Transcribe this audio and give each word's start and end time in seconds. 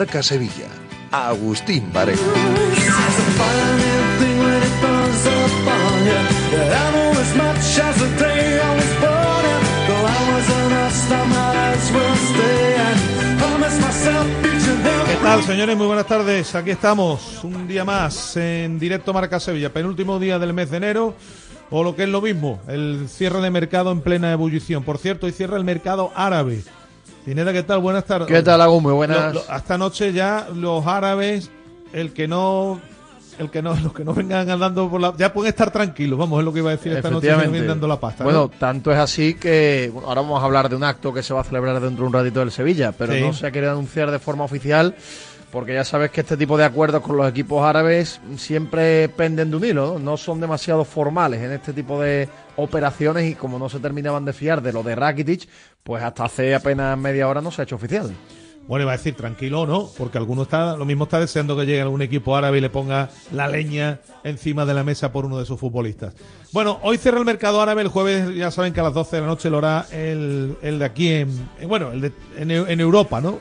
Marca 0.00 0.22
Sevilla. 0.22 0.66
Agustín 1.12 1.92
Varela. 1.92 2.18
¿Qué 15.06 15.16
tal, 15.22 15.42
señores? 15.42 15.76
Muy 15.76 15.86
buenas 15.86 16.06
tardes. 16.06 16.54
Aquí 16.54 16.70
estamos, 16.70 17.44
un 17.44 17.68
día 17.68 17.84
más 17.84 18.38
en 18.38 18.78
Directo 18.78 19.12
Marca 19.12 19.38
Sevilla, 19.38 19.70
penúltimo 19.70 20.18
día 20.18 20.38
del 20.38 20.54
mes 20.54 20.70
de 20.70 20.78
enero, 20.78 21.14
o 21.68 21.84
lo 21.84 21.94
que 21.94 22.04
es 22.04 22.08
lo 22.08 22.22
mismo, 22.22 22.58
el 22.68 23.06
cierre 23.10 23.42
de 23.42 23.50
mercado 23.50 23.92
en 23.92 24.00
plena 24.00 24.32
ebullición. 24.32 24.82
Por 24.82 24.96
cierto, 24.96 25.26
hoy 25.26 25.32
cierra 25.32 25.58
el 25.58 25.64
mercado 25.64 26.10
árabe. 26.14 26.62
Pineda, 27.24 27.52
¿qué 27.52 27.62
tal? 27.62 27.80
Buenas 27.80 28.04
tardes. 28.04 28.28
¿Qué 28.28 28.42
tal, 28.42 28.60
Agus? 28.60 28.82
Muy 28.82 28.92
buenas. 28.92 29.34
Lo- 29.34 29.40
lo- 29.40 29.50
hasta 29.50 29.74
anoche 29.74 30.12
ya 30.12 30.48
los 30.54 30.86
árabes, 30.86 31.50
el 31.92 32.12
que 32.12 32.26
no, 32.26 32.80
el 33.38 33.50
que 33.50 33.60
no, 33.62 33.74
los 33.82 33.92
que 33.92 34.04
no 34.04 34.14
vengan 34.14 34.48
andando 34.50 34.88
por 34.90 35.00
la, 35.00 35.14
ya 35.16 35.32
pueden 35.32 35.50
estar 35.50 35.70
tranquilos. 35.70 36.18
Vamos, 36.18 36.38
es 36.40 36.44
lo 36.44 36.52
que 36.52 36.60
iba 36.60 36.70
a 36.70 36.76
decir 36.76 36.92
esta 36.92 37.10
noche. 37.10 37.34
vienen 37.34 37.66
dando 37.66 37.86
la 37.86 38.00
pasta. 38.00 38.24
Bueno, 38.24 38.40
¿no? 38.40 38.48
tanto 38.48 38.90
es 38.90 38.98
así 38.98 39.34
que 39.34 39.90
bueno, 39.92 40.08
ahora 40.08 40.22
vamos 40.22 40.42
a 40.42 40.46
hablar 40.46 40.68
de 40.68 40.76
un 40.76 40.84
acto 40.84 41.12
que 41.12 41.22
se 41.22 41.34
va 41.34 41.42
a 41.42 41.44
celebrar 41.44 41.74
dentro 41.80 42.02
de 42.04 42.06
un 42.08 42.12
ratito 42.12 42.40
del 42.40 42.50
Sevilla, 42.50 42.92
pero 42.92 43.12
Sí. 43.12 43.20
no 43.20 43.32
se 43.32 43.46
ha 43.46 43.50
querido 43.50 43.72
anunciar 43.72 44.10
de 44.10 44.18
forma 44.18 44.44
oficial 44.44 44.94
porque 45.52 45.74
ya 45.74 45.82
sabes 45.84 46.12
que 46.12 46.20
este 46.20 46.36
tipo 46.36 46.56
de 46.56 46.64
acuerdos 46.64 47.02
con 47.02 47.16
los 47.16 47.28
equipos 47.28 47.64
árabes 47.66 48.20
siempre 48.36 49.08
penden 49.08 49.50
de 49.50 49.56
un 49.56 49.64
hilo, 49.64 49.94
¿no? 49.94 49.98
No 49.98 50.16
son 50.16 50.40
demasiado 50.40 50.84
formales 50.84 51.42
en 51.42 51.50
este 51.50 51.72
tipo 51.72 52.00
de 52.00 52.28
operaciones 52.54 53.28
y 53.28 53.34
como 53.34 53.58
no 53.58 53.68
se 53.68 53.80
terminaban 53.80 54.24
de 54.24 54.32
fiar 54.32 54.62
de 54.62 54.72
lo 54.72 54.84
de 54.84 54.94
Rakitic, 54.94 55.48
pues 55.82 56.02
hasta 56.02 56.24
hace 56.24 56.54
apenas 56.54 56.96
media 56.98 57.28
hora 57.28 57.40
no 57.40 57.50
se 57.50 57.62
ha 57.62 57.64
hecho 57.64 57.76
oficial. 57.76 58.10
Bueno, 58.68 58.84
iba 58.84 58.92
a 58.92 58.96
decir 58.96 59.16
tranquilo, 59.16 59.66
¿no? 59.66 59.88
Porque 59.98 60.18
alguno 60.18 60.42
está, 60.42 60.76
lo 60.76 60.84
mismo 60.84 61.04
está 61.04 61.18
deseando 61.18 61.56
que 61.56 61.66
llegue 61.66 61.80
algún 61.80 62.02
equipo 62.02 62.36
árabe 62.36 62.58
y 62.58 62.60
le 62.60 62.70
ponga 62.70 63.08
la 63.32 63.48
leña 63.48 63.98
encima 64.22 64.64
de 64.64 64.74
la 64.74 64.84
mesa 64.84 65.10
por 65.10 65.24
uno 65.26 65.38
de 65.38 65.46
sus 65.46 65.58
futbolistas. 65.58 66.14
Bueno, 66.52 66.78
hoy 66.82 66.96
cierra 66.98 67.18
el 67.18 67.24
mercado 67.24 67.60
árabe, 67.60 67.82
el 67.82 67.88
jueves 67.88 68.32
ya 68.36 68.50
saben 68.52 68.72
que 68.72 68.78
a 68.78 68.84
las 68.84 68.94
12 68.94 69.16
de 69.16 69.22
la 69.22 69.28
noche 69.28 69.50
lo 69.50 69.58
hará 69.58 69.86
el, 69.90 70.56
el 70.62 70.78
de 70.78 70.84
aquí 70.84 71.08
en, 71.08 71.48
en- 71.60 71.68
bueno, 71.68 71.90
el 71.90 72.00
de, 72.02 72.12
en, 72.36 72.50
en 72.52 72.80
Europa, 72.80 73.20
¿no? 73.20 73.40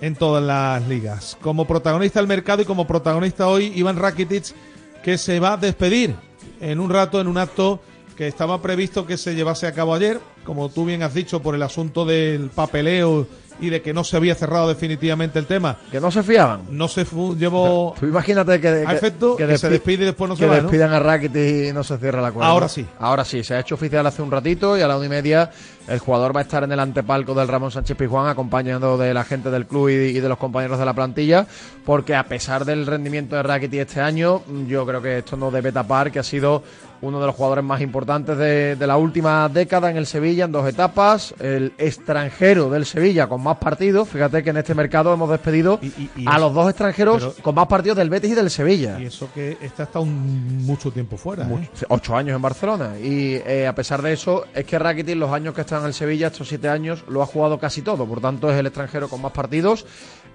En 0.00 0.14
todas 0.14 0.42
las 0.42 0.88
ligas. 0.88 1.36
Como 1.42 1.66
protagonista 1.66 2.20
del 2.20 2.28
mercado 2.28 2.62
y 2.62 2.64
como 2.64 2.86
protagonista 2.86 3.48
hoy, 3.48 3.72
Iván 3.76 3.98
Rakitic, 3.98 4.54
que 5.02 5.18
se 5.18 5.40
va 5.40 5.54
a 5.54 5.56
despedir 5.58 6.14
en 6.60 6.80
un 6.80 6.88
rato 6.88 7.20
en 7.20 7.26
un 7.26 7.36
acto 7.36 7.80
que 8.16 8.28
estaba 8.28 8.62
previsto 8.62 9.06
que 9.06 9.18
se 9.18 9.34
llevase 9.34 9.66
a 9.66 9.72
cabo 9.72 9.94
ayer, 9.94 10.20
como 10.44 10.68
tú 10.68 10.84
bien 10.84 11.02
has 11.02 11.14
dicho, 11.14 11.40
por 11.42 11.54
el 11.54 11.62
asunto 11.62 12.04
del 12.04 12.50
papeleo 12.50 13.26
y 13.62 13.68
de 13.68 13.82
que 13.82 13.92
no 13.92 14.04
se 14.04 14.16
había 14.16 14.34
cerrado 14.34 14.68
definitivamente 14.68 15.38
el 15.38 15.44
tema. 15.44 15.76
Que 15.92 16.00
no 16.00 16.10
se 16.10 16.22
fiaban. 16.22 16.62
No 16.70 16.88
se 16.88 17.04
llevó 17.36 17.94
Tú 18.00 18.06
imagínate 18.06 18.58
que, 18.58 18.84
efecto 18.84 19.36
que, 19.36 19.46
se 19.58 19.66
despi- 19.68 19.70
despide 19.72 20.02
y 20.04 20.06
después 20.06 20.30
no 20.30 20.34
que 20.34 20.44
se 20.44 20.48
va, 20.48 20.56
¿no? 20.56 20.62
despidan 20.62 20.94
a 20.94 20.98
Rakitic 20.98 21.68
y 21.68 21.72
no 21.74 21.84
se 21.84 21.98
cierra 21.98 22.20
el 22.20 22.24
acuerdo. 22.24 22.48
Ahora 22.50 22.68
sí. 22.70 22.86
Ahora 22.98 23.22
sí, 23.22 23.44
se 23.44 23.52
ha 23.54 23.60
hecho 23.60 23.74
oficial 23.74 24.06
hace 24.06 24.22
un 24.22 24.30
ratito 24.30 24.78
y 24.78 24.80
a 24.80 24.88
la 24.88 24.96
una 24.96 25.04
y 25.04 25.08
media 25.10 25.50
el 25.88 25.98
jugador 25.98 26.34
va 26.34 26.40
a 26.40 26.44
estar 26.44 26.64
en 26.64 26.72
el 26.72 26.80
antepalco 26.80 27.34
del 27.34 27.48
Ramón 27.48 27.70
Sánchez 27.70 27.98
Pizjuán 27.98 28.28
acompañando 28.28 28.96
de 28.96 29.12
la 29.12 29.24
gente 29.24 29.50
del 29.50 29.66
club 29.66 29.90
y, 29.90 29.92
y 29.92 30.20
de 30.20 30.28
los 30.30 30.38
compañeros 30.38 30.78
de 30.78 30.86
la 30.86 30.94
plantilla 30.94 31.46
porque 31.84 32.14
a 32.14 32.24
pesar 32.24 32.64
del 32.64 32.86
rendimiento 32.86 33.36
de 33.36 33.42
Rakitic 33.42 33.80
este 33.80 34.00
año, 34.00 34.40
yo 34.68 34.86
creo 34.86 35.02
que 35.02 35.18
esto 35.18 35.36
no 35.36 35.50
debe 35.50 35.70
tapar 35.70 36.10
que 36.10 36.18
ha 36.20 36.22
sido 36.22 36.62
uno 37.02 37.18
de 37.20 37.26
los 37.26 37.34
jugadores 37.34 37.64
más 37.64 37.80
importantes 37.80 38.36
de, 38.36 38.76
de 38.76 38.86
la 38.86 38.96
última 38.96 39.48
década 39.48 39.90
en 39.90 39.96
el 39.96 40.06
Sevilla 40.06 40.44
en 40.44 40.52
dos 40.52 40.68
etapas, 40.68 41.34
el 41.40 41.72
extranjero 41.78 42.68
del 42.70 42.84
Sevilla 42.84 43.26
con 43.26 43.42
más 43.42 43.56
partidos, 43.58 44.08
fíjate 44.08 44.42
que 44.42 44.50
en 44.50 44.58
este 44.58 44.74
mercado 44.74 45.12
hemos 45.14 45.30
despedido 45.30 45.78
Y- 45.80 45.86
y- 45.86 46.10
y 46.16 46.26
a 46.26 46.32
eso- 46.32 46.40
los 46.40 46.54
dos 46.54 46.68
extranjeros 46.68 47.18
pero- 47.18 47.34
con 47.42 47.54
más 47.54 47.66
partidos 47.68 47.96
del 47.96 48.10
Betis 48.10 48.32
y 48.32 48.34
del 48.34 48.50
Sevilla. 48.50 48.98
Y 49.00 49.06
eso 49.06 49.28
que 49.34 49.56
este 49.60 49.82
ha 49.82 49.84
estado 49.86 50.04
un- 50.04 50.64
mucho 50.66 50.90
tiempo 50.90 51.16
fuera. 51.16 51.44
¿eh? 51.44 51.46
Mucho- 51.46 51.86
ocho 51.88 52.16
años 52.16 52.36
en 52.36 52.42
Barcelona. 52.42 52.98
Y 53.02 53.34
eh, 53.46 53.66
a 53.66 53.74
pesar 53.74 54.02
de 54.02 54.12
eso, 54.12 54.44
es 54.54 54.64
que 54.64 54.78
Rakitic, 54.78 55.16
los 55.16 55.30
años 55.32 55.54
que 55.54 55.62
está 55.62 55.78
en 55.78 55.86
el 55.86 55.94
Sevilla, 55.94 56.26
estos 56.28 56.48
siete 56.48 56.68
años, 56.68 57.04
lo 57.08 57.22
ha 57.22 57.26
jugado 57.26 57.58
casi 57.58 57.82
todo. 57.82 58.06
Por 58.06 58.20
tanto, 58.20 58.50
es 58.50 58.58
el 58.58 58.66
extranjero 58.66 59.08
con 59.08 59.22
más 59.22 59.32
partidos. 59.32 59.86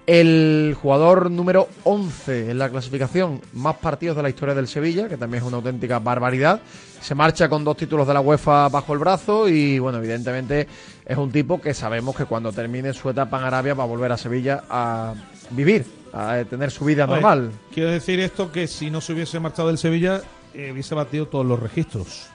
El 0.07 0.77
jugador 0.79 1.31
número 1.31 1.67
11 1.83 2.51
en 2.51 2.59
la 2.59 2.69
clasificación, 2.69 3.41
más 3.53 3.77
partidos 3.77 4.15
de 4.15 4.21
la 4.21 4.29
historia 4.29 4.53
del 4.53 4.67
Sevilla, 4.67 5.09
que 5.09 5.17
también 5.17 5.41
es 5.41 5.47
una 5.47 5.57
auténtica 5.57 5.97
barbaridad. 5.97 6.61
Se 7.01 7.15
marcha 7.15 7.49
con 7.49 7.63
dos 7.63 7.75
títulos 7.75 8.07
de 8.07 8.13
la 8.13 8.21
UEFA 8.21 8.69
bajo 8.69 8.93
el 8.93 8.99
brazo 8.99 9.49
y, 9.49 9.79
bueno, 9.79 9.97
evidentemente 9.97 10.67
es 11.05 11.17
un 11.17 11.31
tipo 11.31 11.59
que 11.59 11.73
sabemos 11.73 12.15
que 12.15 12.25
cuando 12.25 12.51
termine 12.51 12.93
su 12.93 13.09
etapa 13.09 13.39
en 13.39 13.45
Arabia 13.45 13.73
va 13.73 13.83
a 13.83 13.87
volver 13.87 14.11
a 14.11 14.17
Sevilla 14.17 14.63
a 14.69 15.15
vivir, 15.49 15.85
a 16.13 16.43
tener 16.47 16.69
su 16.69 16.85
vida 16.85 17.07
normal. 17.07 17.51
Quiero 17.73 17.89
decir 17.89 18.19
esto 18.19 18.51
que 18.51 18.67
si 18.67 18.91
no 18.91 19.01
se 19.01 19.13
hubiese 19.13 19.39
marchado 19.39 19.69
del 19.69 19.79
Sevilla, 19.79 20.21
eh, 20.53 20.71
hubiese 20.71 20.93
batido 20.93 21.27
todos 21.27 21.47
los 21.47 21.59
registros 21.59 22.29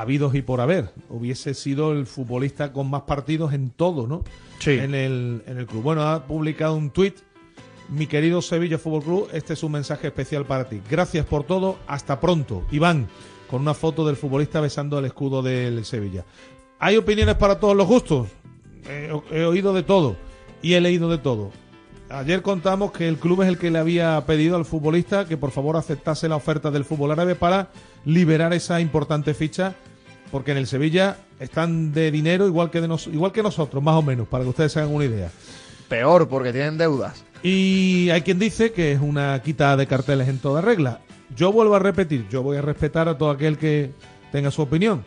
habidos 0.00 0.34
y 0.34 0.42
por 0.42 0.60
haber. 0.60 0.90
Hubiese 1.08 1.54
sido 1.54 1.92
el 1.92 2.06
futbolista 2.06 2.72
con 2.72 2.90
más 2.90 3.02
partidos 3.02 3.52
en 3.52 3.70
todo, 3.70 4.06
¿no? 4.06 4.24
Sí. 4.58 4.72
En 4.72 4.94
el, 4.94 5.42
en 5.46 5.58
el 5.58 5.66
club. 5.66 5.82
Bueno, 5.82 6.02
ha 6.02 6.26
publicado 6.26 6.74
un 6.74 6.90
tuit. 6.90 7.16
Mi 7.88 8.06
querido 8.06 8.40
Sevilla 8.40 8.78
Fútbol 8.78 9.02
Club, 9.02 9.28
este 9.32 9.54
es 9.54 9.62
un 9.64 9.72
mensaje 9.72 10.06
especial 10.06 10.46
para 10.46 10.68
ti. 10.68 10.80
Gracias 10.88 11.26
por 11.26 11.42
todo. 11.44 11.78
Hasta 11.88 12.20
pronto. 12.20 12.64
Iván, 12.70 13.08
con 13.50 13.62
una 13.62 13.74
foto 13.74 14.06
del 14.06 14.16
futbolista 14.16 14.60
besando 14.60 14.98
el 14.98 15.06
escudo 15.06 15.42
del 15.42 15.84
Sevilla. 15.84 16.24
¿Hay 16.78 16.96
opiniones 16.96 17.34
para 17.34 17.58
todos 17.58 17.76
los 17.76 17.86
gustos? 17.86 18.28
Eh, 18.88 19.12
he 19.32 19.44
oído 19.44 19.72
de 19.72 19.82
todo 19.82 20.16
y 20.62 20.74
he 20.74 20.80
leído 20.80 21.10
de 21.10 21.18
todo. 21.18 21.50
Ayer 22.08 22.42
contamos 22.42 22.90
que 22.90 23.06
el 23.06 23.18
club 23.18 23.42
es 23.42 23.48
el 23.48 23.58
que 23.58 23.70
le 23.70 23.78
había 23.78 24.24
pedido 24.26 24.56
al 24.56 24.64
futbolista 24.64 25.26
que 25.26 25.36
por 25.36 25.52
favor 25.52 25.76
aceptase 25.76 26.28
la 26.28 26.34
oferta 26.36 26.70
del 26.72 26.84
fútbol 26.84 27.12
árabe 27.12 27.36
para 27.36 27.70
liberar 28.04 28.52
esa 28.52 28.80
importante 28.80 29.32
ficha, 29.32 29.76
porque 30.30 30.52
en 30.52 30.58
el 30.58 30.66
Sevilla 30.66 31.16
están 31.38 31.92
de 31.92 32.10
dinero 32.10 32.46
igual 32.46 32.70
que 32.70 32.80
de 32.80 32.88
nos- 32.88 33.06
igual 33.06 33.32
que 33.32 33.42
nosotros, 33.42 33.82
más 33.82 33.94
o 33.96 34.02
menos, 34.02 34.28
para 34.28 34.44
que 34.44 34.50
ustedes 34.50 34.72
se 34.72 34.80
hagan 34.80 34.94
una 34.94 35.04
idea. 35.04 35.30
Peor, 35.88 36.28
porque 36.28 36.52
tienen 36.52 36.78
deudas. 36.78 37.24
Y 37.42 38.10
hay 38.10 38.22
quien 38.22 38.38
dice 38.38 38.72
que 38.72 38.92
es 38.92 39.00
una 39.00 39.40
quita 39.42 39.76
de 39.76 39.86
carteles 39.86 40.28
en 40.28 40.38
toda 40.38 40.60
regla. 40.60 41.00
Yo 41.34 41.52
vuelvo 41.52 41.74
a 41.74 41.78
repetir, 41.78 42.26
yo 42.28 42.42
voy 42.42 42.56
a 42.56 42.62
respetar 42.62 43.08
a 43.08 43.16
todo 43.16 43.30
aquel 43.30 43.56
que 43.58 43.92
tenga 44.32 44.50
su 44.50 44.62
opinión. 44.62 45.04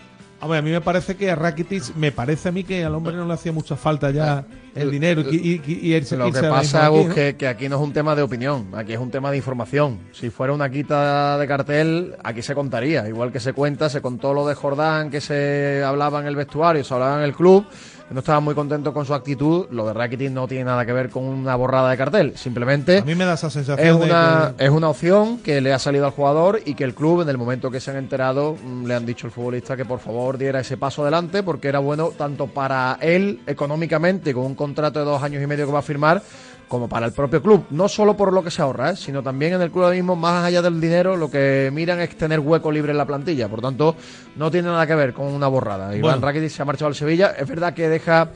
A 0.51 0.61
mí 0.61 0.71
me 0.71 0.81
parece 0.81 1.15
que 1.15 1.31
a 1.31 1.35
Rakitic, 1.35 1.95
me 1.95 2.11
parece 2.11 2.49
a 2.49 2.51
mí 2.51 2.63
que 2.63 2.83
al 2.83 2.93
hombre 2.95 3.15
no 3.15 3.25
le 3.25 3.33
hacía 3.33 3.51
mucha 3.51 3.75
falta 3.75 4.11
ya 4.11 4.45
el 4.75 4.91
dinero 4.91 5.21
y, 5.21 5.61
y, 5.63 6.15
Lo 6.15 6.31
que 6.31 6.41
pasa 6.41 6.89
es 6.91 7.35
que, 7.35 7.47
aquí 7.47 7.69
no 7.69 7.77
es 7.77 7.81
un 7.81 7.93
tema 7.93 8.15
de 8.15 8.23
opinión, 8.23 8.67
aquí 8.73 8.93
es 8.93 8.99
un 8.99 9.11
tema 9.11 9.31
de 9.31 9.37
información. 9.37 9.99
Si 10.11 10.29
fuera 10.29 10.53
una 10.53 10.69
quita 10.69 11.37
de 11.37 11.47
cartel, 11.47 12.15
aquí 12.23 12.41
se 12.41 12.55
contaría. 12.55 13.07
Igual 13.07 13.31
que 13.31 13.39
se 13.39 13.53
cuenta, 13.53 13.89
se 13.89 14.01
contó 14.01 14.33
lo 14.33 14.47
de 14.47 14.55
Jordán, 14.55 15.09
que 15.09 15.21
se 15.21 15.83
hablaba 15.83 16.19
en 16.19 16.27
el 16.27 16.35
vestuario, 16.35 16.83
se 16.83 16.93
hablaba 16.93 17.17
en 17.17 17.23
el 17.23 17.33
club 17.33 17.65
no 18.13 18.19
estaba 18.19 18.39
muy 18.39 18.53
contento 18.53 18.93
con 18.93 19.05
su 19.05 19.13
actitud. 19.13 19.65
Lo 19.71 19.87
de 19.87 19.93
Rakitic 19.93 20.31
no 20.31 20.47
tiene 20.47 20.65
nada 20.65 20.85
que 20.85 20.93
ver 20.93 21.09
con 21.09 21.23
una 21.23 21.55
borrada 21.55 21.89
de 21.89 21.97
cartel. 21.97 22.37
Simplemente. 22.37 22.99
A 22.99 23.03
mí 23.03 23.15
me 23.15 23.25
da 23.25 23.33
esa 23.33 23.49
sensación. 23.49 23.87
Es 23.87 23.93
una, 23.93 24.53
es 24.57 24.69
una 24.69 24.89
opción 24.89 25.39
que 25.39 25.61
le 25.61 25.73
ha 25.73 25.79
salido 25.79 26.05
al 26.05 26.11
jugador 26.11 26.61
y 26.63 26.75
que 26.75 26.83
el 26.83 26.93
club, 26.93 27.21
en 27.21 27.29
el 27.29 27.37
momento 27.37 27.71
que 27.71 27.79
se 27.79 27.91
han 27.91 27.97
enterado, 27.97 28.55
mm, 28.63 28.85
le 28.85 28.93
han 28.93 29.05
dicho 29.05 29.27
al 29.27 29.31
futbolista 29.31 29.75
que 29.75 29.85
por 29.85 29.99
favor 29.99 30.37
diera 30.37 30.59
ese 30.59 30.77
paso 30.77 31.01
adelante 31.01 31.43
porque 31.43 31.67
era 31.67 31.79
bueno 31.79 32.11
tanto 32.15 32.47
para 32.47 32.97
él 33.01 33.41
económicamente, 33.47 34.33
con 34.33 34.45
un 34.45 34.55
contrato 34.55 34.99
de 34.99 35.05
dos 35.05 35.23
años 35.23 35.41
y 35.41 35.47
medio 35.47 35.65
que 35.65 35.71
va 35.71 35.79
a 35.79 35.83
firmar, 35.83 36.21
como 36.67 36.89
para 36.89 37.05
el 37.05 37.11
propio 37.11 37.41
club. 37.41 37.65
No 37.69 37.87
solo 37.87 38.17
por 38.17 38.33
lo 38.33 38.43
que 38.43 38.51
se 38.51 38.61
ahorra, 38.61 38.91
¿eh? 38.91 38.95
sino 38.95 39.21
también 39.21 39.53
en 39.53 39.61
el 39.61 39.71
club 39.71 39.91
mismo, 39.91 40.15
más 40.15 40.45
allá 40.45 40.61
del 40.61 40.81
dinero, 40.81 41.15
lo 41.15 41.29
que 41.29 41.69
miran 41.73 41.99
es 41.99 42.17
tener 42.17 42.39
hueco 42.39 42.71
libre 42.71 42.91
en 42.91 42.97
la 42.97 43.05
plantilla. 43.05 43.47
Por 43.47 43.61
tanto, 43.61 43.95
no 44.35 44.49
tiene 44.49 44.69
nada 44.69 44.87
que 44.87 44.95
ver 44.95 45.13
con 45.13 45.27
una 45.27 45.47
borrada. 45.47 45.95
Iván 45.95 46.21
Rakitic 46.21 46.49
se 46.49 46.61
ha 46.61 46.65
marchado 46.65 46.87
al 46.87 46.95
Sevilla. 46.95 47.35
Es 47.37 47.47
verdad 47.47 47.73
que 47.73 47.89
deja 47.89 48.29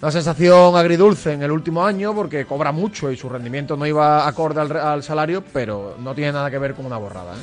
una 0.00 0.12
sensación 0.12 0.76
agridulce 0.76 1.32
en 1.32 1.42
el 1.42 1.50
último 1.50 1.84
año 1.84 2.14
porque 2.14 2.46
cobra 2.46 2.70
mucho 2.70 3.10
y 3.10 3.16
su 3.16 3.28
rendimiento 3.28 3.76
no 3.76 3.86
iba 3.86 4.26
acorde 4.28 4.60
al, 4.60 5.02
salario, 5.02 5.42
pero 5.52 5.96
no 5.98 6.14
tiene 6.14 6.32
nada 6.32 6.50
que 6.50 6.58
ver 6.58 6.74
con 6.74 6.86
una 6.86 6.96
borrada. 6.96 7.34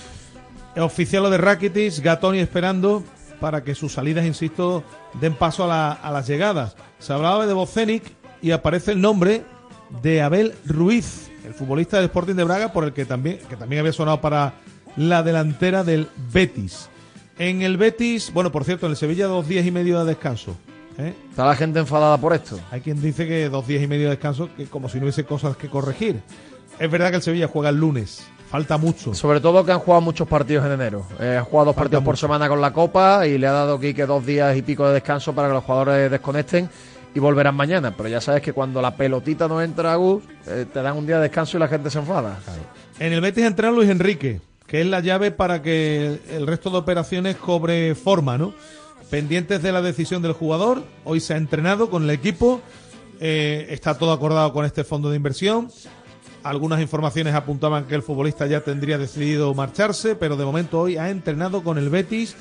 ¿eh? 0.76 0.82
Oficial 0.82 1.24
lo 1.24 1.30
de 1.30 1.38
Rakitic, 1.38 2.02
Gatoni 2.02 2.40
esperando 2.40 3.04
para 3.40 3.64
que 3.64 3.76
sus 3.76 3.94
salidas, 3.94 4.26
insisto, 4.26 4.84
den 5.20 5.36
paso 5.36 5.70
a, 5.70 5.92
a 5.92 6.12
las 6.12 6.28
llegadas. 6.28 6.76
Se 7.00 7.12
hablaba 7.12 7.46
de 7.46 7.54
Bocenic 7.54 8.04
y 8.42 8.52
aparece 8.52 8.92
el 8.92 9.02
nombre 9.02 9.44
de 10.02 10.22
Abel 10.22 10.54
Ruiz, 10.66 11.30
el 11.46 11.54
futbolista 11.54 11.98
del 11.98 12.06
Sporting 12.06 12.36
de 12.36 12.44
Braga, 12.44 12.74
por 12.74 12.84
el 12.84 12.94
que 12.94 13.06
también, 13.06 13.40
que 13.50 13.56
también 13.56 13.82
había 13.82 13.94
sonado 13.94 14.22
para 14.22 14.54
la 14.98 15.24
delantera 15.24 15.84
del 15.84 16.08
Betis. 16.32 16.90
En 17.38 17.62
el 17.62 17.78
Betis, 17.78 18.32
bueno, 18.34 18.52
por 18.52 18.64
cierto, 18.64 18.86
en 18.86 18.92
el 18.92 18.98
Sevilla 18.98 19.28
dos 19.28 19.48
días 19.48 19.66
y 19.66 19.72
medio 19.72 20.00
de 20.00 20.06
descanso. 20.06 20.56
¿eh? 20.98 21.14
Está 21.30 21.46
la 21.46 21.56
gente 21.56 21.80
enfadada 21.80 22.18
por 22.18 22.34
esto. 22.34 22.60
Hay 22.72 22.82
quien 22.82 23.02
dice 23.02 23.28
que 23.28 23.50
dos 23.50 23.68
días 23.68 23.84
y 23.84 23.88
medio 23.88 24.06
de 24.06 24.12
descanso, 24.12 24.50
que 24.56 24.66
como 24.66 24.88
si 24.90 24.98
no 24.98 25.04
hubiese 25.04 25.26
cosas 25.26 25.58
que 25.58 25.70
corregir. 25.70 26.22
Es 26.80 26.90
verdad 26.90 27.10
que 27.10 27.18
el 27.18 27.22
Sevilla 27.22 27.48
juega 27.48 27.70
el 27.70 27.78
lunes. 27.78 28.26
Falta 28.50 28.78
mucho. 28.78 29.14
Sobre 29.14 29.42
todo 29.42 29.66
que 29.66 29.72
han 29.72 29.80
jugado 29.80 30.02
muchos 30.02 30.28
partidos 30.28 30.66
en 30.66 30.74
enero. 30.74 31.06
Eh, 31.20 31.36
han 31.38 31.46
jugado 31.46 31.68
dos 31.68 31.76
partidos 31.76 32.04
por 32.04 32.16
semana 32.16 32.48
con 32.48 32.62
la 32.62 32.72
Copa 32.72 33.26
y 33.28 33.38
le 33.38 33.48
ha 33.48 33.52
dado 33.52 33.76
aquí 33.76 33.94
que 33.94 34.06
dos 34.06 34.26
días 34.26 34.56
y 34.56 34.62
pico 34.62 34.88
de 34.88 34.94
descanso 34.94 35.34
para 35.34 35.48
que 35.48 35.56
los 35.56 35.64
jugadores 35.64 36.12
desconecten 36.12 36.70
y 37.16 37.20
volverán 37.20 37.56
mañana. 37.56 37.96
Pero 37.98 38.10
ya 38.10 38.22
sabes 38.22 38.44
que 38.44 38.54
cuando 38.54 38.82
la 38.82 38.96
pelotita 38.96 39.48
no 39.48 39.62
entra 39.62 39.94
a 39.94 39.96
Gus, 39.96 40.24
eh, 40.46 40.66
te 40.72 40.82
dan 40.82 40.98
un 40.98 41.08
día 41.08 41.16
de 41.16 41.24
descanso 41.24 41.58
y 41.58 41.60
la 41.62 41.68
gente 41.68 41.90
se 41.90 41.98
enfada. 41.98 42.38
En 43.00 43.14
el 43.14 43.22
Betis 43.22 43.46
entra 43.46 43.72
Luis 43.72 43.90
Enrique, 43.90 44.42
que 44.68 44.82
es 44.82 44.88
la 44.88 45.00
llave 45.00 45.32
para 45.32 45.64
que 45.64 46.20
el 46.30 46.46
resto 46.46 46.70
de 46.70 46.78
operaciones 46.78 47.38
cobre 47.38 47.96
forma, 47.96 48.38
¿no? 48.38 48.54
Pendientes 49.10 49.64
de 49.64 49.72
la 49.72 49.82
decisión 49.82 50.22
del 50.22 50.34
jugador, 50.34 50.84
hoy 51.06 51.20
se 51.20 51.34
ha 51.34 51.38
entrenado 51.38 51.90
con 51.90 52.04
el 52.04 52.10
equipo, 52.10 52.62
eh, 53.20 53.68
está 53.70 53.98
todo 53.98 54.12
acordado 54.12 54.52
con 54.52 54.66
este 54.66 54.84
fondo 54.84 55.10
de 55.10 55.16
inversión. 55.16 55.70
Algunas 56.44 56.82
informaciones 56.82 57.34
apuntaban 57.34 57.86
que 57.86 57.96
el 57.96 58.04
futbolista 58.04 58.46
ya 58.46 58.62
tendría 58.62 58.98
decidido 58.98 59.54
marcharse, 59.54 60.16
pero 60.16 60.36
de 60.36 60.46
momento 60.46 60.82
hoy 60.82 60.98
ha 60.98 61.10
entrenado 61.10 61.64
con 61.64 61.78
el 61.78 61.90
Betis 61.90 62.36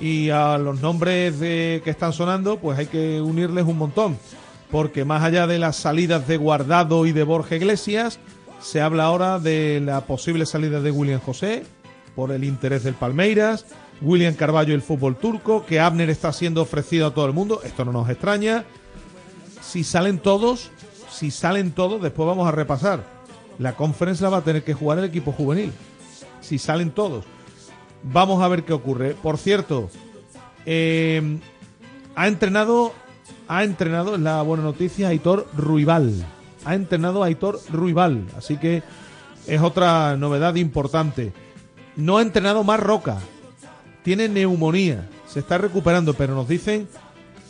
y 0.00 0.30
a 0.30 0.56
los 0.58 0.80
nombres 0.80 1.38
de, 1.38 1.82
que 1.84 1.90
están 1.90 2.12
sonando, 2.12 2.58
pues 2.58 2.78
hay 2.78 2.86
que 2.86 3.20
unirles 3.20 3.66
un 3.66 3.78
montón. 3.78 4.18
Porque 4.70 5.04
más 5.04 5.22
allá 5.22 5.46
de 5.46 5.58
las 5.58 5.76
salidas 5.76 6.26
de 6.26 6.36
Guardado 6.36 7.04
y 7.06 7.12
de 7.12 7.22
Borja 7.22 7.56
Iglesias, 7.56 8.18
se 8.60 8.80
habla 8.80 9.04
ahora 9.04 9.38
de 9.38 9.80
la 9.84 10.02
posible 10.02 10.46
salida 10.46 10.80
de 10.80 10.90
William 10.90 11.20
José 11.20 11.64
por 12.14 12.32
el 12.32 12.44
interés 12.44 12.82
del 12.84 12.94
Palmeiras, 12.94 13.66
William 14.00 14.34
Carballo 14.34 14.72
y 14.72 14.74
el 14.74 14.82
fútbol 14.82 15.16
turco, 15.16 15.64
que 15.66 15.80
Abner 15.80 16.08
está 16.10 16.32
siendo 16.32 16.62
ofrecido 16.62 17.06
a 17.06 17.14
todo 17.14 17.26
el 17.26 17.32
mundo, 17.32 17.60
esto 17.64 17.84
no 17.84 17.92
nos 17.92 18.08
extraña. 18.08 18.64
Si 19.60 19.84
salen 19.84 20.18
todos, 20.18 20.70
si 21.10 21.30
salen 21.30 21.72
todos, 21.72 22.00
después 22.00 22.26
vamos 22.26 22.48
a 22.48 22.52
repasar. 22.52 23.04
La 23.58 23.76
conferencia 23.76 24.24
la 24.24 24.30
va 24.30 24.36
a 24.38 24.44
tener 24.44 24.64
que 24.64 24.74
jugar 24.74 24.98
el 24.98 25.04
equipo 25.04 25.32
juvenil. 25.32 25.72
Si 26.40 26.58
salen 26.58 26.90
todos. 26.90 27.24
Vamos 28.02 28.42
a 28.42 28.48
ver 28.48 28.64
qué 28.64 28.72
ocurre. 28.72 29.14
Por 29.14 29.38
cierto, 29.38 29.90
eh, 30.66 31.38
ha 32.14 32.28
entrenado, 32.28 32.92
ha 33.48 33.64
entrenado, 33.64 34.14
es 34.14 34.20
la 34.20 34.42
buena 34.42 34.64
noticia, 34.64 35.08
Aitor 35.08 35.46
Ruibal. 35.56 36.24
Ha 36.64 36.74
entrenado 36.74 37.22
a 37.22 37.26
Aitor 37.26 37.60
Ruibal, 37.70 38.26
así 38.36 38.56
que 38.56 38.82
es 39.46 39.60
otra 39.60 40.16
novedad 40.16 40.54
importante. 40.56 41.32
No 41.96 42.18
ha 42.18 42.22
entrenado 42.22 42.64
más 42.64 42.80
Roca, 42.80 43.18
tiene 44.02 44.28
neumonía, 44.28 45.08
se 45.26 45.40
está 45.40 45.58
recuperando, 45.58 46.14
pero 46.14 46.34
nos 46.34 46.48
dicen 46.48 46.88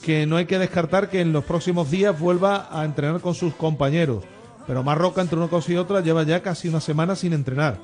que 0.02 0.26
no 0.26 0.36
hay 0.36 0.46
que 0.46 0.58
descartar 0.58 1.10
que 1.10 1.20
en 1.20 1.32
los 1.32 1.44
próximos 1.44 1.90
días 1.90 2.18
vuelva 2.18 2.68
a 2.70 2.84
entrenar 2.84 3.20
con 3.20 3.34
sus 3.34 3.54
compañeros. 3.54 4.24
Pero 4.66 4.82
Marroca 4.82 5.20
entre 5.20 5.38
una 5.38 5.48
cosa 5.48 5.72
y 5.72 5.76
otra 5.76 6.00
lleva 6.00 6.22
ya 6.22 6.42
casi 6.42 6.68
una 6.68 6.80
semana 6.80 7.16
sin 7.16 7.32
entrenar. 7.32 7.78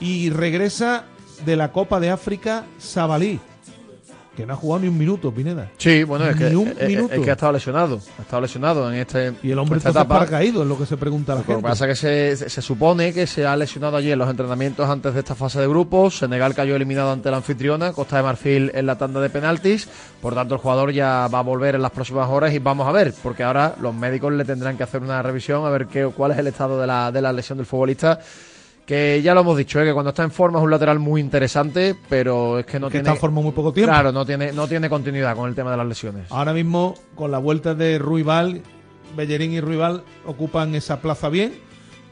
Y 0.00 0.30
regresa 0.30 1.04
de 1.44 1.56
la 1.56 1.72
Copa 1.72 2.00
de 2.00 2.10
África 2.10 2.64
Sabalí, 2.78 3.40
que 4.38 4.46
no 4.46 4.52
ha 4.52 4.56
jugado 4.56 4.82
ni 4.82 4.88
un 4.88 4.96
minuto, 4.96 5.32
Pineda. 5.32 5.68
Sí, 5.78 6.04
bueno, 6.04 6.24
es 6.26 6.36
que, 6.36 6.46
es, 6.46 7.20
que 7.24 7.28
ha 7.28 7.32
estado 7.32 7.50
lesionado. 7.50 8.00
Ha 8.20 8.22
estado 8.22 8.40
lesionado 8.40 8.88
en 8.88 9.00
este. 9.00 9.32
Y 9.42 9.50
el 9.50 9.58
hombre 9.58 9.78
está 9.78 10.06
para 10.06 10.26
caído, 10.26 10.62
es 10.62 10.68
lo 10.68 10.78
que 10.78 10.86
se 10.86 10.96
pregunta 10.96 11.34
la 11.34 11.40
gente. 11.40 11.54
Lo 11.54 11.58
que 11.58 11.64
pasa 11.64 11.90
es 11.90 12.00
que 12.00 12.36
se, 12.36 12.48
se, 12.48 12.62
supone 12.62 13.12
que 13.12 13.26
se 13.26 13.44
ha 13.44 13.56
lesionado 13.56 13.96
allí 13.96 14.12
en 14.12 14.18
los 14.20 14.30
entrenamientos 14.30 14.88
antes 14.88 15.12
de 15.12 15.18
esta 15.18 15.34
fase 15.34 15.58
de 15.58 15.66
grupos. 15.66 16.18
Senegal 16.18 16.54
cayó 16.54 16.76
eliminado 16.76 17.10
ante 17.10 17.32
la 17.32 17.38
anfitriona, 17.38 17.92
Costa 17.92 18.18
de 18.18 18.22
Marfil 18.22 18.70
en 18.74 18.86
la 18.86 18.96
tanda 18.96 19.20
de 19.20 19.28
penaltis. 19.28 19.88
Por 20.22 20.36
tanto, 20.36 20.54
el 20.54 20.60
jugador 20.60 20.92
ya 20.92 21.26
va 21.26 21.40
a 21.40 21.42
volver 21.42 21.74
en 21.74 21.82
las 21.82 21.90
próximas 21.90 22.28
horas 22.28 22.54
y 22.54 22.60
vamos 22.60 22.86
a 22.86 22.92
ver, 22.92 23.12
porque 23.24 23.42
ahora 23.42 23.74
los 23.80 23.92
médicos 23.92 24.32
le 24.32 24.44
tendrán 24.44 24.76
que 24.76 24.84
hacer 24.84 25.02
una 25.02 25.20
revisión 25.20 25.66
a 25.66 25.70
ver 25.70 25.86
qué, 25.88 26.08
cuál 26.16 26.30
es 26.30 26.38
el 26.38 26.46
estado 26.46 26.80
de 26.80 26.86
la, 26.86 27.10
de 27.10 27.20
la 27.20 27.32
lesión 27.32 27.58
del 27.58 27.66
futbolista 27.66 28.20
que 28.88 29.20
ya 29.20 29.34
lo 29.34 29.42
hemos 29.42 29.58
dicho, 29.58 29.78
¿eh? 29.82 29.84
que 29.84 29.92
cuando 29.92 30.08
está 30.08 30.22
en 30.22 30.30
forma 30.30 30.60
es 30.60 30.64
un 30.64 30.70
lateral 30.70 30.98
muy 30.98 31.20
interesante, 31.20 31.94
pero 32.08 32.58
es 32.58 32.64
que 32.64 32.80
no 32.80 32.88
tiene. 32.88 33.02
Está 33.02 33.12
en 33.12 33.20
forma 33.20 33.42
muy 33.42 33.52
poco 33.52 33.70
tiempo. 33.70 33.92
Claro, 33.92 34.12
no 34.12 34.24
tiene, 34.24 34.50
no 34.50 34.66
tiene 34.66 34.88
continuidad 34.88 35.36
con 35.36 35.46
el 35.46 35.54
tema 35.54 35.70
de 35.70 35.76
las 35.76 35.86
lesiones. 35.86 36.32
Ahora 36.32 36.54
mismo, 36.54 36.94
con 37.14 37.30
la 37.30 37.36
vuelta 37.36 37.74
de 37.74 37.98
Ruibal, 37.98 38.62
Bellerín 39.14 39.52
y 39.52 39.60
Ruibal 39.60 40.04
ocupan 40.24 40.74
esa 40.74 41.02
plaza 41.02 41.28
bien, 41.28 41.52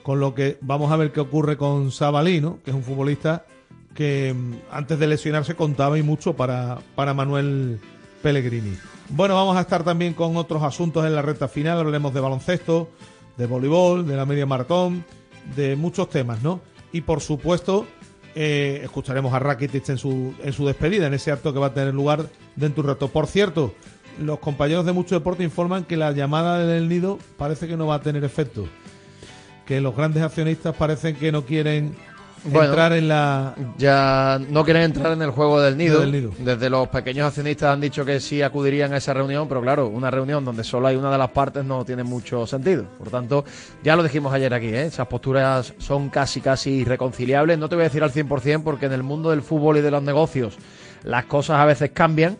con 0.03 0.21
lo 0.21 0.35
que 0.35 0.59
vamos 0.61 0.93
a 0.93 0.97
ver 0.97 1.13
qué 1.13 1.21
ocurre 1.21 1.57
con 1.57 1.91
Sabalino, 1.93 2.59
que 2.63 2.73
es 2.73 2.77
un 2.77 2.83
futbolista 2.83 3.47
que 3.95 4.35
mm, 4.35 4.57
antes 4.71 4.99
de 4.99 5.07
lesionarse 5.07 5.55
contaba 5.55 5.99
y 5.99 6.03
mucho 6.03 6.35
para, 6.35 6.77
para 6.95 7.15
Manuel 7.15 7.81
Pellegrini. 8.23 8.77
Bueno, 9.09 9.35
vamos 9.35 9.57
a 9.57 9.63
estar 9.63 9.83
también 9.83 10.13
con 10.13 10.37
otros 10.37 10.63
asuntos 10.63 11.07
en 11.07 11.15
la 11.15 11.23
recta 11.23 11.49
final, 11.49 11.79
hablaremos 11.79 12.13
de 12.13 12.21
baloncesto, 12.21 12.91
de 13.39 13.47
voleibol, 13.47 14.07
de 14.07 14.15
la 14.15 14.27
media 14.27 14.45
maratón 14.45 15.07
de 15.55 15.77
muchos 15.77 16.11
temas, 16.11 16.43
¿no? 16.43 16.61
Y 16.93 17.03
por 17.03 17.21
supuesto, 17.21 17.87
eh, 18.35 18.81
escucharemos 18.83 19.33
a 19.33 19.39
Rakitic 19.39 19.89
en 19.89 19.99
su, 19.99 20.35
en 20.43 20.53
su 20.53 20.67
despedida, 20.67 21.07
en 21.07 21.15
ese 21.15 21.33
acto 21.33 21.53
que 21.53 21.59
va 21.59 21.69
a 21.69 21.75
tener 21.75 21.95
lugar 21.95 22.27
dentro 22.55 22.83
de 22.83 22.89
un 22.89 22.95
rato. 22.95 23.09
Por 23.09 23.27
cierto, 23.27 23.75
los 24.19 24.39
compañeros 24.39 24.87
de 24.87 24.93
Mucho 24.93 25.15
Deporte 25.15 25.45
informan 25.45 25.85
que 25.85 25.97
la 25.97 26.13
llamada 26.13 26.59
del 26.59 26.89
nido 26.89 27.19
parece 27.37 27.69
que 27.69 27.77
no 27.77 27.87
va 27.87 27.97
a 27.97 28.03
tener 28.03 28.25
efecto. 28.25 28.67
Que 29.67 29.81
los 29.81 29.97
grandes 29.97 30.23
accionistas 30.23 30.77
parecen 30.77 31.17
que 31.17 31.33
no 31.33 31.45
quieren 31.45 31.97
entrar 32.53 32.93
en 32.93 33.09
la. 33.09 33.55
Ya 33.79 34.41
no 34.51 34.65
quieren 34.65 34.83
entrar 34.83 35.13
en 35.13 35.23
el 35.23 35.31
juego 35.31 35.61
del 35.61 35.77
nido. 35.77 36.01
Desde 36.39 36.71
los 36.71 36.89
pequeños 36.89 37.27
accionistas 37.27 37.73
han 37.73 37.81
dicho 37.81 38.05
que 38.05 38.21
sí 38.21 38.43
acudirían 38.43 38.93
a 38.93 38.99
esa 38.99 39.15
reunión, 39.15 39.49
pero 39.49 39.61
claro, 39.61 39.89
una 39.89 40.11
reunión 40.11 40.45
donde 40.45 40.65
solo 40.65 40.87
hay 40.89 40.97
una 40.97 41.11
de 41.11 41.19
las 41.19 41.31
partes 41.31 41.65
no 41.65 41.85
tiene 41.85 42.05
mucho 42.05 42.47
sentido. 42.47 42.85
Por 42.99 43.11
tanto, 43.11 43.45
ya 43.83 43.97
lo 43.97 44.03
dijimos 44.03 44.33
ayer 44.33 44.53
aquí, 44.53 44.69
¿eh? 44.69 44.87
esas 44.87 45.07
posturas 45.07 45.75
son 45.79 46.09
casi, 46.09 46.41
casi 46.41 46.71
irreconciliables. 46.71 47.59
No 47.59 47.69
te 47.69 47.77
voy 47.77 47.83
a 47.83 47.89
decir 47.89 48.03
al 48.03 48.13
100% 48.13 48.63
porque 48.63 48.87
en 48.87 48.93
el 48.93 49.03
mundo 49.03 49.31
del 49.31 49.43
fútbol 49.43 49.79
y 49.79 49.81
de 49.81 49.91
los 49.91 50.03
negocios 50.03 50.57
las 51.05 51.25
cosas 51.27 51.59
a 51.59 51.65
veces 51.65 51.91
cambian 51.93 52.37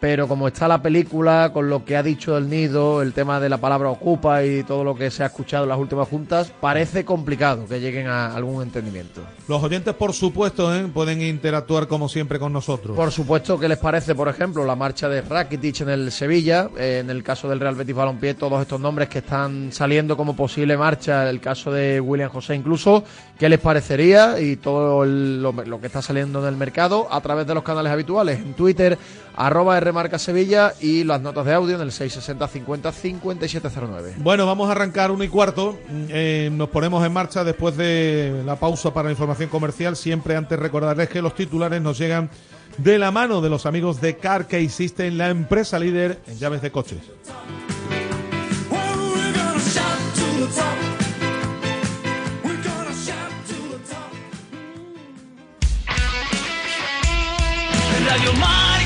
pero 0.00 0.26
como 0.26 0.48
está 0.48 0.66
la 0.66 0.80
película, 0.80 1.50
con 1.52 1.68
lo 1.68 1.84
que 1.84 1.96
ha 1.96 2.02
dicho 2.02 2.36
el 2.38 2.48
nido, 2.48 3.02
el 3.02 3.12
tema 3.12 3.38
de 3.38 3.50
la 3.50 3.58
palabra 3.58 3.90
ocupa 3.90 4.42
y 4.42 4.64
todo 4.64 4.82
lo 4.82 4.94
que 4.94 5.10
se 5.10 5.22
ha 5.22 5.26
escuchado 5.26 5.64
en 5.64 5.68
las 5.68 5.78
últimas 5.78 6.08
juntas, 6.08 6.50
parece 6.60 7.04
complicado 7.04 7.66
que 7.68 7.80
lleguen 7.80 8.06
a 8.06 8.34
algún 8.34 8.62
entendimiento. 8.62 9.20
Los 9.46 9.62
oyentes, 9.62 9.94
por 9.94 10.14
supuesto, 10.14 10.74
¿eh? 10.74 10.88
pueden 10.92 11.20
interactuar 11.20 11.86
como 11.86 12.08
siempre 12.08 12.38
con 12.38 12.52
nosotros. 12.52 12.96
Por 12.96 13.12
supuesto, 13.12 13.58
¿qué 13.58 13.68
les 13.68 13.78
parece, 13.78 14.14
por 14.14 14.28
ejemplo, 14.28 14.64
la 14.64 14.74
marcha 14.74 15.08
de 15.08 15.20
Rakitic 15.20 15.82
en 15.82 15.90
el 15.90 16.12
Sevilla? 16.12 16.70
Eh, 16.78 17.00
en 17.00 17.10
el 17.10 17.22
caso 17.22 17.48
del 17.48 17.60
Real 17.60 17.74
Betis 17.74 17.94
Balompié, 17.94 18.34
todos 18.34 18.62
estos 18.62 18.80
nombres 18.80 19.08
que 19.08 19.18
están 19.18 19.70
saliendo 19.70 20.16
como 20.16 20.34
posible 20.34 20.76
marcha, 20.78 21.28
el 21.28 21.40
caso 21.40 21.70
de 21.70 22.00
William 22.00 22.30
José 22.30 22.54
incluso, 22.54 23.04
¿qué 23.38 23.48
les 23.48 23.58
parecería? 23.58 24.40
Y 24.40 24.56
todo 24.56 25.04
lo, 25.04 25.52
lo, 25.52 25.80
que 25.80 25.86
está 25.88 26.00
saliendo 26.00 26.40
en 26.40 26.46
el 26.46 26.56
mercado 26.56 27.06
a 27.10 27.20
través 27.20 27.46
de 27.46 27.54
los 27.54 27.62
canales 27.62 27.92
habituales, 27.92 28.38
en 28.38 28.54
Twitter, 28.54 28.96
arroba 29.36 29.76
siempre 29.76 29.92
Marca 29.92 30.18
Sevilla 30.18 30.74
y 30.80 31.04
las 31.04 31.20
notas 31.20 31.44
de 31.46 31.54
audio 31.54 31.76
en 31.76 31.82
el 31.82 31.92
660 31.92 32.46
50 32.48 32.92
5709. 32.92 34.14
Bueno, 34.18 34.46
vamos 34.46 34.68
a 34.68 34.72
arrancar 34.72 35.10
uno 35.10 35.24
y 35.24 35.28
cuarto. 35.28 35.78
Eh, 36.08 36.50
nos 36.52 36.68
ponemos 36.68 37.04
en 37.04 37.12
marcha 37.12 37.44
después 37.44 37.76
de 37.76 38.42
la 38.44 38.56
pausa 38.56 38.92
para 38.92 39.06
la 39.06 39.12
información 39.12 39.48
comercial. 39.48 39.96
Siempre 39.96 40.36
antes 40.36 40.58
recordarles 40.58 41.08
que 41.08 41.22
los 41.22 41.34
titulares 41.34 41.80
nos 41.80 41.98
llegan 41.98 42.30
de 42.78 42.98
la 42.98 43.10
mano 43.10 43.40
de 43.40 43.50
los 43.50 43.66
amigos 43.66 44.00
de 44.00 44.16
Car 44.16 44.46
System, 44.68 45.16
la 45.16 45.28
empresa 45.28 45.78
líder 45.78 46.20
en 46.26 46.38
llaves 46.38 46.62
de 46.62 46.70
coches. 46.70 46.98
Radio. 58.10 58.79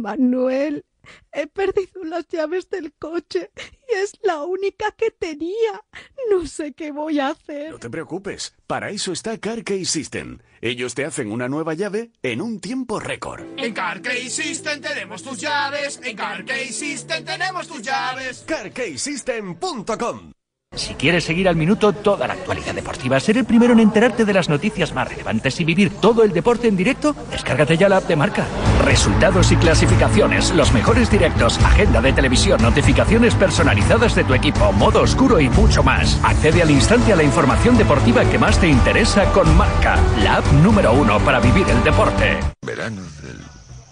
Manuel, 0.00 0.84
he 1.32 1.46
perdido 1.46 2.04
las 2.04 2.26
llaves 2.28 2.68
del 2.70 2.92
coche 2.94 3.50
y 3.90 3.94
es 3.96 4.12
la 4.22 4.42
única 4.42 4.92
que 4.92 5.10
tenía. 5.10 5.84
No 6.30 6.46
sé 6.46 6.72
qué 6.72 6.90
voy 6.90 7.20
a 7.20 7.28
hacer. 7.28 7.72
No 7.72 7.78
te 7.78 7.90
preocupes, 7.90 8.54
para 8.66 8.90
eso 8.90 9.12
está 9.12 9.38
CarKey 9.38 9.84
System. 9.84 10.38
Ellos 10.60 10.94
te 10.94 11.04
hacen 11.04 11.32
una 11.32 11.48
nueva 11.48 11.74
llave 11.74 12.12
en 12.22 12.40
un 12.40 12.60
tiempo 12.60 13.00
récord. 13.00 13.44
En 13.56 13.72
CarKey 13.72 14.28
System 14.28 14.80
tenemos 14.80 15.22
tus 15.22 15.38
llaves. 15.38 16.00
En 16.02 16.16
CarKey 16.16 16.68
System 16.72 17.24
tenemos 17.24 17.68
tus 17.68 17.82
llaves. 17.82 18.44
CarKeySystem.com 18.46 20.32
si 20.80 20.94
quieres 20.94 21.24
seguir 21.24 21.48
al 21.48 21.56
minuto 21.56 21.92
toda 21.92 22.26
la 22.26 22.34
actualidad 22.34 22.74
deportiva, 22.74 23.20
ser 23.20 23.36
el 23.36 23.44
primero 23.44 23.72
en 23.72 23.80
enterarte 23.80 24.24
de 24.24 24.32
las 24.32 24.48
noticias 24.48 24.94
más 24.94 25.08
relevantes 25.08 25.60
y 25.60 25.64
vivir 25.64 25.90
todo 26.00 26.22
el 26.22 26.32
deporte 26.32 26.68
en 26.68 26.76
directo, 26.76 27.14
descárgate 27.30 27.76
ya 27.76 27.88
la 27.88 27.98
app 27.98 28.08
de 28.08 28.16
marca. 28.16 28.46
Resultados 28.84 29.52
y 29.52 29.56
clasificaciones, 29.56 30.54
los 30.54 30.72
mejores 30.72 31.10
directos, 31.10 31.58
agenda 31.58 32.00
de 32.00 32.12
televisión, 32.12 32.62
notificaciones 32.62 33.34
personalizadas 33.34 34.14
de 34.14 34.24
tu 34.24 34.32
equipo, 34.32 34.72
modo 34.72 35.02
oscuro 35.02 35.38
y 35.38 35.50
mucho 35.50 35.82
más. 35.82 36.18
Accede 36.22 36.62
al 36.62 36.70
instante 36.70 37.12
a 37.12 37.16
la 37.16 37.24
información 37.24 37.76
deportiva 37.76 38.24
que 38.24 38.38
más 38.38 38.58
te 38.58 38.68
interesa 38.68 39.24
con 39.32 39.54
marca, 39.56 39.98
la 40.22 40.36
app 40.36 40.52
número 40.62 40.92
uno 40.92 41.18
para 41.20 41.40
vivir 41.40 41.68
el 41.68 41.84
deporte. 41.84 42.38
Verano 42.62 43.02
del 43.22 43.38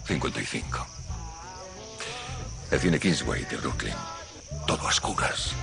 55. 0.05 0.87
El 2.71 2.79
cine 2.79 2.99
Kingsway 2.99 3.45
de 3.45 3.57
Brooklyn. 3.57 3.95
Todo 4.65 4.87
a 4.87 4.89
oscuras 4.89 5.53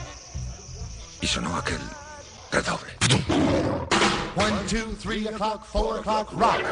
y 1.20 1.26
sonó 1.26 1.56
aquel 1.56 1.80
redoble. 2.52 2.92
One, 4.36 4.56
two, 4.68 4.94
three 5.00 5.26
o'clock, 5.26 5.64
four 5.64 5.98
o'clock, 5.98 6.30
rock. 6.32 6.62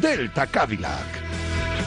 Delta 0.00 0.46
Cadillac. 0.46 1.28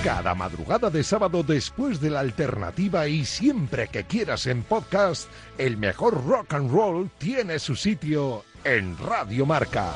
Cada 0.04 0.34
madrugada 0.34 0.90
de 0.90 1.04
sábado 1.04 1.44
después 1.44 2.02
de 2.02 2.10
la 2.10 2.22
alternativa 2.22 3.08
y 3.08 3.24
siempre 3.24 3.88
que 3.88 4.04
quieras 4.04 4.48
en 4.48 4.64
podcast, 4.64 5.30
el 5.58 5.78
mejor 5.78 6.26
rock 6.26 6.54
and 6.56 6.72
roll 6.72 7.12
tiene 7.20 7.60
su 7.60 7.76
sitio 7.76 8.44
en 8.64 8.98
Radio 8.98 9.46
Marca. 9.46 9.94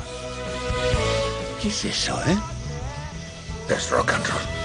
¿Qué 1.61 1.69
es 1.69 1.85
eso, 1.85 2.21
eh? 2.27 2.37
Es 3.67 3.89
rock 3.89 4.13
and 4.13 4.27
roll. 4.27 4.64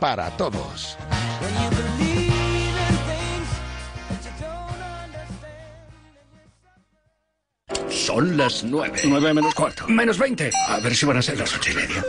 para 0.00 0.30
todos. 0.36 0.96
Son 7.88 8.36
las 8.36 8.64
nueve. 8.64 9.00
Nueve 9.04 9.34
menos 9.34 9.54
cuarto. 9.54 9.86
Menos 9.86 10.18
veinte. 10.18 10.50
A 10.68 10.80
ver 10.80 10.96
si 10.96 11.06
van 11.06 11.18
a 11.18 11.22
ser 11.22 11.38
las 11.38 11.54
ocho 11.54 11.70
y 11.70 11.74
media. 11.74 12.04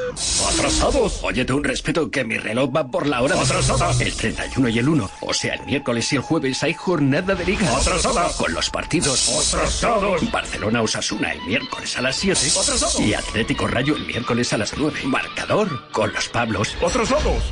¡Atrasados! 0.49 1.19
Óyete 1.21 1.53
un 1.53 1.63
respeto 1.63 2.09
que 2.09 2.23
mi 2.23 2.37
reloj 2.37 2.75
va 2.75 2.89
por 2.89 3.05
la 3.05 3.21
hora. 3.21 3.39
¡Atrasados! 3.39 4.01
El 4.01 4.13
31 4.15 4.69
y 4.69 4.79
el 4.79 4.89
1. 4.89 5.11
O 5.21 5.33
sea, 5.33 5.55
el 5.55 5.65
miércoles 5.65 6.11
y 6.11 6.15
el 6.15 6.21
jueves 6.23 6.63
hay 6.63 6.73
jornada 6.73 7.35
de 7.35 7.45
liga. 7.45 7.77
¡Atrasados! 7.77 8.35
Con 8.35 8.53
los 8.53 8.69
partidos. 8.71 9.53
¡Atrasados! 9.53 10.31
Barcelona 10.31 10.81
Osasuna 10.81 11.33
el 11.33 11.41
miércoles 11.43 11.95
a 11.97 12.01
las 12.01 12.15
7. 12.15 12.39
¡Atrasados! 12.39 12.99
Y 12.99 13.13
Atlético 13.13 13.67
Rayo 13.67 13.95
el 13.95 14.05
miércoles 14.05 14.53
a 14.53 14.57
las 14.57 14.75
9. 14.75 15.01
Marcador 15.03 15.91
con 15.91 16.11
los 16.13 16.29
Pablos. 16.29 16.75
¡Atrasados! 16.83 17.43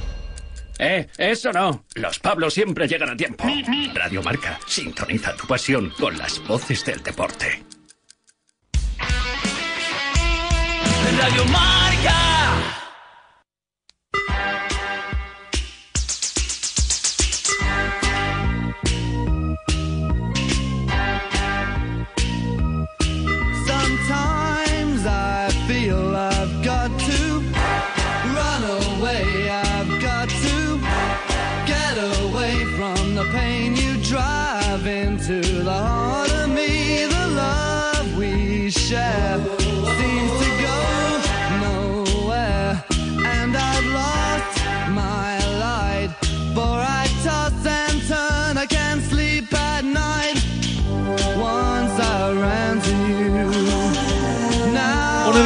Eh, 0.80 1.08
eso 1.18 1.52
no. 1.52 1.86
Los 1.96 2.20
Pablos 2.20 2.54
siempre 2.54 2.88
llegan 2.88 3.10
a 3.10 3.18
tiempo. 3.18 3.44
Radio 3.94 4.24
Marca, 4.24 4.60
sintoniza 4.66 5.36
tu 5.36 5.46
pasión 5.46 5.92
con 6.00 6.18
las 6.18 6.40
voces 6.48 6.86
del 6.86 7.04
deporte. 7.04 7.64
Radio 11.18 11.46
Marca. 11.46 12.29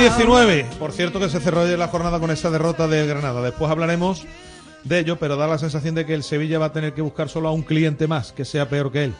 19. 0.03 0.65
Por 0.79 0.91
cierto 0.91 1.17
que 1.17 1.29
se 1.29 1.39
cerró 1.39 1.65
la 1.65 1.87
jornada 1.87 2.19
con 2.19 2.29
esa 2.29 2.51
derrota 2.51 2.89
de 2.89 3.07
Granada. 3.07 3.41
Después 3.41 3.71
hablaremos 3.71 4.25
de 4.83 4.99
ello, 4.99 5.17
pero 5.17 5.37
da 5.37 5.47
la 5.47 5.57
sensación 5.57 5.95
de 5.95 6.05
que 6.05 6.13
el 6.13 6.23
Sevilla 6.23 6.59
va 6.59 6.65
a 6.65 6.73
tener 6.73 6.93
que 6.93 7.01
buscar 7.01 7.29
solo 7.29 7.47
a 7.47 7.53
un 7.53 7.61
cliente 7.61 8.05
más 8.05 8.33
que 8.33 8.43
sea 8.43 8.67
peor 8.67 8.91
que 8.91 9.05
él. 9.05 9.13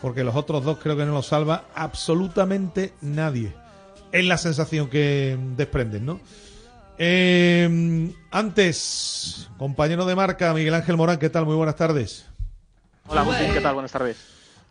Porque 0.00 0.24
los 0.24 0.34
otros 0.34 0.64
dos 0.64 0.78
creo 0.78 0.96
que 0.96 1.04
no 1.04 1.12
los 1.12 1.26
salva 1.26 1.64
absolutamente 1.74 2.94
nadie. 3.02 3.52
Es 4.10 4.24
la 4.24 4.38
sensación 4.38 4.88
que 4.88 5.36
desprenden, 5.54 6.06
¿no? 6.06 6.20
Em, 6.96 8.14
antes, 8.30 9.50
compañero 9.58 10.06
de 10.06 10.16
marca, 10.16 10.54
Miguel 10.54 10.72
Ángel 10.72 10.96
Morán, 10.96 11.18
¿qué 11.18 11.28
tal? 11.28 11.44
Muy 11.44 11.56
buenas 11.56 11.76
tardes. 11.76 12.24
Hola, 13.06 13.20
Agustín, 13.20 13.52
¿qué 13.52 13.60
tal? 13.60 13.74
Buenas 13.74 13.92
tardes. 13.92 14.16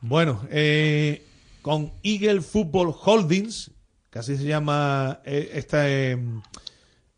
Bueno, 0.02 0.42
eh, 0.50 1.24
con 1.62 1.92
Eagle 2.02 2.42
Football 2.42 2.96
Holdings, 3.00 3.70
que 4.10 4.20
así 4.20 4.38
se 4.38 4.46
llama 4.46 5.22
este, 5.24 6.18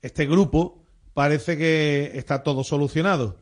este 0.01 0.25
grupo, 0.25 0.83
parece 1.13 1.57
que 1.57 2.12
está 2.15 2.43
todo 2.43 2.63
solucionado. 2.63 3.39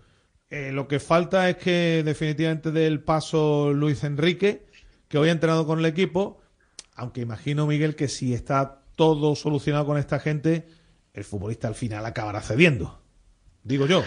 Eh, 0.50 0.72
lo 0.72 0.88
que 0.88 1.00
falta 1.00 1.50
es 1.50 1.58
que 1.58 2.02
definitivamente 2.04 2.72
dé 2.72 2.88
el 2.88 3.04
paso 3.04 3.72
Luis 3.74 4.04
Enrique, 4.04 4.66
que 5.08 5.18
hoy 5.18 5.30
ha 5.30 5.32
entrenado 5.32 5.66
con 5.66 5.80
el 5.80 5.86
equipo, 5.86 6.42
aunque 6.96 7.22
imagino, 7.22 7.68
Miguel, 7.68 7.96
que 7.96 8.08
si 8.08 8.34
está 8.34 8.84
todo 8.96 9.36
solucionado 9.36 9.86
con 9.86 9.98
esta 9.98 10.20
gente, 10.20 10.68
el 11.14 11.24
futbolista 11.24 11.68
al 11.68 11.76
final 11.76 12.06
acabará 12.06 12.42
cediendo. 12.42 13.02
Digo 13.64 13.86
yo. 13.86 14.04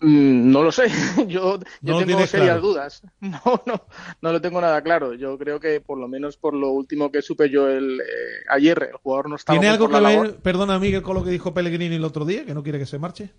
Mm, 0.00 0.50
no 0.52 0.62
lo 0.62 0.72
sé, 0.72 0.88
yo, 1.28 1.58
yo 1.58 1.92
No 1.92 1.98
tengo 1.98 2.26
serias 2.26 2.30
claro. 2.30 2.60
dudas. 2.60 3.02
No, 3.20 3.40
no, 3.66 3.86
no 4.20 4.32
lo 4.32 4.40
tengo 4.40 4.60
nada 4.60 4.82
claro. 4.82 5.14
Yo 5.14 5.38
creo 5.38 5.58
que 5.60 5.80
por 5.80 5.98
lo 5.98 6.08
menos 6.08 6.36
por 6.36 6.54
lo 6.54 6.70
último 6.70 7.10
que 7.10 7.22
supe 7.22 7.48
yo 7.48 7.68
el, 7.68 8.00
eh, 8.00 8.04
ayer, 8.50 8.90
el 8.90 8.96
jugador 8.98 9.30
no 9.30 9.36
estaba 9.36 9.58
¿Tiene 9.58 9.72
algo 9.72 9.88
que 9.88 10.00
ver, 10.00 10.36
perdona 10.42 10.78
Miguel, 10.78 11.02
con 11.02 11.14
lo 11.14 11.24
que 11.24 11.30
dijo 11.30 11.54
Pellegrini 11.54 11.94
el 11.96 12.04
otro 12.04 12.24
día, 12.24 12.44
que 12.44 12.54
no 12.54 12.62
quiere 12.62 12.78
que 12.78 12.86
se 12.86 12.98
marche? 12.98 13.30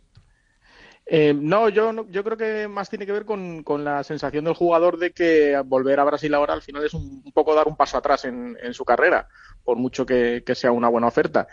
Eh, 1.08 1.34
no, 1.36 1.70
yo, 1.70 1.94
no- 1.94 2.08
yo 2.10 2.24
creo 2.24 2.38
que 2.38 2.68
más 2.68 2.90
tiene 2.90 3.06
que 3.06 3.12
ver 3.12 3.26
con, 3.26 3.64
con 3.64 3.84
la 3.84 4.04
sensación 4.04 4.46
del 4.46 4.56
jugador 4.56 4.98
de 4.98 5.12
que 5.12 5.62
volver 5.66 6.00
a 6.00 6.04
Brasil 6.04 6.34
ahora 6.34 6.54
al 6.54 6.64
final 6.64 6.84
es 6.84 6.94
un, 6.96 7.22
un 7.24 7.32
poco 7.32 7.54
dar 7.54 7.68
un 7.68 7.76
paso 7.76 7.98
atrás 7.98 8.26
en, 8.26 8.58
en 8.62 8.74
su 8.74 8.84
carrera, 8.86 9.28
por 9.64 9.78
mucho 9.78 10.06
que, 10.06 10.44
que 10.46 10.56
sea 10.56 10.72
una 10.72 10.90
buena 10.90 11.08
oferta. 11.08 11.48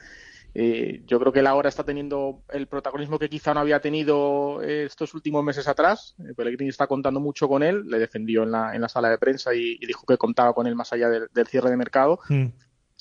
Eh, 0.54 1.02
yo 1.06 1.18
creo 1.18 1.32
que 1.32 1.38
él 1.40 1.46
ahora 1.46 1.68
está 1.68 1.82
teniendo 1.84 2.42
el 2.50 2.66
protagonismo 2.66 3.18
que 3.18 3.28
quizá 3.30 3.54
no 3.54 3.60
había 3.60 3.80
tenido 3.80 4.62
eh, 4.62 4.84
estos 4.84 5.14
últimos 5.14 5.42
meses 5.42 5.66
atrás. 5.68 6.14
Eh, 6.18 6.34
Pellegrini 6.36 6.68
está 6.68 6.86
contando 6.86 7.20
mucho 7.20 7.48
con 7.48 7.62
él, 7.62 7.84
le 7.86 7.98
defendió 7.98 8.42
en 8.42 8.50
la, 8.52 8.74
en 8.74 8.82
la 8.82 8.88
sala 8.88 9.08
de 9.08 9.18
prensa 9.18 9.54
y, 9.54 9.78
y 9.80 9.86
dijo 9.86 10.04
que 10.06 10.18
contaba 10.18 10.52
con 10.52 10.66
él 10.66 10.74
más 10.74 10.92
allá 10.92 11.08
del, 11.08 11.28
del 11.32 11.46
cierre 11.46 11.70
de 11.70 11.76
mercado 11.76 12.18
Mm. 12.28 12.46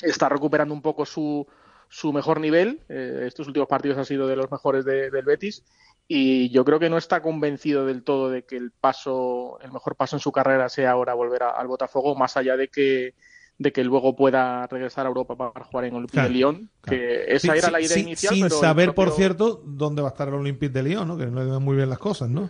está 0.01 0.29
recuperando 0.29 0.73
un 0.73 0.81
poco 0.81 1.05
su, 1.05 1.45
su 1.89 2.13
mejor 2.13 2.39
nivel. 2.39 2.81
Eh, 2.89 3.23
estos 3.27 3.47
últimos 3.47 3.67
partidos 3.67 3.97
han 3.97 4.05
sido 4.05 4.27
de 4.27 4.35
los 4.37 4.49
mejores 4.49 4.85
de- 4.85 5.11
del 5.11 5.25
Betis. 5.25 5.63
Y 6.07 6.49
yo 6.51 6.65
creo 6.65 6.79
que 6.79 6.89
no 6.89 6.97
está 6.97 7.21
convencido 7.21 7.85
del 7.85 8.03
todo 8.03 8.29
de 8.29 8.43
que 8.43 8.57
el 8.57 8.71
paso, 8.71 9.59
el 9.61 9.71
mejor 9.71 9.95
paso 9.95 10.15
en 10.15 10.19
su 10.19 10.31
carrera 10.31 10.67
sea 10.69 10.91
ahora 10.91 11.13
volver 11.13 11.43
a- 11.43 11.51
al 11.51 11.67
Botafogo, 11.67 12.15
más 12.15 12.35
allá 12.37 12.57
de 12.57 12.67
que 12.69 13.13
de 13.61 13.71
que 13.71 13.83
luego 13.83 14.15
pueda 14.15 14.65
regresar 14.65 15.05
a 15.05 15.09
Europa 15.09 15.35
para 15.35 15.65
jugar 15.65 15.85
en 15.85 15.93
Olympique 15.93 16.13
Claro, 16.15 16.29
de 16.29 16.33
Lyon, 16.33 16.69
que 16.83 17.25
esa 17.27 17.55
era 17.55 17.69
la 17.69 17.79
idea 17.79 17.97
inicial. 17.99 18.33
Sin 18.33 18.43
pero 18.45 18.55
saber, 18.59 18.95
por 18.95 19.11
cierto, 19.11 19.61
dónde 19.65 20.01
va 20.01 20.07
a 20.09 20.11
estar 20.11 20.27
el 20.29 20.33
Olympique 20.33 20.73
de 20.73 20.83
Lyon, 20.83 21.07
¿no? 21.07 21.17
Que 21.17 21.27
no 21.27 21.43
le 21.43 21.49
dan 21.49 21.61
muy 21.63 21.75
bien 21.75 21.89
las 21.89 21.99
cosas, 21.99 22.29
¿no? 22.29 22.49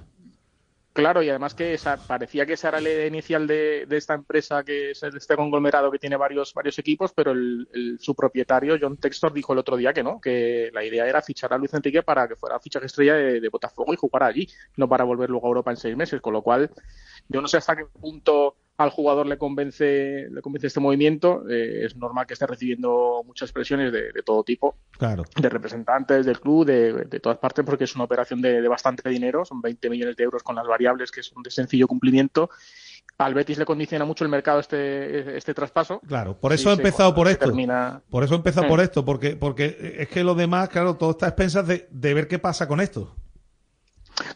Claro, 0.94 1.24
y 1.24 1.30
además 1.30 1.54
que 1.54 1.74
esa- 1.74 1.96
parecía 1.96 2.46
que 2.46 2.54
esa 2.54 2.68
era 2.68 2.82
la 2.82 2.90
idea 2.90 3.08
inicial 3.08 3.48
de, 3.48 3.86
de 3.88 3.96
esta 3.98 4.14
empresa, 4.14 4.62
que 4.66 4.92
es 4.92 5.02
este 5.04 5.38
conglomerado 5.38 5.90
que 5.90 5.98
tiene 6.00 6.18
varios, 6.18 6.54
varios 6.54 6.78
equipos, 6.80 7.14
pero 7.14 7.32
el, 7.32 7.66
el- 7.74 7.98
su 8.00 8.14
propietario, 8.14 8.78
John 8.80 8.98
Textor, 8.98 9.32
dijo 9.32 9.54
el 9.54 9.60
otro 9.60 9.78
día 9.78 9.94
que 9.94 10.04
no, 10.04 10.20
que 10.20 10.70
la 10.74 10.84
idea 10.84 11.08
era 11.08 11.22
fichar 11.22 11.54
a 11.54 11.58
Luis 11.58 11.74
Enrique 11.74 12.04
para 12.04 12.28
que 12.28 12.36
fuera 12.36 12.60
fichaje 12.60 12.88
estrella 12.88 13.14
de, 13.16 13.40
de 13.40 13.50
Botafogo 13.50 13.94
y 13.94 13.98
jugar 13.98 14.24
allí, 14.24 14.48
no 14.76 14.90
para 14.90 15.06
volver 15.06 15.30
luego 15.30 15.48
a 15.48 15.50
Europa 15.50 15.72
en 15.72 15.78
seis 15.78 15.96
meses, 15.96 16.20
con 16.20 16.34
lo 16.34 16.42
cual 16.42 16.70
yo 17.30 17.42
no 17.42 17.48
sé 17.48 17.56
hasta 17.58 17.78
qué 17.78 17.86
punto 17.86 18.58
al 18.84 18.90
jugador 18.90 19.28
le 19.28 19.38
convence, 19.38 20.28
le 20.32 20.42
convence 20.42 20.68
este 20.68 20.80
movimiento. 20.80 21.44
Eh, 21.50 21.86
es 21.86 21.96
normal 21.96 22.26
que 22.28 22.34
esté 22.34 22.46
recibiendo 22.48 23.24
muchas 23.26 23.52
presiones 23.52 23.92
de, 23.92 24.12
de 24.12 24.24
todo 24.24 24.44
tipo, 24.44 24.76
Claro. 24.98 25.24
de 25.40 25.50
representantes 25.50 26.26
del 26.26 26.40
club, 26.40 26.66
de, 26.66 26.94
de 27.06 27.20
todas 27.20 27.38
partes, 27.38 27.64
porque 27.66 27.86
es 27.86 27.96
una 27.96 28.04
operación 28.06 28.42
de, 28.42 28.62
de 28.62 28.68
bastante 28.68 29.08
dinero, 29.10 29.46
son 29.46 29.62
20 29.62 29.90
millones 29.90 30.16
de 30.16 30.24
euros 30.24 30.44
con 30.44 30.56
las 30.56 30.68
variables 30.68 31.12
que 31.12 31.24
son 31.24 31.42
de 31.44 31.52
sencillo 31.52 31.88
cumplimiento. 31.88 32.50
Al 33.18 33.34
Betis 33.36 33.58
le 33.60 33.66
condiciona 33.66 34.04
mucho 34.04 34.24
el 34.24 34.32
mercado 34.32 34.60
este, 34.60 35.38
este 35.38 35.54
traspaso. 35.54 36.00
Claro, 36.08 36.40
por 36.40 36.54
eso 36.54 36.72
he 36.72 36.76
sí, 36.76 36.80
empezado 36.82 37.14
cuando 37.14 37.16
por 37.16 37.28
esto. 37.28 37.46
termina- 37.46 38.02
Por 38.10 38.24
eso 38.24 38.34
he 38.34 38.38
empezado 38.38 38.68
por 38.68 38.80
esto, 38.80 39.06
porque, 39.06 39.36
porque 39.36 39.96
es 40.00 40.08
que 40.08 40.24
lo 40.24 40.34
demás, 40.34 40.70
claro, 40.70 40.96
todo 40.96 41.12
está 41.12 41.28
a 41.28 41.30
expensas 41.30 41.68
de, 41.68 41.88
de 41.92 42.14
ver 42.16 42.28
qué 42.28 42.40
pasa 42.40 42.68
con 42.68 42.80
esto. 42.82 43.16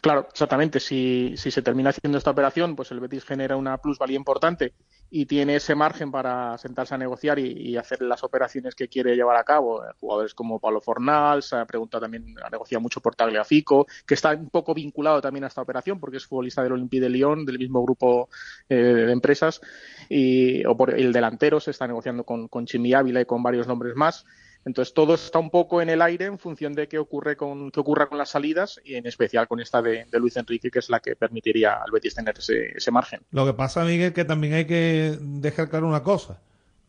Claro, 0.00 0.26
exactamente. 0.30 0.80
Si, 0.80 1.34
si 1.36 1.50
se 1.50 1.62
termina 1.62 1.90
haciendo 1.90 2.18
esta 2.18 2.30
operación, 2.30 2.76
pues 2.76 2.90
el 2.90 3.00
Betis 3.00 3.24
genera 3.24 3.56
una 3.56 3.78
plusvalía 3.78 4.16
importante 4.16 4.72
y 5.10 5.26
tiene 5.26 5.56
ese 5.56 5.74
margen 5.74 6.10
para 6.10 6.58
sentarse 6.58 6.94
a 6.94 6.98
negociar 6.98 7.38
y, 7.38 7.76
hacer 7.76 8.00
las 8.02 8.24
operaciones 8.24 8.74
que 8.74 8.88
quiere 8.88 9.14
llevar 9.14 9.36
a 9.36 9.44
cabo. 9.44 9.84
Eh, 9.84 9.88
Jugadores 10.00 10.34
como 10.34 10.58
Pablo 10.58 10.80
Fornal, 10.80 11.42
se 11.42 11.56
ha 11.56 11.64
preguntado 11.64 12.02
también, 12.02 12.34
ha 12.42 12.50
negociado 12.50 12.80
mucho 12.80 13.00
por 13.00 13.14
Tagliafico, 13.14 13.86
que 14.06 14.14
está 14.14 14.30
un 14.30 14.50
poco 14.50 14.74
vinculado 14.74 15.20
también 15.20 15.44
a 15.44 15.48
esta 15.48 15.62
operación 15.62 16.00
porque 16.00 16.16
es 16.16 16.26
futbolista 16.26 16.62
del 16.62 16.72
Olympique 16.72 17.02
de 17.02 17.10
Lyon, 17.10 17.44
del 17.44 17.58
mismo 17.58 17.82
grupo 17.82 18.28
eh, 18.68 18.76
de 18.76 19.12
empresas, 19.12 19.60
y, 20.08 20.64
o 20.64 20.76
por 20.76 20.94
el 20.98 21.12
delantero 21.12 21.60
se 21.60 21.70
está 21.70 21.86
negociando 21.86 22.24
con, 22.24 22.48
con 22.48 22.66
Chimi 22.66 22.94
Ávila 22.94 23.20
y 23.20 23.26
con 23.26 23.42
varios 23.42 23.66
nombres 23.66 23.94
más. 23.94 24.24
Entonces 24.66 24.92
todo 24.92 25.14
está 25.14 25.38
un 25.38 25.48
poco 25.48 25.80
en 25.80 25.88
el 25.88 26.02
aire 26.02 26.24
en 26.24 26.38
función 26.38 26.74
de 26.74 26.88
qué 26.88 26.98
ocurre 26.98 27.36
con 27.36 27.70
qué 27.70 27.78
ocurra 27.78 28.08
con 28.08 28.18
las 28.18 28.30
salidas 28.30 28.80
y 28.84 28.96
en 28.96 29.06
especial 29.06 29.46
con 29.46 29.60
esta 29.60 29.80
de, 29.80 30.06
Luis 30.14 30.36
Enrique, 30.36 30.72
que 30.72 30.80
es 30.80 30.90
la 30.90 30.98
que 30.98 31.14
permitiría 31.14 31.74
al 31.74 31.92
Betis 31.92 32.16
tener 32.16 32.36
ese, 32.36 32.76
ese 32.76 32.90
margen. 32.90 33.20
Lo 33.30 33.46
que 33.46 33.54
pasa, 33.54 33.84
Miguel, 33.84 34.12
que 34.12 34.24
también 34.24 34.54
hay 34.54 34.66
que 34.66 35.16
dejar 35.20 35.70
claro 35.70 35.86
una 35.86 36.02
cosa. 36.02 36.40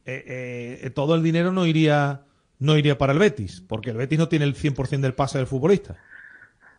Eh, 0.07 0.79
eh, 0.81 0.89
todo 0.89 1.13
el 1.13 1.22
dinero 1.22 1.51
no 1.51 1.67
iría, 1.67 2.22
no 2.57 2.77
iría 2.79 2.98
para 2.98 3.13
el 3.13 3.19
Betis, 3.19 3.62
porque 3.62 3.91
el 3.91 3.97
Betis 3.97 4.17
no 4.17 4.28
tiene 4.28 4.45
el 4.45 4.56
100% 4.56 4.99
del 4.99 5.13
pase 5.13 5.38
del 5.38 5.45
futbolista. 5.45 5.97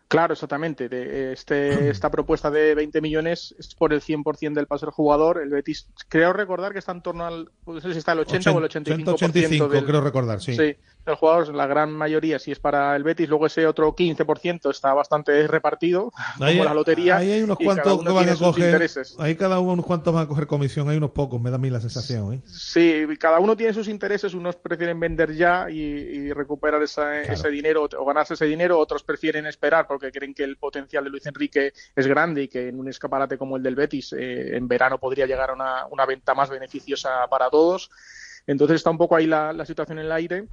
Claro, 0.09 0.33
exactamente. 0.33 0.89
De 0.89 1.31
este, 1.33 1.89
esta 1.89 2.09
propuesta 2.09 2.49
de 2.49 2.73
20 2.73 2.99
millones 2.99 3.55
es 3.59 3.75
por 3.75 3.93
el 3.93 4.01
100% 4.01 4.53
del 4.55 4.65
pase 4.65 4.87
del 4.87 4.91
jugador. 4.93 5.39
El 5.39 5.49
Betis, 5.49 5.87
creo 6.09 6.33
recordar 6.33 6.73
que 6.73 6.79
está 6.79 6.91
en 6.93 7.03
torno 7.03 7.25
al, 7.27 7.49
no 7.67 7.79
sé 7.79 7.93
si 7.93 7.99
está 7.99 8.13
el 8.13 8.19
80 8.21 8.51
o 8.51 8.57
el 8.57 8.63
85%. 8.65 8.95
185, 8.95 9.69
del, 9.69 9.85
creo 9.85 10.01
recordar, 10.01 10.41
sí. 10.41 10.55
Sí, 10.55 10.75
del 11.05 11.15
jugador, 11.15 11.53
la 11.53 11.67
gran 11.67 11.91
mayoría 11.91 12.39
si 12.39 12.51
es 12.51 12.59
para 12.59 12.95
el 12.95 13.03
Betis, 13.03 13.29
luego 13.29 13.45
ese 13.45 13.67
otro 13.67 13.95
15% 13.95 14.71
está 14.71 14.93
bastante 14.95 15.47
repartido, 15.47 16.11
Ahí, 16.39 16.57
como 16.57 16.65
la 16.65 16.73
lotería. 16.73 17.17
ahí 17.17 17.31
hay 17.31 17.41
unos 17.43 17.57
cuantos 17.59 17.93
uno 17.99 18.09
que 18.09 18.15
van 18.15 18.29
a 18.29 18.35
coger. 18.35 18.89
Ahí 19.19 19.35
cada 19.35 19.59
uno 19.59 19.73
unos 19.73 19.85
cuantos 19.85 20.11
van 20.13 20.23
a 20.23 20.27
coger 20.27 20.47
comisión, 20.47 20.89
hay 20.89 20.97
unos 20.97 21.11
pocos, 21.11 21.39
me 21.39 21.51
da 21.51 21.57
a 21.57 21.59
mí 21.59 21.69
la 21.69 21.81
sensación. 21.81 22.33
¿eh? 22.33 22.41
Sí, 22.47 23.05
cada 23.19 23.39
uno 23.39 23.55
tiene 23.55 23.73
sus 23.73 23.87
intereses, 23.87 24.33
unos 24.33 24.55
prefieren 24.55 24.99
vender 24.99 25.35
ya 25.35 25.69
y, 25.69 25.79
y 25.79 26.33
recuperar 26.33 26.81
esa- 26.81 27.21
ese 27.21 27.49
dinero 27.49 27.87
o 27.97 28.05
ganarse 28.05 28.33
ese 28.33 28.45
dinero, 28.45 28.79
otros 28.79 29.03
prefieren 29.03 29.45
esperar 29.45 29.85
porque 29.87 29.98
creen 29.99 30.33
que 30.33 30.43
el 30.43 30.57
potencial 30.57 31.03
de 31.03 31.09
Luis 31.09 31.25
Enrique 31.25 31.73
es 31.95 32.07
grande 32.07 32.43
y 32.43 32.47
que 32.47 32.69
en 32.69 32.79
un 32.79 32.87
escaparate 32.87 33.37
como 33.37 33.57
el 33.57 33.63
del 33.63 33.75
Betis 33.75 34.13
eh, 34.13 34.55
en 34.55 34.67
verano 34.67 34.97
podría 34.99 35.25
llegar 35.25 35.49
a 35.49 35.53
una, 35.53 35.85
una 35.87 36.05
venta 36.05 36.33
más 36.33 36.49
beneficiosa 36.49 37.27
para 37.29 37.49
todos. 37.49 37.91
Entonces 38.47 38.77
está 38.77 38.89
un 38.89 38.97
poco 38.97 39.15
ahí 39.15 39.27
la, 39.27 39.53
la 39.53 39.65
situación 39.65 39.99
en 39.99 40.05
el 40.05 40.11
aire 40.11 40.47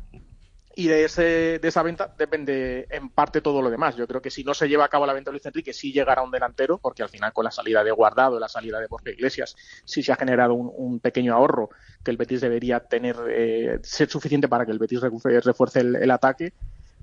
y 0.78 0.88
de, 0.88 1.04
ese, 1.04 1.58
de 1.58 1.68
esa 1.68 1.82
venta 1.82 2.14
depende 2.18 2.86
en 2.90 3.08
parte 3.08 3.40
todo 3.40 3.62
lo 3.62 3.70
demás. 3.70 3.96
Yo 3.96 4.06
creo 4.06 4.20
que 4.20 4.30
si 4.30 4.44
no 4.44 4.52
se 4.52 4.68
lleva 4.68 4.84
a 4.84 4.88
cabo 4.90 5.06
la 5.06 5.14
venta 5.14 5.30
de 5.30 5.36
Luis 5.36 5.46
Enrique, 5.46 5.72
sí 5.72 5.90
llegará 5.90 6.20
un 6.20 6.30
delantero, 6.30 6.76
porque 6.76 7.02
al 7.02 7.08
final 7.08 7.32
con 7.32 7.44
la 7.44 7.50
salida 7.50 7.82
de 7.82 7.92
Guardado, 7.92 8.38
la 8.38 8.48
salida 8.48 8.78
de 8.78 8.86
Borja 8.86 9.08
Iglesias, 9.10 9.56
sí 9.86 10.02
se 10.02 10.12
ha 10.12 10.16
generado 10.16 10.52
un, 10.52 10.70
un 10.76 11.00
pequeño 11.00 11.32
ahorro 11.32 11.70
que 12.04 12.10
el 12.10 12.18
Betis 12.18 12.42
debería 12.42 12.80
tener, 12.80 13.16
eh, 13.30 13.78
ser 13.82 14.10
suficiente 14.10 14.48
para 14.48 14.66
que 14.66 14.72
el 14.72 14.78
Betis 14.78 15.00
refu- 15.00 15.40
refuerce 15.42 15.80
el, 15.80 15.96
el 15.96 16.10
ataque. 16.10 16.52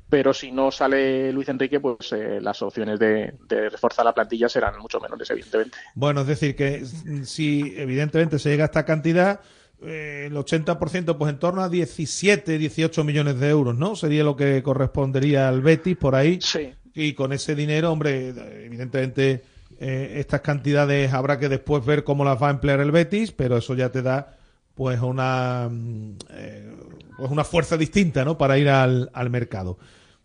Pero 0.09 0.33
si 0.33 0.51
no 0.51 0.69
sale 0.69 1.31
Luis 1.31 1.49
Enrique, 1.49 1.79
pues 1.79 2.11
eh, 2.11 2.39
las 2.39 2.61
opciones 2.61 2.99
de, 2.99 3.33
de 3.47 3.69
reforzar 3.69 4.05
la 4.05 4.13
plantilla 4.13 4.47
serán 4.47 4.77
mucho 4.79 4.99
menores, 4.99 5.29
evidentemente. 5.31 5.77
Bueno, 5.95 6.21
es 6.21 6.27
decir, 6.27 6.55
que 6.55 6.85
si 7.23 7.73
evidentemente 7.75 8.37
se 8.37 8.49
llega 8.49 8.65
a 8.65 8.67
esta 8.67 8.85
cantidad, 8.85 9.39
eh, 9.85 10.25
el 10.27 10.35
80%, 10.35 11.17
pues 11.17 11.31
en 11.31 11.39
torno 11.39 11.61
a 11.61 11.69
17, 11.69 12.57
18 12.57 13.03
millones 13.03 13.39
de 13.39 13.49
euros, 13.49 13.75
¿no? 13.75 13.95
Sería 13.95 14.23
lo 14.23 14.35
que 14.35 14.63
correspondería 14.63 15.49
al 15.49 15.61
Betis 15.61 15.97
por 15.97 16.15
ahí. 16.15 16.39
Sí. 16.41 16.73
Y 16.93 17.13
con 17.13 17.33
ese 17.33 17.55
dinero, 17.55 17.91
hombre, 17.91 18.29
evidentemente 18.65 19.43
eh, 19.79 20.13
estas 20.19 20.41
cantidades 20.41 21.11
habrá 21.11 21.39
que 21.39 21.49
después 21.49 21.85
ver 21.85 22.03
cómo 22.03 22.23
las 22.23 22.41
va 22.41 22.47
a 22.47 22.51
emplear 22.51 22.79
el 22.79 22.91
Betis, 22.91 23.31
pero 23.31 23.57
eso 23.57 23.73
ya 23.73 23.91
te 23.91 24.01
da 24.01 24.37
pues 24.75 24.99
una 25.01 25.67
mm, 25.69 26.17
eh, 26.31 26.71
pues 27.17 27.31
una 27.31 27.43
fuerza 27.43 27.77
distinta, 27.77 28.25
¿no? 28.25 28.37
Para 28.37 28.57
ir 28.57 28.69
al, 28.69 29.09
al 29.13 29.29
mercado. 29.29 29.77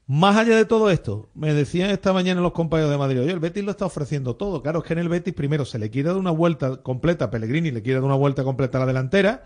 Más 0.07 0.37
allá 0.37 0.57
de 0.57 0.65
todo 0.65 0.91
esto, 0.91 1.29
me 1.35 1.53
decían 1.53 1.91
esta 1.91 2.15
mañana 2.15 2.41
los 2.41 2.53
compañeros 2.53 2.91
de 2.91 2.97
Madrid, 2.97 3.21
oye, 3.21 3.31
el 3.31 3.41
Betis 3.41 3.63
lo 3.63 3.73
está 3.73 3.85
ofreciendo 3.85 4.37
todo. 4.37 4.63
Claro, 4.63 4.79
es 4.79 4.87
que 4.87 4.95
en 4.95 5.01
el 5.01 5.09
Betis 5.11 5.35
primero 5.35 5.67
se 5.67 5.79
le 5.79 5.91
quiere 5.91 6.09
dar 6.09 6.17
una 6.17 6.31
vuelta 6.31 6.79
completa 6.83 7.27
a 7.27 7.31
Pellegrini, 7.31 7.71
le 7.71 7.83
quiere 7.83 7.97
dar 7.97 8.05
una 8.05 8.15
vuelta 8.15 8.43
completa 8.43 8.79
a 8.79 8.81
la 8.81 8.87
delantera. 8.87 9.45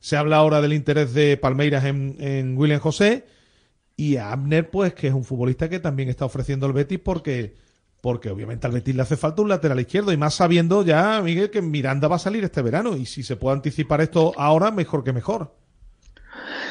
Se 0.00 0.18
habla 0.18 0.36
ahora 0.36 0.60
del 0.60 0.74
interés 0.74 1.14
de 1.14 1.38
Palmeiras 1.38 1.84
en, 1.84 2.16
en 2.18 2.58
William 2.58 2.80
José. 2.80 3.26
Y 3.96 4.16
a 4.16 4.32
Abner, 4.32 4.68
pues, 4.70 4.92
que 4.92 5.08
es 5.08 5.14
un 5.14 5.24
futbolista 5.24 5.70
que 5.70 5.80
también 5.80 6.10
está 6.10 6.24
ofreciendo 6.26 6.66
el 6.66 6.72
Betis 6.74 6.98
porque, 6.98 7.56
porque 8.02 8.28
obviamente 8.28 8.66
al 8.66 8.72
Betis 8.74 8.94
le 8.94 9.02
hace 9.02 9.16
falta 9.16 9.40
un 9.40 9.48
lateral 9.48 9.80
izquierdo. 9.80 10.12
Y 10.12 10.18
más 10.18 10.34
sabiendo 10.34 10.84
ya, 10.84 11.22
Miguel, 11.22 11.50
que 11.50 11.62
Miranda 11.62 12.08
va 12.08 12.16
a 12.16 12.18
salir 12.18 12.44
este 12.44 12.60
verano. 12.60 12.96
Y 12.98 13.06
si 13.06 13.22
se 13.22 13.36
puede 13.36 13.56
anticipar 13.56 14.02
esto 14.02 14.34
ahora, 14.36 14.70
mejor 14.70 15.04
que 15.04 15.12
mejor. 15.14 15.54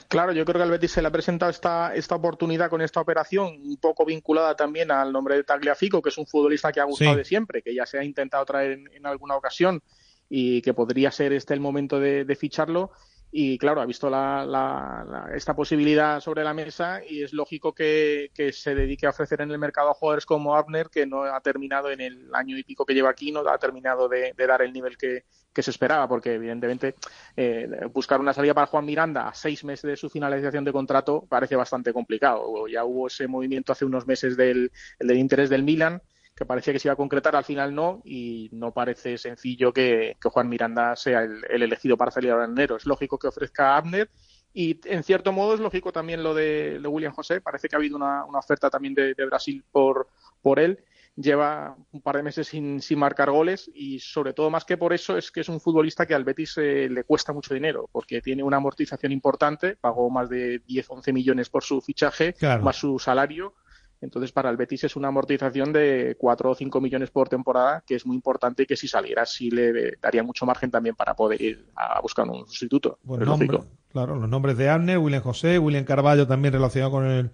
Claro, 0.08 0.32
yo 0.34 0.46
creo 0.46 0.58
que 0.58 0.64
al 0.64 0.72
Betis 0.72 0.92
se 0.92 1.02
le 1.02 1.08
ha 1.08 1.12
presentado 1.12 1.50
esta, 1.52 1.94
esta 1.96 2.16
oportunidad 2.16 2.70
con 2.70 2.82
esta 2.82 3.02
operación, 3.02 3.60
un 3.64 3.78
poco 3.78 4.06
vinculada 4.06 4.56
también 4.56 4.92
al 4.92 5.12
nombre 5.12 5.36
de 5.36 5.44
Tagliafico, 5.44 6.02
que 6.02 6.10
es 6.10 6.18
un 6.18 6.28
futbolista 6.28 6.72
que 6.72 6.80
ha 6.80 6.86
gustado 6.86 7.12
Sí. 7.14 7.18
de 7.18 7.26
siempre, 7.26 7.62
que 7.62 7.74
ya 7.74 7.86
se 7.86 7.98
ha 8.00 8.04
intentado 8.04 8.46
traer 8.46 8.72
en, 8.74 8.90
en 8.94 9.06
alguna 9.06 9.36
ocasión 9.36 9.82
y 10.30 10.62
que 10.62 10.74
podría 10.74 11.12
ser 11.12 11.34
este 11.34 11.54
el 11.54 11.60
momento 11.60 12.00
de, 12.00 12.24
de 12.26 12.36
ficharlo. 12.36 12.92
Y 13.34 13.58
claro, 13.58 13.80
ha 13.82 13.86
visto 13.86 14.10
la, 14.10 14.46
la- 14.46 15.06
la- 15.10 15.36
esta 15.36 15.56
posibilidad 15.56 16.20
sobre 16.20 16.44
la 16.44 16.54
mesa 16.54 17.02
y 17.08 17.24
es 17.24 17.32
lógico 17.34 17.74
que, 17.74 18.30
que 18.34 18.52
se 18.52 18.76
dedique 18.76 19.06
a 19.08 19.12
ofrecer 19.12 19.40
en 19.42 19.52
el 19.52 19.58
mercado 19.58 19.90
a 19.90 19.94
jugadores 19.94 20.26
como 20.26 20.54
Abner, 20.56 20.90
que 20.90 21.06
no 21.06 21.24
ha 21.24 21.40
terminado 21.40 21.90
en 21.92 22.02
el 22.02 22.30
año 22.36 22.58
y 22.58 22.64
pico 22.64 22.86
que 22.86 22.94
lleva 22.94 23.10
aquí, 23.10 23.32
no 23.32 23.48
ha 23.50 23.58
terminado 23.58 24.10
de, 24.10 24.34
dar 24.38 24.62
el 24.62 24.74
nivel 24.74 24.98
que, 24.98 25.24
que 25.54 25.64
se 25.64 25.72
esperaba, 25.72 26.10
porque 26.10 26.34
evidentemente 26.34 26.96
eh, 27.38 27.70
buscar 27.94 28.20
una 28.20 28.34
salida 28.34 28.54
para 28.54 28.68
Juan 28.68 28.86
Miranda 28.86 29.30
a 29.30 29.34
seis 29.34 29.64
meses 29.64 29.90
de 29.90 29.96
su 29.96 30.10
finalización 30.10 30.66
de 30.66 30.74
contrato 30.74 31.26
parece 31.30 31.56
bastante 31.56 31.94
complicado. 31.94 32.68
Ya 32.68 32.84
hubo 32.84 33.08
ese 33.08 33.28
movimiento 33.28 33.72
hace 33.72 33.86
unos 33.86 34.06
meses 34.08 34.36
del, 34.36 34.72
el 35.00 35.08
del 35.08 35.18
interés 35.18 35.50
del 35.50 35.64
Milan, 35.64 36.02
que 36.42 36.46
parecía 36.48 36.74
que 36.74 36.80
se 36.80 36.88
iba 36.88 36.94
a 36.94 36.98
concretar, 36.98 37.36
al 37.36 37.44
final 37.46 37.74
no, 37.76 38.02
y 38.04 38.50
no 38.52 38.72
parece 38.74 39.18
sencillo 39.20 39.72
que, 39.72 40.18
que 40.20 40.30
Juan 40.30 40.50
Miranda 40.50 40.96
sea 40.96 41.22
el, 41.22 41.42
el 41.50 41.62
elegido 41.62 41.96
para 41.98 42.10
salir 42.10 42.32
ahora 42.32 42.46
en 42.46 42.52
enero. 42.52 42.78
Es 42.78 42.86
lógico 42.88 43.20
que 43.20 43.28
ofrezca 43.28 43.74
a 43.74 43.78
Abner. 43.78 44.10
Y 44.54 44.80
en 44.86 45.04
cierto 45.04 45.32
modo 45.32 45.54
es 45.54 45.60
lógico 45.60 45.92
también 45.94 46.24
lo 46.24 46.34
de, 46.34 46.80
de 46.80 46.88
William 46.88 47.14
José. 47.14 47.42
Parece 47.42 47.70
que 47.70 47.76
ha 47.76 47.80
habido 47.80 47.96
una, 47.96 48.26
una 48.26 48.40
oferta 48.40 48.70
también 48.70 48.94
de, 48.96 49.14
de 49.14 49.26
Brasil 49.26 49.64
por, 49.72 50.10
por 50.42 50.60
él. 50.60 50.80
lleva 51.16 51.76
un 51.92 52.02
par 52.02 52.16
de 52.18 52.24
meses 52.24 52.48
sin, 52.48 52.82
sin 52.82 52.98
marcar 52.98 53.30
goles 53.30 53.70
y 53.74 54.00
sobre 54.00 54.34
todo 54.34 54.50
más 54.50 54.66
que 54.66 54.78
por 54.78 54.94
eso 54.94 55.18
es 55.18 55.30
que 55.30 55.42
es 55.42 55.50
un 55.50 55.60
futbolista 55.62 56.06
que 56.06 56.16
al 56.16 56.24
Betis 56.24 56.58
eh, 56.58 56.90
le 56.90 57.04
cuesta 57.04 57.34
mucho 57.34 57.54
dinero 57.54 57.88
porque 57.92 58.22
tiene 58.22 58.44
una 58.44 58.58
amortización 58.58 59.12
importante, 59.12 59.76
pagó 59.76 60.10
más 60.10 60.30
de 60.30 60.60
10, 60.66 60.90
11 60.90 61.14
millones 61.14 61.50
por 61.50 61.64
su 61.64 61.80
fichaje, 61.82 62.34
Claro. 62.34 62.64
más 62.64 62.78
su 62.78 62.98
salario. 62.98 63.54
Entonces, 64.02 64.32
para 64.32 64.50
el 64.50 64.58
Betis 64.58 64.84
es 64.84 64.96
una 64.96 65.10
amortización 65.10 65.72
de 65.72 66.16
4 66.20 66.50
o 66.52 66.56
5 66.56 66.82
millones 66.82 67.12
por 67.12 67.30
temporada, 67.30 67.84
que 67.86 67.96
es 67.96 68.06
muy 68.06 68.16
importante 68.16 68.64
y 68.64 68.66
que 68.66 68.76
si 68.76 68.88
saliera 68.88 69.26
sí 69.26 69.52
le 69.52 69.94
daría 70.02 70.24
mucho 70.24 70.46
margen 70.46 70.72
también 70.72 70.96
para 70.96 71.14
poder 71.16 71.42
ir 71.42 71.66
a 71.76 72.02
buscar 72.02 72.28
un 72.28 72.48
sustituto. 72.48 72.98
Es 73.04 73.28
nombre- 73.28 73.48
claro, 73.92 74.16
los 74.16 74.28
nombres 74.28 74.58
de 74.58 74.70
Abner, 74.70 74.98
William 74.98 75.22
José, 75.22 75.60
William 75.60 75.84
Carballo 75.86 76.26
también 76.26 76.54
relacionado 76.54 76.92
con 76.92 77.06
el 77.06 77.30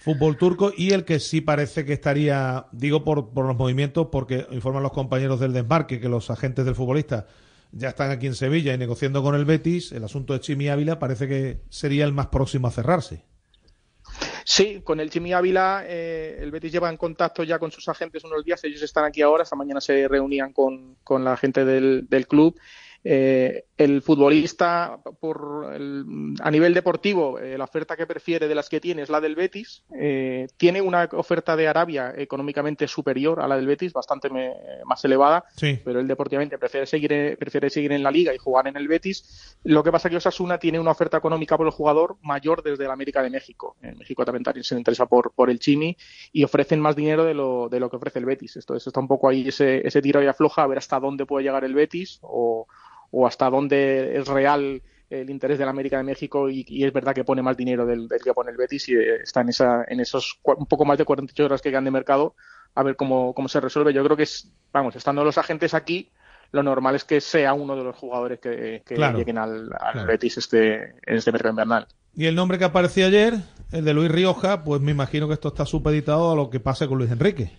fútbol 0.00 0.36
turco 0.36 0.72
y 0.76 0.92
el 0.92 1.04
que 1.04 1.18
sí 1.20 1.40
parece 1.40 1.84
que 1.84 1.92
estaría, 1.92 2.66
digo 2.72 3.02
por, 3.04 3.30
por 3.30 3.44
los 3.46 3.56
movimientos, 3.56 4.08
porque 4.12 4.46
informan 4.52 4.82
los 4.84 4.92
compañeros 4.92 5.40
del 5.40 5.52
desmarque 5.52 6.00
que 6.00 6.08
los 6.08 6.30
agentes 6.30 6.64
del 6.64 6.74
futbolista 6.76 7.26
ya 7.72 7.88
están 7.88 8.10
aquí 8.10 8.26
en 8.26 8.34
Sevilla 8.34 8.74
y 8.74 8.78
negociando 8.78 9.22
con 9.22 9.34
el 9.34 9.44
Betis, 9.44 9.90
el 9.92 10.04
asunto 10.04 10.34
de 10.34 10.40
Chimi 10.40 10.68
Ávila 10.68 10.98
parece 10.98 11.26
que 11.26 11.62
sería 11.68 12.04
el 12.04 12.12
más 12.12 12.26
próximo 12.28 12.68
a 12.68 12.70
cerrarse. 12.70 13.24
Sí, 14.44 14.80
con 14.82 15.00
el 15.00 15.10
Jimmy 15.10 15.32
Ávila, 15.32 15.84
eh, 15.86 16.38
el 16.40 16.50
Betis 16.50 16.72
lleva 16.72 16.88
en 16.88 16.96
contacto 16.96 17.42
ya 17.42 17.58
con 17.58 17.70
sus 17.70 17.88
agentes 17.88 18.24
unos 18.24 18.44
días. 18.44 18.62
Ellos 18.64 18.82
están 18.82 19.04
aquí 19.04 19.22
ahora. 19.22 19.42
Esta 19.42 19.56
mañana 19.56 19.80
se 19.80 20.08
reunían 20.08 20.52
con, 20.52 20.96
con 21.04 21.24
la 21.24 21.36
gente 21.36 21.64
del, 21.64 22.06
del 22.08 22.26
club. 22.26 22.58
Eh, 23.04 23.64
el 23.84 24.02
futbolista, 24.02 24.98
por 25.20 25.72
el- 25.74 26.34
a 26.40 26.50
nivel 26.50 26.74
deportivo, 26.74 27.38
eh, 27.38 27.56
la 27.58 27.64
oferta 27.64 27.96
que 27.96 28.06
prefiere 28.06 28.48
de 28.48 28.54
las 28.54 28.68
que 28.68 28.80
tiene 28.80 29.02
es 29.02 29.10
la 29.10 29.20
del 29.20 29.34
Betis. 29.34 29.84
Eh, 29.98 30.46
tiene 30.56 30.80
una 30.80 31.08
oferta 31.12 31.56
de 31.56 31.68
Arabia 31.68 32.12
económicamente 32.16 32.86
superior 32.88 33.40
a 33.40 33.48
la 33.48 33.56
del 33.56 33.66
Betis, 33.66 33.92
bastante 33.92 34.30
me- 34.30 34.54
más 34.84 35.04
elevada, 35.04 35.44
Sí. 35.56 35.78
pero 35.84 36.00
él 36.00 36.06
deportivamente 36.06 36.58
prefiere 36.58 36.86
seguir, 36.86 37.12
en- 37.12 37.36
prefiere 37.36 37.70
seguir 37.70 37.92
en 37.92 38.02
la 38.02 38.10
liga 38.10 38.34
y 38.34 38.38
jugar 38.38 38.66
en 38.68 38.76
el 38.76 38.88
Betis. 38.88 39.58
Lo 39.64 39.82
que 39.82 39.92
pasa 39.92 40.08
es 40.08 40.10
que 40.10 40.16
Osasuna 40.18 40.58
tiene 40.58 40.78
una 40.80 40.90
oferta 40.90 41.16
económica 41.18 41.56
por 41.56 41.66
el 41.66 41.72
jugador 41.72 42.16
mayor 42.22 42.62
desde 42.62 42.86
la 42.86 42.92
América 42.92 43.22
de 43.22 43.30
México. 43.30 43.76
En 43.82 43.98
México 43.98 44.24
también 44.24 44.44
también 44.44 44.64
se 44.64 44.76
interesa 44.76 45.06
por, 45.06 45.32
por 45.32 45.50
el 45.50 45.58
Chimi 45.58 45.96
y 46.32 46.44
ofrecen 46.44 46.80
más 46.80 46.96
dinero 46.96 47.24
de 47.24 47.34
lo, 47.34 47.68
de 47.68 47.80
lo 47.80 47.90
que 47.90 47.96
ofrece 47.96 48.18
el 48.18 48.24
Betis. 48.26 48.56
Entonces 48.56 48.86
está 48.86 49.00
un 49.00 49.08
poco 49.08 49.28
ahí 49.28 49.48
ese, 49.48 49.86
ese 49.86 50.00
tiro 50.02 50.22
y 50.22 50.26
afloja 50.26 50.62
a 50.62 50.66
ver 50.66 50.78
hasta 50.78 50.98
dónde 51.00 51.26
puede 51.26 51.44
llegar 51.44 51.64
el 51.64 51.74
Betis 51.74 52.18
o, 52.22 52.66
o 53.12 53.26
hasta 53.26 53.48
dónde 53.48 54.16
es 54.18 54.26
real 54.26 54.82
el 55.10 55.28
interés 55.30 55.58
de 55.58 55.64
la 55.66 55.70
América 55.70 55.98
de 55.98 56.02
México 56.04 56.48
y, 56.48 56.64
y 56.66 56.84
es 56.84 56.92
verdad 56.92 57.14
que 57.14 57.22
pone 57.22 57.42
más 57.42 57.56
dinero 57.56 57.84
del, 57.86 58.08
del 58.08 58.20
que 58.22 58.32
pone 58.32 58.50
el 58.50 58.56
Betis 58.56 58.88
y 58.88 58.94
eh, 58.94 59.16
está 59.22 59.42
en, 59.42 59.50
esa, 59.50 59.84
en 59.86 60.00
esos 60.00 60.40
un 60.42 60.66
poco 60.66 60.84
más 60.86 60.96
de 60.98 61.04
48 61.04 61.44
horas 61.44 61.60
que 61.62 61.68
quedan 61.70 61.84
de 61.84 61.90
mercado 61.90 62.34
a 62.74 62.82
ver 62.82 62.96
cómo, 62.96 63.34
cómo 63.34 63.48
se 63.48 63.60
resuelve. 63.60 63.92
Yo 63.92 64.02
creo 64.02 64.16
que 64.16 64.22
es, 64.22 64.50
vamos, 64.72 64.96
estando 64.96 65.22
los 65.22 65.36
agentes 65.36 65.74
aquí, 65.74 66.08
lo 66.52 66.62
normal 66.62 66.94
es 66.96 67.04
que 67.04 67.20
sea 67.20 67.52
uno 67.52 67.76
de 67.76 67.84
los 67.84 67.94
jugadores 67.96 68.40
que, 68.40 68.82
que 68.86 68.94
Claro. 68.94 69.18
lleguen 69.18 69.36
al, 69.36 69.70
al 69.78 69.92
Claro. 69.92 70.06
Betis 70.08 70.38
este, 70.38 70.82
en 71.04 71.16
este 71.16 71.30
mercado 71.30 71.50
invernal. 71.52 71.86
Y 72.14 72.24
el 72.26 72.34
nombre 72.34 72.58
que 72.58 72.64
apareció 72.64 73.06
ayer, 73.06 73.34
el 73.72 73.84
de 73.84 73.92
Luis 73.94 74.10
Rioja, 74.10 74.64
pues 74.64 74.80
me 74.80 74.90
imagino 74.92 75.28
que 75.28 75.34
esto 75.34 75.48
está 75.48 75.66
supeditado 75.66 76.32
a 76.32 76.36
lo 76.36 76.48
que 76.48 76.60
pase 76.60 76.88
con 76.88 76.96
Luis 76.98 77.10
Enrique. 77.10 77.52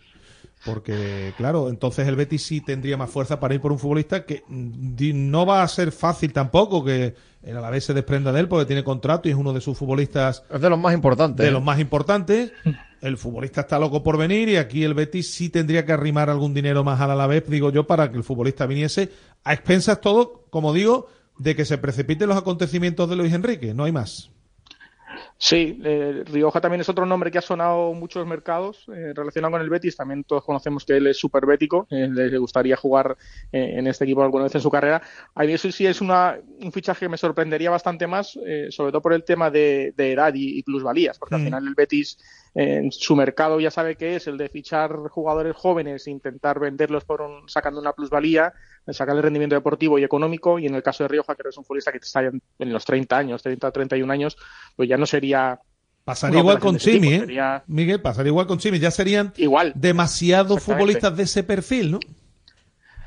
Porque, 0.65 1.33
claro, 1.35 1.69
entonces 1.69 2.07
el 2.07 2.15
Betis 2.15 2.43
sí 2.43 2.61
tendría 2.61 2.95
más 2.95 3.09
fuerza 3.09 3.39
para 3.39 3.53
ir 3.53 3.59
por 3.59 3.71
un 3.73 3.79
futbolista 3.79 4.25
que 4.25 4.43
mm, 4.47 4.95
no 5.29 5.45
va 5.45 5.61
a 5.61 5.67
ser 5.67 5.91
fácil 5.91 6.31
tampoco 6.31 6.85
que 6.85 7.15
el 7.43 7.57
Alavés 7.57 7.83
se 7.83 7.93
desprenda 7.93 8.31
de 8.31 8.39
él 8.39 8.47
porque 8.47 8.65
tiene 8.65 8.83
contrato 8.83 9.27
y 9.27 9.31
es 9.31 9.37
uno 9.37 9.51
de 9.51 9.59
sus 9.59 9.77
futbolistas 9.77 10.43
Es 10.49 10.61
de 10.61 10.69
los 10.69 10.79
más 10.79 10.93
importantes. 10.93 11.43
de 11.43 11.49
¿eh? 11.49 11.51
los 11.51 11.63
más 11.63 11.79
importantes. 11.79 12.53
El 13.01 13.17
futbolista 13.17 13.61
está 13.61 13.77
loco 13.77 14.01
por 14.01 14.17
venir 14.17 14.47
y 14.47 14.55
aquí 14.55 14.83
el 14.85 14.93
Betis 14.93 15.33
sí 15.33 15.49
tendría 15.49 15.85
que 15.85 15.91
arrimar 15.91 16.29
algún 16.29 16.53
dinero 16.53 16.85
más 16.85 17.01
al 17.01 17.11
Alavés, 17.11 17.43
digo 17.49 17.69
yo, 17.69 17.85
para 17.85 18.09
que 18.09 18.15
el 18.15 18.23
futbolista 18.23 18.65
viniese 18.65 19.11
a 19.43 19.53
expensas 19.53 19.99
todo, 19.99 20.45
como 20.49 20.71
digo, 20.71 21.07
de 21.37 21.55
que 21.55 21.65
se 21.65 21.77
precipiten 21.77 22.29
los 22.29 22.37
acontecimientos 22.37 23.09
de 23.09 23.17
Luis 23.17 23.33
Enrique, 23.33 23.73
no 23.73 23.83
hay 23.83 23.91
más. 23.91 24.29
Sí, 25.37 25.81
eh, 25.83 26.23
Rioja 26.25 26.61
también 26.61 26.79
es 26.81 26.87
otro 26.87 27.05
nombre 27.05 27.29
que 27.29 27.37
ha 27.37 27.41
sonado 27.41 27.91
en 27.91 27.99
muchos 27.99 28.25
mercados 28.25 28.85
eh, 28.87 29.11
relacionado 29.13 29.51
con 29.51 29.61
el 29.61 29.69
Betis. 29.69 29.97
También 29.97 30.23
todos 30.23 30.45
conocemos 30.45 30.85
que 30.85 30.95
él 30.95 31.07
es 31.07 31.17
súper 31.17 31.45
bético, 31.45 31.85
eh, 31.89 32.07
le 32.09 32.37
gustaría 32.37 32.77
jugar 32.77 33.17
eh, 33.51 33.73
en 33.77 33.87
este 33.87 34.05
equipo 34.05 34.23
alguna 34.23 34.45
vez 34.45 34.55
en 34.55 34.61
su 34.61 34.71
carrera. 34.71 35.01
A 35.35 35.43
mí 35.43 35.51
eso 35.51 35.69
sí 35.69 35.85
es 35.85 35.99
una, 35.99 36.37
un 36.61 36.71
fichaje 36.71 37.05
que 37.05 37.09
me 37.09 37.17
sorprendería 37.17 37.69
bastante 37.69 38.07
más, 38.07 38.39
eh, 38.45 38.67
sobre 38.69 38.91
todo 38.93 39.01
por 39.01 39.13
el 39.13 39.25
tema 39.25 39.51
de, 39.51 39.93
de 39.97 40.13
edad 40.13 40.33
y, 40.33 40.59
y 40.59 40.63
plusvalías, 40.63 41.19
porque 41.19 41.35
al 41.35 41.41
Mm. 41.41 41.45
final 41.45 41.67
el 41.67 41.75
Betis 41.75 42.17
eh, 42.55 42.75
en 42.75 42.91
su 42.93 43.13
mercado 43.15 43.59
ya 43.59 43.71
sabe 43.71 43.95
que 43.97 44.15
es 44.15 44.27
el 44.27 44.37
de 44.37 44.47
fichar 44.47 44.95
jugadores 45.09 45.55
jóvenes 45.57 46.07
e 46.07 46.11
intentar 46.11 46.59
venderlos 46.59 47.03
por 47.03 47.21
un, 47.21 47.49
sacando 47.49 47.81
una 47.81 47.91
plusvalía, 47.91 48.53
sacar 48.91 49.15
el 49.15 49.23
rendimiento 49.23 49.55
deportivo 49.55 49.97
y 49.99 50.03
económico. 50.03 50.59
Y 50.59 50.65
en 50.67 50.75
el 50.75 50.83
caso 50.83 51.03
de 51.03 51.07
Rioja, 51.09 51.35
que 51.35 51.47
es 51.47 51.57
un 51.57 51.63
futbolista 51.63 51.91
que 51.91 51.99
está 51.99 52.21
en, 52.23 52.41
en 52.59 52.73
los 52.73 52.83
30 52.85 53.17
años, 53.17 53.41
30 53.43 53.71
31 53.71 54.11
años, 54.11 54.37
pues 54.75 54.89
ya 54.89 54.97
no 54.97 55.05
sería 55.05 55.59
Pasaría 56.03 56.39
igual 56.39 56.59
con 56.59 56.75
tipo, 56.77 56.91
Chimi, 56.91 57.13
¿eh? 57.13 57.19
sería- 57.21 57.63
Miguel, 57.67 58.01
pasaría 58.01 58.29
igual 58.29 58.45
con 58.45 58.57
Chimi. 58.57 58.77
Ya 58.79 58.91
serían 58.91 59.31
Igual. 59.37 59.71
demasiados 59.75 60.61
futbolistas 60.61 61.15
de 61.15 61.23
ese 61.23 61.43
perfil, 61.43 61.91
¿no? 61.91 61.99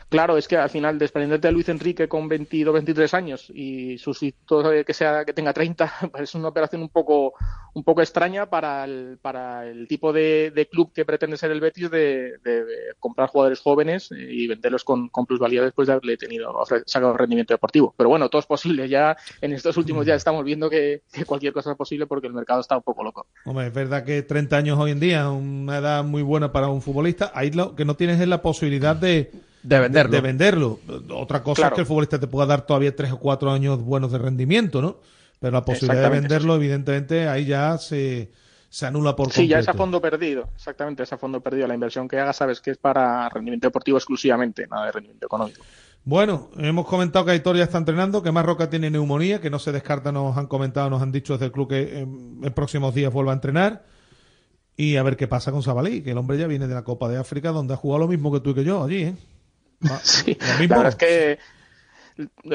Claro, 0.08 0.36
es 0.38 0.46
que 0.46 0.56
al 0.56 0.70
final 0.70 0.98
desprenderte 0.98 1.48
de 1.48 1.52
Luis 1.52 1.68
Enrique 1.68 2.08
con 2.08 2.28
22, 2.28 2.72
23 2.74 3.12
años 3.14 3.50
y 3.52 3.98
sustituto 3.98 4.70
que 4.86 4.94
sea 4.94 5.24
que 5.24 5.32
tenga 5.32 5.52
30, 5.52 5.92
pues 6.12 6.22
es 6.22 6.34
una 6.36 6.48
operación 6.48 6.82
un 6.82 6.88
poco 6.90 7.34
un 7.74 7.84
poco 7.84 8.00
extraña 8.00 8.46
para 8.48 8.84
el, 8.84 9.18
para 9.20 9.66
el 9.68 9.86
tipo 9.86 10.10
de, 10.12 10.50
de 10.54 10.66
club 10.66 10.92
que 10.94 11.04
pretende 11.04 11.36
ser 11.36 11.50
el 11.50 11.60
Betis 11.60 11.90
de, 11.90 12.38
de- 12.42 12.64
de 12.64 12.74
comprar 12.98 13.28
jugadores 13.28 13.60
jóvenes 13.60 14.08
y 14.12 14.46
venderlos 14.46 14.82
con, 14.82 15.08
con 15.10 15.26
plusvalía 15.26 15.62
después 15.62 15.86
de 15.86 15.92
haberle 15.92 16.16
tenido 16.16 16.54
sacado 16.86 17.14
rendimiento 17.16 17.52
deportivo. 17.52 17.92
Pero 17.98 18.08
bueno, 18.08 18.30
todo 18.30 18.40
es 18.40 18.46
posible. 18.46 18.88
Ya 18.88 19.14
en 19.42 19.52
estos 19.52 19.76
últimos 19.76 20.06
días 20.06 20.16
estamos 20.16 20.42
viendo 20.44 20.70
que, 20.70 21.02
que 21.12 21.26
cualquier 21.26 21.52
cosa 21.52 21.72
es 21.72 21.76
posible 21.76 22.06
porque 22.06 22.28
el 22.28 22.32
mercado 22.32 22.60
está 22.60 22.76
un 22.78 22.82
poco 22.82 23.04
loco. 23.04 23.26
Hombre, 23.44 23.66
es 23.66 23.74
verdad 23.74 24.04
que 24.04 24.22
30 24.22 24.56
años 24.56 24.78
hoy 24.78 24.92
en 24.92 25.00
día, 25.00 25.28
una 25.28 25.76
edad 25.78 26.02
muy 26.02 26.22
buena 26.22 26.52
para 26.52 26.68
un 26.68 26.80
futbolista, 26.80 27.30
ahí 27.34 27.50
lo 27.50 27.74
que 27.74 27.84
no 27.84 27.94
tienes 27.96 28.18
es 28.20 28.28
la 28.28 28.40
posibilidad 28.40 28.96
de, 28.96 29.30
De 29.68 29.80
venderlo. 29.80 30.12
de 30.12 30.20
venderlo. 30.20 30.80
Otra 31.10 31.42
cosa 31.42 31.62
Claro. 31.62 31.74
es 31.74 31.76
que 31.76 31.80
el 31.82 31.86
futbolista 31.86 32.20
te 32.20 32.26
pueda 32.26 32.46
dar 32.46 32.64
todavía 32.66 32.94
3 32.94 33.12
o 33.12 33.18
4 33.18 33.50
años 33.50 33.82
buenos 33.82 34.12
de 34.12 34.18
rendimiento, 34.18 34.80
¿no? 34.80 34.98
Pero 35.40 35.52
la 35.52 35.64
posibilidad 35.64 36.02
de 36.10 36.20
venderlo, 36.20 36.54
evidentemente, 36.54 37.28
ahí 37.28 37.44
ya 37.46 37.76
se, 37.78 38.30
se 38.68 38.86
anula 38.86 39.14
por 39.16 39.32
Sí, 39.32 39.48
ya 39.48 39.58
es 39.58 39.64
a 39.68 39.72
completo. 39.72 39.78
fondo 39.82 40.00
perdido, 40.00 40.48
exactamente, 40.54 41.02
es 41.02 41.12
a 41.12 41.18
fondo 41.18 41.40
perdido. 41.40 41.66
La 41.66 41.74
inversión 41.74 42.06
que 42.08 42.18
hagas 42.18 42.36
sabes 42.36 42.60
que 42.60 42.70
es 42.70 42.78
para 42.78 43.28
rendimiento 43.28 43.66
deportivo 43.66 43.98
exclusivamente, 43.98 44.66
nada 44.68 44.86
de 44.86 44.92
rendimiento 44.92 45.26
económico. 45.26 45.62
Bueno, 46.04 46.50
hemos 46.56 46.86
comentado 46.86 47.24
que 47.24 47.32
Aitor 47.32 47.56
ya 47.56 47.64
está 47.64 47.78
entrenando, 47.78 48.22
que 48.22 48.30
Marroca 48.30 48.70
tiene 48.70 48.88
neumonía, 48.90 49.40
que 49.40 49.50
no 49.50 49.58
se 49.58 49.72
descarta, 49.72 50.12
nos 50.12 50.36
han 50.38 50.46
comentado, 50.46 50.88
nos 50.88 51.02
han 51.02 51.10
dicho 51.10 51.32
desde 51.32 51.46
el 51.46 51.52
club 51.52 51.68
que 51.68 51.98
en, 51.98 52.38
en 52.44 52.52
próximos 52.52 52.94
días 52.94 53.12
vuelva 53.12 53.32
a 53.32 53.34
entrenar. 53.34 53.84
Y 54.76 54.96
a 54.96 55.02
ver 55.02 55.16
qué 55.16 55.26
pasa 55.26 55.50
con 55.52 55.62
Sabalí, 55.64 56.02
que 56.02 56.12
el 56.12 56.18
hombre 56.18 56.38
ya 56.38 56.46
viene 56.46 56.68
de 56.68 56.74
la 56.74 56.84
Copa 56.84 57.08
de 57.08 57.16
África, 57.18 57.50
donde 57.50 57.74
ha 57.74 57.76
jugado 57.76 58.00
lo 58.00 58.08
mismo 58.08 58.32
que 58.32 58.38
tú 58.40 58.50
y 58.50 58.54
que 58.54 58.62
yo 58.64 58.84
allí, 58.84 59.02
¿eh? 59.02 59.16
Va- 59.80 60.00
Sí, 60.04 60.36
la 60.40 60.76
verdad 60.76 60.88
es 60.88 60.96
que 60.96 61.38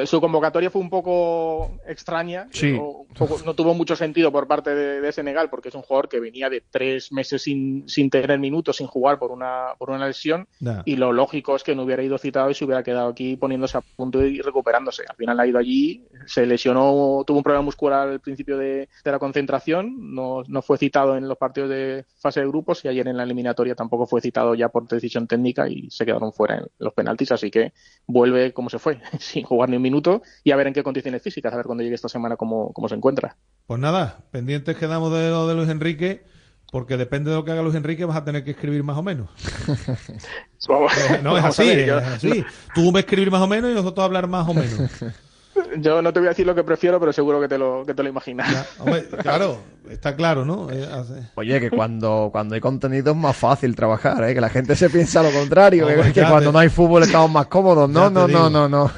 su 0.05 0.19
convocatoria 0.21 0.69
fue 0.69 0.81
un 0.81 0.89
poco 0.89 1.71
extraña, 1.87 2.47
Sí. 2.51 2.75
o 2.79 3.01
un 3.07 3.13
poco- 3.13 3.39
no 3.45 3.53
tuvo 3.53 3.73
mucho 3.73 3.95
sentido 3.95 4.31
por 4.31 4.47
parte 4.47 4.73
de, 4.73 5.01
de 5.01 5.11
Senegal, 5.11 5.49
porque 5.49 5.69
es 5.69 5.75
un 5.75 5.81
jugador 5.81 6.09
que 6.09 6.19
venía 6.19 6.49
de 6.49 6.63
tres 6.69 7.11
meses 7.11 7.41
sin, 7.43 7.87
sin 7.87 8.09
tener 8.09 8.39
minutos, 8.39 8.77
sin 8.77 8.87
jugar 8.87 9.19
por 9.19 9.31
una, 9.31 9.69
por 9.77 9.89
una 9.89 10.07
lesión, 10.07 10.47
y 10.85 10.95
lo 10.95 11.11
lógico 11.13 11.55
es 11.55 11.63
que 11.63 11.75
no 11.75 11.83
hubiera 11.83 12.03
ido 12.03 12.17
citado 12.17 12.49
y 12.49 12.53
se 12.55 12.65
hubiera 12.65 12.83
quedado 12.83 13.09
aquí 13.09 13.35
poniéndose 13.37 13.77
a 13.77 13.81
punto 13.81 14.23
y 14.25 14.41
recuperándose. 14.41 15.03
Al 15.07 15.15
final 15.15 15.39
ha 15.39 15.47
ido 15.47 15.59
allí, 15.59 16.05
se 16.25 16.45
lesionó, 16.45 17.23
tuvo 17.25 17.37
un 17.37 17.43
problema 17.43 17.63
muscular 17.63 18.07
al 18.07 18.19
principio 18.19 18.57
de, 18.57 18.89
de 19.03 19.11
la 19.11 19.19
concentración, 19.19 20.13
no, 20.13 20.43
no 20.47 20.61
fue 20.61 20.77
citado 20.77 21.15
en 21.17 21.27
los 21.27 21.37
partidos 21.37 21.69
de 21.69 22.05
fase 22.19 22.39
de 22.41 22.47
grupos 22.47 22.83
y 22.85 22.87
ayer 22.87 23.07
en 23.07 23.17
la 23.17 23.23
eliminatoria 23.23 23.75
tampoco 23.75 24.07
fue 24.07 24.21
citado 24.21 24.55
ya 24.55 24.69
por 24.69 24.87
decisión 24.87 25.27
técnica 25.27 25.67
y 25.69 25.89
se 25.89 26.05
quedaron 26.05 26.33
fuera 26.33 26.57
en 26.57 26.65
los 26.79 26.93
penaltis, 26.93 27.31
así 27.31 27.51
que 27.51 27.73
vuelve 28.07 28.53
como 28.53 28.69
se 28.69 28.79
fue, 28.79 28.99
sin 29.19 29.45
jugar 29.51 29.69
ni 29.69 29.75
un 29.77 29.81
minuto 29.81 30.21
y 30.43 30.51
a 30.51 30.55
ver 30.55 30.67
en 30.67 30.73
qué 30.73 30.83
condiciones 30.83 31.21
físicas, 31.21 31.53
a 31.53 31.57
ver 31.57 31.65
cuando 31.65 31.83
llegue 31.83 31.95
esta 31.95 32.09
semana 32.09 32.35
cómo, 32.37 32.71
cómo 32.73 32.87
se 32.89 32.95
encuentra. 32.95 33.37
Pues 33.67 33.79
nada, 33.79 34.25
pendientes 34.31 34.75
quedamos 34.77 35.11
de 35.13 35.29
lo 35.29 35.47
de 35.47 35.55
Luis 35.55 35.69
Enrique, 35.69 36.23
porque 36.71 36.97
depende 36.97 37.29
de 37.31 37.35
lo 37.37 37.43
que 37.45 37.51
haga 37.51 37.61
Luis 37.61 37.75
Enrique, 37.75 38.05
vas 38.05 38.17
a 38.17 38.23
tener 38.25 38.43
que 38.43 38.51
escribir 38.51 38.83
más 38.83 38.97
o 38.97 39.03
menos. 39.03 39.29
Vamos- 40.67 40.91
No, 41.23 41.37
es 41.37 41.43
así, 41.43 41.65
ver, 41.65 41.85
yo- 41.87 41.97
es 41.99 42.03
así. 42.07 42.45
Tú 42.73 42.91
me 42.91 42.99
escribir 43.01 43.31
más 43.31 43.41
o 43.41 43.47
menos 43.47 43.71
y 43.71 43.73
nosotros 43.73 44.03
hablar 44.05 44.27
más 44.27 44.47
o 44.47 44.53
menos. 44.53 44.73
Yo 45.77 46.01
no 46.01 46.11
te 46.11 46.19
voy 46.19 46.27
a 46.27 46.29
decir 46.29 46.45
lo 46.45 46.53
que 46.55 46.63
prefiero, 46.63 46.99
pero 46.99 47.13
seguro 47.13 47.39
que 47.39 47.47
te 47.47 47.57
lo, 47.57 47.83
que 47.85 47.93
te 47.93 48.03
lo 48.03 48.09
imaginas. 48.09 48.67
Hombre, 48.79 49.07
claro, 49.21 49.57
está 49.89 50.15
claro, 50.15 50.45
¿no? 50.45 50.69
Eh, 50.71 50.87
Oye, 51.35 51.59
que 51.59 51.69
cuando, 51.69 52.29
cuando 52.31 52.55
hay 52.55 52.61
contenido 52.61 53.11
es 53.11 53.17
más 53.17 53.35
fácil 53.37 53.75
trabajar, 53.75 54.23
¿eh? 54.29 54.33
que 54.33 54.41
la 54.41 54.49
gente 54.49 54.75
se 54.75 54.89
piensa 54.89 55.23
lo 55.23 55.31
contrario, 55.31 55.87
que, 55.87 55.93
Hombre, 55.93 56.11
que 56.13 56.21
ya 56.21 56.29
cuando 56.29 56.49
te- 56.49 56.53
no 56.53 56.59
hay 56.59 56.69
fútbol 56.69 57.03
estamos 57.03 57.31
más 57.31 57.47
cómodos. 57.47 57.89
No, 57.89 58.09
no, 58.09 58.27
digo. 58.27 58.49
no, 58.49 58.67
no, 58.67 58.69
no. 58.69 58.91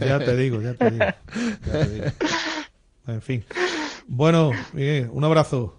Ya 0.00 0.18
te 0.18 0.36
digo, 0.36 0.60
ya 0.62 0.74
te 0.74 0.90
digo. 0.90 1.04
ya 1.04 1.72
te 1.72 1.88
digo. 1.88 2.04
En 3.08 3.22
fin. 3.22 3.44
Bueno, 4.08 4.50
Miguel, 4.72 5.08
un 5.12 5.22
abrazo. 5.22 5.75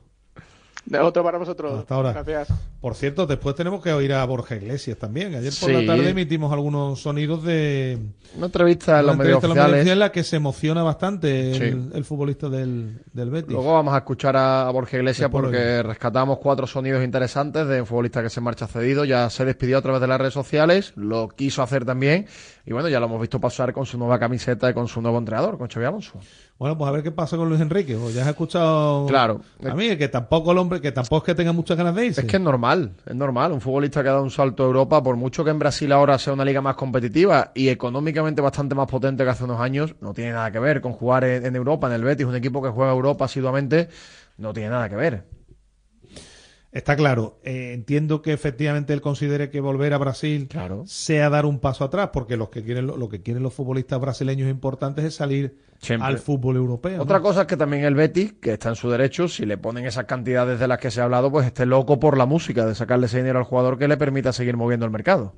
Otro 1.01 1.23
para 1.23 1.37
vosotros. 1.37 1.79
Hasta 1.79 1.95
ahora. 1.95 2.13
Gracias. 2.13 2.47
Por 2.79 2.95
cierto, 2.95 3.25
después 3.25 3.55
tenemos 3.55 3.81
que 3.81 3.91
oír 3.91 4.13
a 4.13 4.23
Borja 4.25 4.55
Iglesias 4.55 4.97
también. 4.97 5.35
Ayer 5.35 5.51
por 5.59 5.71
la 5.71 5.85
tarde 5.85 6.09
emitimos 6.09 6.51
algunos 6.53 7.01
sonidos 7.01 7.43
de 7.43 7.97
una 8.35 8.45
entrevista 8.45 8.99
en 8.99 9.07
los 9.07 9.17
medios 9.17 9.43
oficiales 9.43 9.87
en 9.87 9.99
la 9.99 10.11
que 10.11 10.23
se 10.23 10.35
emociona 10.37 10.83
bastante 10.83 11.57
el, 11.57 12.05
futbolista 12.05 12.49
del, 12.49 13.01
del 13.11 13.29
Betis. 13.29 13.51
Luego 13.51 13.73
vamos 13.73 13.93
a 13.93 13.97
escuchar 13.97 14.37
a, 14.37 14.69
Borja 14.71 14.97
Iglesias 14.97 15.29
porque 15.29 15.83
rescatamos 15.83 16.37
cuatro 16.37 16.67
sonidos 16.67 17.03
interesantes 17.03 17.67
de 17.67 17.81
un 17.81 17.87
futbolista 17.87 18.21
que 18.21 18.29
se 18.29 18.41
marcha 18.41 18.67
cedido. 18.67 19.05
Ya 19.05 19.29
se 19.29 19.43
despidió 19.43 19.79
a 19.79 19.81
través 19.81 20.01
de 20.01 20.07
las 20.07 20.19
redes 20.19 20.33
sociales, 20.33 20.93
lo 20.95 21.27
quiso 21.29 21.61
hacer 21.61 21.83
también 21.83 22.27
y 22.65 22.73
bueno, 22.73 22.89
ya 22.89 22.99
lo 22.99 23.05
hemos 23.05 23.21
visto 23.21 23.39
pasar 23.39 23.73
con 23.73 23.85
su 23.85 23.97
nueva 23.97 24.19
camiseta 24.19 24.69
y 24.69 24.73
con 24.73 24.87
su 24.87 25.01
nuevo 25.01 25.17
entrenador, 25.17 25.57
con 25.57 25.67
Xavi 25.67 25.85
Alonso. 25.85 26.19
Bueno, 26.59 26.75
pues 26.75 26.89
a 26.89 26.91
ver 26.91 27.03
qué 27.03 27.11
pasa 27.11 27.37
con 27.37 27.49
Luis 27.49 27.61
Enrique. 27.61 27.95
O 27.95 28.09
ya 28.09 28.23
has 28.23 28.29
escuchado 28.29 29.05
claro. 29.05 29.41
a 29.63 29.75
mí, 29.75 29.95
que 29.95 30.07
tampoco 30.07 30.51
el 30.51 30.57
hombre, 30.57 30.81
que 30.81 30.91
tampoco 30.91 31.17
es 31.17 31.23
que 31.23 31.35
tenga 31.35 31.51
muchas 31.51 31.77
ganas 31.77 31.93
de 31.93 32.07
irse. 32.07 32.21
Es 32.21 32.27
que 32.27 32.37
es 32.37 32.41
normal, 32.41 32.93
es 33.05 33.15
normal. 33.15 33.51
Un 33.51 33.61
futbolista 33.61 34.01
que 34.01 34.09
ha 34.09 34.13
dado 34.13 34.23
un 34.23 34.31
salto 34.31 34.63
a 34.63 34.65
Europa, 34.65 35.03
por 35.03 35.15
mucho 35.15 35.43
que 35.43 35.51
en 35.51 35.59
Brasil 35.59 35.91
ahora 35.91 36.17
sea 36.17 36.33
una 36.33 36.43
liga 36.43 36.61
más 36.61 36.75
competitiva 36.75 37.51
y 37.53 37.69
económicamente 37.69 38.41
bastante 38.41 38.73
más 38.73 38.87
potente 38.87 39.23
que 39.23 39.29
hace 39.29 39.43
unos 39.43 39.61
años, 39.61 39.95
no 40.01 40.13
tiene 40.13 40.31
nada 40.31 40.51
que 40.51 40.59
ver 40.59 40.81
con 40.81 40.93
jugar 40.93 41.23
en, 41.25 41.45
en 41.45 41.55
Europa, 41.55 41.87
en 41.87 41.93
el 41.93 42.03
Betis, 42.03 42.25
un 42.25 42.35
equipo 42.35 42.61
que 42.61 42.69
juega 42.69 42.91
Europa 42.91 43.25
asiduamente, 43.25 43.89
no 44.37 44.51
tiene 44.51 44.69
nada 44.69 44.89
que 44.89 44.95
ver. 44.95 45.36
Está 46.77 46.95
claro. 46.95 47.39
Eh, 47.43 47.71
entiendo 47.73 48.21
que 48.21 48.31
efectivamente 48.33 48.93
él 48.93 49.01
considere 49.01 49.49
que 49.49 49.59
volver 49.61 49.95
a 49.95 49.97
Brasil 49.97 50.47
sea 50.85 51.29
dar 51.31 51.47
un 51.47 51.57
paso 51.57 51.83
atrás, 51.83 52.11
porque 52.13 52.37
los 52.37 52.49
que 52.49 52.63
quieren 52.63 52.85
lo, 52.85 53.09
que 53.09 53.23
quieren 53.23 53.41
los 53.41 53.55
futbolistas 53.55 53.99
brasileños 53.99 54.47
importantes 54.47 55.03
es 55.03 55.15
salir 55.15 55.57
al 55.99 56.19
fútbol 56.19 56.55
europeo. 56.55 57.01
Otra 57.01 57.19
cosa 57.19 57.41
es 57.41 57.47
que 57.47 57.57
también 57.57 57.83
el 57.83 57.95
Betis, 57.95 58.33
que 58.33 58.53
está 58.53 58.69
en 58.69 58.75
su 58.75 58.91
derecho, 58.91 59.27
si 59.27 59.47
le 59.47 59.57
ponen 59.57 59.87
esas 59.87 60.05
cantidades 60.05 60.59
de 60.59 60.67
las 60.67 60.77
que 60.77 60.91
se 60.91 61.01
ha 61.01 61.05
hablado, 61.05 61.31
pues 61.31 61.47
esté 61.47 61.65
loco 61.65 61.99
por 61.99 62.15
la 62.15 62.27
música, 62.27 62.67
de 62.67 62.75
sacarle 62.75 63.07
ese 63.07 63.17
dinero 63.17 63.39
al 63.39 63.45
jugador 63.45 63.79
que 63.79 63.87
le 63.87 63.97
permita 63.97 64.31
seguir 64.31 64.55
moviendo 64.55 64.85
el 64.85 64.91
mercado. 64.91 65.33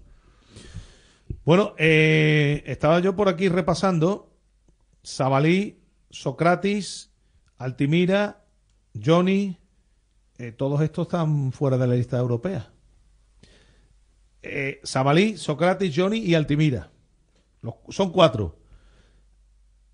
Bueno, 1.45 1.73
eh, 1.77 2.63
estaba 2.65 2.99
yo 2.99 3.15
por 3.15 3.29
aquí 3.29 3.47
repasando 3.47 4.35
Sabalí, 5.03 5.79
Socrates, 6.09 7.13
Altimira, 7.57 8.43
Johnny, 9.01 9.57
eh, 10.39 10.53
todos 10.53 10.81
estos 10.81 11.07
están 11.07 11.51
fuera 11.51 11.77
de 11.77 11.85
la 11.85 11.95
lista 11.95 12.17
europea. 12.17 12.71
Eh, 14.41 14.79
Sabalí, 14.83 15.35
Socrates, 15.37 15.93
Johnny 15.93 16.19
y 16.19 16.33
Altimira. 16.33 16.91
son 17.89 18.11
cuatro. 18.13 18.57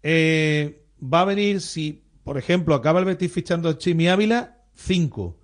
Eh, 0.04 0.86
va 1.02 1.22
a 1.22 1.26
venir, 1.26 1.62
si, 1.62 2.06
por 2.24 2.38
ejemplo, 2.38 2.76
acaba 2.76 3.00
el 3.00 3.06
Betis 3.06 3.32
fichando 3.32 3.70
a 3.70 3.78
Chimi 3.80 4.08
Ávila, 4.08 4.62
cinco. 4.76 5.40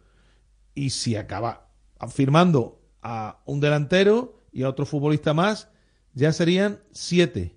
Y 0.75 0.91
si 0.91 1.15
acaba 1.15 1.71
firmando 2.07 2.79
a 3.01 3.41
un 3.45 3.59
delantero 3.59 4.43
y 4.51 4.61
a 4.61 4.69
otro 4.69 4.85
futbolista 4.85 5.33
más, 5.33 5.69
ya 6.13 6.31
serían 6.31 6.79
siete. 6.91 7.55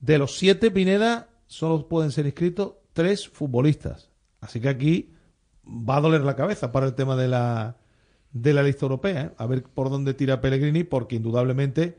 De 0.00 0.18
los 0.18 0.36
siete, 0.36 0.70
Pineda, 0.70 1.30
solo 1.46 1.88
pueden 1.88 2.10
ser 2.10 2.26
inscritos 2.26 2.74
tres 2.92 3.26
futbolistas. 3.26 4.10
Así 4.40 4.60
que 4.60 4.68
aquí 4.68 5.13
va 5.66 5.96
a 5.96 6.00
doler 6.00 6.22
la 6.22 6.36
cabeza 6.36 6.72
para 6.72 6.86
el 6.86 6.94
tema 6.94 7.16
de 7.16 7.28
la, 7.28 7.76
de 8.32 8.52
la 8.52 8.62
lista 8.62 8.84
europea. 8.84 9.22
¿eh? 9.22 9.30
A 9.36 9.46
ver 9.46 9.62
por 9.64 9.90
dónde 9.90 10.14
tira 10.14 10.40
Pellegrini, 10.40 10.84
porque 10.84 11.16
indudablemente 11.16 11.98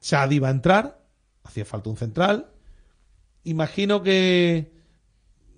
Chadi 0.00 0.38
va 0.38 0.48
a 0.48 0.52
entrar, 0.52 1.00
hacía 1.42 1.64
falta 1.64 1.90
un 1.90 1.96
central. 1.96 2.50
Imagino 3.44 4.02
que 4.02 4.72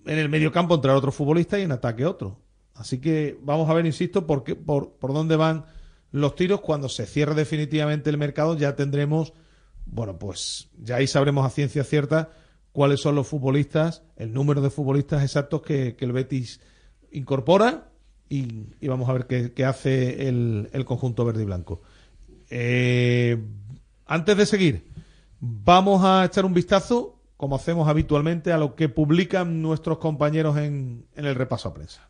en 0.07 0.18
el 0.18 0.29
medio 0.29 0.53
campo 0.53 0.75
entrará 0.77 0.96
otro 0.99 1.12
futbolista 1.12 1.59
y 1.59 1.62
en 1.62 1.72
ataque 1.72 2.07
otro. 2.07 2.40
Así 2.75 2.99
que 3.01 3.38
vamos 3.42 3.68
a 3.70 3.75
ver, 3.75 3.87
insisto, 3.87 4.27
por, 4.27 4.44
qué, 4.44 4.55
por, 4.55 4.92
por 4.92 5.12
dónde 5.12 5.37
van 5.37 5.64
los 6.11 6.35
tiros. 6.35 6.61
Cuando 6.61 6.88
se 6.88 7.07
cierre 7.07 7.35
definitivamente 7.35 8.11
el 8.11 8.18
mercado 8.18 8.57
ya 8.57 8.77
tendremos, 8.77 9.33
bueno, 9.87 10.18
pues 10.18 10.68
ya 10.79 10.96
ahí 10.96 11.07
sabremos 11.07 11.46
a 11.46 11.51
ciencia 11.51 11.85
cierta 11.85 12.31
cuáles 12.72 13.01
son 13.01 13.14
los 13.14 13.27
futbolistas, 13.27 14.03
el 14.16 14.35
número 14.35 14.61
de 14.61 14.68
futbolistas 14.68 15.22
exactos 15.22 15.62
que, 15.62 15.96
que 15.96 16.05
el 16.05 16.12
Betis 16.12 16.61
incorpora 17.16 17.88
y, 18.29 18.87
vamos 18.87 19.09
a 19.09 19.12
ver 19.12 19.26
qué, 19.26 19.64
hace 19.64 20.29
el, 20.29 20.85
conjunto 20.85 21.24
verde 21.24 21.42
y 21.42 21.46
blanco. 21.46 21.83
Eh, 22.50 23.42
antes 24.07 24.37
de 24.37 24.46
seguir, 24.46 24.90
vamos 25.40 26.05
a 26.05 26.24
echar 26.24 26.44
un 26.44 26.55
vistazo, 26.55 27.20
como 27.37 27.57
hacemos 27.57 27.88
habitualmente, 27.88 28.52
a 28.52 28.59
lo 28.59 28.74
que 28.74 28.88
publican 28.88 29.62
nuestros 29.62 29.98
compañeros 29.98 30.57
en 30.57 31.07
el 31.14 31.35
repaso 31.35 31.68
a 31.68 31.74
prensa. 31.74 32.09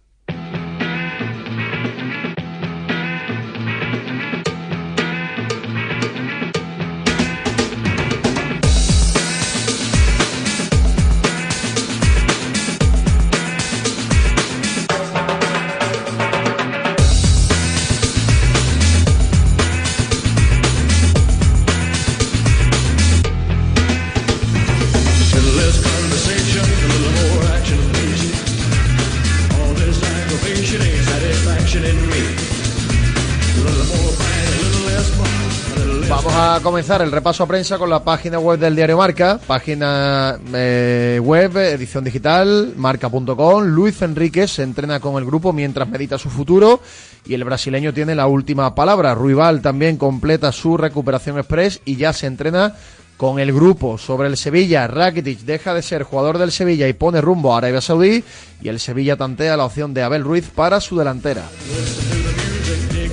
Comenzar 36.67 37.01
el 37.01 37.13
repaso 37.13 37.45
a 37.45 37.47
prensa 37.47 37.79
con 37.79 37.89
la 37.89 38.03
página 38.03 38.41
web 38.41 38.59
del 38.59 38.75
diario 38.75 38.97
Marca, 38.97 39.39
página 39.47 40.37
eh, 40.53 41.21
web, 41.23 41.57
edición 41.59 42.03
digital, 42.03 42.73
marca.com. 42.77 43.63
Luis 43.63 44.03
Enríquez 44.03 44.51
se 44.51 44.65
entrena 44.65 44.99
con 44.99 45.15
el 45.17 45.25
grupo 45.25 45.53
mientras 45.53 45.89
medita 45.89 46.19
su 46.19 46.29
futuro 46.29 46.81
y 47.25 47.35
el 47.35 47.45
brasileño 47.45 47.95
tiene 47.95 48.17
la 48.17 48.27
última 48.27 48.75
palabra. 48.75 49.15
Ruibal 49.15 49.63
también 49.63 49.97
completa 49.97 50.51
su 50.51 50.77
recuperación 50.77 51.39
express 51.39 51.81
y 51.85 51.95
ya 51.95 52.13
se 52.13 52.27
entrena 52.27 52.75
con 53.17 53.39
el 53.39 53.53
grupo 53.53 53.97
sobre 53.97 54.27
el 54.27 54.37
Sevilla. 54.37 54.89
Rakitic 54.89 55.43
deja 55.43 55.73
de 55.73 55.83
ser 55.83 56.03
jugador 56.03 56.37
del 56.37 56.51
Sevilla 56.51 56.89
y 56.89 56.95
pone 56.95 57.21
rumbo 57.21 57.55
a 57.55 57.59
Arabia 57.59 57.81
Saudí 57.81 58.25
y 58.61 58.69
el 58.69 58.81
Sevilla 58.81 59.17
tantea 59.17 59.57
la 59.57 59.67
opción 59.67 59.95
de 59.95 60.03
Abel 60.03 60.25
Ruiz 60.25 60.51
para 60.53 60.81
su 60.81 60.99
delantera. 60.99 61.45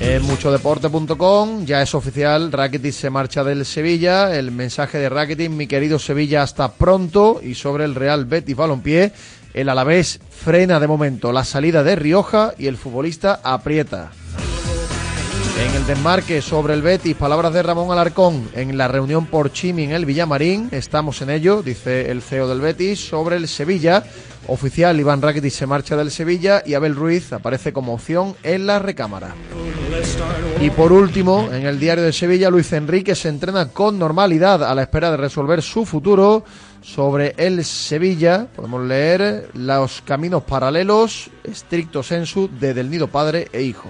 En 0.04 0.22
muchodeporte.com 0.24 1.66
ya 1.66 1.82
es 1.82 1.96
oficial, 1.96 2.52
Rakitic 2.52 2.92
se 2.92 3.10
marcha 3.10 3.42
del 3.46 3.66
Sevilla, 3.66 4.36
el 4.38 4.52
mensaje 4.52 4.98
de 4.98 5.08
Rakitic, 5.08 5.50
mi 5.50 5.66
querido 5.66 5.98
Sevilla, 5.98 6.44
hasta 6.44 6.74
pronto, 6.74 7.40
y 7.42 7.56
sobre 7.56 7.86
el 7.86 7.96
Real 7.96 8.26
Betis 8.26 8.54
Balompié, 8.54 9.14
el 9.54 9.70
Alavés 9.70 10.20
frena 10.30 10.82
de 10.82 10.88
momento. 10.88 11.32
La 11.32 11.46
salida 11.46 11.84
de 11.84 11.96
Rioja 11.96 12.54
y 12.58 12.68
el 12.68 12.76
futbolista 12.76 13.40
aprieta. 13.46 14.12
En 15.66 15.74
el 15.74 15.86
desmarque 15.86 16.42
sobre 16.42 16.74
el 16.74 16.82
Betis, 16.82 17.16
palabras 17.16 17.54
de 17.54 17.64
Ramón 17.64 17.90
Alarcón. 17.90 18.50
En 18.56 18.78
la 18.78 18.90
reunión 18.90 19.26
por 19.26 19.54
Chimi 19.54 19.86
en 19.86 19.92
el 19.92 20.06
Villamarín, 20.06 20.68
estamos 20.72 21.22
en 21.22 21.30
ello, 21.30 21.64
dice 21.64 22.12
el 22.12 22.22
CEO 22.22 22.50
del 22.50 22.60
Betis, 22.60 23.00
sobre 23.00 23.38
el 23.38 23.48
Sevilla, 23.48 24.04
oficial 24.48 25.00
Iván 25.00 25.22
Rakitic 25.22 25.54
se 25.54 25.66
marcha 25.66 25.96
del 25.96 26.12
Sevilla 26.12 26.62
y 26.66 26.74
Abel 26.74 26.96
Ruiz 26.96 27.32
aparece 27.32 27.72
como 27.72 27.94
opción 27.94 28.36
en 28.44 28.68
la 28.68 28.80
recámara. 28.80 29.34
Y 30.62 30.70
por 30.70 30.94
último, 30.94 31.50
en 31.52 31.66
el 31.66 31.80
diario 31.80 32.04
de 32.04 32.14
Sevilla, 32.14 32.50
Luis 32.50 32.72
Enrique 32.72 33.16
se 33.16 33.30
entrena 33.30 33.70
con 33.70 34.00
normalidad 34.00 34.64
a 34.64 34.74
la 34.74 34.84
espera 34.84 35.12
de 35.12 35.18
resolver 35.18 35.62
su 35.62 35.86
futuro. 35.86 36.44
Sobre 36.82 37.34
el 37.38 37.64
Sevilla, 37.64 38.48
podemos 38.56 38.84
leer 38.86 39.50
los 39.54 40.02
caminos 40.02 40.44
paralelos, 40.44 41.30
estricto 41.44 42.04
sensu, 42.04 42.50
de 42.60 42.74
Del 42.74 42.90
Nido 42.90 43.08
Padre 43.08 43.48
e 43.52 43.62
Hijo. 43.62 43.90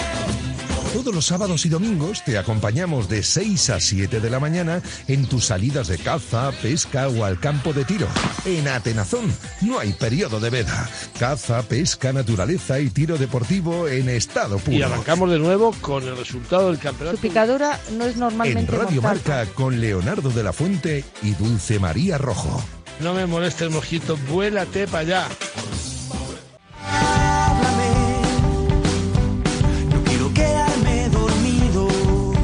Todos 0.93 1.15
los 1.15 1.25
sábados 1.25 1.65
y 1.65 1.69
domingos 1.69 2.21
te 2.25 2.37
acompañamos 2.37 3.07
de 3.07 3.23
6 3.23 3.69
a 3.69 3.79
7 3.79 4.19
de 4.19 4.29
la 4.29 4.41
mañana 4.41 4.81
en 5.07 5.25
tus 5.25 5.45
salidas 5.45 5.87
de 5.87 5.97
caza, 5.97 6.51
pesca 6.61 7.07
o 7.07 7.23
al 7.23 7.39
campo 7.39 7.71
de 7.71 7.85
tiro. 7.85 8.07
En 8.43 8.67
Atenazón 8.67 9.33
no 9.61 9.79
hay 9.79 9.93
periodo 9.93 10.41
de 10.41 10.49
veda. 10.49 10.89
Caza, 11.17 11.63
pesca, 11.63 12.11
naturaleza 12.11 12.79
y 12.81 12.89
tiro 12.89 13.17
deportivo 13.17 13.87
en 13.87 14.09
estado 14.09 14.59
puro. 14.59 14.77
Y 14.77 14.81
arrancamos 14.81 15.31
de 15.31 15.39
nuevo 15.39 15.73
con 15.79 16.03
el 16.03 16.17
resultado 16.17 16.67
del 16.67 16.75
Su 16.77 16.83
campeonato. 16.83 17.17
picadura 17.19 17.79
no 17.93 18.05
es 18.05 18.13
En 18.13 18.19
normalmente 18.19 18.71
Radio 18.71 19.01
mortal. 19.01 19.21
Marca 19.37 19.45
con 19.53 19.79
Leonardo 19.79 20.29
de 20.29 20.43
la 20.43 20.51
Fuente 20.51 21.05
y 21.23 21.31
Dulce 21.35 21.79
María 21.79 22.17
Rojo. 22.17 22.61
No 22.99 23.13
me 23.13 23.25
moleste 23.25 23.63
el 23.63 23.69
mosquito, 23.69 24.17
vuélate 24.29 24.87
para 24.87 24.99
allá. 24.99 25.27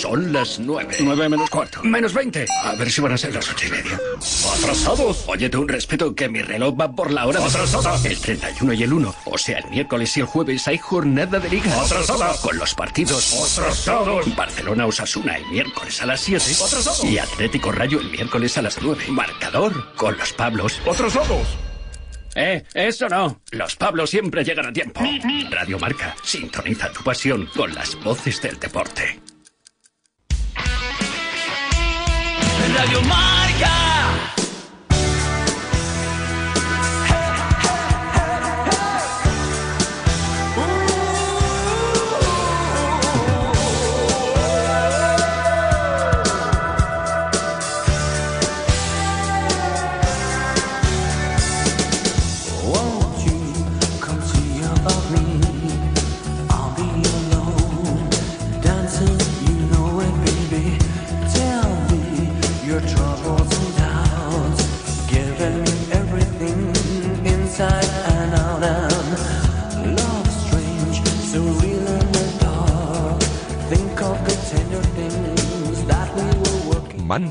Son 0.00 0.32
las 0.32 0.60
nueve. 0.60 0.94
Nueve 1.00 1.28
menos 1.28 1.50
cuarto. 1.50 1.82
Menos 1.82 2.14
veinte. 2.14 2.46
A 2.62 2.76
ver 2.76 2.88
si 2.88 3.00
van 3.00 3.10
a 3.10 3.18
ser 3.18 3.34
las 3.34 3.50
ocho 3.50 3.66
y 3.66 3.70
media. 3.70 3.98
¡Atrasados! 4.54 5.24
Óyete 5.26 5.56
un 5.56 5.66
respeto 5.66 6.14
que 6.14 6.28
mi 6.28 6.40
reloj 6.40 6.80
va 6.80 6.92
por 6.92 7.10
la 7.10 7.26
hora 7.26 7.40
de... 7.40 7.46
¡Atrasados! 7.46 8.04
El 8.04 8.16
31 8.16 8.74
y 8.74 8.82
el 8.84 8.92
1. 8.92 9.14
O 9.24 9.36
sea, 9.36 9.58
el 9.58 9.68
miércoles 9.70 10.16
y 10.16 10.20
el 10.20 10.26
jueves 10.26 10.68
hay 10.68 10.78
jornada 10.78 11.40
de 11.40 11.48
liga. 11.48 11.82
¡Atrasados! 11.82 12.36
Con 12.38 12.56
los 12.58 12.74
partidos... 12.76 13.58
¡Atrasados! 13.58 14.36
Barcelona-Osasuna 14.36 15.36
el 15.36 15.46
miércoles 15.46 16.00
a 16.00 16.06
las 16.06 16.20
7. 16.20 16.44
¡Atrasados! 16.44 17.02
Y 17.02 17.18
Atlético 17.18 17.72
Rayo 17.72 17.98
el 17.98 18.08
miércoles 18.08 18.56
a 18.56 18.62
las 18.62 18.80
9. 18.80 19.06
Marcador 19.08 19.96
con 19.96 20.16
los 20.16 20.32
Pablos. 20.32 20.80
¡Atrasados! 20.88 21.48
Eh, 22.36 22.62
eso 22.72 23.08
no. 23.08 23.40
Los 23.50 23.74
Pablos 23.74 24.10
siempre 24.10 24.44
llegan 24.44 24.66
a 24.66 24.72
tiempo. 24.72 25.00
Radio 25.50 25.76
Marca, 25.80 26.14
sintoniza 26.22 26.92
tu 26.92 27.02
pasión 27.02 27.46
con 27.56 27.74
las 27.74 27.96
voces 28.04 28.40
del 28.40 28.60
deporte. 28.60 29.18
Radio 32.74 33.02
Marca. 33.02 34.47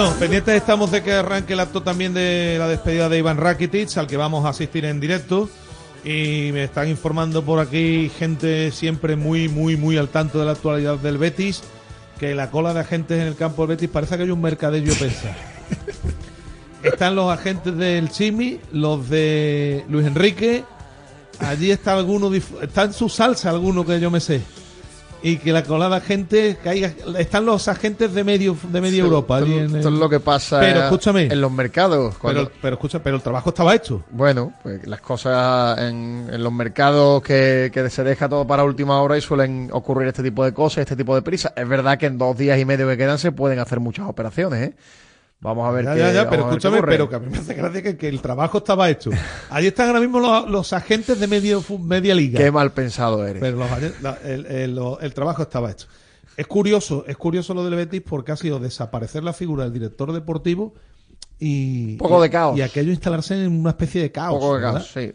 Bueno, 0.01 0.17
pendientes 0.17 0.55
estamos 0.55 0.89
de 0.89 1.03
que 1.03 1.13
arranque 1.13 1.53
el 1.53 1.59
acto 1.59 1.83
también 1.83 2.15
de 2.15 2.55
la 2.57 2.67
despedida 2.67 3.07
de 3.07 3.19
Iván 3.19 3.37
Rakitic, 3.37 3.95
al 3.97 4.07
que 4.07 4.17
vamos 4.17 4.45
a 4.45 4.49
asistir 4.49 4.83
en 4.85 4.99
directo. 4.99 5.47
Y 6.03 6.49
me 6.53 6.63
están 6.63 6.87
informando 6.87 7.45
por 7.45 7.59
aquí 7.59 8.11
gente 8.17 8.71
siempre 8.71 9.15
muy, 9.15 9.47
muy, 9.47 9.77
muy 9.77 9.97
al 9.97 10.09
tanto 10.09 10.39
de 10.39 10.45
la 10.45 10.53
actualidad 10.53 10.97
del 10.97 11.19
Betis, 11.19 11.61
que 12.19 12.33
la 12.33 12.49
cola 12.49 12.73
de 12.73 12.79
agentes 12.79 13.21
en 13.21 13.27
el 13.27 13.35
campo 13.35 13.61
del 13.61 13.75
Betis 13.75 13.91
parece 13.91 14.17
que 14.17 14.23
hay 14.23 14.31
un 14.31 14.41
mercadillo 14.41 14.91
pensar. 14.95 15.37
Están 16.83 17.15
los 17.15 17.31
agentes 17.31 17.77
del 17.77 18.09
Chimi, 18.09 18.59
los 18.71 19.07
de 19.07 19.85
Luis 19.87 20.07
Enrique, 20.07 20.63
allí 21.37 21.69
está 21.69 21.93
alguno, 21.93 22.33
está 22.33 22.85
en 22.85 22.93
su 22.93 23.07
salsa 23.07 23.51
alguno 23.51 23.85
que 23.85 23.99
yo 23.99 24.09
me 24.09 24.19
sé. 24.19 24.41
Y 25.23 25.38
que 25.38 25.51
la 25.53 25.63
colada 25.63 26.01
gente 26.01 26.57
caiga. 26.63 26.91
Están 27.19 27.45
los 27.45 27.67
agentes 27.67 28.13
de 28.13 28.23
medio 28.23 28.57
de 28.71 28.81
media 28.81 29.03
Europa. 29.03 29.39
esto- 29.39 29.51
en 29.51 29.75
esto 29.75 29.88
el- 29.89 29.93
es 29.93 29.99
lo 29.99 30.10
que 30.10 30.19
pasa 30.19 30.60
Pero 30.60 30.79
escúchame. 30.84 31.23
en 31.25 31.39
los 31.41 31.51
mercados. 31.51 32.17
cuando- 32.17 32.45
Pero, 32.45 32.55
pero 32.62 32.73
escucha, 32.75 33.03
pero 33.03 33.17
el 33.17 33.21
trabajo 33.21 33.49
estaba 33.49 33.75
hecho. 33.75 34.03
Bueno, 34.10 34.53
pues 34.63 34.88
las 34.88 35.01
cosas 35.01 35.77
en, 35.79 36.27
en 36.31 36.43
los 36.43 36.51
mercados 36.51 37.21
que, 37.21 37.69
que 37.73 37.89
se 37.91 38.03
deja 38.03 38.27
todo 38.27 38.47
para 38.47 38.63
última 38.63 38.99
hora 39.01 39.15
y 39.17 39.21
suelen 39.21 39.69
ocurrir 39.71 40.07
este 40.07 40.23
tipo 40.23 40.43
de 40.43 40.53
cosas, 40.53 40.79
este 40.79 40.95
tipo 40.95 41.13
de 41.13 41.21
prisa. 41.21 41.53
Es 41.55 41.67
verdad 41.67 41.97
que 41.99 42.07
en 42.07 42.17
dos 42.17 42.36
días 42.36 42.57
y 42.60 42.65
medio 42.65 42.88
que 42.88 42.97
quedan 42.97 43.19
se 43.19 43.31
pueden 43.31 43.60
hacer 43.60 43.79
muchas 43.79 44.07
operaciones, 44.07 44.69
¿eh? 44.69 44.73
Vamos 45.41 45.67
a 45.67 45.71
ver 45.71 45.86
Ya, 45.86 45.93
qué 45.93 45.99
ya, 45.99 46.13
ya, 46.13 46.30
pero 46.30 46.43
escúchame, 46.47 46.84
pero 46.84 47.10
que 47.10 47.15
a 47.15 47.19
mí 47.19 47.27
me 47.32 47.39
hace 47.39 47.56
gracia 47.56 47.82
que, 47.82 47.97
que 47.97 48.08
el 48.08 48.21
trabajo 48.21 48.60
estaba 48.60 48.89
hecho. 48.91 49.10
Allí 49.49 49.67
están 49.67 49.88
ahora 49.88 49.99
mismo 49.99 50.19
los, 50.19 50.48
los 50.48 50.71
agentes 50.73 51.19
de 51.19 51.27
medio, 51.27 51.63
media 51.79 52.13
liga. 52.13 52.37
Qué 52.39 52.52
mal 52.52 52.71
pensado 52.73 53.25
eres. 53.25 53.42
Pero 53.42 53.58
los 53.58 53.67
la- 54.02 54.19
el, 54.23 54.46
el- 54.46 54.75
lo- 54.75 55.00
el 55.00 55.13
trabajo 55.15 55.42
estaba 55.42 55.71
hecho. 55.71 55.87
Es 56.37 56.46
curioso, 56.46 57.06
es 57.08 57.17
curioso 57.17 57.54
lo 57.56 57.63
del 57.65 57.73
Betis 57.75 58.02
porque 58.08 58.31
ha 58.31 58.37
sido 58.37 58.60
desaparecer 58.60 59.23
la 59.23 59.33
figura 59.33 59.63
del 59.63 59.73
director 59.73 60.13
deportivo 60.13 60.75
y. 61.39 61.98
Poco 61.98 62.21
de 62.21 62.29
caos. 62.29 62.58
Y 62.58 62.62
aquello 62.62 62.92
instalarse 62.92 63.44
en 63.44 63.52
una 63.62 63.71
especie 63.71 64.02
de 64.04 64.12
caos. 64.12 64.35
Poco 64.39 64.56
de 64.56 64.62
¿verdad? 64.62 64.73
caos, 64.75 64.92
sí. 64.94 65.12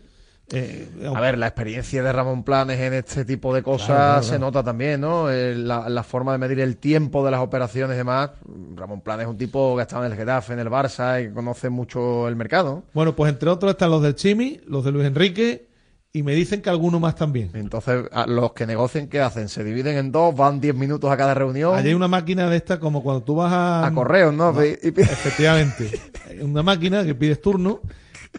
Eh, 0.52 0.88
A 1.12 1.20
ver, 1.20 1.38
la 1.38 1.48
experiencia 1.48 2.04
de 2.04 2.12
Ramón 2.12 2.44
Planes 2.44 2.78
en 2.78 2.94
este 2.94 3.24
tipo 3.24 3.52
de 3.52 3.64
cosas 3.64 3.86
Claro, 3.88 4.02
claro, 4.12 4.22
se 4.22 4.38
nota 4.38 4.62
también, 4.62 5.00
¿no? 5.00 5.28
Eh, 5.30 5.56
La, 5.56 5.88
la 5.88 6.02
forma 6.04 6.30
de 6.32 6.38
medir 6.38 6.60
el 6.60 6.76
tiempo 6.76 7.24
de 7.24 7.32
las 7.32 7.40
operaciones 7.40 7.94
y 7.96 7.98
demás. 7.98 8.30
Ramón 8.76 9.00
Planes 9.00 9.24
es 9.24 9.30
un 9.30 9.38
tipo 9.38 9.74
que 9.74 9.80
ha 9.80 9.82
estado 9.82 10.04
en 10.06 10.12
el 10.12 10.18
Getafe, 10.18 10.52
en 10.52 10.60
el 10.60 10.68
Barça 10.70 11.20
y 11.20 11.28
que 11.28 11.34
conoce 11.34 11.68
mucho 11.68 12.28
el 12.28 12.36
mercado. 12.36 12.84
Bueno, 12.94 13.16
pues 13.16 13.32
entre 13.32 13.50
otros 13.50 13.72
están 13.72 13.90
los 13.90 14.02
del 14.02 14.14
Chimi, 14.14 14.60
los 14.68 14.84
de 14.84 14.92
Luis 14.92 15.06
Enrique 15.06 15.66
y 16.12 16.22
me 16.22 16.32
dicen 16.34 16.62
que 16.62 16.70
alguno 16.70 17.00
más 17.00 17.16
también. 17.16 17.50
Entonces, 17.54 18.04
los 18.26 18.52
que 18.52 18.66
negocien, 18.66 19.08
¿qué 19.08 19.20
hacen? 19.20 19.48
Se 19.48 19.64
dividen 19.64 19.96
en 19.98 20.12
dos, 20.12 20.34
van 20.34 20.60
10 20.60 20.74
minutos 20.76 21.10
a 21.10 21.16
cada 21.16 21.34
reunión. 21.34 21.74
Allí 21.74 21.88
hay 21.88 21.94
una 21.94 22.08
máquina 22.08 22.48
de 22.48 22.56
esta 22.56 22.78
como 22.80 23.02
cuando 23.02 23.22
tú 23.24 23.34
vas 23.34 23.52
a... 23.52 23.84
A 23.86 23.92
correos, 23.92 24.32
¿no? 24.32 24.54
Y- 24.64 24.78
Efectivamente. 24.80 25.90
Una 26.40 26.62
máquina 26.62 27.04
que 27.04 27.14
pides 27.14 27.40
turno 27.42 27.80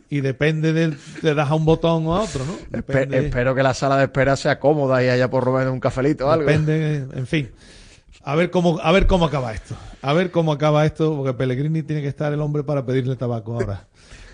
y 0.09 0.21
depende 0.21 0.73
del... 0.73 0.97
Te 1.21 1.33
das 1.33 1.49
a 1.49 1.55
un 1.55 1.65
botón 1.65 2.05
o 2.07 2.15
a 2.15 2.21
otro, 2.21 2.45
¿no? 2.45 2.53
Depende, 2.69 3.17
espero 3.25 3.53
que 3.55 3.63
la 3.63 3.73
sala 3.73 3.97
de 3.97 4.03
espera 4.05 4.35
sea 4.35 4.59
cómoda 4.59 5.03
y 5.03 5.07
haya 5.09 5.29
por 5.29 5.45
lo 5.45 5.53
menos 5.53 5.73
un 5.73 5.79
cafelito 5.79 6.27
o 6.27 6.31
algo. 6.31 6.45
depende, 6.45 7.05
en 7.13 7.27
fin. 7.27 7.51
A 8.23 8.35
ver 8.35 8.49
cómo 8.51 8.79
a 8.81 8.91
ver 8.91 9.07
cómo 9.07 9.25
acaba 9.25 9.53
esto. 9.53 9.75
A 10.01 10.11
ver 10.13 10.31
cómo 10.31 10.51
acaba 10.51 10.85
esto, 10.85 11.15
porque 11.15 11.33
Pellegrini 11.33 11.83
tiene 11.83 12.01
que 12.01 12.09
estar 12.09 12.33
el 12.33 12.41
hombre 12.41 12.63
para 12.63 12.85
pedirle 12.85 13.15
tabaco 13.15 13.53
ahora. 13.53 13.87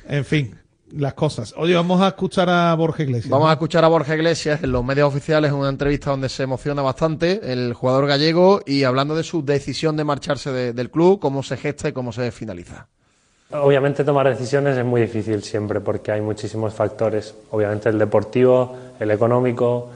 En 0.09 0.25
fin, 0.25 0.55
las 0.91 1.13
cosas. 1.13 1.53
Oye, 1.57 1.75
vamos 1.75 2.01
a 2.01 2.07
escuchar 2.07 2.49
a 2.49 2.73
Borja 2.73 3.03
Iglesias. 3.03 3.29
Vamos 3.29 3.49
a 3.49 3.53
escuchar 3.53 3.83
a 3.85 3.87
Borja 3.87 4.15
Iglesias 4.15 4.63
en 4.63 4.71
los 4.71 4.83
medios 4.83 5.07
oficiales, 5.07 5.51
una 5.51 5.69
entrevista 5.69 6.09
donde 6.09 6.29
se 6.29 6.41
emociona 6.43 6.81
bastante 6.81 7.51
el 7.53 7.73
jugador 7.73 8.07
gallego 8.07 8.61
y 8.65 8.83
hablando 8.83 9.15
de 9.15 9.23
su 9.23 9.45
decisión 9.45 9.95
de 9.95 10.03
marcharse 10.03 10.51
de- 10.51 10.73
del 10.73 10.89
club, 10.89 11.19
cómo 11.19 11.43
se 11.43 11.57
gesta 11.57 11.87
y 11.89 11.93
cómo 11.93 12.11
se 12.11 12.31
finaliza. 12.31 12.87
Obviamente 13.53 14.03
tomar 14.03 14.27
decisiones 14.27 14.77
es 14.77 14.83
muy 14.83 15.01
difícil 15.01 15.43
siempre 15.43 15.79
porque 15.79 16.11
hay 16.11 16.21
muchísimos 16.21 16.73
factores. 16.73 17.35
Obviamente 17.51 17.89
el 17.89 17.99
deportivo, 17.99 18.75
el 18.99 19.11
económico, 19.11 19.89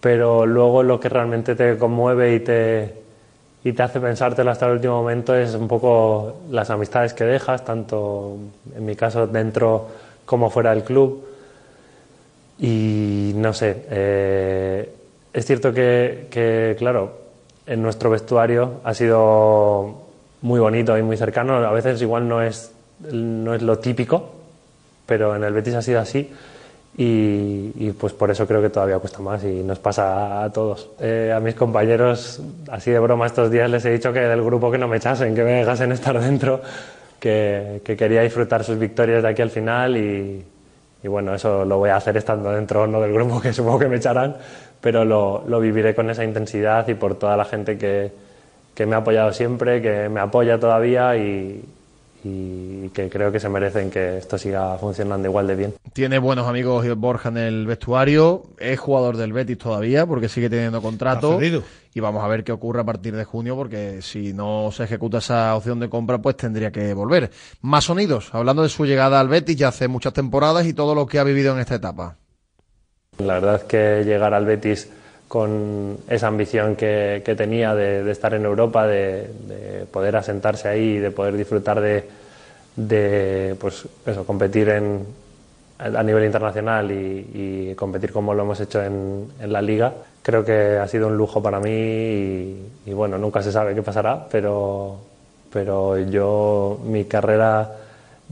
pero 0.00 0.44
luego 0.44 0.82
lo 0.82 1.00
que 1.00 1.08
realmente 1.08 1.54
te 1.54 1.78
conmueve 1.78 2.34
y 2.34 2.40
te, 2.40 2.94
y 3.64 3.72
te 3.72 3.82
hace 3.82 3.98
pensártelo 3.98 4.50
hasta 4.50 4.66
el 4.66 4.72
último 4.72 5.00
momento 5.00 5.34
es 5.34 5.54
un 5.54 5.68
poco 5.68 6.40
las 6.50 6.68
amistades 6.68 7.14
que 7.14 7.24
dejas, 7.24 7.64
tanto 7.64 8.36
en 8.76 8.84
mi 8.84 8.94
caso 8.94 9.26
dentro 9.26 9.88
como 10.26 10.50
fuera 10.50 10.74
del 10.74 10.84
club. 10.84 11.24
Y 12.58 13.32
no 13.36 13.54
sé, 13.54 13.84
eh, 13.90 14.92
es 15.32 15.46
cierto 15.46 15.72
que, 15.72 16.26
que, 16.30 16.76
claro, 16.78 17.12
en 17.66 17.80
nuestro 17.80 18.10
vestuario 18.10 18.80
ha 18.84 18.92
sido 18.92 19.94
muy 20.42 20.60
bonito 20.60 20.98
y 20.98 21.02
muy 21.02 21.16
cercano. 21.16 21.54
A 21.56 21.72
veces 21.72 22.02
igual 22.02 22.28
no 22.28 22.42
es, 22.42 22.72
no 23.00 23.54
es 23.54 23.62
lo 23.62 23.78
típico, 23.78 24.34
pero 25.06 25.34
en 25.36 25.44
el 25.44 25.52
Betis 25.52 25.74
ha 25.74 25.82
sido 25.82 26.00
así. 26.00 26.30
Y, 27.00 27.92
pues 27.92 28.12
por 28.12 28.28
eso 28.28 28.44
creo 28.44 28.60
que 28.60 28.70
todavía 28.70 28.98
cuesta 28.98 29.20
más 29.20 29.44
y 29.44 29.62
nos 29.62 29.78
pasa 29.78 30.42
a 30.42 30.52
todos. 30.52 30.90
Eh, 30.98 31.32
a 31.34 31.38
mis 31.38 31.54
compañeros, 31.54 32.42
así 32.72 32.90
de 32.90 32.98
broma 32.98 33.26
estos 33.26 33.52
días, 33.52 33.70
les 33.70 33.84
he 33.84 33.90
dicho 33.92 34.12
que 34.12 34.18
del 34.18 34.42
grupo 34.42 34.68
que 34.68 34.78
no 34.78 34.88
me 34.88 34.96
echasen, 34.96 35.32
que 35.32 35.44
me 35.44 35.52
dejasen 35.52 35.92
estar 35.92 36.20
dentro, 36.20 36.60
que, 37.20 37.82
que 37.84 37.96
quería 37.96 38.22
disfrutar 38.22 38.64
sus 38.64 38.78
victorias 38.78 39.22
de 39.22 39.28
aquí 39.28 39.42
al 39.42 39.50
final 39.50 39.96
y, 39.96 40.44
y 41.00 41.08
bueno, 41.08 41.36
eso 41.36 41.64
lo 41.64 41.78
voy 41.78 41.90
a 41.90 41.96
hacer 41.96 42.16
estando 42.16 42.50
dentro 42.50 42.88
no 42.88 43.00
del 43.00 43.12
grupo 43.12 43.40
que 43.40 43.52
supongo 43.52 43.78
que 43.78 43.88
me 43.88 43.96
echarán, 43.96 44.36
pero 44.80 45.04
lo, 45.04 45.44
lo 45.46 45.60
viviré 45.60 45.94
con 45.94 46.10
esa 46.10 46.24
intensidad 46.24 46.88
y 46.88 46.94
por 46.94 47.14
toda 47.14 47.36
la 47.36 47.44
gente 47.44 47.78
que, 47.78 48.10
que 48.74 48.86
me 48.86 48.96
ha 48.96 48.98
apoyado 48.98 49.32
siempre, 49.32 49.80
que 49.80 50.08
me 50.08 50.18
apoya 50.18 50.58
todavía 50.58 51.16
y, 51.16 51.64
y 52.24 52.88
que 52.88 53.08
creo 53.08 53.30
que 53.30 53.38
se 53.38 53.48
merecen 53.48 53.90
que 53.90 54.18
esto 54.18 54.38
siga 54.38 54.76
funcionando 54.78 55.28
igual 55.28 55.46
de 55.46 55.54
bien. 55.54 55.74
Tiene 55.92 56.18
buenos 56.18 56.48
amigos 56.48 56.86
Borja 56.96 57.28
en 57.28 57.38
el 57.38 57.66
vestuario, 57.66 58.42
es 58.58 58.78
jugador 58.78 59.16
del 59.16 59.32
Betis 59.32 59.58
todavía 59.58 60.06
porque 60.06 60.28
sigue 60.28 60.50
teniendo 60.50 60.82
contrato 60.82 61.38
y 61.40 62.00
vamos 62.00 62.24
a 62.24 62.28
ver 62.28 62.44
qué 62.44 62.52
ocurre 62.52 62.80
a 62.80 62.84
partir 62.84 63.14
de 63.14 63.24
junio 63.24 63.56
porque 63.56 64.02
si 64.02 64.32
no 64.32 64.70
se 64.72 64.84
ejecuta 64.84 65.18
esa 65.18 65.54
opción 65.54 65.80
de 65.80 65.88
compra 65.88 66.18
pues 66.18 66.36
tendría 66.36 66.72
que 66.72 66.92
volver. 66.92 67.30
Más 67.60 67.84
sonidos, 67.84 68.30
hablando 68.32 68.62
de 68.62 68.68
su 68.68 68.84
llegada 68.84 69.20
al 69.20 69.28
Betis 69.28 69.56
ya 69.56 69.68
hace 69.68 69.88
muchas 69.88 70.12
temporadas 70.12 70.66
y 70.66 70.72
todo 70.72 70.94
lo 70.94 71.06
que 71.06 71.18
ha 71.18 71.24
vivido 71.24 71.52
en 71.54 71.60
esta 71.60 71.76
etapa. 71.76 72.16
La 73.18 73.34
verdad 73.34 73.56
es 73.56 73.64
que 73.64 74.04
llegar 74.04 74.34
al 74.34 74.44
Betis 74.44 74.88
con 75.28 75.98
esa 76.08 76.26
ambición 76.26 76.74
que, 76.74 77.22
que 77.24 77.36
tenía 77.36 77.74
de, 77.74 78.02
de, 78.02 78.10
estar 78.10 78.32
en 78.32 78.44
Europa, 78.44 78.86
de, 78.86 79.30
de, 79.46 79.86
poder 79.86 80.16
asentarse 80.16 80.68
ahí 80.68 80.94
y 80.94 80.98
de 80.98 81.10
poder 81.10 81.36
disfrutar 81.36 81.80
de, 81.80 82.08
de 82.74 83.54
pues 83.60 83.86
eso, 84.06 84.24
competir 84.24 84.70
en, 84.70 85.06
a 85.78 86.02
nivel 86.02 86.24
internacional 86.24 86.90
y, 86.90 87.74
competir 87.76 88.10
como 88.12 88.34
lo 88.34 88.42
hemos 88.42 88.58
hecho 88.60 88.82
en, 88.82 89.28
en, 89.38 89.52
la 89.52 89.62
liga. 89.62 89.92
Creo 90.22 90.44
que 90.44 90.78
ha 90.78 90.88
sido 90.88 91.06
un 91.06 91.16
lujo 91.16 91.42
para 91.42 91.60
mí 91.60 91.70
y, 91.70 92.72
y, 92.86 92.92
bueno, 92.92 93.18
nunca 93.18 93.42
se 93.42 93.52
sabe 93.52 93.74
qué 93.74 93.82
pasará, 93.82 94.26
pero, 94.30 94.96
pero 95.52 95.98
yo, 95.98 96.80
mi 96.84 97.04
carrera, 97.04 97.70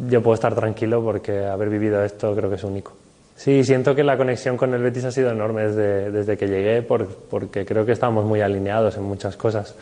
yo 0.09 0.23
puedo 0.23 0.35
estar 0.35 0.55
tranquilo 0.55 1.03
porque 1.05 1.45
haber 1.45 1.69
vivido 1.69 2.03
esto 2.03 2.35
creo 2.35 2.49
que 2.49 2.57
es 2.57 2.65
único. 2.65 3.06
Sí, 3.37 3.63
siento 3.65 3.95
que 3.95 4.03
la 4.03 4.17
conexión 4.17 4.57
con 4.57 4.73
el 4.73 4.83
Betis 4.83 5.05
ha 5.05 5.13
sido 5.13 5.31
enorme 5.31 5.69
desde, 5.69 6.11
desde 6.11 6.37
que 6.39 6.49
llegué 6.49 6.83
por, 6.83 7.07
porque 7.07 7.67
creo 7.67 7.85
que 7.85 7.93
estamos 7.93 8.25
muy 8.25 8.41
alineados 8.41 8.97
en 8.97 9.03
muchas 9.03 9.37
cosas. 9.37 9.75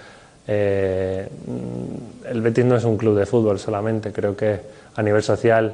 Eh, 0.46 1.26
el 2.28 2.42
Betis 2.42 2.64
no 2.64 2.76
es 2.76 2.84
un 2.84 2.96
club 2.96 3.16
de 3.16 3.26
fútbol 3.26 3.58
solamente, 3.58 4.12
creo 4.12 4.36
que 4.36 4.58
a 4.96 5.02
nivel 5.02 5.22
social 5.22 5.72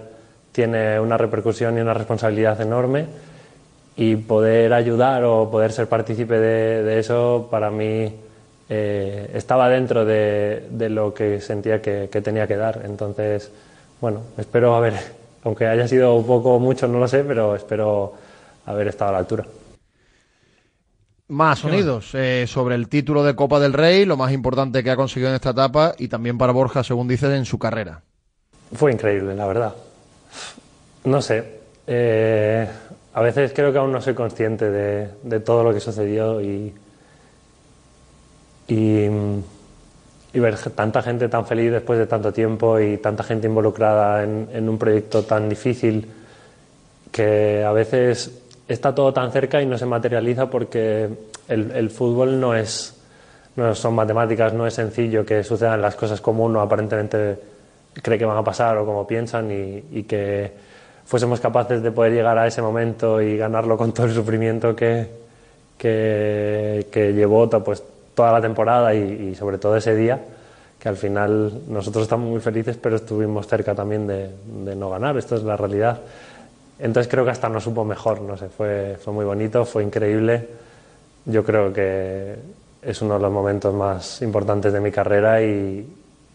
tiene 0.52 1.00
una 1.00 1.16
repercusión 1.16 1.78
y 1.78 1.80
una 1.80 1.94
responsabilidad 1.94 2.60
enorme 2.60 3.06
y 3.96 4.16
poder 4.16 4.72
ayudar 4.74 5.24
o 5.24 5.50
poder 5.50 5.72
ser 5.72 5.88
partícipe 5.88 6.38
de, 6.38 6.82
de 6.82 6.98
eso 6.98 7.48
para 7.50 7.70
mí 7.70 8.14
eh, 8.68 9.30
estaba 9.34 9.68
dentro 9.68 10.04
de, 10.04 10.66
de, 10.70 10.88
lo 10.90 11.12
que 11.12 11.40
sentía 11.40 11.80
que, 11.80 12.08
que 12.12 12.20
tenía 12.20 12.46
que 12.46 12.56
dar. 12.56 12.82
Entonces, 12.84 13.50
bueno, 14.00 14.20
espero 14.38 14.74
a 14.74 14.80
ver 14.80 15.19
aunque 15.44 15.66
haya 15.66 15.88
sido 15.88 16.14
un 16.14 16.26
poco 16.26 16.58
mucho, 16.58 16.86
no 16.88 16.98
lo 16.98 17.08
sé, 17.08 17.24
pero 17.24 17.54
espero 17.54 18.12
haber 18.66 18.88
estado 18.88 19.10
a 19.10 19.12
la 19.12 19.18
altura. 19.18 19.46
Más 21.28 21.60
sonidos 21.60 22.10
eh, 22.14 22.44
sobre 22.48 22.74
el 22.74 22.88
título 22.88 23.22
de 23.22 23.36
Copa 23.36 23.60
del 23.60 23.72
Rey, 23.72 24.04
lo 24.04 24.16
más 24.16 24.32
importante 24.32 24.82
que 24.82 24.90
ha 24.90 24.96
conseguido 24.96 25.30
en 25.30 25.36
esta 25.36 25.50
etapa 25.50 25.94
y 25.96 26.08
también 26.08 26.36
para 26.36 26.52
Borja, 26.52 26.82
según 26.82 27.06
dices, 27.06 27.30
en 27.30 27.44
su 27.44 27.58
carrera. 27.58 28.02
Fue 28.74 28.92
increíble, 28.92 29.36
la 29.36 29.46
verdad. 29.46 29.74
No 31.04 31.22
sé, 31.22 31.60
eh, 31.86 32.68
a 33.14 33.22
veces 33.22 33.52
creo 33.54 33.72
que 33.72 33.78
aún 33.78 33.92
no 33.92 34.00
soy 34.00 34.14
consciente 34.14 34.70
de, 34.70 35.08
de 35.22 35.40
todo 35.40 35.62
lo 35.62 35.72
que 35.72 35.80
sucedió 35.80 36.40
y, 36.40 36.74
y 38.68 39.06
y 40.32 40.38
ver 40.38 40.56
tanta 40.56 41.02
gente 41.02 41.28
tan 41.28 41.44
feliz 41.46 41.72
después 41.72 41.98
de 41.98 42.06
tanto 42.06 42.32
tiempo 42.32 42.78
y 42.78 42.98
tanta 42.98 43.22
gente 43.22 43.46
involucrada 43.46 44.22
en, 44.22 44.68
un 44.68 44.78
proyecto 44.78 45.24
tan 45.24 45.48
difícil 45.48 46.06
que 47.10 47.64
a 47.64 47.72
veces 47.72 48.40
está 48.68 48.94
todo 48.94 49.12
tan 49.12 49.32
cerca 49.32 49.60
y 49.60 49.66
no 49.66 49.76
se 49.76 49.86
materializa 49.86 50.48
porque 50.48 51.08
el, 51.48 51.72
el 51.72 51.90
fútbol 51.90 52.38
no 52.38 52.54
es 52.54 52.96
no 53.56 53.74
son 53.74 53.94
matemáticas, 53.94 54.52
no 54.52 54.66
es 54.66 54.74
sencillo 54.74 55.26
que 55.26 55.42
sucedan 55.42 55.82
las 55.82 55.96
cosas 55.96 56.20
como 56.20 56.44
uno 56.44 56.60
aparentemente 56.60 57.36
cree 57.94 58.18
que 58.18 58.24
van 58.24 58.38
a 58.38 58.44
pasar 58.44 58.78
o 58.78 58.86
como 58.86 59.06
piensan 59.06 59.50
y, 59.50 59.98
y 59.98 60.04
que 60.04 60.52
fuésemos 61.04 61.40
capaces 61.40 61.82
de 61.82 61.90
poder 61.90 62.12
llegar 62.12 62.38
a 62.38 62.46
ese 62.46 62.62
momento 62.62 63.20
y 63.20 63.36
ganarlo 63.36 63.76
con 63.76 63.92
todo 63.92 64.06
el 64.06 64.14
sufrimiento 64.14 64.76
que, 64.76 65.08
que, 65.76 66.86
que 66.92 67.12
llevó 67.12 67.50
pues, 67.50 67.82
toda 68.14 68.32
la 68.32 68.40
temporada 68.40 68.94
y, 68.94 69.34
sobre 69.34 69.58
todo 69.58 69.76
ese 69.76 69.94
día, 69.94 70.20
que 70.78 70.88
al 70.88 70.96
final 70.96 71.62
nosotros 71.68 72.02
estamos 72.02 72.28
muy 72.28 72.40
felices, 72.40 72.76
pero 72.76 72.96
estuvimos 72.96 73.46
cerca 73.46 73.74
también 73.74 74.06
de, 74.06 74.30
no 74.76 74.90
ganar, 74.90 75.16
esto 75.16 75.36
es 75.36 75.42
la 75.42 75.56
realidad. 75.56 76.00
Entonces 76.78 77.10
creo 77.10 77.24
que 77.24 77.30
hasta 77.30 77.48
nos 77.48 77.64
supo 77.64 77.84
mejor, 77.84 78.22
no 78.22 78.36
sé, 78.36 78.48
fue, 78.48 78.96
fue 79.02 79.12
muy 79.12 79.24
bonito, 79.24 79.64
fue 79.64 79.84
increíble. 79.84 80.48
Yo 81.26 81.44
creo 81.44 81.72
que 81.72 82.36
es 82.80 83.02
uno 83.02 83.14
de 83.14 83.20
los 83.20 83.32
momentos 83.32 83.74
más 83.74 84.22
importantes 84.22 84.72
de 84.72 84.80
mi 84.80 84.90
carrera 84.90 85.42
y, 85.42 85.86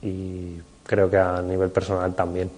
y 0.04 0.62
creo 0.86 1.10
que 1.10 1.18
a 1.18 1.42
nivel 1.42 1.72
personal 1.72 2.14
también. 2.14 2.52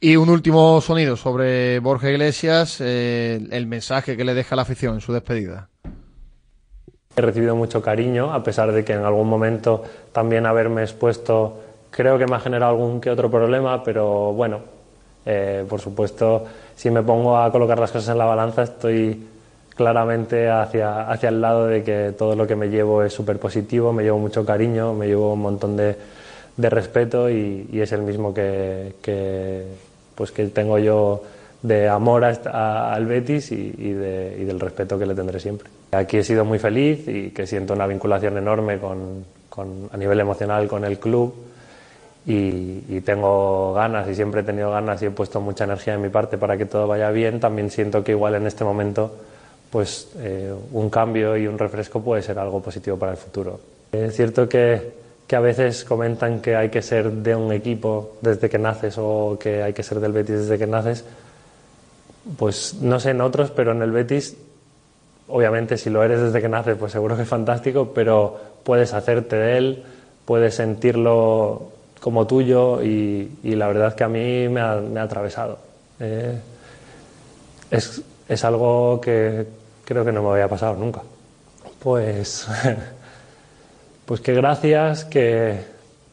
Y 0.00 0.14
un 0.14 0.28
último 0.28 0.80
sonido 0.80 1.16
sobre 1.16 1.80
Borja 1.80 2.08
Iglesias, 2.08 2.76
eh, 2.80 3.44
el 3.50 3.66
mensaje 3.66 4.16
que 4.16 4.24
le 4.24 4.32
deja 4.32 4.54
la 4.54 4.62
afición 4.62 4.94
en 4.94 5.00
su 5.00 5.12
despedida. 5.12 5.68
He 7.18 7.20
recibido 7.20 7.56
mucho 7.56 7.82
cariño, 7.82 8.32
a 8.32 8.44
pesar 8.44 8.70
de 8.70 8.84
que 8.84 8.92
en 8.92 9.02
algún 9.02 9.28
momento 9.28 9.82
también 10.12 10.46
haberme 10.46 10.82
expuesto 10.82 11.58
creo 11.90 12.16
que 12.16 12.26
me 12.26 12.36
ha 12.36 12.38
generado 12.38 12.70
algún 12.70 13.00
que 13.00 13.10
otro 13.10 13.28
problema, 13.28 13.82
pero 13.82 14.32
bueno, 14.34 14.60
eh, 15.26 15.64
por 15.68 15.80
supuesto, 15.80 16.44
si 16.76 16.90
me 16.90 17.02
pongo 17.02 17.36
a 17.36 17.50
colocar 17.50 17.76
las 17.80 17.90
cosas 17.90 18.10
en 18.10 18.18
la 18.18 18.24
balanza, 18.24 18.62
estoy 18.62 19.26
claramente 19.74 20.48
hacia, 20.48 21.10
hacia 21.10 21.30
el 21.30 21.40
lado 21.40 21.66
de 21.66 21.82
que 21.82 22.14
todo 22.16 22.36
lo 22.36 22.46
que 22.46 22.54
me 22.54 22.68
llevo 22.68 23.02
es 23.02 23.12
súper 23.12 23.40
positivo, 23.40 23.92
me 23.92 24.04
llevo 24.04 24.20
mucho 24.20 24.46
cariño, 24.46 24.94
me 24.94 25.08
llevo 25.08 25.32
un 25.32 25.40
montón 25.40 25.76
de, 25.76 25.96
de 26.56 26.70
respeto 26.70 27.28
y, 27.28 27.68
es 27.72 27.90
el 27.90 28.02
mismo 28.02 28.32
que, 28.32 29.66
pues 30.14 30.30
que 30.30 30.46
tengo 30.46 30.78
yo 30.78 31.24
de 31.62 31.88
amor 31.88 32.24
a, 32.24 32.38
a, 32.44 32.94
al 32.94 33.06
Betis 33.06 33.52
y, 33.52 33.74
y, 33.76 33.92
de, 33.92 34.36
y, 34.40 34.44
del 34.44 34.60
respeto 34.60 34.98
que 34.98 35.06
le 35.06 35.14
tendré 35.14 35.40
siempre. 35.40 35.68
Aquí 35.92 36.18
he 36.18 36.24
sido 36.24 36.44
muy 36.44 36.58
feliz 36.58 37.06
y 37.08 37.30
que 37.30 37.46
siento 37.46 37.74
una 37.74 37.86
vinculación 37.86 38.38
enorme 38.38 38.78
con, 38.78 39.24
con, 39.48 39.88
a 39.92 39.96
nivel 39.96 40.20
emocional 40.20 40.68
con 40.68 40.84
el 40.84 40.98
club 40.98 41.34
y, 42.26 42.84
y 42.88 43.00
tengo 43.04 43.72
ganas 43.72 44.08
y 44.08 44.14
siempre 44.14 44.42
he 44.42 44.44
tenido 44.44 44.70
ganas 44.70 45.02
y 45.02 45.06
he 45.06 45.10
puesto 45.10 45.40
mucha 45.40 45.64
energía 45.64 45.94
de 45.94 45.98
mi 45.98 46.10
parte 46.10 46.38
para 46.38 46.56
que 46.56 46.66
todo 46.66 46.86
vaya 46.86 47.10
bien, 47.10 47.40
también 47.40 47.70
siento 47.70 48.04
que 48.04 48.12
igual 48.12 48.34
en 48.34 48.46
este 48.46 48.64
momento 48.64 49.12
pues 49.70 50.08
eh, 50.18 50.52
un 50.72 50.90
cambio 50.90 51.36
y 51.36 51.46
un 51.46 51.58
refresco 51.58 52.00
puede 52.00 52.22
ser 52.22 52.38
algo 52.38 52.62
positivo 52.62 52.96
para 52.96 53.12
el 53.12 53.18
futuro. 53.18 53.60
Es 53.92 54.14
cierto 54.16 54.48
que, 54.48 54.92
que 55.26 55.36
a 55.36 55.40
veces 55.40 55.84
comentan 55.84 56.40
que 56.40 56.56
hay 56.56 56.68
que 56.68 56.82
ser 56.82 57.10
de 57.10 57.34
un 57.34 57.52
equipo 57.52 58.16
desde 58.20 58.48
que 58.48 58.58
naces 58.58 58.96
o 58.98 59.38
que 59.38 59.62
hay 59.62 59.72
que 59.72 59.82
ser 59.82 60.00
del 60.00 60.12
Betis 60.12 60.40
desde 60.40 60.58
que 60.58 60.66
naces. 60.66 61.04
Pues 62.36 62.74
no 62.80 63.00
sé 63.00 63.10
en 63.10 63.20
otros, 63.20 63.50
pero 63.50 63.72
en 63.72 63.82
el 63.82 63.90
Betis, 63.90 64.36
obviamente 65.28 65.78
si 65.78 65.90
lo 65.90 66.02
eres 66.02 66.20
desde 66.20 66.40
que 66.40 66.48
naces, 66.48 66.76
pues 66.76 66.92
seguro 66.92 67.16
que 67.16 67.22
es 67.22 67.28
fantástico, 67.28 67.92
pero 67.94 68.38
puedes 68.64 68.92
hacerte 68.92 69.36
de 69.36 69.58
él, 69.58 69.84
puedes 70.24 70.54
sentirlo 70.56 71.72
como 72.00 72.26
tuyo 72.26 72.82
y, 72.82 73.30
la 73.42 73.66
verdad 73.68 73.94
que 73.94 74.04
a 74.04 74.08
mí 74.08 74.48
me 74.48 74.60
ha, 74.60 74.76
me 74.76 75.00
ha 75.00 75.04
atravesado. 75.04 75.58
Eh, 76.00 76.38
es, 77.70 78.02
es 78.28 78.44
algo 78.44 79.00
que 79.00 79.46
creo 79.84 80.04
que 80.04 80.12
no 80.12 80.22
me 80.22 80.30
había 80.30 80.48
pasado 80.48 80.74
nunca. 80.76 81.02
Pues, 81.78 82.46
pues 84.06 84.20
que 84.20 84.34
gracias, 84.34 85.04
que, 85.04 85.60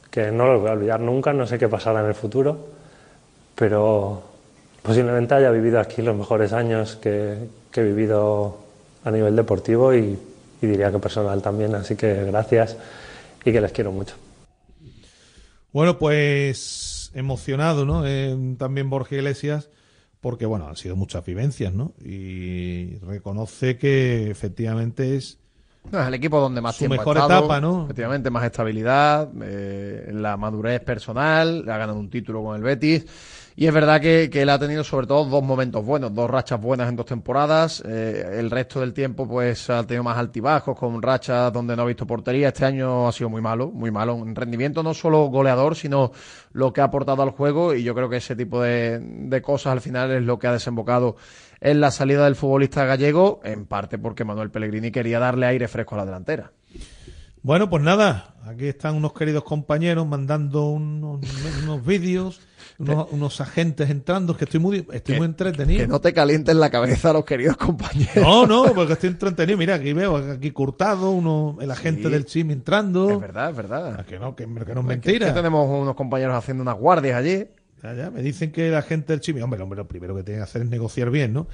que 0.10 0.32
no 0.32 0.48
lo 0.48 0.60
voy 0.62 0.70
a 0.70 0.74
olvidar 0.74 1.00
nunca, 1.00 1.34
no 1.34 1.46
sé 1.46 1.60
qué 1.60 1.68
pasará 1.68 2.00
en 2.02 2.08
el 2.08 2.16
futuro, 2.16 2.58
pero 3.56 4.35
posiblemente 4.86 5.34
haya 5.34 5.52
vivido 5.52 5.80
aquí 5.80 6.02
los 6.02 6.16
mejores 6.16 6.54
años 6.54 6.96
que, 6.96 7.38
que 7.72 7.82
he 7.82 7.84
vivido 7.84 8.58
a 9.04 9.12
nivel 9.12 9.36
deportivo 9.36 9.94
y, 9.94 10.18
y 10.62 10.68
diría 10.68 10.92
que 10.92 11.00
personal 11.00 11.42
también, 11.42 11.74
así 11.76 11.96
que 11.96 12.24
gracias 12.26 12.78
y 13.44 13.52
que 13.52 13.62
les 13.62 13.72
quiero 13.72 13.92
mucho. 13.92 14.16
Bueno, 15.74 15.98
pues 15.98 17.12
emocionado, 17.14 17.86
¿no? 17.86 18.06
Eh, 18.06 18.56
también 18.58 18.90
Borja 18.90 19.16
Iglesias, 19.16 19.70
porque, 20.22 20.46
bueno, 20.46 20.68
han 20.68 20.76
sido 20.76 20.96
muchas 20.96 21.26
vivencias, 21.26 21.74
¿no? 21.74 21.94
Y 22.04 22.98
reconoce 23.00 23.78
que 23.78 24.30
efectivamente 24.32 25.16
es 25.16 25.38
No, 25.92 26.02
es 26.02 26.08
el 26.08 26.14
equipo 26.14 26.40
donde 26.40 26.62
más 26.62 26.76
Su 26.76 26.80
tiempo 26.80 26.98
mejor 26.98 27.18
ha 27.18 27.22
estado, 27.22 27.46
etapa, 27.46 27.62
¿no? 27.62 27.86
Efectivamente, 27.86 28.30
más 28.30 28.46
estabilidad, 28.46 29.30
eh, 29.44 30.10
la 30.14 30.38
madurez 30.38 30.82
personal, 30.82 31.66
ha 31.70 31.78
ganado 31.78 32.00
un 32.00 32.10
título 32.10 32.44
con 32.44 32.56
el 32.56 32.64
Betis. 32.64 33.06
Y 33.58 33.68
es 33.68 33.74
verdad 33.74 34.02
que, 34.02 34.30
que 34.30 34.42
él 34.42 34.50
ha 34.50 34.60
tenido 34.60 34.84
sobre 34.84 35.08
todo 35.08 35.24
dos 35.24 35.42
momentos 35.42 35.86
buenos, 35.86 36.14
dos 36.14 36.30
rachas 36.30 36.60
buenas 36.60 36.90
en 36.90 36.98
dos 36.98 37.06
temporadas. 37.06 37.82
Eh, 37.86 38.38
el 38.40 38.52
resto 38.52 38.82
del 38.82 38.94
tiempo 38.94 39.26
pues 39.26 39.70
ha 39.70 39.82
tenido 39.88 40.04
más 40.04 40.18
altibajos, 40.18 40.78
con 40.78 41.02
rachas 41.02 41.54
donde 41.54 41.74
no 41.74 41.84
ha 41.84 41.86
visto 41.86 42.06
portería. 42.06 42.50
Este 42.50 42.66
año 42.66 43.08
ha 43.08 43.14
sido 43.14 43.30
muy 43.30 43.42
malo, 43.42 43.72
muy 43.72 43.92
malo 43.92 44.18
en 44.18 44.36
rendimiento, 44.36 44.84
no 44.84 44.94
solo 44.94 45.28
goleador, 45.28 45.78
sino 45.78 46.12
lo 46.52 46.74
que 46.74 46.82
ha 46.82 46.86
aportado 46.86 47.24
al 47.24 47.30
juego. 47.30 47.74
Y 47.74 47.84
yo 47.84 47.96
creo 47.96 48.10
que 48.10 48.18
ese 48.18 48.36
tipo 48.36 48.62
de, 48.62 49.00
de 49.00 49.42
cosas 49.42 49.72
al 49.72 49.80
final 49.80 50.12
es 50.12 50.24
lo 50.24 50.38
que 50.38 50.48
ha 50.48 50.52
desembocado 50.52 51.16
en 51.62 51.80
la 51.80 51.92
salida 51.92 52.26
del 52.26 52.36
futbolista 52.36 52.84
gallego, 52.84 53.40
en 53.46 53.66
parte 53.66 53.98
porque 53.98 54.26
Manuel 54.26 54.52
Pellegrini 54.52 54.92
quería 54.92 55.20
darle 55.20 55.46
aire 55.46 55.70
fresco 55.70 55.96
a 55.96 56.00
la 56.00 56.06
delantera. 56.06 56.52
Bueno, 57.42 57.70
pues 57.70 57.84
nada, 57.84 58.34
aquí 58.46 58.66
están 58.66 58.96
unos 58.96 59.14
queridos 59.14 59.44
compañeros 59.44 60.08
mandando 60.08 60.66
unos, 60.66 61.22
unos 61.64 61.86
vídeos, 61.86 62.42
unos, 62.78 63.08
unos 63.12 63.42
agentes 63.42 63.90
entrando, 63.90 64.36
que 64.36 64.46
estoy 64.46 64.60
muy, 64.60 64.86
estoy 64.92 65.18
muy 65.18 65.26
entretenido. 65.26 65.82
Que 65.82 65.88
no 65.88 66.02
te 66.02 66.14
calientes 66.14 66.56
la 66.56 66.70
cabeza 66.70 67.14
los 67.14 67.26
queridos 67.26 67.58
compañeros. 67.58 68.16
No, 68.18 68.46
no, 68.46 68.74
porque 68.74 68.94
estoy 68.94 69.10
entretenido. 69.10 69.58
Mira, 69.58 69.76
aquí 69.76 69.94
veo, 69.94 70.18
aquí 70.18 70.52
Curtado, 70.52 71.12
uno, 71.12 71.58
el 71.62 71.72
agente 71.72 72.04
Sí. 72.04 72.10
del 72.10 72.26
Chimi 72.26 72.54
entrando. 72.54 73.10
Es 73.12 73.20
verdad, 73.20 73.50
es 73.52 73.56
verdad. 73.56 73.96
Ah, 74.00 74.04
que 74.06 74.20
no, 74.20 74.36
que, 74.36 74.44
que 74.44 74.74
no 74.74 74.82
es 74.82 74.86
mentira. 74.86 75.28
que 75.28 75.34
tenemos 75.34 75.68
unos 75.70 75.96
compañeros 75.96 76.36
haciendo 76.36 76.62
unas 76.64 76.76
guardias 76.78 77.18
allí. 77.18 77.46
Ya, 77.84 77.94
ya, 77.94 78.10
me 78.12 78.22
dicen 78.22 78.52
que 78.52 78.70
la 78.70 78.82
gente 78.82 79.14
del 79.14 79.20
Chimi, 79.20 79.42
hombre, 79.42 79.62
hombre, 79.62 79.78
lo 79.78 79.88
primero 79.88 80.16
que 80.16 80.24
tiene 80.24 80.40
que 80.40 80.44
hacer 80.44 80.64
es 80.64 80.70
negociar 80.70 81.10
bien, 81.12 81.34
¿no? 81.34 81.48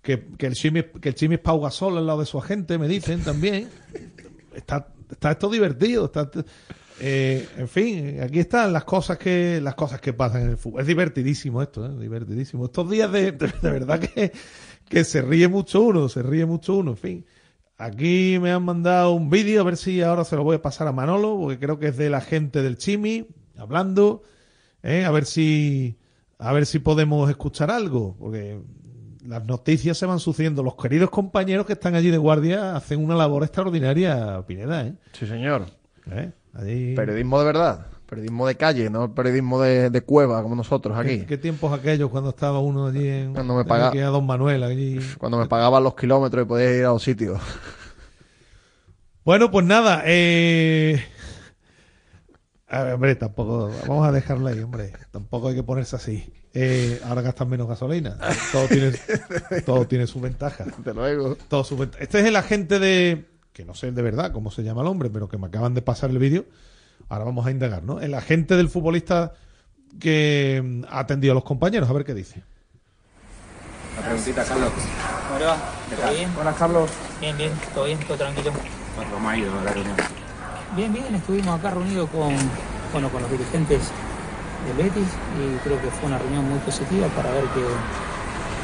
Que, 0.00 0.28
que 0.36 0.46
el 0.46 0.54
Chimi, 0.54 0.82
que 1.00 1.10
el 1.10 1.14
Chimi 1.14 1.34
es 1.36 1.40
Pau 1.40 1.60
Gasol 1.60 1.96
al 1.98 2.06
lado 2.06 2.20
de 2.20 2.26
su 2.26 2.38
agente, 2.38 2.78
me 2.78 2.88
dicen 2.88 3.20
también. 3.22 3.68
Está, 4.54 4.88
está 5.10 5.32
esto 5.32 5.48
divertido, 5.50 6.06
está, 6.06 6.30
eh, 7.00 7.48
en 7.56 7.68
fin, 7.68 8.20
aquí 8.20 8.40
están 8.40 8.72
las 8.72 8.84
cosas 8.84 9.18
que, 9.18 9.60
las 9.60 9.74
cosas 9.74 10.00
que 10.00 10.12
pasan 10.12 10.42
en 10.42 10.50
el 10.50 10.56
fútbol. 10.56 10.80
Es 10.80 10.86
divertidísimo 10.86 11.62
esto, 11.62 11.86
¿eh? 11.86 11.98
divertidísimo. 11.98 12.66
Estos 12.66 12.90
días 12.90 13.10
de, 13.10 13.32
de, 13.32 13.48
de 13.48 13.70
verdad 13.70 14.00
que, 14.00 14.32
que 14.88 15.04
se 15.04 15.22
ríe 15.22 15.48
mucho 15.48 15.82
uno, 15.82 16.08
se 16.08 16.22
ríe 16.22 16.46
mucho 16.46 16.76
uno, 16.76 16.92
en 16.92 16.96
fin. 16.96 17.26
Aquí 17.76 18.38
me 18.40 18.52
han 18.52 18.64
mandado 18.64 19.12
un 19.12 19.30
vídeo, 19.30 19.60
a 19.60 19.64
ver 19.64 19.76
si 19.76 20.00
ahora 20.00 20.24
se 20.24 20.36
lo 20.36 20.44
voy 20.44 20.56
a 20.56 20.62
pasar 20.62 20.86
a 20.86 20.92
Manolo, 20.92 21.36
porque 21.38 21.58
creo 21.58 21.78
que 21.78 21.88
es 21.88 21.96
de 21.96 22.08
la 22.08 22.20
gente 22.20 22.62
del 22.62 22.78
Chimi, 22.78 23.26
hablando, 23.56 24.22
¿eh? 24.82 25.04
a 25.04 25.10
ver 25.10 25.24
si 25.24 25.98
a 26.38 26.52
ver 26.52 26.66
si 26.66 26.78
podemos 26.78 27.28
escuchar 27.30 27.70
algo, 27.70 28.16
porque 28.18 28.60
las 29.26 29.44
noticias 29.44 29.96
se 29.96 30.06
van 30.06 30.20
sucediendo. 30.20 30.62
Los 30.62 30.76
queridos 30.76 31.10
compañeros 31.10 31.66
que 31.66 31.72
están 31.72 31.94
allí 31.94 32.10
de 32.10 32.18
guardia 32.18 32.76
hacen 32.76 33.02
una 33.02 33.14
labor 33.14 33.42
extraordinaria, 33.42 34.44
Pineda, 34.46 34.86
¿eh? 34.86 34.94
Sí, 35.12 35.26
señor. 35.26 35.66
¿Eh? 36.10 36.30
Allí- 36.54 36.94
Periodismo 36.94 37.38
de 37.40 37.44
verdad. 37.44 37.86
Periodismo 38.06 38.46
de 38.46 38.54
calle, 38.56 38.90
no 38.90 39.14
periodismo 39.14 39.60
de, 39.62 39.88
de 39.90 40.00
cueva 40.02 40.42
como 40.42 40.54
nosotros 40.54 40.96
aquí. 40.96 41.20
¿Qué, 41.20 41.26
qué 41.26 41.38
tiempos 41.38 41.72
aquellos 41.76 42.10
cuando 42.10 42.30
estaba 42.30 42.60
uno 42.60 42.86
allí 42.88 43.08
en 43.08 43.32
Cuando 43.32 43.54
me 43.56 43.64
tenía 43.64 43.76
paga- 43.78 43.90
que 43.92 43.98
ir 43.98 44.04
a 44.04 44.08
Don 44.08 44.26
Manuel 44.26 44.62
allí? 44.62 45.00
Cuando 45.18 45.38
me 45.38 45.46
pagaban 45.46 45.82
los 45.82 45.94
kilómetros 45.96 46.44
y 46.44 46.46
podía 46.48 46.76
ir 46.76 46.84
a 46.84 46.88
los 46.88 47.02
sitios. 47.02 47.40
Bueno, 49.24 49.50
pues 49.50 49.64
nada, 49.64 50.02
eh... 50.04 51.02
a 52.68 52.82
ver, 52.82 52.94
hombre, 52.94 53.14
tampoco, 53.16 53.70
vamos 53.88 54.06
a 54.06 54.12
dejarlo 54.12 54.48
ahí, 54.48 54.60
hombre, 54.60 54.92
tampoco 55.10 55.48
hay 55.48 55.54
que 55.54 55.62
ponerse 55.62 55.96
así. 55.96 56.30
Eh, 56.52 57.00
ahora 57.04 57.22
gastan 57.22 57.48
menos 57.48 57.66
gasolina, 57.66 58.16
todo 58.52 58.68
tiene, 58.68 58.92
todo 59.64 59.86
tiene 59.88 60.06
su 60.06 60.20
ventaja. 60.20 60.64
Desde 60.78 60.94
luego. 60.94 61.36
Todo 61.48 61.64
su 61.64 61.76
venta- 61.76 61.98
Este 61.98 62.20
es 62.20 62.26
el 62.26 62.36
agente 62.36 62.78
de, 62.78 63.24
que 63.54 63.64
no 63.64 63.72
sé 63.72 63.92
de 63.92 64.02
verdad 64.02 64.32
cómo 64.32 64.50
se 64.50 64.64
llama 64.64 64.82
el 64.82 64.88
hombre, 64.88 65.08
pero 65.08 65.28
que 65.28 65.38
me 65.38 65.46
acaban 65.46 65.74
de 65.74 65.80
pasar 65.80 66.10
el 66.10 66.18
vídeo. 66.18 66.44
Ahora 67.08 67.24
vamos 67.24 67.46
a 67.46 67.52
indagar, 67.52 67.84
¿no? 67.84 68.00
El 68.00 68.12
agente 68.14 68.56
del 68.56 68.68
futbolista 68.68 69.32
que 70.00 70.60
mm, 70.62 70.84
ha 70.90 70.98
atendido 70.98 71.32
a 71.32 71.34
los 71.36 71.44
compañeros, 71.44 71.88
a 71.88 71.92
ver 71.92 72.04
qué 72.04 72.14
dice. 72.14 72.42
Una 73.96 74.06
preguntita, 74.06 74.44
Carlos. 74.44 74.72
¿Cómo 75.28 75.38
le 75.38 75.46
va? 75.46 75.56
¿Qué 75.88 75.94
¿Todo 75.94 76.04
tal? 76.04 76.14
bien? 76.16 76.34
Buenas, 76.34 76.56
Carlos. 76.56 76.90
Bien, 77.20 77.36
bien, 77.36 77.52
todo 77.72 77.84
bien, 77.84 77.98
todo 78.00 78.16
tranquilo. 78.16 78.52
¿Cómo 79.12 79.28
ha 79.28 79.36
ido 79.38 79.52
la 79.62 79.72
reunión? 79.72 79.96
Bien, 80.74 80.92
bien, 80.92 81.14
estuvimos 81.14 81.58
acá 81.58 81.70
reunidos 81.70 82.10
con, 82.10 82.34
bueno, 82.92 83.08
con 83.10 83.22
los 83.22 83.30
dirigentes 83.30 83.82
del 84.66 84.76
Betis 84.76 85.08
y 85.38 85.56
creo 85.62 85.80
que 85.80 85.90
fue 85.90 86.08
una 86.08 86.18
reunión 86.18 86.48
muy 86.48 86.58
positiva 86.58 87.06
para 87.08 87.30
ver 87.30 87.44
qué, 87.54 87.62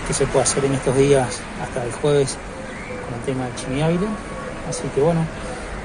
qué 0.09 0.15
se 0.15 0.27
puede 0.27 0.43
hacer 0.43 0.65
en 0.65 0.73
estos 0.73 0.97
días 0.97 1.41
hasta 1.63 1.85
el 1.85 1.93
jueves 1.93 2.37
con 3.07 3.15
el 3.15 3.25
tema 3.25 3.45
del 3.45 3.55
Chimi 3.55 3.83
Ávila. 3.83 4.09
Así 4.71 4.87
que 4.95 5.01
bueno, 5.01 5.27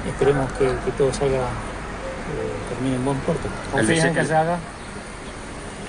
esperemos 0.08 0.52
que, 0.54 0.66
que 0.66 0.92
todo 0.96 1.12
salga, 1.12 1.38
eh, 1.38 2.56
termine 2.70 2.98
en 2.98 3.06
buen 3.06 3.18
puerto. 3.20 3.50
¿Confías 3.72 4.06
en 4.06 4.14
que 4.14 4.26
se 4.26 4.36
haga? 4.36 4.60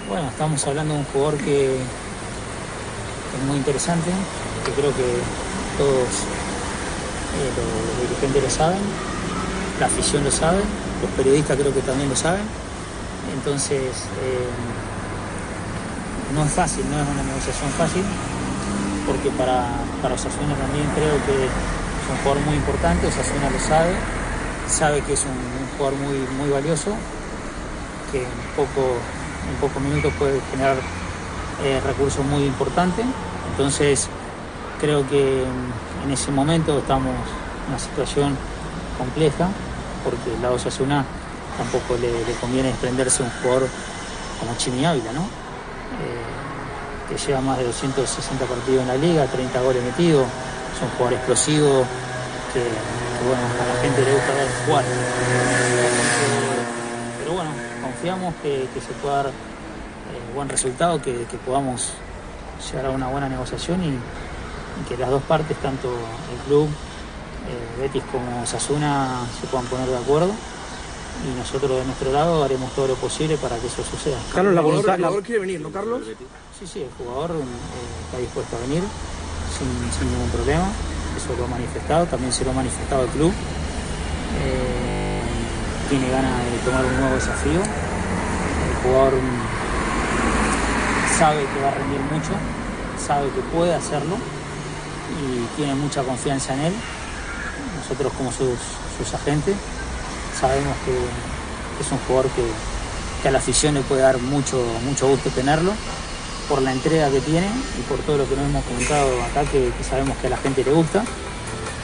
Bueno, 0.08 0.28
estamos 0.28 0.66
hablando 0.66 0.94
de 0.94 1.00
un 1.00 1.06
jugador 1.12 1.36
que 1.36 1.76
es 1.76 3.42
muy 3.46 3.58
interesante, 3.58 4.10
que 4.64 4.72
creo 4.72 4.96
que 4.96 5.20
todos 5.76 6.08
eh, 7.36 7.52
los, 7.52 7.68
los 7.68 8.08
dirigentes 8.08 8.42
lo 8.44 8.50
saben, 8.50 8.78
la 9.78 9.86
afición 9.86 10.24
lo 10.24 10.30
sabe, 10.30 10.60
los 11.02 11.10
periodistas 11.18 11.58
creo 11.58 11.74
que 11.74 11.82
también 11.82 12.08
lo 12.08 12.16
saben. 12.16 12.48
Entonces, 13.34 13.92
eh, 14.24 14.48
no 16.34 16.44
es 16.44 16.50
fácil, 16.50 16.88
no 16.88 16.96
es 16.96 17.06
una 17.06 17.22
negociación 17.24 17.68
fácil, 17.76 18.04
porque 19.04 19.28
para, 19.36 19.68
para 20.00 20.14
Osasuna 20.14 20.54
también 20.56 20.86
creo 20.94 21.16
que 21.26 21.48
es 22.06 22.10
un 22.10 22.18
jugador 22.18 22.44
muy 22.46 22.54
importante, 22.54 23.06
Osasuna 23.08 23.50
lo 23.50 23.58
sabe, 23.58 23.92
sabe 24.68 25.00
que 25.02 25.14
es 25.14 25.24
un, 25.24 25.76
jugador 25.76 25.98
muy, 25.98 26.18
muy 26.38 26.50
valioso, 26.50 26.94
que 28.12 28.22
en 28.22 28.38
poco, 28.54 28.96
en 29.50 29.56
pocos 29.60 29.82
minutos 29.82 30.12
puede 30.18 30.40
generar 30.52 30.76
eh, 31.64 31.80
recursos 31.84 32.24
muy 32.24 32.44
importantes. 32.44 33.04
Entonces, 33.50 34.08
creo 34.80 35.06
que 35.08 35.44
mm, 35.44 36.06
en 36.06 36.10
ese 36.12 36.30
momento 36.30 36.78
estamos 36.78 37.12
en 37.12 37.68
una 37.70 37.78
situación 37.78 38.36
compleja, 38.96 39.48
porque 40.04 40.32
el 40.34 40.40
lado 40.40 40.54
Osasuna 40.54 41.04
tampoco 41.58 41.96
le, 42.00 42.12
conviene 42.40 42.68
desprenderse 42.68 43.24
de 43.24 43.28
un 43.28 43.34
jugador 43.42 43.68
como 44.38 44.56
Chimi 44.56 44.84
Ávila, 44.84 45.12
¿no? 45.12 45.22
Eh, 45.22 47.08
que 47.08 47.18
lleva 47.18 47.40
más 47.40 47.58
de 47.58 47.64
260 47.64 48.44
partidos 48.46 48.82
en 48.82 48.88
la 48.88 48.96
liga, 48.96 49.26
30 49.26 49.60
goles 49.60 49.82
metidos, 49.82 50.26
es 50.76 50.82
un 50.82 50.88
jugador 50.90 51.14
explosivo, 51.14 51.84
que, 52.52 52.60
que, 52.60 53.24
bueno, 53.26 53.42
a 53.42 53.74
la 53.74 53.80
gente 53.80 54.04
le 54.04 54.12
gusta 54.12 54.34
ver 54.34 54.48
jugar. 54.66 54.84
Pero 57.18 57.32
bueno, 57.32 57.50
confiamos 57.82 58.34
que, 58.42 58.68
que 58.74 58.80
se 58.80 58.92
pueda 59.00 59.16
dar 59.16 59.26
eh, 59.28 60.34
buen 60.34 60.48
resultado, 60.48 61.00
que, 61.00 61.24
que 61.24 61.36
podamos 61.38 61.92
llegar 62.70 62.86
a 62.86 62.90
una 62.90 63.08
buena 63.08 63.28
negociación 63.28 63.82
y, 63.82 63.88
y 63.88 64.88
que 64.88 64.96
las 64.98 65.10
dos 65.10 65.22
partes, 65.22 65.56
tanto 65.58 65.88
el 65.88 66.46
club, 66.46 66.68
eh, 66.68 67.80
Betis 67.80 68.02
como 68.12 68.44
Sasuna, 68.44 69.20
se 69.40 69.46
puedan 69.46 69.66
poner 69.66 69.88
de 69.88 69.96
acuerdo 69.96 70.30
y 71.24 71.38
nosotros 71.38 71.78
de 71.78 71.84
nuestro 71.86 72.12
lado 72.12 72.44
haremos 72.44 72.70
todo 72.72 72.88
lo 72.88 72.94
posible 72.96 73.38
para 73.38 73.56
que 73.56 73.68
eso 73.68 73.82
suceda. 73.82 74.18
Carlos, 74.34 74.52
la 74.52 74.60
voluntad, 74.60 74.96
el 74.96 75.00
jugador 75.00 75.22
quiere 75.22 75.40
venir, 75.40 75.60
¿no, 75.62 75.70
Carlos? 75.70 76.02
Sí, 76.58 76.66
sí, 76.66 76.82
el 76.82 76.90
jugador 76.98 77.30
eh, 77.30 77.44
está 78.04 78.18
dispuesto 78.18 78.56
a 78.56 78.60
venir 78.60 78.82
sin, 79.56 80.08
ningún 80.10 80.30
problema. 80.30 80.68
Eso 81.16 81.34
lo 81.38 81.44
ha 81.44 81.48
manifestado, 81.48 82.06
también 82.06 82.32
se 82.32 82.44
lo 82.44 82.50
ha 82.50 82.54
manifestado 82.54 83.04
el 83.04 83.10
club. 83.10 83.32
Eh, 84.42 85.22
tiene 85.88 86.10
ganas 86.10 86.44
de 86.44 86.58
tomar 86.64 86.84
un 86.84 86.96
nuevo 87.00 87.14
desafío. 87.14 87.60
El 87.60 88.74
jugador 88.82 89.14
mm, 89.14 89.40
sabe 91.18 91.40
que 91.40 91.60
va 91.62 91.68
a 91.68 91.74
rendir 91.74 92.00
mucho, 92.12 92.32
sabe 92.98 93.30
que 93.30 93.40
puede 93.56 93.74
hacerlo 93.74 94.16
y 95.16 95.46
tiene 95.56 95.74
mucha 95.74 96.02
confianza 96.02 96.54
en 96.54 96.60
él. 96.60 96.74
Nosotros 97.80 98.12
como 98.18 98.30
sus, 98.30 98.58
sus 98.98 99.14
agentes 99.14 99.56
sabemos 100.38 100.76
que 100.84 100.92
es 101.82 101.92
un 101.92 101.98
jugador 102.06 102.30
que, 102.32 102.44
que 103.22 103.28
a 103.28 103.30
la 103.30 103.38
afición 103.38 103.74
le 103.74 103.80
puede 103.82 104.02
dar 104.02 104.18
mucho, 104.18 104.62
mucho 104.84 105.08
gusto 105.08 105.30
tenerlo 105.30 105.72
por 106.48 106.62
la 106.62 106.72
entrega 106.72 107.10
que 107.10 107.20
tiene 107.20 107.48
y 107.78 107.82
por 107.88 107.98
todo 108.00 108.18
lo 108.18 108.28
que 108.28 108.36
nos 108.36 108.46
hemos 108.46 108.64
comentado 108.64 109.22
acá 109.22 109.44
que, 109.50 109.70
que 109.76 109.84
sabemos 109.84 110.16
que 110.18 110.28
a 110.28 110.30
la 110.30 110.36
gente 110.36 110.64
le 110.64 110.72
gusta. 110.72 111.04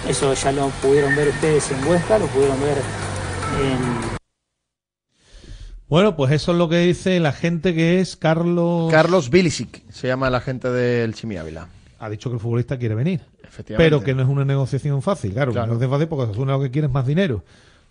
Eso 0.08 0.34
ya 0.34 0.52
lo 0.52 0.68
pudieron 0.82 1.14
ver 1.14 1.28
ustedes 1.28 1.70
en 1.70 1.86
Huesca, 1.86 2.18
lo 2.18 2.26
pudieron 2.26 2.60
ver 2.60 2.78
en, 3.60 4.18
Bueno, 5.88 6.16
pues 6.16 6.32
eso 6.32 6.52
es 6.52 6.58
lo 6.58 6.68
que 6.68 6.78
dice 6.78 7.20
la 7.20 7.32
gente 7.32 7.74
que 7.74 8.00
es 8.00 8.16
Carlos. 8.16 8.90
Carlos 8.90 9.30
Bilicic 9.30 9.88
se 9.90 10.08
llama 10.08 10.28
el 10.28 10.34
agente 10.34 10.70
del 10.70 11.14
Chimi 11.14 11.36
Ávila. 11.36 11.68
Ha 12.00 12.10
dicho 12.10 12.30
que 12.30 12.34
el 12.34 12.40
futbolista 12.40 12.78
quiere 12.78 12.96
venir. 12.96 13.20
Efectivamente. 13.44 13.76
Pero 13.76 14.02
que 14.02 14.14
no 14.14 14.22
es 14.22 14.28
una 14.28 14.44
negociación 14.44 15.02
fácil, 15.02 15.32
claro. 15.34 15.52
Claro. 15.52 15.74
No 15.74 15.80
es 15.80 15.90
fácil 15.90 16.08
porque 16.08 16.24
Osasuna 16.24 16.52
lo 16.54 16.62
que 16.62 16.70
quiere 16.70 16.86
es 16.86 16.92
más 16.92 17.06
dinero. 17.06 17.44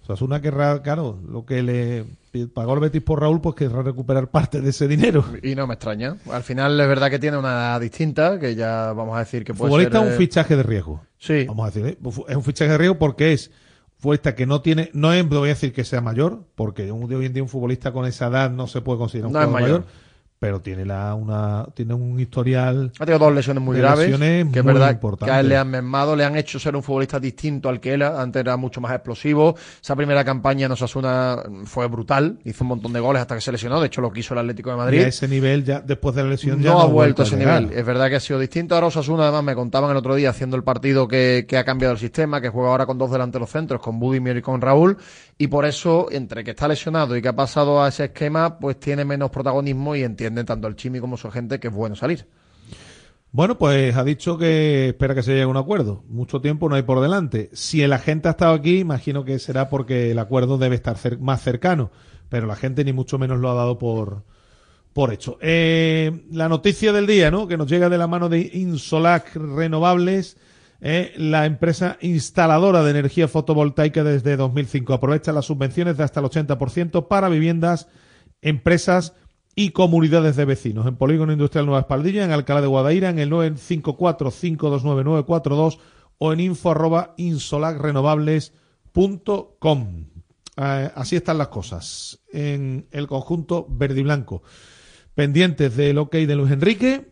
Osasuna 0.03 0.41
querrá, 0.41 0.81
claro, 0.81 1.19
lo 1.27 1.45
que 1.45 1.61
le 1.63 2.05
pagó 2.53 2.73
el 2.73 2.79
Betis 2.79 3.01
por 3.01 3.19
Raúl, 3.21 3.39
pues 3.41 3.55
querrá 3.55 3.81
recuperar 3.83 4.29
parte 4.29 4.61
de 4.61 4.69
ese 4.69 4.87
dinero. 4.87 5.23
Y 5.43 5.53
no 5.55 5.67
me 5.67 5.75
extraña. 5.75 6.17
Al 6.31 6.43
final 6.43 6.79
es 6.79 6.87
verdad 6.87 7.09
que 7.09 7.19
tiene 7.19 7.37
una 7.37 7.49
edad 7.49 7.81
distinta, 7.81 8.39
que 8.39 8.55
ya 8.55 8.93
vamos 8.93 9.15
a 9.15 9.19
decir 9.19 9.43
que 9.43 9.53
puede 9.53 9.69
futbolista 9.69 9.99
ser... 9.99 10.07
es 10.07 10.07
un 10.07 10.13
eh, 10.15 10.17
fichaje 10.25 10.55
de 10.55 10.63
riesgo. 10.63 11.01
Sí. 11.17 11.45
Vamos 11.47 11.63
a 11.67 11.71
decir, 11.71 11.85
¿eh? 11.85 11.97
es 12.29 12.35
un 12.35 12.43
fichaje 12.43 12.71
de 12.71 12.77
riesgo 12.77 12.97
porque 12.97 13.33
es 13.33 13.51
futbolista 13.99 14.33
que 14.33 14.45
no 14.47 14.61
tiene, 14.61 14.89
no 14.93 15.13
es, 15.13 15.27
voy 15.27 15.49
a 15.49 15.53
decir 15.53 15.71
que 15.73 15.83
sea 15.83 16.01
mayor, 16.01 16.45
porque 16.55 16.91
un- 16.91 17.13
hoy 17.13 17.25
en 17.27 17.33
día 17.33 17.43
un 17.43 17.49
futbolista 17.49 17.91
con 17.91 18.05
esa 18.05 18.27
edad 18.27 18.49
no 18.49 18.65
se 18.67 18.81
puede 18.81 18.97
considerar 18.97 19.27
un 19.27 19.33
No 19.33 19.39
es 19.39 19.45
jugador 19.45 19.61
mayor. 19.63 19.79
mayor, 19.81 19.93
pero 20.41 20.59
tiene 20.59 20.85
la, 20.85 21.13
una, 21.13 21.67
tiene 21.75 21.93
un 21.93 22.19
historial. 22.19 22.91
Ha 22.99 23.05
tenido 23.05 23.19
dos 23.19 23.31
lesiones 23.35 23.61
muy 23.63 23.75
de 23.75 23.83
graves, 23.83 24.05
lesiones 24.09 24.47
que 24.51 24.57
es 24.57 24.65
muy 24.65 24.73
verdad 24.73 24.91
importantes. 24.93 25.31
que 25.31 25.37
a 25.37 25.39
él 25.39 25.49
le 25.49 25.55
han 25.55 25.69
mermado, 25.69 26.15
le 26.15 26.25
han 26.25 26.35
hecho 26.35 26.57
ser 26.57 26.75
un 26.75 26.81
futbolista 26.81 27.19
distinto 27.19 27.69
al 27.69 27.79
que 27.79 27.91
era, 27.93 28.19
antes 28.19 28.39
era 28.39 28.57
mucho 28.57 28.81
más 28.81 28.91
explosivo. 28.91 29.55
Esa 29.79 29.95
primera 29.95 30.25
campaña 30.25 30.65
en 30.65 30.71
Osasuna 30.71 31.43
fue 31.65 31.85
brutal, 31.87 32.39
hizo 32.43 32.63
un 32.63 32.69
montón 32.69 32.91
de 32.91 32.99
goles 32.99 33.21
hasta 33.21 33.35
que 33.35 33.41
se 33.41 33.51
lesionó, 33.51 33.79
de 33.79 33.85
hecho 33.85 34.01
lo 34.01 34.11
quiso 34.11 34.33
el 34.33 34.39
Atlético 34.39 34.71
de 34.71 34.77
Y 34.77 34.79
Madrid. 34.79 35.01
a 35.03 35.07
ese 35.09 35.27
nivel, 35.27 35.63
ya 35.63 35.79
después 35.79 36.15
de 36.15 36.23
la 36.23 36.29
lesión, 36.31 36.59
ya 36.59 36.71
no, 36.71 36.81
ha 36.81 36.85
vuelto 36.87 37.21
a 37.21 37.25
ese 37.25 37.37
llegar. 37.37 37.61
nivel. 37.61 37.77
Es 37.77 37.85
verdad 37.85 38.09
que 38.09 38.15
ha 38.15 38.19
sido 38.19 38.39
distinto. 38.39 38.73
Ahora 38.73 38.87
Osasuna, 38.87 39.25
además, 39.25 39.43
me 39.43 39.53
contaban 39.53 39.91
el 39.91 39.97
otro 39.97 40.15
día 40.15 40.31
haciendo 40.31 40.55
el 40.57 40.63
partido 40.63 41.07
que, 41.07 41.45
que 41.47 41.59
ha 41.59 41.63
cambiado 41.63 41.93
el 41.93 41.99
sistema, 41.99 42.41
que 42.41 42.49
juega 42.49 42.69
ahora 42.71 42.87
con 42.87 42.97
dos 42.97 43.11
delanteros 43.11 43.51
centros, 43.51 43.79
con 43.79 43.99
Budimir 43.99 44.37
y 44.37 44.41
con 44.41 44.59
Raúl. 44.59 44.97
Y 45.37 45.47
por 45.47 45.65
eso, 45.65 46.07
entre 46.11 46.43
que 46.43 46.51
está 46.51 46.67
lesionado 46.67 47.15
y 47.15 47.21
que 47.21 47.27
ha 47.27 47.35
pasado 47.35 47.81
a 47.83 47.89
ese 47.89 48.05
esquema, 48.05 48.57
pues 48.57 48.79
tiene 48.79 49.05
menos 49.05 49.29
protagonismo 49.29 49.95
y 49.95 50.01
entiende 50.03 50.30
tanto 50.45 50.67
el 50.67 50.75
Chimi 50.75 50.99
como 50.99 51.17
su 51.17 51.29
gente 51.31 51.59
que 51.59 51.67
es 51.67 51.73
bueno 51.73 51.95
salir. 51.95 52.27
Bueno, 53.33 53.57
pues 53.57 53.95
ha 53.95 54.03
dicho 54.03 54.37
que 54.37 54.89
espera 54.89 55.15
que 55.15 55.23
se 55.23 55.31
llegue 55.31 55.43
a 55.43 55.47
un 55.47 55.55
acuerdo. 55.55 56.03
Mucho 56.09 56.41
tiempo 56.41 56.67
no 56.67 56.75
hay 56.75 56.81
por 56.81 56.99
delante. 56.99 57.49
Si 57.53 57.81
el 57.81 57.93
agente 57.93 58.27
ha 58.27 58.31
estado 58.31 58.53
aquí, 58.53 58.79
imagino 58.79 59.23
que 59.23 59.39
será 59.39 59.69
porque 59.69 60.11
el 60.11 60.19
acuerdo 60.19 60.57
debe 60.57 60.75
estar 60.75 60.97
más 61.19 61.41
cercano. 61.41 61.91
Pero 62.27 62.45
la 62.45 62.57
gente 62.57 62.83
ni 62.83 62.91
mucho 62.91 63.17
menos 63.17 63.39
lo 63.39 63.49
ha 63.49 63.53
dado 63.53 63.79
por, 63.79 64.23
por 64.91 65.13
hecho. 65.13 65.37
Eh, 65.41 66.25
la 66.29 66.49
noticia 66.49 66.91
del 66.91 67.07
día, 67.07 67.31
¿no? 67.31 67.47
Que 67.47 67.55
nos 67.55 67.69
llega 67.69 67.87
de 67.87 67.97
la 67.97 68.07
mano 68.07 68.27
de 68.27 68.49
Insolac 68.53 69.33
Renovables, 69.35 70.35
eh, 70.81 71.13
la 71.15 71.45
empresa 71.45 71.97
instaladora 72.01 72.83
de 72.83 72.91
energía 72.91 73.29
fotovoltaica 73.29 74.03
desde 74.03 74.35
2005. 74.35 74.93
Aprovecha 74.93 75.31
las 75.31 75.45
subvenciones 75.45 75.95
de 75.95 76.03
hasta 76.03 76.19
el 76.19 76.25
80% 76.25 77.07
para 77.07 77.29
viviendas, 77.29 77.87
empresas 78.41 79.13
y 79.61 79.69
comunidades 79.69 80.35
de 80.37 80.45
vecinos. 80.45 80.87
En 80.87 80.95
Polígono 80.95 81.31
Industrial 81.31 81.67
Nueva 81.67 81.81
Espaldilla, 81.81 82.25
en 82.25 82.31
Alcalá 82.31 82.61
de 82.61 82.67
Guadaira, 82.67 83.09
en 83.09 83.19
el 83.19 83.29
954-529-942 83.29 85.77
o 86.17 86.33
en 86.33 86.39
info 86.39 86.71
arroba 86.71 87.13
insolacrenovables.com. 87.17 90.05
Eh, 90.57 90.91
así 90.95 91.15
están 91.15 91.37
las 91.37 91.49
cosas 91.49 92.21
en 92.33 92.87
el 92.89 93.05
conjunto 93.05 93.67
verde 93.69 93.99
y 93.99 94.03
blanco. 94.03 94.41
Pendientes 95.13 95.75
del 95.75 95.99
ok 95.99 96.15
de 96.15 96.35
Luis 96.35 96.51
Enrique 96.51 97.11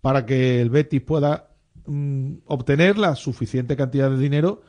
para 0.00 0.24
que 0.24 0.62
el 0.62 0.70
Betis 0.70 1.02
pueda 1.02 1.50
mm, 1.84 2.36
obtener 2.46 2.96
la 2.96 3.14
suficiente 3.14 3.76
cantidad 3.76 4.08
de 4.08 4.16
dinero 4.16 4.62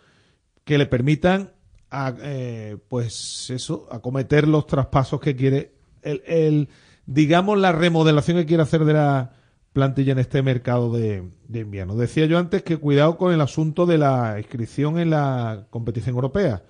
que 0.65 0.77
le 0.77 0.85
permitan 0.85 1.53
a, 1.89 2.13
eh, 2.21 2.75
pues 2.89 3.49
eso, 3.51 3.87
acometer 3.89 4.49
los 4.49 4.67
traspasos 4.67 5.21
que 5.21 5.33
quiere 5.33 5.75
el, 6.01 6.21
el, 6.25 6.67
digamos 7.05 7.57
la 7.59 7.71
remodelación 7.71 8.37
que 8.37 8.45
quiere 8.45 8.63
hacer 8.63 8.85
de 8.85 8.93
la 8.93 9.33
plantilla 9.73 10.13
en 10.13 10.19
este 10.19 10.41
mercado 10.41 10.91
de, 10.95 11.29
de 11.47 11.59
invierno. 11.59 11.95
Decía 11.95 12.25
yo 12.25 12.37
antes 12.37 12.63
que 12.63 12.77
cuidado 12.77 13.17
con 13.17 13.33
el 13.33 13.41
asunto 13.41 13.85
de 13.85 13.97
la 13.97 14.35
inscripción 14.37 14.99
en 14.99 15.09
la 15.09 15.67
competición 15.69 16.15
europea. 16.15 16.63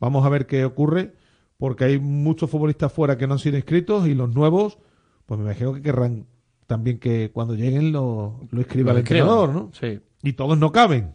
Vamos 0.00 0.24
a 0.26 0.28
ver 0.28 0.46
qué 0.46 0.64
ocurre, 0.64 1.14
porque 1.56 1.84
hay 1.84 1.98
muchos 1.98 2.50
futbolistas 2.50 2.92
fuera 2.92 3.16
que 3.16 3.26
no 3.26 3.34
han 3.34 3.38
sido 3.38 3.56
inscritos 3.56 4.06
y 4.06 4.14
los 4.14 4.34
nuevos, 4.34 4.78
pues 5.26 5.38
me 5.38 5.46
imagino 5.46 5.72
que 5.72 5.82
querrán 5.82 6.26
también 6.66 6.98
que 6.98 7.30
cuando 7.32 7.54
lleguen 7.54 7.92
lo, 7.92 8.46
lo 8.50 8.60
escriba 8.60 8.92
Lo 8.92 8.98
el 8.98 9.02
entrenador, 9.02 9.50
¿no? 9.50 9.70
sí. 9.72 10.00
Y 10.22 10.32
todos 10.32 10.58
no 10.58 10.72
caben. 10.72 11.14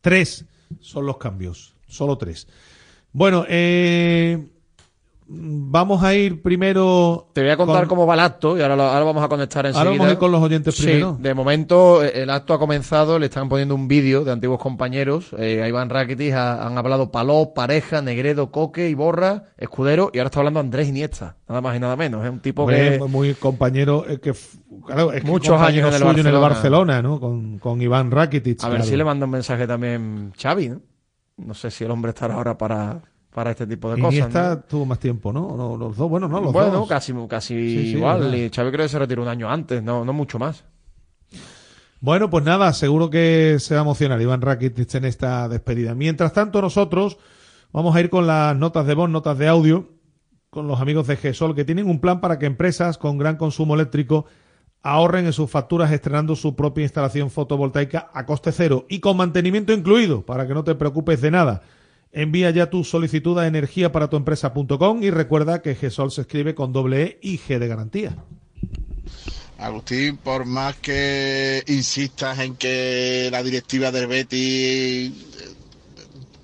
Tres 0.00 0.44
son 0.80 1.06
los 1.06 1.18
cambios, 1.18 1.76
solo 1.86 2.18
tres. 2.18 2.48
Bueno, 3.12 3.44
eh, 3.48 4.48
vamos 5.30 6.02
a 6.02 6.14
ir 6.14 6.40
primero. 6.42 7.28
Te 7.34 7.42
voy 7.42 7.50
a 7.50 7.56
contar 7.56 7.80
con- 7.80 7.88
cómo 7.90 8.06
va 8.06 8.14
el 8.14 8.20
acto 8.20 8.56
y 8.56 8.62
ahora, 8.62 8.76
lo- 8.76 8.82
ahora 8.84 9.04
vamos 9.04 9.22
a 9.22 9.28
conectar 9.28 9.66
enseguida. 9.66 9.80
Ahora 9.80 9.90
vamos 9.90 10.06
a 10.08 10.12
ir 10.12 10.18
con 10.18 10.32
los 10.32 10.42
oyentes 10.42 10.74
Sí, 10.74 10.84
primero. 10.84 11.16
de 11.20 11.34
momento 11.34 12.02
eh, 12.02 12.22
el 12.22 12.30
acto 12.30 12.54
ha 12.54 12.58
comenzado, 12.58 13.18
le 13.18 13.26
están 13.26 13.48
poniendo 13.48 13.74
un 13.74 13.88
vídeo 13.88 14.24
de 14.24 14.32
antiguos 14.32 14.58
compañeros. 14.58 15.34
Eh, 15.38 15.62
a 15.62 15.68
Iván 15.68 15.90
Rakitic 15.90 16.32
ha- 16.32 16.66
han 16.66 16.78
hablado 16.78 17.12
Paló, 17.12 17.52
Pareja, 17.54 18.00
Negredo, 18.02 18.50
Coque, 18.50 18.88
Iborra, 18.88 19.44
Escudero 19.58 20.10
y 20.14 20.18
ahora 20.18 20.28
está 20.28 20.40
hablando 20.40 20.60
Andrés 20.60 20.88
Iniesta, 20.88 21.36
nada 21.48 21.60
más 21.60 21.76
y 21.76 21.80
nada 21.80 21.96
menos. 21.96 22.24
Es 22.24 22.30
un 22.30 22.40
tipo 22.40 22.62
Hombre, 22.62 22.98
que... 22.98 23.04
muy 23.04 23.34
compañero, 23.34 24.04
eh, 24.08 24.18
que, 24.20 24.32
claro, 24.86 25.12
es 25.12 25.22
que 25.22 25.28
Muchos 25.28 25.60
años 25.60 25.88
en 25.88 25.94
el 25.94 26.00
suyo 26.00 26.20
en 26.20 26.26
el 26.26 26.38
Barcelona. 26.38 27.02
¿no? 27.02 27.20
Con, 27.20 27.58
con 27.58 27.82
Iván 27.82 28.10
Rakitic. 28.10 28.64
A 28.64 28.68
ver 28.70 28.82
si 28.82 28.96
le 28.96 29.04
manda 29.04 29.26
un 29.26 29.32
mensaje 29.32 29.66
también 29.66 30.32
Xavi, 30.40 30.70
¿no? 30.70 30.80
No 31.36 31.54
sé 31.54 31.70
si 31.70 31.84
el 31.84 31.90
hombre 31.90 32.10
estará 32.10 32.34
ahora 32.34 32.58
para, 32.58 33.00
para 33.38 33.52
este 33.52 33.68
tipo 33.68 33.88
de 33.88 34.00
cosas. 34.00 34.14
Iniesta 34.14 34.56
¿no? 34.56 34.60
tuvo 34.62 34.84
más 34.84 34.98
tiempo, 34.98 35.32
¿no? 35.32 35.76
Los 35.78 35.96
dos, 35.96 36.10
bueno, 36.10 36.26
no, 36.26 36.40
los 36.40 36.52
bueno, 36.52 36.72
dos. 36.72 36.88
casi, 36.88 37.14
casi 37.28 37.54
Sí, 37.54 37.82
sí, 37.92 37.96
igual. 37.96 38.34
y 38.34 38.50
Xavi 38.50 38.72
creo 38.72 38.84
que 38.84 38.88
se 38.88 38.98
retiró 38.98 39.22
un 39.22 39.28
año 39.28 39.48
antes, 39.48 39.80
no, 39.80 40.04
no 40.04 40.12
mucho 40.12 40.40
más. 40.40 40.64
Bueno, 42.00 42.30
pues 42.30 42.44
nada, 42.44 42.72
seguro 42.72 43.10
que 43.10 43.58
se 43.60 43.74
va 43.74 43.82
a 43.82 43.84
emocionar 43.84 44.20
Iván 44.20 44.40
Rakitic 44.40 44.92
en 44.96 45.04
esta 45.04 45.48
despedida. 45.48 45.94
Mientras 45.94 46.32
tanto, 46.32 46.60
nosotros 46.60 47.16
vamos 47.72 47.94
a 47.94 48.00
ir 48.00 48.10
con 48.10 48.26
las 48.26 48.56
notas 48.56 48.88
de 48.88 48.94
voz, 48.94 49.08
notas 49.08 49.38
de 49.38 49.46
audio, 49.46 49.88
con 50.50 50.66
los 50.66 50.80
amigos 50.80 51.06
de 51.06 51.16
GESOL, 51.16 51.54
que 51.54 51.64
tienen 51.64 51.88
un 51.88 52.00
plan 52.00 52.20
para 52.20 52.40
que 52.40 52.46
empresas 52.46 52.98
con 52.98 53.18
gran 53.18 53.36
consumo 53.36 53.76
eléctrico 53.76 54.26
ahorren 54.82 55.26
en 55.26 55.32
sus 55.32 55.48
facturas 55.48 55.92
estrenando 55.92 56.34
su 56.34 56.56
propia 56.56 56.82
instalación 56.82 57.30
fotovoltaica 57.30 58.10
a 58.12 58.26
coste 58.26 58.50
cero 58.50 58.84
y 58.88 58.98
con 58.98 59.16
mantenimiento 59.16 59.72
incluido, 59.72 60.26
para 60.26 60.44
que 60.48 60.54
no 60.54 60.64
te 60.64 60.74
preocupes 60.74 61.20
de 61.20 61.30
nada. 61.30 61.62
Envía 62.12 62.50
ya 62.50 62.70
tu 62.70 62.84
solicitud 62.84 63.38
a 63.38 63.46
energiaparatuempresa.com 63.46 65.02
y 65.02 65.10
recuerda 65.10 65.60
que 65.60 65.74
GESOL 65.74 66.10
se 66.10 66.22
escribe 66.22 66.54
con 66.54 66.72
doble 66.72 67.02
E 67.02 67.18
y 67.22 67.38
G 67.38 67.58
de 67.58 67.68
garantía. 67.68 68.16
Agustín, 69.58 70.16
por 70.18 70.44
más 70.44 70.76
que 70.76 71.64
insistas 71.66 72.38
en 72.38 72.54
que 72.56 73.28
la 73.30 73.42
directiva 73.42 73.90
del 73.90 74.06
Betis 74.06 75.10
eh, 75.10 75.12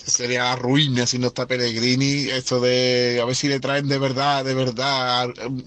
sería 0.04 0.54
ruina 0.56 1.06
si 1.06 1.18
no 1.18 1.28
está 1.28 1.46
Pellegrini, 1.46 2.28
esto 2.30 2.60
de 2.60 3.20
a 3.22 3.24
ver 3.24 3.36
si 3.36 3.48
le 3.48 3.60
traen 3.60 3.86
de 3.88 3.98
verdad, 3.98 4.44
de 4.44 4.54
verdad 4.54 5.30
eh, 5.30 5.64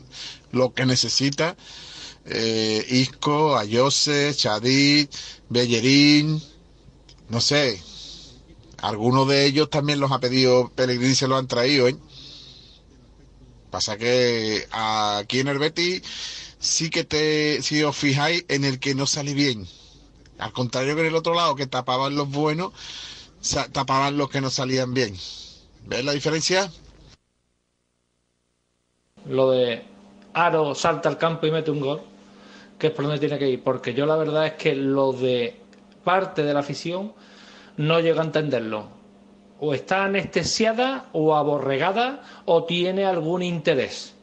lo 0.51 0.73
que 0.73 0.85
necesita. 0.85 1.55
Eh, 2.25 2.85
Isco, 2.89 3.57
Ayose, 3.57 4.33
Chadid, 4.35 5.07
Bellerín, 5.49 6.41
no 7.29 7.39
sé. 7.39 7.81
Algunos 8.81 9.27
de 9.27 9.45
ellos 9.45 9.69
también 9.69 9.99
los 9.99 10.11
ha 10.11 10.19
pedido 10.19 10.69
Pellegrini, 10.69 11.15
se 11.15 11.27
los 11.27 11.39
han 11.39 11.47
traído, 11.47 11.87
¿eh? 11.87 11.97
Pasa 13.71 13.97
que 13.97 14.67
aquí 14.71 15.39
en 15.39 15.47
el 15.47 15.59
Betis 15.59 16.01
sí 16.59 16.89
que 16.89 17.03
te, 17.03 17.61
si 17.61 17.83
os 17.83 17.95
fijáis, 17.95 18.45
en 18.47 18.63
el 18.63 18.79
que 18.79 18.95
no 18.95 19.05
sale 19.07 19.33
bien. 19.33 19.67
Al 20.37 20.53
contrario 20.53 20.95
que 20.95 21.01
en 21.01 21.07
el 21.07 21.15
otro 21.15 21.33
lado, 21.33 21.55
que 21.55 21.67
tapaban 21.67 22.15
los 22.15 22.29
buenos, 22.29 22.71
tapaban 23.71 24.17
los 24.17 24.29
que 24.29 24.41
no 24.41 24.49
salían 24.49 24.93
bien. 24.93 25.17
¿Ves 25.85 26.05
la 26.05 26.11
diferencia? 26.13 26.71
lo 29.29 29.51
de 29.51 29.83
Aro 30.33 30.75
salta 30.75 31.09
al 31.09 31.17
campo 31.17 31.47
y 31.47 31.51
mete 31.51 31.71
un 31.71 31.79
gol, 31.79 32.01
que 32.77 32.87
es 32.87 32.93
por 32.93 33.05
donde 33.05 33.19
tiene 33.19 33.37
que 33.37 33.49
ir, 33.49 33.63
porque 33.63 33.93
yo 33.93 34.05
la 34.05 34.15
verdad 34.15 34.47
es 34.47 34.53
que 34.53 34.75
lo 34.75 35.11
de 35.13 35.59
parte 36.03 36.43
de 36.43 36.53
la 36.53 36.61
afición 36.61 37.13
no 37.77 37.99
llego 37.99 38.19
a 38.19 38.25
entenderlo. 38.25 38.87
O 39.59 39.73
está 39.73 40.03
anestesiada 40.03 41.05
o 41.13 41.35
aborregada 41.35 42.21
o 42.45 42.65
tiene 42.65 43.05
algún 43.05 43.41
interés. 43.41 44.15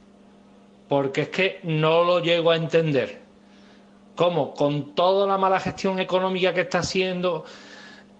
Porque 0.88 1.22
es 1.22 1.28
que 1.30 1.60
no 1.62 2.04
lo 2.04 2.20
llego 2.20 2.50
a 2.50 2.56
entender. 2.56 3.22
¿Cómo? 4.14 4.54
Con 4.54 4.94
toda 4.94 5.26
la 5.26 5.38
mala 5.38 5.58
gestión 5.58 5.98
económica 5.98 6.54
que 6.54 6.60
está 6.60 6.80
haciendo 6.80 7.44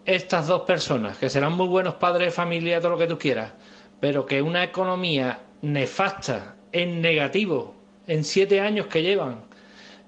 estas 0.05 0.49
dos 0.49 0.63
personas, 0.63 1.17
que 1.19 1.31
serán 1.31 1.53
muy 1.53 1.69
buenos 1.69 1.95
padres 1.95 2.29
de 2.29 2.33
familia, 2.33 2.81
todo 2.81 2.93
lo 2.93 2.99
que 2.99 3.07
tú 3.07 3.19
quieras, 3.19 3.53
pero 4.01 4.27
que 4.27 4.43
una 4.43 4.65
economía 4.65 5.41
nefasta, 5.63 6.57
en 6.73 7.01
negativo, 7.01 7.75
en 8.07 8.25
siete 8.25 8.61
años 8.61 8.89
que 8.89 9.03
llevan, 9.03 9.45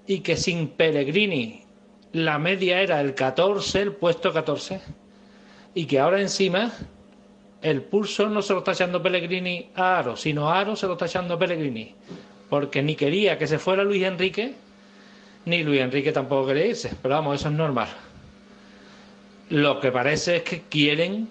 y 0.06 0.20
que 0.20 0.36
sin 0.36 0.68
Pellegrini 0.68 1.64
la 2.12 2.38
media 2.38 2.80
era 2.80 3.00
el 3.00 3.14
14, 3.14 3.80
el 3.80 3.92
puesto 3.92 4.32
14, 4.32 4.80
y 5.76 5.84
que 5.84 6.00
ahora 6.00 6.22
encima 6.22 6.72
el 7.60 7.82
pulso 7.82 8.30
no 8.30 8.40
se 8.40 8.54
lo 8.54 8.60
está 8.60 8.72
echando 8.72 9.02
Pellegrini 9.02 9.68
a 9.74 9.98
Aro, 9.98 10.16
sino 10.16 10.50
Aro 10.50 10.74
se 10.74 10.86
lo 10.86 10.94
está 10.94 11.04
echando 11.04 11.34
a 11.34 11.38
Pellegrini, 11.38 11.94
porque 12.48 12.82
ni 12.82 12.96
quería 12.96 13.36
que 13.36 13.46
se 13.46 13.58
fuera 13.58 13.84
Luis 13.84 14.02
Enrique, 14.02 14.54
ni 15.44 15.62
Luis 15.62 15.82
Enrique 15.82 16.12
tampoco 16.12 16.46
quería 16.46 16.68
irse, 16.68 16.92
pero 17.02 17.16
vamos, 17.16 17.40
eso 17.40 17.48
es 17.48 17.54
normal. 17.54 17.88
Lo 19.50 19.78
que 19.78 19.92
parece 19.92 20.36
es 20.36 20.42
que 20.44 20.62
quieren 20.62 21.28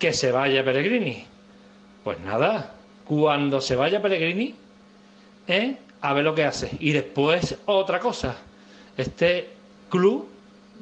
que 0.00 0.12
se 0.14 0.32
vaya 0.32 0.64
Pellegrini. 0.64 1.24
Pues 2.02 2.18
nada, 2.20 2.74
cuando 3.04 3.60
se 3.60 3.76
vaya 3.76 4.02
Pellegrini, 4.02 4.52
¿eh? 5.46 5.76
a 6.00 6.12
ver 6.12 6.24
lo 6.24 6.34
que 6.34 6.44
hace. 6.44 6.72
Y 6.80 6.90
después 6.90 7.56
otra 7.66 8.00
cosa, 8.00 8.36
este 8.96 9.48
club, 9.90 10.28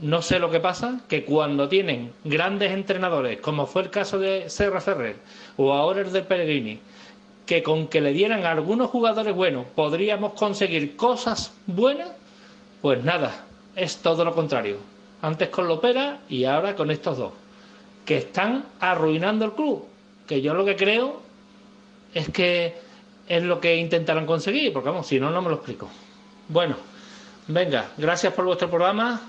no 0.00 0.22
sé 0.22 0.38
lo 0.38 0.50
que 0.50 0.60
pasa, 0.60 1.00
que 1.08 1.24
cuando 1.24 1.68
tienen 1.68 2.12
grandes 2.24 2.72
entrenadores, 2.72 3.40
como 3.40 3.66
fue 3.66 3.82
el 3.82 3.90
caso 3.90 4.18
de 4.18 4.48
Serra 4.48 4.80
Ferrer 4.80 5.16
o 5.56 5.72
ahora 5.72 6.02
el 6.02 6.12
de 6.12 6.22
Pellegrini, 6.22 6.78
que 7.46 7.62
con 7.62 7.88
que 7.88 8.00
le 8.00 8.12
dieran 8.12 8.44
a 8.44 8.52
algunos 8.52 8.90
jugadores 8.90 9.34
buenos 9.34 9.66
podríamos 9.74 10.34
conseguir 10.34 10.96
cosas 10.96 11.52
buenas, 11.66 12.10
pues 12.80 13.02
nada, 13.02 13.46
es 13.74 13.96
todo 13.98 14.24
lo 14.24 14.34
contrario. 14.34 14.76
Antes 15.20 15.48
con 15.48 15.66
Lopera 15.66 16.20
y 16.28 16.44
ahora 16.44 16.76
con 16.76 16.90
estos 16.92 17.18
dos, 17.18 17.32
que 18.04 18.18
están 18.18 18.64
arruinando 18.80 19.44
el 19.44 19.52
club. 19.52 19.84
Que 20.26 20.40
yo 20.40 20.54
lo 20.54 20.64
que 20.64 20.76
creo 20.76 21.22
es 22.14 22.28
que 22.28 22.76
es 23.26 23.42
lo 23.42 23.60
que 23.60 23.76
intentarán 23.76 24.26
conseguir, 24.26 24.72
porque 24.72 24.90
vamos, 24.90 25.06
si 25.06 25.18
no, 25.18 25.30
no 25.30 25.42
me 25.42 25.48
lo 25.48 25.56
explico. 25.56 25.88
Bueno, 26.48 26.76
venga, 27.48 27.90
gracias 27.96 28.32
por 28.32 28.44
vuestro 28.44 28.70
programa 28.70 29.20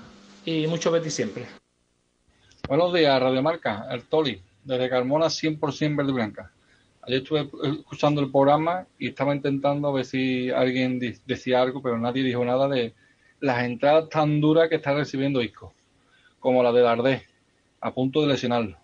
y 0.44 0.66
mucho 0.66 0.90
Betty 0.90 1.10
siempre. 1.10 1.46
Buenos 2.68 2.94
días, 2.94 3.20
Radio 3.20 3.42
Marca, 3.42 3.86
el 3.90 4.04
Toli, 4.04 4.40
desde 4.64 4.88
Carmona 4.88 5.26
100% 5.26 5.96
verde 5.96 6.12
blanca. 6.12 6.52
Ayer 7.02 7.22
estuve 7.22 7.50
escuchando 7.78 8.20
el 8.20 8.30
programa 8.30 8.86
y 8.98 9.08
estaba 9.08 9.34
intentando 9.34 9.92
ver 9.92 10.04
si 10.04 10.50
alguien 10.50 11.00
decía 11.26 11.62
algo, 11.62 11.82
pero 11.82 11.98
nadie 11.98 12.22
dijo 12.22 12.44
nada 12.44 12.68
de 12.68 12.94
las 13.40 13.64
entradas 13.64 14.08
tan 14.08 14.40
duras 14.40 14.68
que 14.68 14.76
está 14.76 14.94
recibiendo 14.94 15.42
Isco, 15.42 15.72
como 16.38 16.62
la 16.62 16.72
de 16.72 16.82
Dardé, 16.82 17.26
a 17.80 17.92
punto 17.92 18.20
de 18.20 18.28
lesionarlo. 18.28 18.76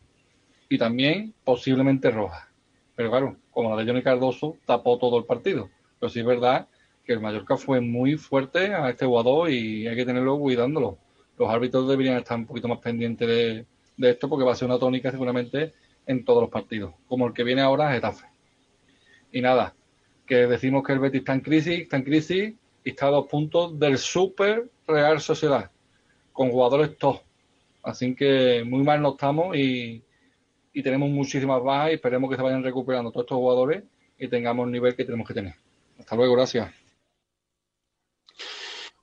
Y 0.68 0.78
también 0.78 1.34
posiblemente 1.44 2.10
roja. 2.10 2.48
Pero 2.96 3.10
claro, 3.10 3.36
como 3.50 3.70
la 3.70 3.76
de 3.76 3.88
Johnny 3.88 4.02
Cardoso, 4.02 4.56
tapó 4.64 4.98
todo 4.98 5.18
el 5.18 5.24
partido. 5.24 5.70
Pero 6.00 6.10
sí 6.10 6.20
es 6.20 6.26
verdad 6.26 6.66
que 7.04 7.12
el 7.12 7.20
Mallorca 7.20 7.56
fue 7.56 7.80
muy 7.80 8.16
fuerte 8.16 8.74
a 8.74 8.88
este 8.90 9.06
jugador 9.06 9.50
y 9.50 9.86
hay 9.86 9.94
que 9.94 10.06
tenerlo 10.06 10.38
cuidándolo. 10.38 10.98
Los 11.38 11.48
árbitros 11.50 11.88
deberían 11.88 12.16
estar 12.16 12.38
un 12.38 12.46
poquito 12.46 12.68
más 12.68 12.78
pendientes 12.78 13.28
de, 13.28 14.10
esto 14.10 14.28
porque 14.28 14.44
va 14.44 14.52
a 14.52 14.56
ser 14.56 14.68
una 14.68 14.78
tónica 14.78 15.10
seguramente 15.10 15.72
en 16.06 16.24
todos 16.24 16.42
los 16.42 16.50
partidos, 16.50 16.94
como 17.06 17.26
el 17.26 17.32
que 17.32 17.44
viene 17.44 17.62
ahora 17.62 17.92
Getafe. 17.92 18.26
Y 19.32 19.40
nada, 19.40 19.74
que 20.26 20.46
decimos 20.46 20.84
que 20.84 20.92
el 20.92 20.98
Betis 20.98 21.20
está 21.20 21.34
en 21.34 21.40
crisis, 21.40 21.80
está 21.80 21.96
en 21.96 22.04
crisis 22.04 22.54
y 22.84 22.90
está 22.90 23.06
a 23.06 23.10
dos 23.10 23.26
puntos 23.26 23.78
del 23.78 23.98
Super 23.98 24.68
Real 24.86 25.20
Sociedad, 25.20 25.70
con 26.32 26.50
jugadores 26.50 26.96
top. 26.96 27.20
Así 27.82 28.14
que 28.14 28.64
muy 28.64 28.82
mal 28.82 29.02
no 29.02 29.10
estamos 29.10 29.56
y 29.56 30.02
tenemos 30.82 31.08
muchísimas 31.08 31.62
bajas 31.62 31.90
y 31.90 31.94
esperemos 31.94 32.30
que 32.30 32.36
se 32.36 32.42
vayan 32.42 32.62
recuperando 32.62 33.10
todos 33.10 33.24
estos 33.24 33.38
jugadores 33.38 33.82
y 34.18 34.28
tengamos 34.28 34.66
el 34.66 34.72
nivel 34.72 34.94
que 34.94 35.04
tenemos 35.04 35.26
que 35.26 35.34
tener. 35.34 35.54
Hasta 35.98 36.16
luego, 36.16 36.34
gracias. 36.34 36.85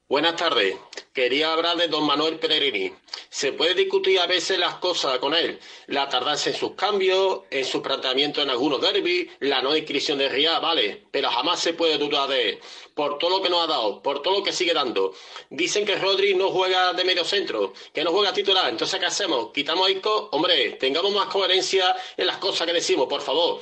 Buenas 0.10 0.36
tardes. 0.36 0.76
Quería 1.14 1.54
hablar 1.54 1.78
de 1.78 1.88
don 1.88 2.06
Manuel 2.06 2.38
Pellegrini. 2.38 2.94
Se 3.30 3.54
puede 3.54 3.74
discutir 3.74 4.20
a 4.20 4.28
veces 4.28 4.60
las 4.60 4.76
cosas 4.76 5.18
con 5.20 5.34
él, 5.34 5.58
la 5.88 6.10
tardanza 6.10 6.50
en 6.50 6.58
sus 6.58 6.74
cambios, 6.74 7.44
en 7.50 7.64
su 7.64 7.82
planteamiento 7.82 8.42
en 8.42 8.50
algunos 8.50 8.82
derbis, 8.82 9.30
la 9.40 9.62
no 9.62 9.78
inscripción 9.78 10.18
de 10.18 10.28
Riad, 10.28 10.62
vale, 10.62 11.06
pero 11.10 11.32
jamás 11.32 11.62
se 11.62 11.74
puede 11.74 11.98
dudar 11.98 12.28
de 12.28 12.50
él, 12.50 12.60
por 12.94 13.18
todo 13.18 13.38
lo 13.38 13.42
que 13.42 13.50
nos 13.50 13.64
ha 13.64 13.68
dado, 13.68 14.04
por 14.04 14.22
todo 14.22 14.40
lo 14.40 14.44
que 14.44 14.52
sigue 14.52 14.74
dando. 14.74 15.14
Dicen 15.50 15.86
que 15.86 15.96
Rodri 15.96 16.36
no 16.36 16.52
juega 16.52 16.92
de 16.92 17.06
medio 17.06 17.24
centro, 17.24 17.74
que 17.94 18.04
no 18.04 18.12
juega 18.12 18.34
titular, 18.34 18.70
entonces 18.70 19.00
¿qué 19.00 19.06
hacemos? 19.06 19.52
¿Quitamos 19.54 19.88
a 19.88 19.92
Isco? 19.92 20.30
Hombre, 20.34 20.72
tengamos 20.74 21.14
más 21.14 21.28
coherencia 21.28 21.96
en 22.18 22.28
las 22.28 22.38
cosas 22.38 22.68
que 22.68 22.74
decimos, 22.74 23.08
por 23.08 23.22
favor. 23.22 23.62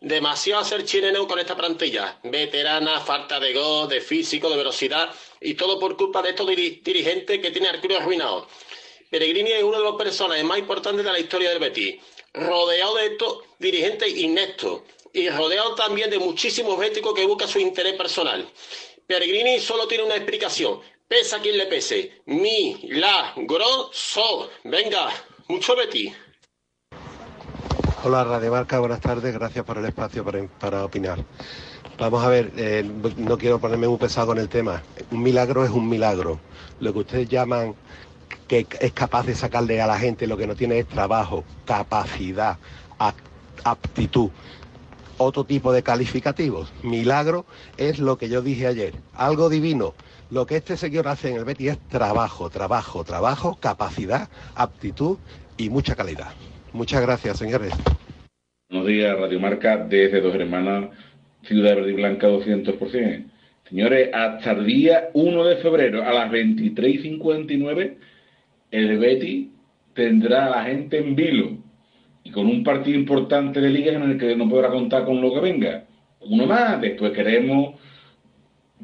Demasiado 0.00 0.62
hacer 0.62 0.84
chileno 0.84 1.26
con 1.26 1.38
esta 1.38 1.56
plantilla. 1.56 2.20
Veterana, 2.22 3.00
falta 3.00 3.40
de 3.40 3.52
gol, 3.52 3.88
de 3.88 4.00
físico, 4.00 4.48
de 4.48 4.56
velocidad 4.56 5.12
y 5.40 5.54
todo 5.54 5.80
por 5.80 5.96
culpa 5.96 6.22
de 6.22 6.30
estos 6.30 6.46
diri- 6.46 6.82
dirigentes 6.82 7.40
que 7.40 7.50
tienen 7.50 7.74
al 7.74 7.80
club 7.80 7.96
arruinado. 7.96 8.46
Peregrini 9.10 9.50
es 9.52 9.62
uno 9.62 9.78
de 9.78 9.84
los 9.84 9.96
personajes 9.96 10.44
más 10.44 10.58
importantes 10.58 11.04
de 11.04 11.10
la 11.10 11.18
historia 11.18 11.50
del 11.50 11.58
Betis, 11.58 11.96
rodeado 12.34 12.94
de 12.96 13.06
estos 13.06 13.38
dirigentes 13.58 14.16
ineptos 14.16 14.82
y 15.12 15.28
rodeado 15.30 15.74
también 15.74 16.10
de 16.10 16.18
muchísimos 16.18 16.78
béticos 16.78 17.14
que 17.14 17.24
buscan 17.26 17.48
su 17.48 17.58
interés 17.58 17.94
personal. 17.94 18.46
Peregrini 19.06 19.58
solo 19.58 19.88
tiene 19.88 20.04
una 20.04 20.16
explicación, 20.16 20.80
pesa 21.08 21.40
quien 21.40 21.56
le 21.56 21.66
pese. 21.66 22.20
Mi, 22.26 22.78
la, 22.90 23.32
gro, 23.36 23.90
so. 23.92 24.50
Venga, 24.64 25.10
mucho 25.48 25.74
Betis. 25.74 26.12
Hola 28.04 28.22
Radio 28.24 28.52
Marca, 28.52 28.78
buenas 28.78 29.00
tardes, 29.00 29.34
gracias 29.34 29.64
por 29.64 29.78
el 29.78 29.84
espacio 29.84 30.24
para, 30.60 30.84
opinar. 30.84 31.18
Vamos 31.98 32.22
a 32.24 32.28
ver, 32.28 32.52
eh, 32.56 32.88
no 33.16 33.36
quiero 33.36 33.58
ponerme 33.58 33.88
muy 33.88 33.98
pesado 33.98 34.28
con 34.28 34.38
el 34.38 34.48
tema. 34.48 34.82
Un 35.10 35.22
milagro 35.22 35.64
es 35.64 35.70
un 35.70 35.88
milagro. 35.88 36.38
Lo 36.78 36.92
que 36.92 37.00
ustedes 37.00 37.28
llaman 37.28 37.74
que 38.46 38.66
es 38.80 38.92
capaz 38.92 39.26
de 39.26 39.34
sacarle 39.34 39.80
a 39.80 39.86
la 39.86 39.98
gente 39.98 40.26
lo 40.28 40.36
que 40.36 40.46
no 40.46 40.54
tiene 40.54 40.78
es 40.78 40.86
trabajo, 40.86 41.44
capacidad, 41.64 42.58
ap- 42.98 43.16
aptitud. 43.64 44.30
Otro 45.18 45.42
tipo 45.44 45.72
de 45.72 45.82
calificativos. 45.82 46.72
Milagro 46.84 47.46
es 47.76 47.98
lo 47.98 48.16
que 48.16 48.28
yo 48.28 48.42
dije 48.42 48.68
ayer, 48.68 48.94
algo 49.14 49.48
divino. 49.48 49.94
Lo 50.30 50.46
que 50.46 50.56
este 50.56 50.76
señor 50.76 51.08
hace 51.08 51.30
en 51.30 51.36
el 51.38 51.44
Betis 51.44 51.72
es 51.72 51.78
trabajo, 51.88 52.48
trabajo, 52.48 53.02
trabajo, 53.02 53.58
capacidad, 53.60 54.28
aptitud 54.54 55.18
y 55.56 55.68
mucha 55.68 55.96
calidad. 55.96 56.28
Muchas 56.72 57.02
gracias, 57.02 57.38
señores. 57.38 57.72
Buenos 58.70 58.86
días, 58.88 59.18
Radio 59.18 59.40
Marca, 59.40 59.78
desde 59.78 60.20
Dos 60.20 60.34
Hermanas, 60.34 60.90
Ciudad 61.42 61.74
Verde 61.76 61.90
y 61.90 61.94
Blanca 61.94 62.28
200%. 62.28 63.24
Señores, 63.68 64.10
hasta 64.12 64.52
el 64.52 64.66
día 64.66 65.08
1 65.12 65.44
de 65.44 65.56
febrero 65.56 66.02
a 66.02 66.12
las 66.12 66.30
23.59, 66.30 67.96
el 68.70 68.98
Betty 68.98 69.50
tendrá 69.94 70.46
a 70.46 70.50
la 70.50 70.64
gente 70.64 70.98
en 70.98 71.14
vilo 71.16 71.58
y 72.24 72.30
con 72.30 72.46
un 72.46 72.62
partido 72.64 72.98
importante 72.98 73.60
de 73.60 73.70
liga 73.70 73.92
en 73.92 74.02
el 74.02 74.18
que 74.18 74.36
no 74.36 74.48
podrá 74.48 74.68
contar 74.70 75.04
con 75.04 75.20
lo 75.20 75.32
que 75.34 75.40
venga. 75.40 75.84
Uno 76.20 76.46
más, 76.46 76.80
después 76.80 77.12
queremos 77.12 77.74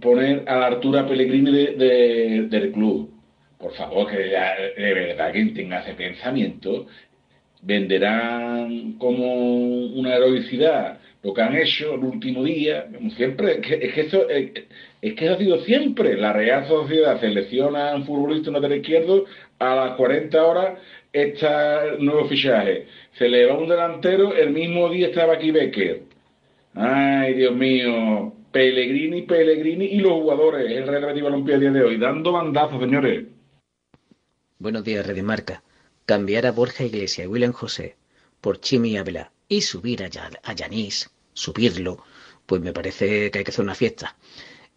poner 0.01 0.45
a 0.49 0.57
la 0.57 0.66
altura 0.66 1.07
Pellegrini 1.07 1.51
de- 1.53 1.72
de- 1.76 2.43
del 2.49 2.72
club. 2.72 3.11
Por 3.59 3.72
favor, 3.74 4.11
que 4.11 4.16
de 4.18 4.95
verdad 4.95 5.32
quien 5.32 5.55
tenga 5.55 5.80
ese 5.80 5.95
pensamiento 5.95 6.87
venderán 7.64 8.94
como 8.98 9.34
una 9.86 10.14
heroicidad 10.14 10.98
lo 11.24 11.32
que 11.32 11.40
han 11.40 11.56
hecho 11.56 11.94
el 11.94 12.04
último 12.04 12.44
día, 12.44 12.86
como 12.94 13.10
siempre, 13.12 13.52
es 13.52 13.66
que, 13.66 13.74
es 13.86 13.94
que 13.94 14.00
eso 14.02 14.28
es, 14.28 14.52
es 15.00 15.14
que 15.14 15.24
eso 15.24 15.34
ha 15.34 15.38
sido 15.38 15.58
siempre. 15.64 16.18
La 16.18 16.34
Real 16.34 16.68
Sociedad 16.68 17.18
selecciona 17.18 17.92
a 17.92 17.96
un 17.96 18.04
futbolista 18.04 18.50
lateral 18.50 18.78
izquierdo, 18.78 19.24
a 19.58 19.74
las 19.74 19.96
40 19.96 20.44
horas 20.44 20.78
está 21.10 21.86
el 21.86 22.04
nuevo 22.04 22.28
fichaje. 22.28 22.86
Se 23.16 23.26
le 23.26 23.46
va 23.46 23.56
un 23.56 23.68
delantero, 23.68 24.34
el 24.34 24.50
mismo 24.50 24.90
día 24.90 25.06
estaba 25.06 25.32
aquí 25.32 25.50
Becker. 25.50 26.02
Ay, 26.74 27.32
Dios 27.32 27.54
mío, 27.56 28.34
Pellegrini, 28.52 29.22
Pellegrini 29.22 29.86
y 29.86 30.00
los 30.00 30.12
jugadores, 30.12 30.70
el 30.70 30.86
Real 30.86 31.06
Betis 31.06 31.22
Balompié 31.22 31.54
a 31.54 31.58
día 31.58 31.70
de 31.70 31.84
hoy, 31.84 31.96
dando 31.96 32.32
bandazos, 32.32 32.80
señores. 32.80 33.24
Buenos 34.58 34.84
días, 34.84 35.06
Marca. 35.22 35.62
Cambiar 36.07 36.46
a 36.46 36.52
Borja 36.52 36.84
Iglesias 36.84 37.24
y 37.26 37.28
William 37.28 37.52
José 37.52 37.96
por 38.40 38.61
Chimi 38.61 38.96
Ávila 38.98 39.32
y 39.48 39.62
subir 39.62 40.02
a, 40.05 40.09
Ya- 40.09 40.30
a 40.42 40.52
Yanis, 40.55 41.11
subirlo, 41.32 42.02
pues 42.46 42.61
me 42.62 42.72
parece 42.72 43.30
que 43.30 43.38
hay 43.38 43.44
que 43.44 43.50
hacer 43.50 43.64
una 43.64 43.74
fiesta. 43.74 44.16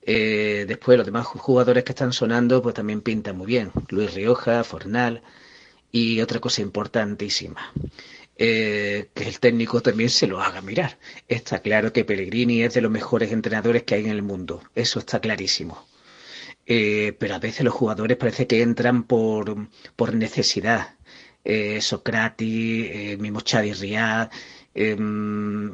Eh, 0.02 0.66
después 0.68 0.98
los 0.98 1.06
demás 1.06 1.28
jugadores 1.28 1.84
que 1.84 1.92
están 1.94 2.14
sonando 2.14 2.62
pues 2.62 2.76
también 2.76 3.02
pintan 3.02 3.38
muy 3.38 3.48
bien. 3.48 3.72
Luis 3.90 4.14
Rioja, 4.14 4.64
Fornal 4.64 5.22
y 5.92 6.22
otra 6.22 6.40
cosa 6.42 6.62
importantísima. 6.62 7.74
eh, 8.38 9.10
que 9.14 9.24
el 9.28 9.40
técnico 9.40 9.82
también 9.82 10.10
se 10.10 10.28
lo 10.28 10.42
haga 10.42 10.62
mirar. 10.62 11.00
Está 11.28 11.62
claro 11.62 11.94
que 11.94 12.06
Pellegrini 12.06 12.64
es 12.64 12.74
de 12.76 12.82
los 12.82 12.92
mejores 12.92 13.32
entrenadores 13.32 13.84
que 13.84 13.96
hay 13.96 14.06
en 14.06 14.12
el 14.12 14.24
mundo. 14.24 14.62
Eso 14.76 15.00
está 15.00 15.20
clarísimo. 15.22 15.88
Eh, 16.68 17.16
pero 17.20 17.36
a 17.36 17.40
veces 17.40 17.64
los 17.66 17.74
jugadores 17.74 18.18
parece 18.18 18.48
que 18.48 18.62
entran 18.62 19.04
por 19.06 20.16
necesidad. 20.16 20.96
Eh, 21.50 21.80
Socrates, 21.80 22.46
eh, 22.46 23.18
mismo 23.18 23.40
Xavi 23.40 23.72
Riad, 23.72 24.30
eh, 24.76 24.98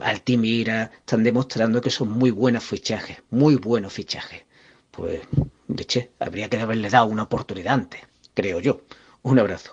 Altimira, 0.01 0.91
están 0.99 1.24
demostrando 1.24 1.82
que 1.82 1.89
son 1.89 2.11
muy 2.11 2.30
buenos 2.30 2.63
fichajes, 2.63 3.24
muy 3.32 3.55
buenos 3.55 3.91
fichajes. 3.91 4.43
Pues, 4.91 5.21
de 5.67 5.86
che, 5.86 6.11
habría 6.19 6.47
que 6.47 6.59
haberle 6.59 6.91
dado 6.91 7.07
una 7.07 7.24
oportunidad 7.24 7.74
antes, 7.74 8.01
creo 8.36 8.59
yo. 8.59 8.82
Un 9.24 9.39
abrazo. 9.39 9.71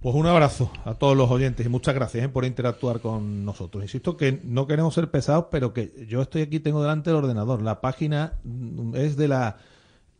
Pues 0.00 0.16
un 0.16 0.26
abrazo 0.26 0.72
a 0.84 0.94
todos 0.94 1.16
los 1.16 1.30
oyentes 1.30 1.64
y 1.64 1.68
muchas 1.68 1.94
gracias 1.94 2.24
eh, 2.24 2.28
por 2.28 2.44
interactuar 2.44 3.00
con 3.00 3.44
nosotros. 3.44 3.84
Insisto 3.84 4.16
que 4.16 4.40
no 4.42 4.66
queremos 4.66 4.94
ser 4.94 5.12
pesados, 5.12 5.46
pero 5.50 5.72
que 5.72 6.06
yo 6.08 6.22
estoy 6.22 6.42
aquí, 6.42 6.58
tengo 6.58 6.82
delante 6.82 7.10
el 7.10 7.16
ordenador. 7.16 7.62
La 7.62 7.80
página 7.80 8.32
mm, 8.42 8.96
es 8.96 9.16
de 9.16 9.28
la 9.28 9.58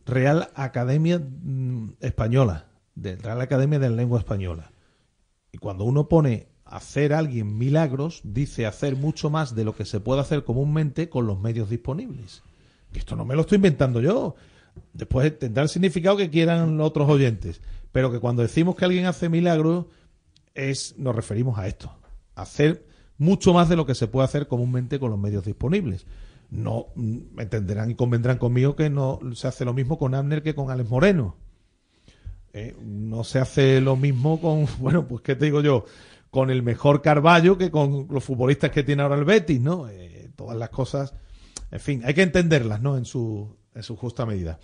Real 0.07 0.51
Academia 0.55 1.19
mm, 1.19 1.95
Española, 2.01 2.66
de 2.97 3.15
Real 3.17 3.41
Academia 3.41 3.79
de 3.79 3.89
la 3.89 3.97
Lengua 3.97 4.19
Española. 4.19 4.73
Y 5.53 5.59
cuando 5.59 5.85
uno 5.85 6.09
pone 6.09 6.49
hacer 6.65 7.13
alguien 7.13 7.57
milagros, 7.57 8.21
dice 8.25 8.67
hacer 8.67 8.97
mucho 8.97 9.31
más 9.31 9.55
de 9.55 9.65
lo 9.65 9.77
que 9.77 9.85
se 9.85 10.01
puede 10.01 10.21
hacer 10.21 10.43
comúnmente 10.43 11.09
con 11.09 11.27
los 11.27 11.39
medios 11.39 11.71
disponibles. 11.71 12.43
Que 12.93 12.99
esto 12.99 13.15
no 13.15 13.25
me 13.25 13.37
lo 13.37 13.43
estoy 13.43 13.57
inventando 13.57 14.01
yo. 14.01 14.35
Después 14.93 15.39
tendrá 15.39 15.63
el 15.63 15.69
significado 15.69 16.17
que 16.17 16.31
quieran 16.31 16.81
otros 16.81 17.09
oyentes. 17.09 17.61
Pero 17.93 18.11
que 18.11 18.19
cuando 18.19 18.43
decimos 18.43 18.75
que 18.75 18.85
alguien 18.85 19.07
hace 19.07 19.29
milagros, 19.29 19.87
es, 20.55 20.99
nos 20.99 21.15
referimos 21.15 21.59
a 21.59 21.67
esto. 21.67 21.93
Hacer 22.35 22.87
mucho 23.19 23.55
más 23.55 23.69
de 23.69 23.77
lo 23.77 23.87
que 23.87 23.95
se 23.95 24.09
puede 24.09 24.25
hacer 24.25 24.49
comúnmente 24.49 24.99
con 24.99 25.11
los 25.11 25.19
medios 25.19 25.45
disponibles. 25.45 26.07
No 26.51 26.89
mm, 26.95 27.41
entenderán 27.41 27.91
y 27.91 27.95
convendrán 27.95 28.39
conmigo 28.39 28.77
que 28.77 28.91
no 28.91 29.21
se 29.35 29.49
hace 29.49 29.65
lo 29.65 29.73
mismo 29.73 29.99
con 29.99 30.15
Abner 30.15 30.43
que 30.43 30.55
con 30.55 30.71
Alex 30.71 30.91
Moreno. 30.91 31.37
Eh, 32.59 32.75
no 32.83 33.23
se 33.23 33.39
hace 33.39 33.83
lo 33.83 33.97
mismo 33.97 34.41
con, 34.41 34.67
bueno, 34.79 35.07
pues 35.07 35.21
qué 35.21 35.37
te 35.37 35.45
digo 35.45 35.61
yo, 35.61 35.85
con 36.31 36.51
el 36.51 36.63
mejor 36.63 37.03
Carballo 37.03 37.59
que 37.59 37.71
con 37.71 38.09
los 38.11 38.25
futbolistas 38.25 38.71
que 38.71 38.83
tiene 38.83 39.03
ahora 39.03 39.17
el 39.17 39.27
Betis, 39.27 39.61
¿no? 39.61 39.91
Eh, 39.91 40.31
todas 40.35 40.57
las 40.57 40.71
cosas, 40.71 41.13
en 41.71 41.81
fin, 41.81 42.03
hay 42.07 42.15
que 42.15 42.23
entenderlas, 42.23 42.81
¿no? 42.81 42.97
En 42.97 43.05
su, 43.05 43.55
en 43.75 43.83
su 43.83 43.95
justa 43.95 44.25
medida. 44.25 44.59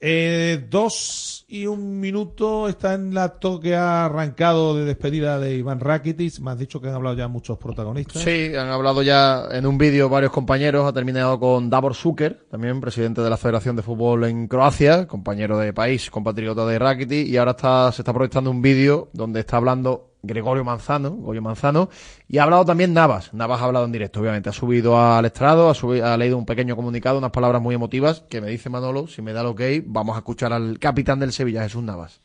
Eh, 0.00 0.66
dos 0.70 1.39
y 1.50 1.66
un 1.66 1.98
minuto 1.98 2.68
está 2.68 2.94
en 2.94 3.12
la 3.12 3.24
acto 3.24 3.58
que 3.58 3.74
ha 3.74 4.04
arrancado 4.04 4.76
de 4.76 4.84
despedida 4.84 5.40
de 5.40 5.56
Iván 5.56 5.80
Rakitic. 5.80 6.38
Me 6.38 6.52
has 6.52 6.58
dicho 6.58 6.80
que 6.80 6.88
han 6.88 6.94
hablado 6.94 7.16
ya 7.16 7.26
muchos 7.26 7.58
protagonistas. 7.58 8.22
Sí, 8.22 8.54
han 8.54 8.68
hablado 8.68 9.02
ya 9.02 9.48
en 9.50 9.66
un 9.66 9.76
vídeo 9.76 10.08
varios 10.08 10.30
compañeros. 10.30 10.86
Ha 10.86 10.92
terminado 10.92 11.40
con 11.40 11.68
Davor 11.68 11.96
Suker, 11.96 12.46
también 12.48 12.80
presidente 12.80 13.20
de 13.20 13.28
la 13.28 13.36
Federación 13.36 13.74
de 13.74 13.82
Fútbol 13.82 14.24
en 14.24 14.46
Croacia, 14.46 15.08
compañero 15.08 15.58
de 15.58 15.72
país, 15.72 16.08
compatriota 16.08 16.64
de 16.66 16.78
Rakitic. 16.78 17.26
Y 17.26 17.36
ahora 17.36 17.50
está, 17.50 17.90
se 17.90 18.02
está 18.02 18.12
proyectando 18.12 18.52
un 18.52 18.62
vídeo 18.62 19.08
donde 19.12 19.40
está 19.40 19.56
hablando 19.56 20.09
Gregorio 20.22 20.64
Manzano, 20.64 21.10
Goyo 21.10 21.40
Manzano, 21.40 21.90
y 22.28 22.38
ha 22.38 22.42
hablado 22.42 22.64
también 22.64 22.92
Navas. 22.92 23.32
Navas 23.32 23.60
ha 23.60 23.64
hablado 23.64 23.86
en 23.86 23.92
directo, 23.92 24.20
obviamente. 24.20 24.48
Ha 24.48 24.52
subido 24.52 25.00
al 25.00 25.24
estrado, 25.24 25.70
ha, 25.70 26.16
leído 26.16 26.36
un 26.36 26.46
pequeño 26.46 26.76
comunicado, 26.76 27.18
unas 27.18 27.30
palabras 27.30 27.62
muy 27.62 27.74
emotivas, 27.74 28.22
que 28.28 28.40
me 28.40 28.50
dice 28.50 28.68
Manolo, 28.68 29.08
si 29.08 29.22
me 29.22 29.32
da 29.32 29.42
lo 29.42 29.54
que 29.54 29.82
vamos 29.84 30.16
a 30.16 30.18
escuchar 30.18 30.52
al 30.52 30.78
capitán 30.78 31.20
del 31.20 31.32
Sevilla, 31.32 31.62
Jesús 31.62 31.82
Navas. 31.82 32.20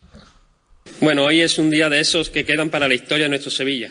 Bueno, 1.02 1.24
hoy 1.24 1.42
es 1.42 1.58
un 1.58 1.70
día 1.70 1.90
de 1.90 2.00
esos 2.00 2.30
que 2.30 2.46
quedan 2.46 2.70
para 2.70 2.88
la 2.88 2.94
historia 2.94 3.26
de 3.26 3.30
nuestro 3.30 3.52
Sevilla, 3.52 3.90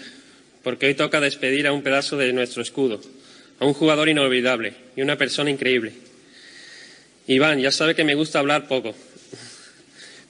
porque 0.63 0.87
hoy 0.87 0.95
toca 0.95 1.21
despedir 1.21 1.67
a 1.67 1.73
un 1.73 1.83
pedazo 1.83 2.17
de 2.17 2.33
nuestro 2.33 2.63
escudo, 2.63 3.01
a 3.59 3.65
un 3.65 3.75
jugador 3.75 4.09
inolvidable 4.09 4.75
y 4.97 5.03
una 5.03 5.17
persona 5.17 5.51
increíble. 5.51 5.93
Iván, 7.27 7.59
ya 7.59 7.73
sabe 7.73 7.95
que 7.95 8.05
me 8.05 8.15
gusta 8.15 8.39
hablar 8.39 8.69
poco, 8.69 8.95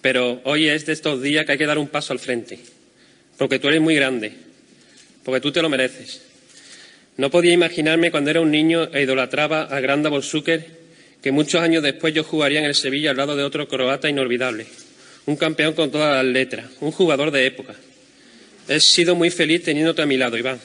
pero 0.00 0.40
hoy 0.44 0.68
es 0.68 0.86
de 0.86 0.92
estos 0.92 1.20
días 1.22 1.44
que 1.44 1.52
hay 1.52 1.58
que 1.58 1.66
dar 1.66 1.78
un 1.78 1.88
paso 1.88 2.12
al 2.12 2.18
frente, 2.18 2.60
porque 3.38 3.58
tú 3.58 3.68
eres 3.68 3.80
muy 3.80 3.94
grande, 3.94 4.32
porque 5.24 5.40
tú 5.40 5.52
te 5.52 5.62
lo 5.62 5.68
mereces. 5.68 6.22
No 7.16 7.30
podía 7.30 7.52
imaginarme 7.52 8.10
cuando 8.10 8.30
era 8.30 8.40
un 8.40 8.50
niño 8.50 8.88
e 8.92 9.02
idolatraba 9.02 9.62
a 9.62 9.80
Granda 9.80 10.10
Bolsuker 10.10 10.66
que 11.22 11.32
muchos 11.32 11.62
años 11.62 11.82
después 11.82 12.12
yo 12.12 12.24
jugaría 12.24 12.58
en 12.58 12.66
el 12.66 12.74
Sevilla 12.74 13.10
al 13.10 13.16
lado 13.16 13.36
de 13.36 13.44
otro 13.44 13.68
croata 13.68 14.08
inolvidable, 14.08 14.66
un 15.26 15.36
campeón 15.36 15.74
con 15.74 15.90
todas 15.90 16.22
las 16.22 16.32
letras, 16.32 16.66
un 16.80 16.92
jugador 16.92 17.30
de 17.30 17.46
época. 17.46 17.74
He 18.68 18.80
sido 18.80 19.14
muy 19.14 19.30
feliz 19.30 19.62
teniéndote 19.62 20.02
a 20.02 20.06
mi 20.06 20.16
lado, 20.16 20.36
Iván. 20.36 20.60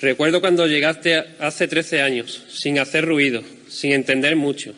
Recuerdo 0.00 0.40
cuando 0.40 0.66
llegaste 0.66 1.24
hace 1.38 1.68
13 1.68 2.02
años, 2.02 2.42
sin 2.50 2.78
hacer 2.78 3.04
ruido, 3.04 3.42
sin 3.68 3.92
entender 3.92 4.34
mucho. 4.34 4.74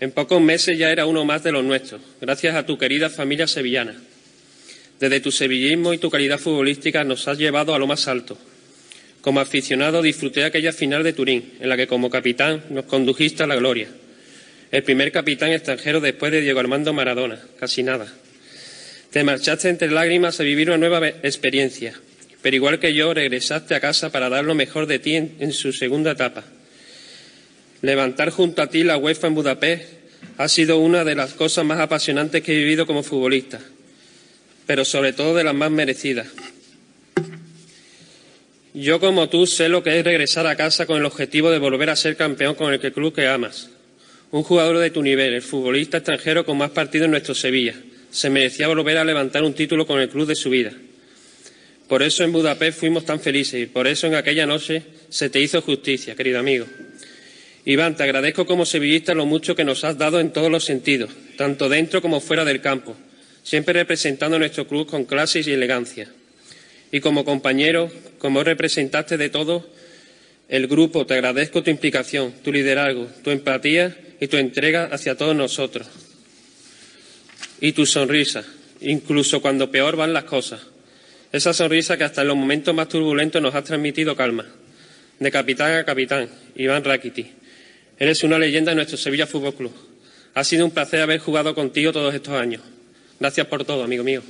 En 0.00 0.10
pocos 0.10 0.40
meses 0.40 0.78
ya 0.78 0.90
era 0.90 1.06
uno 1.06 1.24
más 1.24 1.42
de 1.42 1.52
los 1.52 1.64
nuestros, 1.64 2.00
gracias 2.20 2.56
a 2.56 2.66
tu 2.66 2.76
querida 2.78 3.10
familia 3.10 3.46
sevillana. 3.46 3.94
Desde 5.00 5.20
tu 5.20 5.32
sevillismo 5.32 5.92
y 5.92 5.98
tu 5.98 6.10
calidad 6.10 6.38
futbolística 6.38 7.04
nos 7.04 7.26
has 7.28 7.38
llevado 7.38 7.74
a 7.74 7.78
lo 7.78 7.86
más 7.86 8.08
alto. 8.08 8.38
Como 9.20 9.40
aficionado 9.40 10.02
disfruté 10.02 10.44
aquella 10.44 10.72
final 10.72 11.02
de 11.02 11.12
Turín, 11.12 11.54
en 11.60 11.68
la 11.68 11.76
que 11.76 11.86
como 11.86 12.10
capitán 12.10 12.64
nos 12.70 12.84
condujiste 12.84 13.42
a 13.42 13.46
la 13.46 13.56
gloria. 13.56 13.88
El 14.70 14.82
primer 14.82 15.12
capitán 15.12 15.50
extranjero 15.50 16.00
después 16.00 16.30
de 16.30 16.40
Diego 16.40 16.60
Armando 16.60 16.92
Maradona, 16.92 17.40
casi 17.58 17.82
nada. 17.82 18.12
Te 19.10 19.24
marchaste 19.24 19.68
entre 19.68 19.90
lágrimas 19.90 20.40
a 20.40 20.42
vivir 20.42 20.68
una 20.68 20.76
nueva 20.76 21.08
experiencia, 21.08 21.94
pero 22.42 22.56
igual 22.56 22.80
que 22.80 22.92
yo 22.92 23.14
regresaste 23.14 23.74
a 23.74 23.80
casa 23.80 24.10
para 24.10 24.28
dar 24.28 24.44
lo 24.44 24.54
mejor 24.54 24.86
de 24.86 24.98
ti 24.98 25.14
en, 25.14 25.52
su 25.52 25.72
segunda 25.72 26.10
etapa. 26.10 26.44
Levantar 27.80 28.30
junto 28.30 28.60
a 28.60 28.68
ti 28.68 28.82
la 28.82 28.98
UEFA 28.98 29.28
en 29.28 29.34
Budapest 29.34 29.84
ha 30.36 30.48
sido 30.48 30.78
una 30.78 31.04
de 31.04 31.14
las 31.14 31.34
cosas 31.34 31.64
más 31.64 31.78
apasionantes 31.78 32.42
que 32.42 32.52
he 32.52 32.58
vivido 32.58 32.86
como 32.86 33.02
futbolista, 33.02 33.60
pero 34.66 34.84
sobre 34.84 35.12
todo 35.12 35.34
de 35.34 35.44
las 35.44 35.54
más 35.54 35.70
merecidas. 35.70 36.28
Yo, 38.72 38.98
como 38.98 39.28
tú, 39.28 39.46
sé 39.46 39.68
lo 39.68 39.84
que 39.84 39.98
es 39.98 40.04
regresar 40.04 40.46
a 40.46 40.56
casa 40.56 40.86
con 40.86 40.98
el 40.98 41.04
objetivo 41.04 41.50
de 41.50 41.60
volver 41.60 41.90
a 41.90 41.96
ser 41.96 42.16
campeón 42.16 42.56
con 42.56 42.72
el 42.72 42.80
club 42.80 43.14
que 43.14 43.28
amas. 43.28 43.70
Un 44.32 44.42
jugador 44.42 44.78
de 44.78 44.90
tu 44.90 45.00
nivel, 45.00 45.32
el 45.32 45.42
futbolista 45.42 45.98
extranjero 45.98 46.44
con 46.44 46.58
más 46.58 46.70
partidos 46.70 47.04
en 47.04 47.12
nuestro 47.12 47.36
Sevilla, 47.36 47.74
se 48.10 48.30
merecía 48.30 48.66
volver 48.66 48.98
a 48.98 49.04
levantar 49.04 49.44
un 49.44 49.54
título 49.54 49.86
con 49.86 50.00
el 50.00 50.08
club 50.08 50.26
de 50.26 50.34
su 50.34 50.50
vida. 50.50 50.72
Por 51.88 52.02
eso 52.02 52.24
en 52.24 52.32
Budapest 52.32 52.80
fuimos 52.80 53.04
tan 53.04 53.20
felices 53.20 53.62
y 53.62 53.66
por 53.66 53.86
eso 53.86 54.08
en 54.08 54.16
aquella 54.16 54.46
noche 54.46 54.82
se 55.08 55.30
te 55.30 55.40
hizo 55.40 55.60
justicia, 55.62 56.16
querido 56.16 56.40
amigo. 56.40 56.66
Iván, 57.66 57.96
te 57.96 58.02
agradezco 58.02 58.44
como 58.44 58.66
sevillista 58.66 59.14
lo 59.14 59.24
mucho 59.24 59.54
que 59.54 59.64
nos 59.64 59.84
has 59.84 59.96
dado 59.96 60.18
en 60.18 60.32
todos 60.32 60.50
los 60.50 60.64
sentidos, 60.64 61.10
tanto 61.36 61.68
dentro 61.68 62.02
como 62.02 62.20
fuera 62.20 62.44
del 62.44 62.60
campo, 62.60 62.96
siempre 63.44 63.74
representando 63.74 64.36
a 64.36 64.40
nuestro 64.40 64.66
club 64.66 64.88
con 64.88 65.04
clases 65.04 65.46
y 65.46 65.52
elegancia. 65.52 66.08
Y 66.90 67.00
como 67.00 67.24
compañero, 67.24 67.90
como 68.18 68.42
representante 68.42 69.16
de 69.16 69.28
todo 69.28 69.68
el 70.48 70.66
grupo, 70.66 71.06
te 71.06 71.14
agradezco 71.14 71.62
tu 71.62 71.70
implicación, 71.70 72.32
tu 72.42 72.52
liderazgo, 72.52 73.06
tu 73.22 73.30
empatía 73.30 73.96
y 74.20 74.26
tu 74.26 74.38
entrega 74.38 74.86
hacia 74.86 75.16
todos 75.16 75.36
nosotros. 75.36 75.86
Y 77.60 77.72
tu 77.72 77.86
sonrisa, 77.86 78.44
incluso 78.80 79.40
cuando 79.40 79.70
peor 79.70 79.96
van 79.96 80.12
las 80.12 80.24
cosas. 80.24 80.60
Esa 81.32 81.52
sonrisa 81.52 81.96
que 81.96 82.04
hasta 82.04 82.22
en 82.22 82.28
los 82.28 82.36
momentos 82.36 82.74
más 82.74 82.88
turbulentos 82.88 83.42
nos 83.42 83.54
ha 83.54 83.62
transmitido 83.62 84.16
calma. 84.16 84.46
De 85.18 85.30
capitán 85.30 85.74
a 85.74 85.84
capitán, 85.84 86.28
Iván 86.56 86.84
Rakiti. 86.84 87.26
Eres 87.98 88.24
una 88.24 88.38
leyenda 88.38 88.70
de 88.70 88.76
nuestro 88.76 88.96
Sevilla 88.96 89.26
Fútbol 89.26 89.54
Club. 89.54 89.72
Ha 90.34 90.44
sido 90.44 90.64
un 90.64 90.70
placer 90.70 91.00
haber 91.00 91.20
jugado 91.20 91.54
contigo 91.54 91.92
todos 91.92 92.14
estos 92.14 92.34
años. 92.34 92.62
Gracias 93.20 93.46
por 93.46 93.64
todo, 93.64 93.84
amigo 93.84 94.04
mío. 94.04 94.22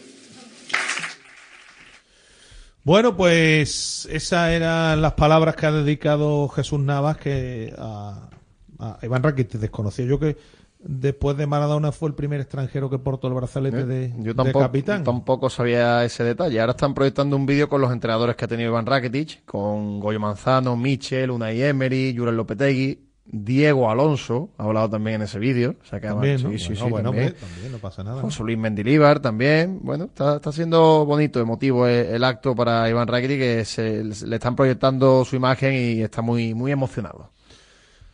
Bueno, 2.82 3.16
pues 3.16 4.06
esas 4.10 4.50
eran 4.50 5.00
las 5.00 5.14
palabras 5.14 5.56
que 5.56 5.66
ha 5.66 5.72
dedicado 5.72 6.48
Jesús 6.48 6.80
Navas 6.80 7.16
que 7.16 7.72
a, 7.78 8.28
a 8.78 8.98
Iván 9.02 9.22
Rakitic 9.22 9.58
desconocía 9.58 10.04
yo 10.04 10.18
que 10.20 10.36
después 10.80 11.34
de 11.38 11.46
Maradona 11.46 11.92
fue 11.92 12.10
el 12.10 12.14
primer 12.14 12.42
extranjero 12.42 12.90
que 12.90 12.98
portó 12.98 13.28
el 13.28 13.32
brazalete 13.32 13.86
de, 13.86 14.12
Yo 14.18 14.32
de 14.32 14.34
tampoco, 14.34 14.60
capitán. 14.60 15.02
tampoco 15.02 15.48
sabía 15.48 16.04
ese 16.04 16.24
detalle. 16.24 16.60
Ahora 16.60 16.72
están 16.72 16.92
proyectando 16.92 17.36
un 17.36 17.46
vídeo 17.46 17.70
con 17.70 17.80
los 17.80 17.90
entrenadores 17.90 18.36
que 18.36 18.44
ha 18.44 18.48
tenido 18.48 18.68
Iván 18.68 18.84
Rakitic, 18.84 19.46
con 19.46 19.98
Goyo 19.98 20.20
Manzano, 20.20 20.76
Michel, 20.76 21.30
Unai 21.30 21.62
Emery, 21.62 22.14
Jurel 22.14 22.36
Lopetegui. 22.36 22.98
Diego 23.26 23.90
Alonso, 23.90 24.50
ha 24.58 24.64
hablado 24.64 24.90
también 24.90 25.16
en 25.16 25.22
ese 25.22 25.38
vídeo. 25.38 25.76
O 25.82 25.86
sea 25.86 26.00
que 26.00 26.08
También, 26.08 26.38
sí, 26.38 26.44
¿no? 26.44 26.58
sí, 26.58 26.74
Bueno, 26.74 26.84
sí, 26.84 26.90
bueno, 26.90 27.10
también. 27.10 27.24
hombre, 27.24 27.40
también, 27.40 27.72
no 27.72 27.78
pasa 27.78 28.04
nada. 28.04 28.20
José 28.20 28.42
Luis 28.42 28.58
Mendilíbar 28.58 29.20
también. 29.20 29.80
Bueno, 29.82 30.04
está, 30.04 30.36
está 30.36 30.52
siendo 30.52 31.04
bonito, 31.06 31.40
emotivo 31.40 31.86
el, 31.86 32.06
el 32.06 32.24
acto 32.24 32.54
para 32.54 32.88
Iván 32.88 33.08
Rakitic, 33.08 33.38
que 33.38 33.64
se, 33.64 34.04
le 34.04 34.36
están 34.36 34.54
proyectando 34.54 35.24
su 35.24 35.36
imagen 35.36 35.72
y 35.74 36.02
está 36.02 36.20
muy, 36.22 36.54
muy 36.54 36.70
emocionado. 36.72 37.30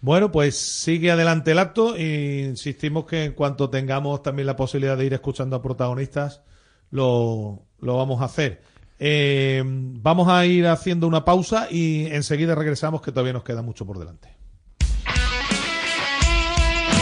Bueno, 0.01 0.31
pues 0.33 0.57
sigue 0.57 1.11
adelante 1.11 1.51
el 1.51 1.59
acto 1.59 1.95
e 1.97 2.47
insistimos 2.49 3.05
que 3.05 3.25
en 3.25 3.33
cuanto 3.33 3.69
tengamos 3.69 4.23
también 4.23 4.47
la 4.47 4.57
posibilidad 4.57 4.97
de 4.97 5.05
ir 5.07 5.13
escuchando 5.13 5.57
a 5.57 5.63
protagonistas, 5.63 6.43
lo, 6.91 7.65
lo 7.81 7.97
vamos 7.97 8.23
a 8.23 8.25
hacer. 8.27 8.63
Eh, 8.99 9.63
vamos 9.67 10.29
a 10.29 10.47
ir 10.47 10.67
haciendo 10.67 11.07
una 11.07 11.25
pausa 11.25 11.69
y 11.71 12.07
enseguida 12.07 12.55
regresamos 12.55 13.03
que 13.03 13.13
todavía 13.13 13.33
nos 13.35 13.45
queda 13.45 13.61
mucho 13.63 13.85
por 13.85 13.99
delante. 13.99 14.40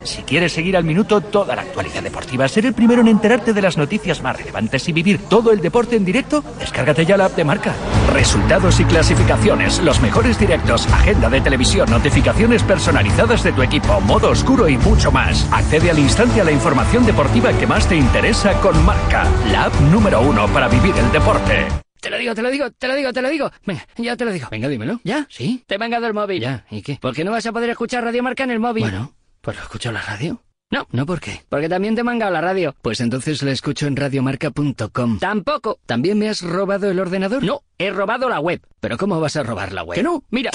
Si 0.00 0.22
quieres 0.22 0.52
seguir 0.52 0.76
al 0.76 0.84
minuto 0.84 1.20
toda 1.20 1.56
la 1.56 1.62
actualidad 1.62 2.04
deportiva, 2.04 2.46
ser 2.46 2.66
el 2.66 2.72
primero 2.72 3.00
en 3.00 3.08
enterarte 3.08 3.52
de 3.52 3.60
las 3.60 3.76
noticias 3.76 4.22
más 4.22 4.38
relevantes 4.38 4.88
y 4.88 4.92
vivir 4.92 5.18
todo 5.28 5.50
el 5.50 5.60
deporte 5.60 5.96
en 5.96 6.04
directo, 6.04 6.44
descárgate 6.60 7.04
ya 7.04 7.16
la 7.16 7.24
app 7.24 7.34
de 7.34 7.44
marca. 7.44 7.74
Resultados 8.12 8.78
y 8.78 8.84
clasificaciones, 8.84 9.82
los 9.82 10.00
mejores 10.00 10.38
directos, 10.38 10.86
agenda 10.92 11.28
de 11.28 11.40
televisión, 11.40 11.90
notificaciones 11.90 12.62
personalizadas 12.62 13.42
de 13.42 13.52
tu 13.52 13.60
equipo, 13.62 14.00
modo 14.00 14.30
oscuro 14.30 14.68
y 14.68 14.78
mucho 14.78 15.10
más. 15.10 15.48
Accede 15.52 15.90
al 15.90 15.98
instante 15.98 16.40
a 16.40 16.44
la 16.44 16.52
información 16.52 17.04
deportiva 17.04 17.52
que 17.58 17.66
más 17.66 17.88
te 17.88 17.96
interesa 17.96 18.52
con 18.60 18.80
marca, 18.86 19.26
la 19.50 19.64
app 19.64 19.80
número 19.90 20.20
uno 20.20 20.46
para 20.48 20.68
vivir 20.68 20.94
el 20.96 21.10
deporte. 21.10 21.66
Te 22.00 22.10
lo 22.10 22.18
digo, 22.18 22.34
te 22.36 22.42
lo 22.42 22.50
digo, 22.50 22.70
te 22.70 22.86
lo 22.86 22.94
digo, 22.94 23.12
te 23.12 23.20
lo 23.20 23.28
digo. 23.28 23.50
Venga, 23.66 23.84
ya 23.96 24.16
te 24.16 24.24
lo 24.24 24.30
digo. 24.30 24.46
Venga, 24.48 24.68
dímelo. 24.68 25.00
¿Ya? 25.02 25.26
¿Sí? 25.28 25.64
Te 25.66 25.74
he 25.74 25.78
mangado 25.78 26.06
el 26.06 26.14
móvil. 26.14 26.40
Ya, 26.40 26.64
¿y 26.70 26.82
qué? 26.82 26.98
Porque 27.00 27.24
no 27.24 27.32
vas 27.32 27.44
a 27.46 27.52
poder 27.52 27.70
escuchar 27.70 28.04
Radio 28.04 28.22
Marca 28.22 28.44
en 28.44 28.52
el 28.52 28.60
móvil. 28.60 28.84
Bueno, 28.84 29.12
pues 29.48 29.56
lo 29.56 29.62
escucho 29.62 29.88
en 29.88 29.94
la 29.94 30.02
radio. 30.02 30.42
No, 30.70 30.86
no, 30.90 31.06
¿por 31.06 31.22
qué? 31.22 31.42
Porque 31.48 31.70
también 31.70 31.94
te 31.94 32.02
he 32.02 32.04
mangado 32.04 32.30
la 32.30 32.42
radio. 32.42 32.76
Pues 32.82 33.00
entonces 33.00 33.42
la 33.42 33.50
escucho 33.50 33.86
en 33.86 33.96
radiomarca.com. 33.96 35.18
Tampoco. 35.20 35.78
¿También 35.86 36.18
me 36.18 36.28
has 36.28 36.42
robado 36.42 36.90
el 36.90 37.00
ordenador? 37.00 37.42
No, 37.42 37.62
he 37.78 37.90
robado 37.90 38.28
la 38.28 38.40
web. 38.40 38.60
¿Pero 38.78 38.98
cómo 38.98 39.18
vas 39.20 39.36
a 39.36 39.42
robar 39.42 39.72
la 39.72 39.84
web? 39.84 39.96
Que 39.96 40.02
no, 40.02 40.22
mira. 40.28 40.50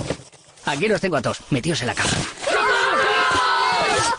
Aquí 0.65 0.87
los 0.87 1.01
tengo 1.01 1.15
a 1.15 1.23
todos, 1.23 1.39
metidos 1.49 1.81
en 1.81 1.87
la 1.87 1.95
caja. 1.95 2.15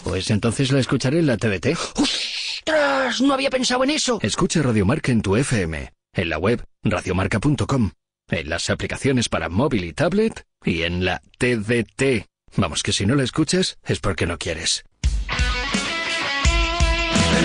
Pues 0.02 0.28
entonces 0.30 0.72
la 0.72 0.80
escucharé 0.80 1.20
en 1.20 1.28
la 1.28 1.36
TDT. 1.36 1.78
¡Ostras! 1.94 3.20
No 3.20 3.32
había 3.32 3.50
pensado 3.50 3.84
en 3.84 3.90
eso. 3.90 4.18
Escucha 4.22 4.60
Radio 4.60 4.84
Marca 4.86 5.12
en 5.12 5.22
tu 5.22 5.36
FM, 5.36 5.92
en 6.14 6.28
la 6.28 6.38
web 6.38 6.64
radiomarca.com, 6.82 7.92
en 8.28 8.48
las 8.48 8.70
aplicaciones 8.70 9.28
para 9.28 9.48
móvil 9.48 9.84
y 9.84 9.92
tablet 9.92 10.44
y 10.64 10.82
en 10.82 11.04
la 11.04 11.22
TDT. 11.38 12.26
Vamos, 12.56 12.82
que 12.82 12.92
si 12.92 13.06
no 13.06 13.14
la 13.14 13.24
escuchas 13.24 13.78
es 13.84 14.00
porque 14.00 14.26
no 14.26 14.38
quieres. 14.38 14.84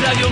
Radio. 0.03 0.29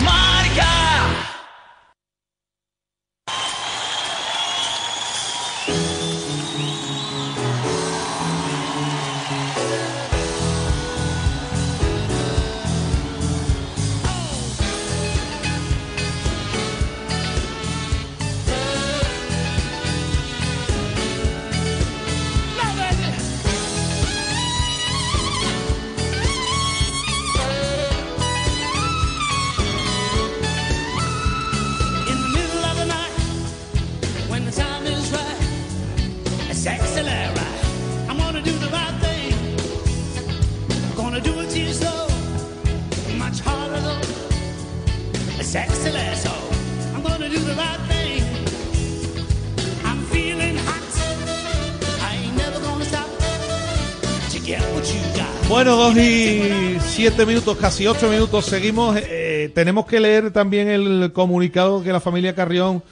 Bueno, 55.50 55.78
dos 55.78 55.96
y 55.98 56.78
siete 56.82 57.26
minutos, 57.26 57.58
casi 57.58 57.88
ocho 57.88 58.10
minutos, 58.10 58.46
seguimos. 58.46 58.98
Eh, 58.98 59.50
tenemos 59.56 59.86
que 59.86 60.02
leer 60.02 60.32
también 60.32 60.68
el 60.68 61.14
comunicado 61.14 61.82
que 61.82 61.94
la 61.94 62.02
familia 62.02 62.36
Carrión 62.36 62.84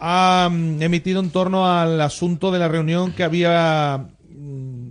ha 0.00 0.48
mm, 0.50 0.82
emitido 0.82 1.20
en 1.20 1.30
torno 1.30 1.70
al 1.70 2.00
asunto 2.00 2.50
de 2.50 2.58
la 2.58 2.66
reunión 2.66 3.12
que 3.12 3.22
había, 3.22 4.08
mm, 4.28 4.88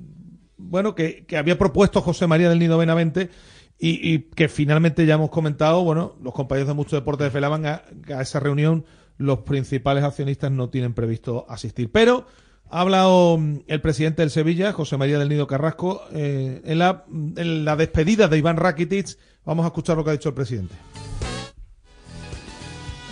bueno, 0.58 0.96
que, 0.96 1.26
había 1.38 1.58
propuesto 1.58 2.02
José 2.02 2.28
María 2.28 2.48
del 2.48 2.60
Nido 2.60 2.78
Benavente 2.78 3.30
y, 3.78 4.20
que 4.20 4.48
finalmente 4.48 5.06
ya 5.06 5.16
hemos 5.16 5.32
comentado, 5.32 5.84
bueno, 5.84 6.16
los 6.24 6.34
compañeros 6.34 6.70
de 6.70 6.76
Mucho 6.76 6.96
Deporte 6.96 7.26
desvelaban 7.26 7.66
a, 7.66 7.82
que 8.06 8.14
a 8.14 8.22
esa 8.22 8.40
reunión 8.40 8.86
los 9.18 9.40
principales 9.40 10.06
accionistas 10.06 10.50
no 10.50 10.70
tienen 10.70 10.94
previsto 10.94 11.46
asistir. 11.50 11.92
Pero 11.92 12.26
ha 12.72 12.82
hablado 12.82 13.38
mm, 13.38 13.64
el 13.68 13.82
presidente 13.82 14.22
del 14.22 14.32
Sevilla, 14.32 14.72
José 14.72 14.98
María 14.98 15.20
del 15.20 15.30
Nido 15.30 15.46
Carrasco, 15.46 16.08
eh, 16.14 16.62
en, 16.66 16.80
la, 16.80 17.04
en 17.10 17.66
la 17.66 17.76
despedida 17.76 18.28
de 18.28 18.38
Iván 18.38 18.58
Rakitic. 18.58 19.18
Vamos 19.46 19.66
a 19.66 19.68
escuchar 19.68 19.98
lo 19.98 20.04
que 20.04 20.12
ha 20.12 20.14
dicho 20.14 20.30
el 20.30 20.36
presidente. 20.36 20.74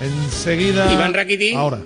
Enseguida. 0.01 0.91
Iván 0.93 1.13
Rakitic. 1.13 1.55
Ahora. 1.55 1.81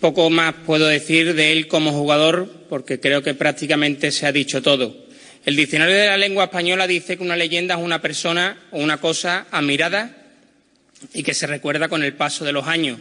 Poco 0.00 0.28
más 0.28 0.54
puedo 0.66 0.86
decir 0.86 1.34
de 1.34 1.52
él 1.52 1.66
como 1.66 1.92
jugador 1.92 2.46
porque 2.68 3.00
creo 3.00 3.22
que 3.22 3.32
prácticamente 3.32 4.12
se 4.12 4.26
ha 4.26 4.32
dicho 4.32 4.60
todo. 4.60 4.94
El 5.46 5.56
diccionario 5.56 5.94
de 5.94 6.06
la 6.06 6.18
lengua 6.18 6.44
española 6.44 6.86
dice 6.86 7.16
que 7.16 7.22
una 7.22 7.36
leyenda 7.36 7.74
es 7.74 7.80
una 7.80 8.02
persona 8.02 8.58
o 8.70 8.78
una 8.78 8.98
cosa 8.98 9.46
admirada 9.50 10.14
y 11.14 11.22
que 11.22 11.32
se 11.32 11.46
recuerda 11.46 11.88
con 11.88 12.02
el 12.02 12.14
paso 12.14 12.44
de 12.44 12.52
los 12.52 12.66
años. 12.66 12.98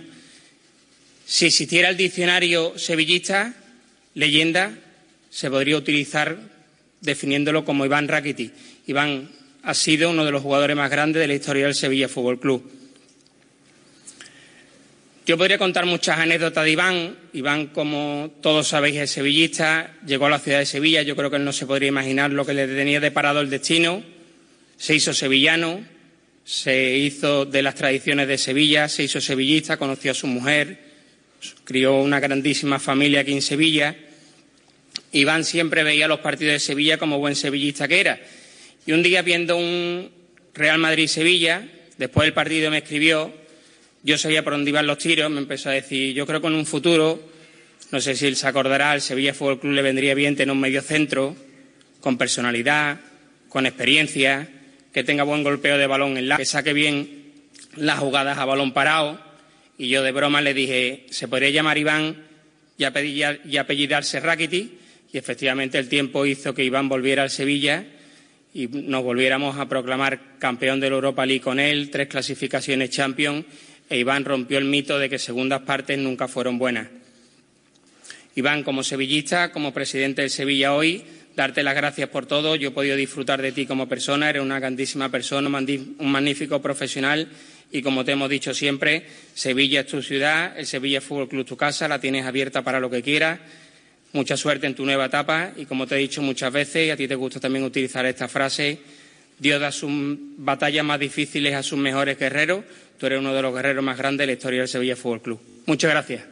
Si 1.26 1.46
existiera 1.46 1.90
el 1.90 1.98
diccionario 1.98 2.78
sevillista, 2.78 3.54
leyenda 4.16 4.74
se 5.30 5.50
podría 5.50 5.78
utilizar 5.78 6.38
definiéndolo 7.02 7.66
como 7.66 7.86
Iván 7.86 8.08
Rakitic. 8.08 8.54
Iván 8.88 9.30
ha 9.64 9.74
sido 9.74 10.10
uno 10.10 10.26
de 10.26 10.32
los 10.32 10.42
jugadores 10.42 10.76
más 10.76 10.92
grandes 10.92 11.22
de 11.22 11.28
la 11.28 11.34
historia 11.34 11.66
del 11.66 11.76
Sevilla 11.76 12.10
Fútbol 12.10 12.40
Club. 12.40 12.70
Yo 15.26 15.38
podría 15.38 15.58
contar 15.58 15.86
muchas 15.86 16.20
anécdotas 16.20 16.66
de 16.66 16.72
Iván. 16.72 17.16
Iván, 17.32 17.68
como 17.68 18.34
todos 18.42 18.68
sabéis, 18.68 18.98
es 18.98 19.12
sevillista, 19.12 19.96
llegó 20.06 20.26
a 20.26 20.30
la 20.30 20.40
ciudad 20.40 20.60
de 20.60 20.66
Sevilla, 20.66 21.02
yo 21.02 21.16
creo 21.16 21.30
que 21.30 21.38
él 21.38 21.46
no 21.46 21.54
se 21.54 21.66
podría 21.66 21.88
imaginar 21.88 22.32
lo 22.32 22.46
que 22.46 22.54
le 22.54 22.68
tenía 22.68 23.00
deparado 23.00 23.40
el 23.40 23.50
destino. 23.50 24.04
Se 24.76 24.94
hizo 24.94 25.14
sevillano, 25.14 25.80
se 26.44 26.98
hizo 26.98 27.46
de 27.46 27.62
las 27.62 27.76
tradiciones 27.76 28.28
de 28.28 28.38
Sevilla, 28.38 28.90
se 28.90 29.04
hizo 29.04 29.22
sevillista, 29.22 29.78
conoció 29.78 30.12
a 30.12 30.14
su 30.14 30.28
mujer, 30.28 30.78
crió 31.64 31.96
una 31.96 32.20
grandísima 32.20 32.78
familia 32.78 33.22
aquí 33.22 33.32
en 33.32 33.42
Sevilla. 33.42 33.96
Iván 35.14 35.46
siempre 35.46 35.84
veía 35.84 36.08
los 36.08 36.20
partidos 36.20 36.54
de 36.54 36.60
Sevilla 36.60 36.98
como 36.98 37.20
buen 37.20 37.36
sevillista 37.36 37.88
que 37.88 38.00
era. 38.00 38.20
Y 38.86 38.92
un 38.92 39.02
día 39.04 39.22
viendo 39.22 39.56
un 39.58 40.12
Real 40.54 40.78
Madrid-Sevilla, 40.78 41.68
después 41.98 42.26
del 42.26 42.34
partido 42.34 42.70
me 42.70 42.80
escribió 42.80 43.34
yo 44.04 44.18
sabía 44.18 44.44
por 44.44 44.52
dónde 44.54 44.70
iban 44.70 44.86
los 44.86 44.98
tiros, 44.98 45.32
me 45.32 45.40
empezó 45.40 45.70
a 45.70 45.72
decir, 45.72 46.14
yo 46.14 46.28
creo 46.28 46.42
que 46.42 46.48
en 46.48 46.56
un 46.56 46.66
futuro, 46.66 47.24
no 47.92 48.02
sé 48.02 48.16
si 48.16 48.26
él 48.28 48.36
se 48.36 48.48
acordará, 48.48 48.92
al 48.92 49.02
Sevilla 49.02 49.34
Fútbol 49.34 49.62
Club 49.62 49.72
le 49.72 49.82
vendría 49.82 50.14
bien 50.14 50.36
tener 50.36 50.52
un 50.52 50.60
medio 50.60 50.82
centro, 50.82 51.36
con 52.02 52.18
personalidad, 52.18 53.00
con 53.48 53.66
experiencia, 53.66 54.50
que 54.94 55.06
tenga 55.06 55.24
buen 55.24 55.42
golpeo 55.42 55.78
de 55.78 55.88
balón 55.88 56.18
en 56.18 56.28
la, 56.28 56.36
que 56.36 56.46
saque 56.46 56.74
bien 56.74 57.32
las 57.78 58.00
jugadas 58.00 58.38
a 58.38 58.44
balón 58.46 58.74
parado. 58.74 59.22
Y 59.78 59.88
yo 59.88 60.04
de 60.04 60.12
broma 60.12 60.42
le 60.42 60.54
dije, 60.54 61.06
se 61.10 61.30
podría 61.30 61.50
llamar 61.52 61.78
Iván 61.78 62.28
y 62.78 62.84
apellidar- 62.84 63.40
y 63.50 63.56
apellidarse 63.56 64.20
Rakiti. 64.20 64.80
Y 65.14 65.18
efectivamente 65.20 65.78
el 65.78 65.88
tiempo 65.88 66.26
hizo 66.26 66.54
que 66.54 66.64
Iván 66.64 66.90
volviera 66.90 67.22
al 67.22 67.30
Sevilla 67.30 67.86
y 68.54 68.68
nos 68.68 69.04
volviéramos 69.04 69.58
a 69.58 69.70
proclamar 69.70 70.38
campeón 70.40 70.80
de 70.80 70.88
Europa 70.88 71.26
League 71.26 71.42
con 71.42 71.60
él, 71.60 71.92
tres 71.92 72.08
clasificaciones 72.08 72.90
Champions, 72.90 73.46
e 73.90 73.98
Iván 73.98 74.26
rompió 74.26 74.58
el 74.58 74.66
mito 74.66 74.98
de 74.98 75.10
que 75.10 75.20
segundas 75.20 75.62
partes 75.62 76.00
nunca 76.00 76.28
fueron 76.28 76.58
buenas. 76.58 76.88
Iván, 78.36 78.64
como 78.64 78.84
sevillista, 78.84 79.52
como 79.52 79.72
presidente 79.72 80.22
del 80.22 80.32
Sevilla 80.32 80.74
hoy, 80.74 81.04
darte 81.36 81.62
las 81.62 81.76
gracias 81.76 82.10
por 82.10 82.26
todo. 82.26 82.56
Yo 82.56 82.70
he 82.70 82.72
podido 82.72 82.96
disfrutar 82.96 83.40
de 83.40 83.52
ti 83.52 83.68
como 83.68 83.88
persona, 83.88 84.30
eres 84.32 84.42
una 84.42 84.60
grandísima 84.60 85.10
persona, 85.10 85.48
un 85.48 86.12
magnífico 86.12 86.60
profesional 86.60 87.28
y, 87.72 87.84
como 87.84 88.04
te 88.04 88.14
hemos 88.14 88.30
dicho 88.30 88.54
siempre, 88.54 89.06
Sevilla 89.36 89.82
es 89.82 89.88
tu 89.88 90.02
ciudad, 90.02 90.58
el 90.58 90.66
Sevilla 90.66 91.02
Fútbol 91.02 91.30
Club 91.30 91.46
tu 91.46 91.58
casa, 91.58 91.88
la 91.88 92.00
tienes 92.00 92.26
abierta 92.26 92.64
para 92.64 92.80
lo 92.80 92.90
que 92.90 93.04
quieras. 93.04 93.40
Mucha 94.14 94.38
suerte 94.38 94.68
en 94.68 94.76
tu 94.76 94.86
nueva 94.86 95.06
etapa 95.06 95.52
y, 95.58 95.66
como 95.66 95.88
te 95.88 95.96
he 95.96 95.98
dicho 95.98 96.22
muchas 96.22 96.54
veces, 96.54 96.88
y 96.88 96.92
a 96.92 96.96
ti 96.96 97.08
te 97.08 97.16
gusta 97.16 97.40
también 97.40 97.66
utilizar 97.66 98.06
esta 98.06 98.28
frase, 98.28 98.80
Dios 99.40 99.60
da 99.60 99.72
sus 99.72 99.92
batallas 100.38 100.86
más 100.86 101.00
difíciles 101.00 101.56
a 101.56 101.64
sus 101.64 101.80
mejores 101.80 102.18
guerreros. 102.18 102.64
Tú 103.00 103.08
eres 103.08 103.20
uno 103.20 103.34
de 103.34 103.42
los 103.42 103.54
guerreros 103.54 103.84
más 103.84 103.98
grandes 103.98 104.20
de 104.20 104.28
la 104.28 104.34
historia 104.34 104.60
del 104.60 104.68
Sevilla 104.68 104.96
Fútbol 104.96 105.22
Club. 105.22 105.40
Muchas 105.66 105.92
gracias. 105.92 106.24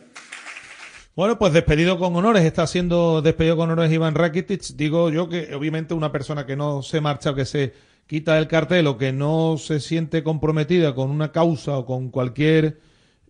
Bueno, 1.15 1.37
pues 1.37 1.51
despedido 1.51 1.97
con 1.97 2.15
honores, 2.15 2.45
está 2.45 2.65
siendo 2.67 3.21
despedido 3.21 3.57
con 3.57 3.69
honores 3.69 3.91
Iván 3.91 4.15
Rakitic. 4.15 4.61
Digo 4.75 5.09
yo 5.09 5.27
que 5.27 5.53
obviamente 5.53 5.93
una 5.93 6.11
persona 6.11 6.45
que 6.45 6.55
no 6.55 6.83
se 6.83 7.01
marcha 7.01 7.31
o 7.31 7.35
que 7.35 7.45
se 7.45 7.73
quita 8.07 8.37
el 8.37 8.47
cartel 8.47 8.87
o 8.87 8.97
que 8.97 9.11
no 9.11 9.57
se 9.57 9.79
siente 9.79 10.23
comprometida 10.23 10.95
con 10.95 11.09
una 11.09 11.31
causa 11.31 11.77
o 11.77 11.85
con 11.85 12.11
cualquier 12.11 12.79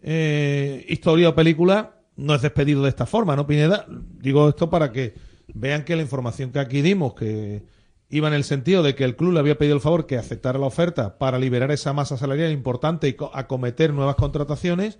eh, 0.03 0.85
historia 0.89 1.29
o 1.29 1.35
película, 1.35 2.00
no 2.21 2.35
es 2.35 2.41
despedido 2.41 2.83
de 2.83 2.89
esta 2.89 3.05
forma, 3.05 3.35
¿no, 3.35 3.47
Pineda? 3.47 3.85
Digo 3.89 4.47
esto 4.47 4.69
para 4.69 4.91
que 4.91 5.15
vean 5.53 5.83
que 5.83 5.95
la 5.95 6.03
información 6.03 6.51
que 6.51 6.59
aquí 6.59 6.81
dimos, 6.81 7.15
que 7.15 7.63
iba 8.09 8.27
en 8.27 8.33
el 8.33 8.43
sentido 8.43 8.83
de 8.83 8.93
que 8.93 9.03
el 9.03 9.15
club 9.15 9.33
le 9.33 9.39
había 9.39 9.57
pedido 9.57 9.75
el 9.75 9.81
favor 9.81 10.05
que 10.05 10.17
aceptara 10.17 10.59
la 10.59 10.67
oferta 10.67 11.17
para 11.17 11.39
liberar 11.39 11.71
esa 11.71 11.93
masa 11.93 12.17
salarial 12.17 12.51
importante 12.51 13.09
y 13.09 13.15
acometer 13.33 13.93
nuevas 13.93 14.15
contrataciones, 14.15 14.99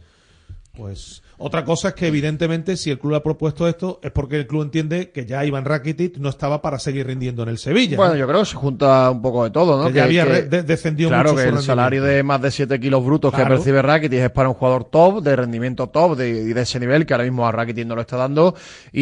pues 0.76 1.22
otra 1.42 1.66
cosa 1.66 1.90
es 1.90 1.94
que 1.96 2.08
evidentemente 2.08 2.78
si 2.78 2.92
el 2.92 3.00
club 3.00 3.16
ha 3.16 3.24
propuesto 3.24 3.68
esto 3.68 4.00
es 4.04 4.12
porque 4.12 4.38
el 4.38 4.48
club 4.48 4.64
entiende 4.64 5.12
que 5.12 5.26
ya 5.26 5.44
Iván 5.46 5.66
Rakitic 5.66 6.18
no 6.18 6.30
estaba 6.30 6.62
para 6.62 6.80
seguir 6.80 7.08
rindiendo 7.08 7.44
en 7.44 7.50
el 7.50 7.58
Sevilla. 7.58 7.98
Bueno, 7.98 8.14
¿no? 8.14 8.20
yo 8.20 8.28
creo 8.28 8.40
que 8.42 8.46
se 8.46 8.56
junta 8.56 9.10
un 9.10 9.22
poco 9.22 9.44
de 9.44 9.50
todo, 9.52 9.78
¿no? 9.82 9.88
Que 9.90 9.94
ya 9.96 10.04
había 10.06 10.26
re- 10.26 10.44
de- 10.44 10.64
descendido 10.64 11.10
claro, 11.10 11.32
mucho 11.34 11.44
que 11.44 11.50
el 11.50 11.60
salario 11.60 12.04
de 12.04 12.24
más 12.24 12.42
de 12.42 12.52
7 12.52 12.80
kilos 12.80 13.04
brutos 13.04 13.32
Claro. 13.34 13.50
que 13.50 13.56
percibe 13.56 13.82
Rakitic 13.82 14.20
es 14.20 14.30
para 14.32 14.50
un 14.50 14.56
jugador 14.56 14.86
top, 14.86 15.22
de 15.24 15.36
rendimiento 15.36 15.88
top 15.90 16.18
de, 16.18 16.30
y 16.30 16.54
de 16.54 16.62
ese 16.62 16.80
nivel 16.80 17.06
que 17.06 17.14
ahora 17.14 17.24
mismo 17.26 17.48
a 17.48 17.52
Rakitic 17.52 17.86
no 17.88 17.96
lo 17.96 18.02
está 18.02 18.18
dando 18.18 18.56
y, 18.92 19.02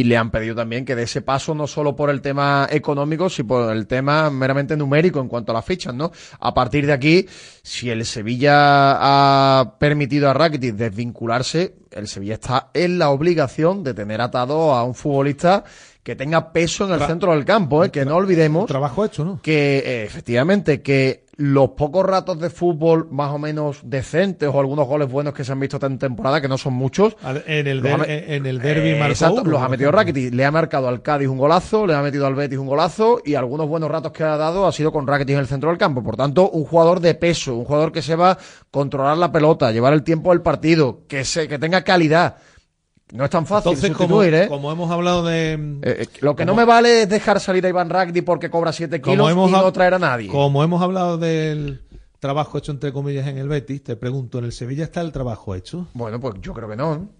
y 0.00 0.04
le 0.04 0.16
han 0.16 0.30
pedido 0.30 0.54
también 0.54 0.84
que 0.84 0.94
dé 0.94 1.02
ese 1.04 1.22
paso 1.22 1.54
no 1.54 1.66
solo 1.66 1.94
por 1.96 2.10
el 2.10 2.20
tema 2.20 2.66
económico, 2.70 3.28
sino 3.28 3.48
por 3.48 3.72
el 3.76 3.86
tema 3.86 4.30
meramente 4.30 4.76
numérico 4.76 5.20
en 5.20 5.28
cuanto 5.28 5.52
a 5.52 5.54
las 5.54 5.64
fichas, 5.64 5.94
¿no? 5.94 6.10
A 6.40 6.54
partir 6.54 6.86
de 6.86 6.92
aquí, 6.92 7.26
si 7.62 7.90
el 7.90 8.04
Sevilla 8.04 8.54
ha 9.00 9.74
permitido 9.78 10.28
a 10.30 10.34
Rakitic 10.34 10.74
desvincularse, 10.74 11.73
el 11.90 12.08
Sevilla 12.08 12.34
está 12.34 12.70
en 12.74 12.98
la 12.98 13.10
obligación 13.10 13.82
de 13.84 13.94
tener 13.94 14.20
atado 14.20 14.74
a 14.74 14.84
un 14.84 14.94
futbolista 14.94 15.64
que 16.02 16.14
tenga 16.16 16.52
peso 16.52 16.84
en 16.86 16.92
el 16.92 17.00
Tra- 17.00 17.06
centro 17.06 17.32
del 17.32 17.44
campo, 17.44 17.82
¿eh? 17.84 17.90
que 17.90 18.04
no 18.04 18.16
olvidemos 18.16 18.66
trabajo 18.66 19.04
hecho, 19.04 19.24
¿no? 19.24 19.40
que 19.42 19.78
eh, 19.78 20.04
efectivamente 20.04 20.82
que 20.82 21.23
los 21.36 21.70
pocos 21.70 22.04
ratos 22.04 22.38
de 22.38 22.50
fútbol 22.50 23.08
más 23.10 23.32
o 23.32 23.38
menos 23.38 23.80
decentes 23.84 24.48
o 24.52 24.60
algunos 24.60 24.86
goles 24.86 25.10
buenos 25.10 25.34
que 25.34 25.44
se 25.44 25.52
han 25.52 25.60
visto 25.60 25.76
esta 25.76 25.88
temporada, 25.96 26.40
que 26.40 26.48
no 26.48 26.58
son 26.58 26.74
muchos, 26.74 27.16
En 27.46 27.66
el, 27.66 27.86
ha 27.86 28.04
en 28.06 28.46
el 28.46 28.60
derby 28.60 28.90
eh, 28.90 29.06
exacto, 29.06 29.42
uno, 29.42 29.50
los 29.50 29.62
ha 29.62 29.68
metido. 29.68 29.90
Rakitic, 29.90 30.32
le 30.32 30.44
ha 30.44 30.50
marcado 30.50 30.88
al 30.88 31.02
Cádiz 31.02 31.28
un 31.28 31.38
golazo, 31.38 31.86
le 31.86 31.94
ha 31.94 32.02
metido 32.02 32.26
al 32.26 32.34
Betis 32.34 32.58
un 32.58 32.66
golazo 32.66 33.20
y 33.24 33.34
algunos 33.34 33.68
buenos 33.68 33.90
ratos 33.90 34.12
que 34.12 34.24
ha 34.24 34.36
dado 34.36 34.66
ha 34.66 34.72
sido 34.72 34.92
con 34.92 35.06
Rakitic 35.06 35.34
en 35.34 35.40
el 35.40 35.46
centro 35.46 35.70
del 35.70 35.78
campo. 35.78 36.02
Por 36.02 36.16
tanto, 36.16 36.50
un 36.50 36.64
jugador 36.64 37.00
de 37.00 37.14
peso, 37.14 37.54
un 37.54 37.64
jugador 37.64 37.92
que 37.92 38.02
se 38.02 38.16
va 38.16 38.32
a 38.32 38.38
controlar 38.70 39.16
la 39.16 39.32
pelota, 39.32 39.72
llevar 39.72 39.92
el 39.92 40.02
tiempo 40.02 40.30
del 40.30 40.42
partido, 40.42 41.02
que 41.08 41.24
se 41.24 41.48
que 41.48 41.58
tenga 41.58 41.82
calidad. 41.82 42.36
No 43.12 43.24
es 43.24 43.30
tan 43.30 43.46
fácil 43.46 43.72
Entonces, 43.72 43.96
como, 43.96 44.16
sustituir, 44.16 44.34
¿eh? 44.34 44.48
como 44.48 44.72
hemos 44.72 44.90
hablado 44.90 45.24
de... 45.24 45.52
Eh, 45.52 45.78
eh, 45.82 46.06
lo 46.20 46.34
que 46.34 46.44
como- 46.44 46.52
no 46.52 46.56
me 46.56 46.64
vale 46.64 47.02
es 47.02 47.08
dejar 47.08 47.38
salir 47.38 47.64
a 47.66 47.68
Iván 47.68 47.90
Rakitic 47.90 48.24
porque 48.24 48.50
cobra 48.50 48.72
7 48.72 49.00
como 49.00 49.12
kilos 49.14 49.30
hemos 49.30 49.50
y 49.50 49.52
no 49.52 49.72
traer 49.72 49.94
a 49.94 49.98
nadie. 49.98 50.28
Como 50.28 50.64
hemos 50.64 50.82
hablado 50.82 51.18
del 51.18 51.82
trabajo 52.18 52.56
hecho 52.58 52.72
entre 52.72 52.92
comillas 52.92 53.26
en 53.26 53.36
el 53.38 53.48
Betis, 53.48 53.84
te 53.84 53.96
pregunto, 53.96 54.38
¿en 54.38 54.46
el 54.46 54.52
Sevilla 54.52 54.84
está 54.84 55.02
el 55.02 55.12
trabajo 55.12 55.54
hecho? 55.54 55.88
Bueno, 55.92 56.18
pues 56.18 56.36
yo 56.40 56.54
creo 56.54 56.68
que 56.68 56.76
no. 56.76 57.10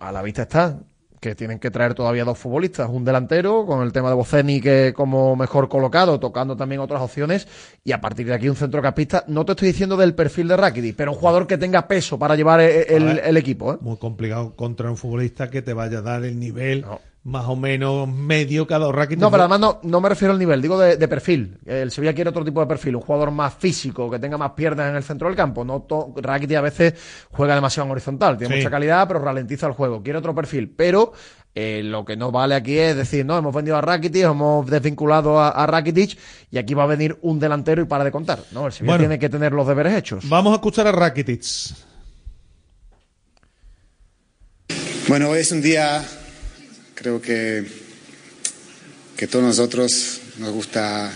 A 0.00 0.10
la 0.10 0.22
vista 0.22 0.42
está 0.42 0.80
que 1.24 1.34
tienen 1.34 1.58
que 1.58 1.70
traer 1.70 1.94
todavía 1.94 2.22
dos 2.22 2.36
futbolistas, 2.36 2.90
un 2.90 3.02
delantero 3.02 3.64
con 3.64 3.82
el 3.82 3.92
tema 3.92 4.10
de 4.10 4.14
Boceni 4.14 4.60
que 4.60 4.92
como 4.94 5.34
mejor 5.36 5.70
colocado, 5.70 6.20
tocando 6.20 6.54
también 6.54 6.82
otras 6.82 7.00
opciones 7.00 7.48
y 7.82 7.92
a 7.92 8.00
partir 8.02 8.26
de 8.26 8.34
aquí 8.34 8.46
un 8.50 8.56
centrocampista. 8.56 9.24
No 9.26 9.46
te 9.46 9.52
estoy 9.52 9.68
diciendo 9.68 9.96
del 9.96 10.14
perfil 10.14 10.48
de 10.48 10.58
Rakitic, 10.58 10.94
pero 10.96 11.12
un 11.12 11.18
jugador 11.18 11.46
que 11.46 11.56
tenga 11.56 11.88
peso 11.88 12.18
para 12.18 12.36
llevar 12.36 12.60
el, 12.60 13.04
ver. 13.04 13.22
el 13.24 13.36
equipo. 13.38 13.72
¿eh? 13.72 13.78
Muy 13.80 13.96
complicado 13.96 14.54
contra 14.54 14.90
un 14.90 14.98
futbolista 14.98 15.48
que 15.48 15.62
te 15.62 15.72
vaya 15.72 16.00
a 16.00 16.02
dar 16.02 16.24
el 16.26 16.38
nivel 16.38 16.84
más 17.24 17.46
o 17.46 17.56
menos 17.56 18.06
medio 18.06 18.66
cada 18.66 18.92
Rakitic. 18.92 19.18
No, 19.18 19.30
pero 19.30 19.44
además 19.44 19.58
no, 19.60 19.80
no 19.82 20.00
me 20.00 20.10
refiero 20.10 20.32
al 20.32 20.38
nivel, 20.38 20.60
digo 20.60 20.78
de, 20.78 20.96
de 20.98 21.08
perfil. 21.08 21.58
El 21.64 21.90
Sevilla 21.90 22.12
quiere 22.14 22.28
otro 22.30 22.44
tipo 22.44 22.60
de 22.60 22.66
perfil, 22.66 22.96
un 22.96 23.02
jugador 23.02 23.30
más 23.30 23.54
físico, 23.54 24.10
que 24.10 24.18
tenga 24.18 24.36
más 24.36 24.50
piernas 24.52 24.90
en 24.90 24.96
el 24.96 25.02
centro 25.02 25.28
del 25.28 25.36
campo. 25.36 25.64
No 25.64 25.86
Rakitic 26.16 26.56
a 26.58 26.60
veces 26.60 26.94
juega 27.30 27.54
demasiado 27.54 27.86
en 27.86 27.92
horizontal, 27.92 28.36
tiene 28.36 28.54
Sí. 28.56 28.60
mucha 28.60 28.70
calidad, 28.70 29.08
pero 29.08 29.20
ralentiza 29.20 29.66
el 29.66 29.72
juego. 29.72 30.02
Quiere 30.02 30.18
otro 30.18 30.34
perfil, 30.34 30.68
pero 30.76 31.14
eh, 31.54 31.80
lo 31.82 32.04
que 32.04 32.14
no 32.16 32.30
vale 32.30 32.56
aquí 32.56 32.76
es 32.76 32.94
decir, 32.94 33.24
no, 33.24 33.38
hemos 33.38 33.54
vendido 33.54 33.76
a 33.78 33.80
Rakitic, 33.80 34.24
hemos 34.24 34.66
desvinculado 34.66 35.40
a, 35.40 35.48
a 35.48 35.66
Rakitic 35.66 36.18
y 36.50 36.58
aquí 36.58 36.74
va 36.74 36.82
a 36.82 36.86
venir 36.88 37.16
un 37.22 37.38
delantero 37.40 37.80
y 37.80 37.86
para 37.86 38.04
de 38.04 38.10
contar. 38.12 38.40
No, 38.52 38.66
el 38.66 38.72
Sevilla 38.72 38.92
Bueno. 38.92 39.02
tiene 39.04 39.18
que 39.18 39.30
tener 39.30 39.52
los 39.52 39.66
deberes 39.66 39.94
hechos. 39.94 40.28
Vamos 40.28 40.52
a 40.52 40.56
escuchar 40.56 40.86
a 40.88 40.92
Rakitic. 40.92 41.42
Bueno, 45.08 45.30
hoy 45.30 45.38
es 45.40 45.52
un 45.52 45.62
día, 45.62 46.02
creo 46.94 47.20
que, 47.20 47.64
que 49.16 49.26
todos 49.26 49.44
nosotros 49.44 50.20
nos 50.38 50.52
gusta 50.52 51.12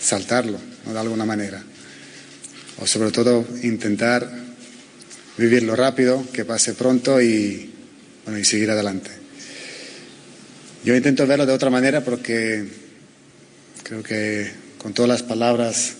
saltarlo, 0.00 0.58
¿no? 0.86 0.92
de 0.92 0.98
alguna 0.98 1.24
manera. 1.24 1.62
O 2.78 2.86
sobre 2.86 3.10
todo 3.10 3.46
intentar 3.62 4.28
vivirlo 5.36 5.76
rápido, 5.76 6.24
que 6.32 6.44
pase 6.44 6.74
pronto 6.74 7.20
y, 7.20 7.70
bueno, 8.24 8.38
y 8.38 8.44
seguir 8.44 8.70
adelante. 8.70 9.10
Yo 10.84 10.94
intento 10.94 11.26
verlo 11.26 11.46
de 11.46 11.52
otra 11.52 11.70
manera 11.70 12.02
porque 12.04 12.64
creo 13.82 14.02
que 14.02 14.50
con 14.78 14.92
todas 14.92 15.08
las 15.08 15.22
palabras 15.22 15.94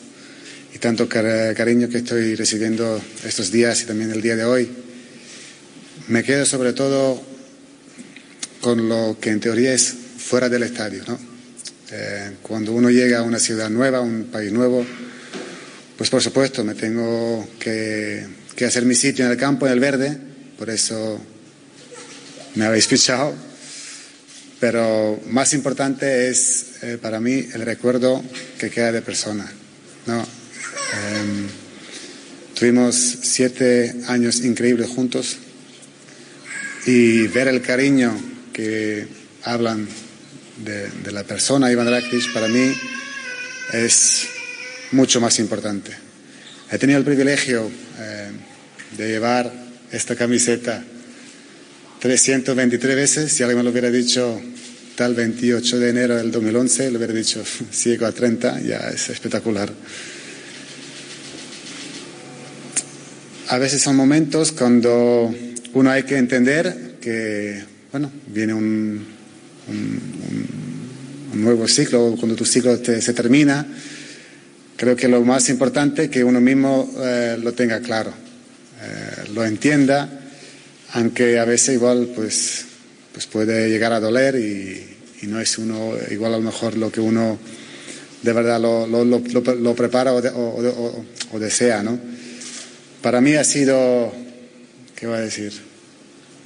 y 0.74 0.78
tanto 0.78 1.08
car- 1.08 1.54
cariño 1.54 1.88
que 1.88 1.98
estoy 1.98 2.34
recibiendo 2.34 3.00
estos 3.24 3.50
días 3.50 3.80
y 3.82 3.86
también 3.86 4.10
el 4.10 4.20
día 4.20 4.36
de 4.36 4.44
hoy, 4.44 4.68
me 6.08 6.22
quedo 6.22 6.44
sobre 6.44 6.72
todo 6.72 7.22
con 8.64 8.88
lo 8.88 9.18
que 9.20 9.28
en 9.28 9.40
teoría 9.40 9.74
es 9.74 9.94
fuera 10.16 10.48
del 10.48 10.62
estadio. 10.62 11.04
¿no? 11.06 11.18
Eh, 11.90 12.36
cuando 12.40 12.72
uno 12.72 12.88
llega 12.88 13.18
a 13.18 13.22
una 13.22 13.38
ciudad 13.38 13.68
nueva, 13.68 13.98
a 13.98 14.00
un 14.00 14.28
país 14.32 14.50
nuevo, 14.50 14.86
pues 15.98 16.08
por 16.08 16.22
supuesto 16.22 16.64
me 16.64 16.74
tengo 16.74 17.46
que, 17.60 18.26
que 18.56 18.64
hacer 18.64 18.86
mi 18.86 18.94
sitio 18.94 19.26
en 19.26 19.32
el 19.32 19.36
campo, 19.36 19.66
en 19.66 19.74
el 19.74 19.80
verde, 19.80 20.16
por 20.56 20.70
eso 20.70 21.20
me 22.54 22.64
habéis 22.64 22.86
fichado. 22.88 23.34
Pero 24.60 25.20
más 25.26 25.52
importante 25.52 26.28
es 26.28 26.82
eh, 26.82 26.96
para 26.96 27.20
mí 27.20 27.46
el 27.52 27.66
recuerdo 27.66 28.24
que 28.58 28.70
queda 28.70 28.92
de 28.92 29.02
persona. 29.02 29.44
¿no? 30.06 30.20
Em, 30.20 31.48
tuvimos 32.54 32.94
siete 33.20 33.94
años 34.06 34.40
increíbles 34.40 34.88
juntos 34.88 35.36
y 36.86 37.26
ver 37.26 37.48
el 37.48 37.60
cariño 37.60 38.32
que 38.54 39.06
hablan 39.42 39.86
de, 40.64 40.88
de 40.88 41.12
la 41.12 41.24
persona 41.24 41.70
Iván 41.70 41.90
Rakitic 41.90 42.32
para 42.32 42.48
mí 42.48 42.72
es 43.72 44.28
mucho 44.92 45.20
más 45.20 45.38
importante. 45.38 45.92
He 46.70 46.78
tenido 46.78 46.98
el 46.98 47.04
privilegio 47.04 47.70
eh, 47.98 48.30
de 48.96 49.08
llevar 49.08 49.52
esta 49.92 50.16
camiseta 50.16 50.82
323 52.00 52.96
veces. 52.96 53.32
Si 53.32 53.42
alguien 53.42 53.58
me 53.58 53.64
lo 53.64 53.70
hubiera 53.70 53.90
dicho 53.90 54.40
tal 54.96 55.14
28 55.14 55.78
de 55.78 55.90
enero 55.90 56.16
del 56.16 56.30
2011, 56.30 56.90
le 56.90 56.96
hubiera 56.96 57.12
dicho 57.12 57.44
ciego 57.70 58.06
a 58.06 58.12
30, 58.12 58.60
ya 58.60 58.90
es 58.90 59.08
espectacular. 59.10 59.72
A 63.48 63.58
veces 63.58 63.82
son 63.82 63.96
momentos 63.96 64.52
cuando 64.52 65.34
uno 65.74 65.90
hay 65.90 66.04
que 66.04 66.16
entender 66.16 66.96
que, 67.00 67.62
bueno, 67.94 68.10
viene 68.26 68.52
un, 68.52 69.06
nuevo 71.32 71.68
ciclo, 71.68 72.16
cuando 72.18 72.34
tu 72.34 72.44
ciclo 72.44 72.76
se 72.76 73.14
termina, 73.14 73.64
creo 74.76 74.96
que 74.96 75.06
lo 75.06 75.20
más 75.22 75.48
importante 75.48 76.04
es 76.04 76.10
que 76.10 76.24
uno 76.24 76.40
mismo 76.40 76.92
eh, 76.98 77.36
lo 77.40 77.52
tenga 77.52 77.78
claro, 77.78 78.12
eh, 78.82 79.28
lo 79.32 79.44
entienda, 79.44 80.10
aunque 80.94 81.38
a 81.38 81.44
veces 81.44 81.76
igual 81.76 82.10
pues, 82.16 82.64
pues 83.12 83.26
puede 83.26 83.70
llegar 83.70 83.92
a 83.92 84.00
doler 84.00 84.34
y, 84.40 84.90
no 85.28 85.40
es 85.40 85.56
uno 85.56 85.92
igual 86.10 86.34
a 86.34 86.38
lo 86.38 86.42
mejor 86.42 86.76
lo 86.76 86.90
que 86.90 87.00
uno 87.00 87.38
de 88.22 88.32
verdad 88.32 88.60
lo, 88.60 88.86
lo, 88.86 89.74
prepara 89.74 90.12
o, 90.12 90.20
de- 90.20 90.30
o 90.30 91.38
desea, 91.38 91.82
¿no? 91.82 91.98
Para 93.00 93.20
mí 93.20 93.34
ha 93.34 93.44
sido, 93.44 94.12
¿qué 94.96 95.06
voy 95.06 95.16
a 95.16 95.20
decir? 95.20 95.73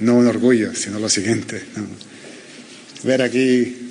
No 0.01 0.15
un 0.15 0.27
orgullo, 0.27 0.75
sino 0.75 0.99
lo 1.01 1.09
siguiente. 1.09 1.63
Ver 3.03 3.23
aquí... 3.23 3.85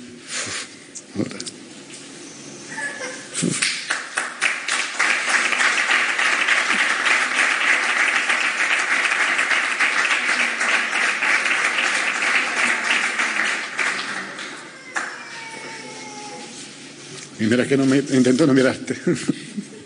Y 17.40 17.44
mira 17.44 17.66
que 17.66 17.76
no 17.76 17.86
me 17.86 17.98
intento 17.98 18.46
no 18.46 18.54
mirarte. 18.54 18.96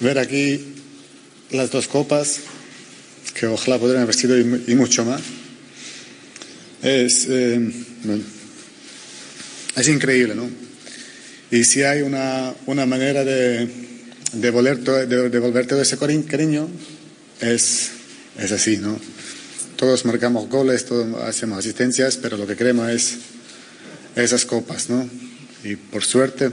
Ver 0.00 0.18
aquí 0.18 0.60
las 1.50 1.70
dos 1.70 1.88
copas, 1.88 2.40
que 3.34 3.46
ojalá 3.46 3.78
podrían 3.78 4.02
haber 4.02 4.14
sido 4.14 4.38
y, 4.38 4.44
mu- 4.44 4.60
y 4.66 4.74
mucho 4.74 5.04
más. 5.04 5.20
Es, 6.82 7.26
bueno, 8.04 8.22
es 9.76 9.88
increíble, 9.88 10.34
¿no? 10.34 10.48
Y 11.50 11.64
si 11.64 11.82
hay 11.82 12.02
una, 12.02 12.54
una 12.66 12.86
manera 12.86 13.24
de, 13.24 13.68
devolver 14.34 14.84
todo, 14.84 15.04
de 15.06 15.28
devolver 15.30 15.66
todo 15.66 15.82
ese 15.82 15.96
cari- 15.98 16.24
cariño, 16.24 16.68
es, 17.40 17.88
es 18.38 18.52
así, 18.52 18.76
¿no? 18.76 18.98
Todos 19.76 20.04
marcamos 20.04 20.48
goles, 20.48 20.84
todos 20.84 21.22
hacemos 21.22 21.58
asistencias, 21.58 22.16
pero 22.18 22.36
lo 22.36 22.46
que 22.46 22.56
queremos 22.56 22.90
es 22.90 23.16
esas 24.14 24.44
copas, 24.44 24.90
¿no? 24.90 25.08
Y 25.64 25.74
por 25.76 26.04
suerte, 26.04 26.50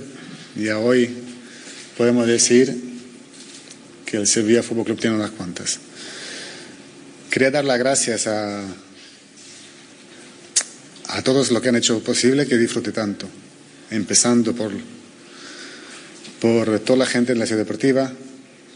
ya 0.55 0.79
hoy 0.79 1.09
podemos 1.97 2.25
decir 2.27 2.94
el 4.15 4.27
Sevilla 4.27 4.63
Fútbol 4.63 4.85
Club 4.85 4.99
tiene 4.99 5.15
unas 5.15 5.31
cuantas. 5.31 5.79
Quería 7.29 7.51
dar 7.51 7.65
las 7.65 7.79
gracias 7.79 8.27
a, 8.27 8.63
a 11.07 11.21
todos 11.21 11.51
los 11.51 11.61
que 11.61 11.69
han 11.69 11.75
hecho 11.75 11.99
posible 12.03 12.47
que 12.47 12.57
disfrute 12.57 12.91
tanto, 12.91 13.27
empezando 13.91 14.53
por, 14.53 14.71
por 16.39 16.79
toda 16.79 16.99
la 16.99 17.05
gente 17.05 17.33
en 17.33 17.39
la 17.39 17.45
ciudad 17.45 17.61
deportiva, 17.61 18.11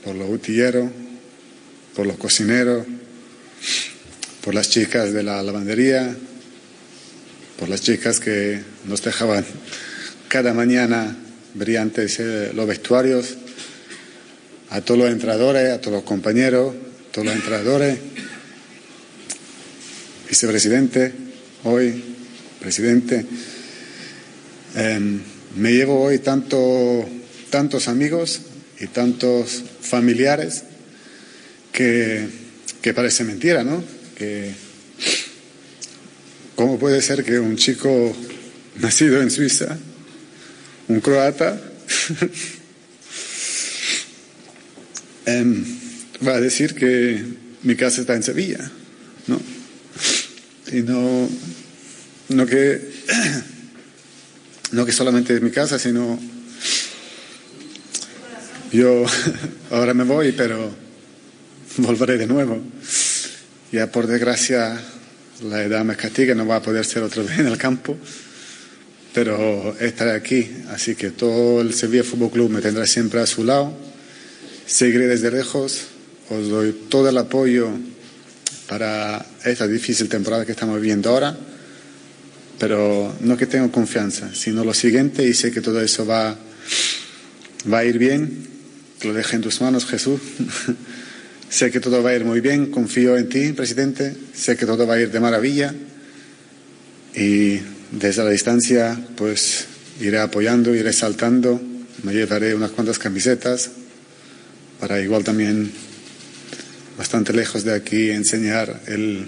por 0.04 0.16
los 0.16 0.30
utilleros, 0.30 0.90
por 1.96 2.08
los 2.08 2.18
cocineros, 2.18 2.86
por 4.44 4.56
las 4.56 4.70
chicas 4.70 5.14
de 5.14 5.24
la 5.24 5.44
lavandería, 5.44 6.16
por 7.58 7.68
las 7.68 7.82
chicas 7.82 8.20
que 8.20 8.62
nos 8.86 9.02
dejaban 9.02 9.46
cada 10.30 10.54
mañana 10.54 11.18
brillantes 11.54 12.20
eh, 12.20 12.52
los 12.54 12.68
vestuarios, 12.68 13.36
a 14.70 14.82
todos 14.82 15.00
los 15.00 15.10
entrenadores, 15.10 15.72
a 15.72 15.82
todos 15.82 15.98
los 15.98 16.04
compañeros, 16.04 16.76
a 16.76 17.12
todos 17.12 17.26
los 17.28 17.36
entrenadores, 17.36 17.98
vicepresidente, 20.28 21.12
hoy, 21.64 22.04
presidente. 22.60 23.26
Em, 24.76 25.20
me 25.56 25.74
llevo 25.74 26.04
hoy 26.04 26.20
tanto, 26.20 27.08
tantos 27.50 27.88
amigos 27.88 28.42
y 28.80 28.88
tantos 28.88 29.64
familiares 29.82 30.64
que, 31.72 32.28
que 32.82 32.94
parece 32.94 33.24
mentira, 33.24 33.64
¿no? 33.64 33.84
Que, 34.16 34.54
¿Cómo 36.56 36.78
puede 36.78 37.02
ser 37.02 37.24
que 37.24 37.40
un 37.40 37.56
chico 37.56 38.14
nacido 38.76 39.22
en 39.22 39.32
Suiza, 39.32 39.78
un 40.90 41.00
croata, 41.00 41.60
em, 45.38 45.66
va 46.26 46.36
a 46.36 46.42
decir 46.42 46.76
que 46.76 47.24
mi 47.64 47.76
casa 47.76 48.02
está 48.02 48.16
en 48.16 48.24
Sevilla, 48.24 48.72
¿no? 49.28 49.40
Y 50.72 50.82
no, 50.82 51.30
no 52.30 52.46
que, 52.46 52.82
no 54.72 54.86
que 54.86 54.92
solamente 54.92 55.36
es 55.36 55.42
mi 55.42 55.52
casa, 55.52 55.80
sino 55.80 56.20
yo 58.72 59.06
ahora 59.72 59.94
me 59.94 60.04
voy, 60.04 60.32
pero 60.32 60.72
volveré 61.78 62.18
de 62.18 62.28
nuevo. 62.28 62.62
Ya 63.72 63.92
por 63.92 64.08
desgracia 64.08 64.80
la 65.44 65.64
edad 65.64 65.86
me 65.86 65.96
castiga, 65.96 66.36
no 66.36 66.46
va 66.46 66.58
a 66.58 66.62
poder 66.62 66.86
ser 66.86 67.04
otra 67.04 67.24
vez 67.24 67.40
en 67.40 67.48
el 67.48 67.58
campo, 67.58 67.98
pero 69.14 69.76
estaré 69.80 70.12
aquí, 70.12 70.50
así 70.70 70.96
que 70.96 71.12
todo 71.12 71.62
el 71.62 71.74
Sevilla 71.74 72.04
Fútbol 72.04 72.32
Club 72.32 72.50
me 72.52 72.62
tendrá 72.62 72.86
siempre 72.86 73.22
a 73.22 73.26
su 73.26 73.44
lado. 73.44 73.89
Seguiré 74.70 75.08
desde 75.08 75.32
lejos, 75.32 75.88
os 76.30 76.48
doy 76.48 76.86
todo 76.90 77.10
el 77.10 77.18
apoyo 77.18 77.72
para 78.68 79.26
esta 79.44 79.68
difícil 79.68 80.08
temporada 80.08 80.46
que 80.46 80.52
estamos 80.52 80.80
viviendo 80.80 81.10
ahora, 81.10 81.36
pero 82.60 83.16
no 83.22 83.36
que 83.36 83.48
tengo 83.48 83.72
confianza, 83.72 84.30
sino 84.36 84.64
lo 84.64 84.76
siguiente 84.76 85.28
y 85.28 85.34
sé 85.34 85.52
que 85.52 85.62
todo 85.62 85.82
eso 85.82 86.06
va, 86.06 86.38
va 87.74 87.80
a 87.80 87.84
ir 87.84 87.98
bien, 87.98 88.48
lo 89.02 89.12
deje 89.12 89.38
en 89.38 89.42
tus 89.42 89.60
manos, 89.60 89.88
Jesús. 89.88 90.22
sé 91.50 91.72
que 91.72 91.80
todo 91.80 92.04
va 92.04 92.12
a 92.12 92.16
ir 92.16 92.24
muy 92.24 92.40
bien, 92.40 92.68
confío 92.68 93.18
en 93.18 93.28
ti, 93.28 93.54
presidente, 93.54 94.16
sé 94.36 94.56
que 94.56 94.68
todo 94.68 94.86
va 94.86 94.94
a 94.94 95.02
ir 95.02 95.10
de 95.10 95.20
maravilla. 95.20 95.74
Y 97.16 97.60
desde 97.92 98.24
la 98.24 98.30
distancia 98.30 99.02
pues 99.16 99.66
iré 100.00 100.20
apoyando, 100.20 100.76
iré 100.76 100.94
saltando, 100.94 101.60
me 102.04 102.14
llevaré 102.14 102.54
unas 102.54 102.70
cuantas 102.70 103.00
camisetas 103.00 103.72
para 104.80 105.02
igual 105.02 105.24
también 105.24 105.72
bastante 106.98 107.34
lejos 107.34 107.64
de 107.64 107.74
aquí 107.74 108.12
enseñar 108.12 108.82
el, 108.88 109.28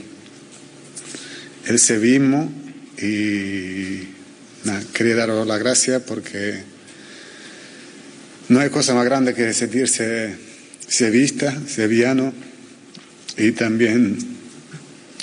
el 1.66 1.80
sevismo 1.80 2.52
y 2.98 4.08
quería 4.94 5.16
daros 5.16 5.48
la 5.48 5.58
gracia 5.58 6.00
porque 6.06 6.64
no 8.50 8.60
hay 8.60 8.70
cosa 8.70 8.94
más 8.94 9.06
grande 9.06 9.34
que 9.34 9.54
sentirse 9.54 10.36
sevista, 10.88 11.58
sevillano 11.68 12.34
y 13.38 13.54
también, 13.54 14.18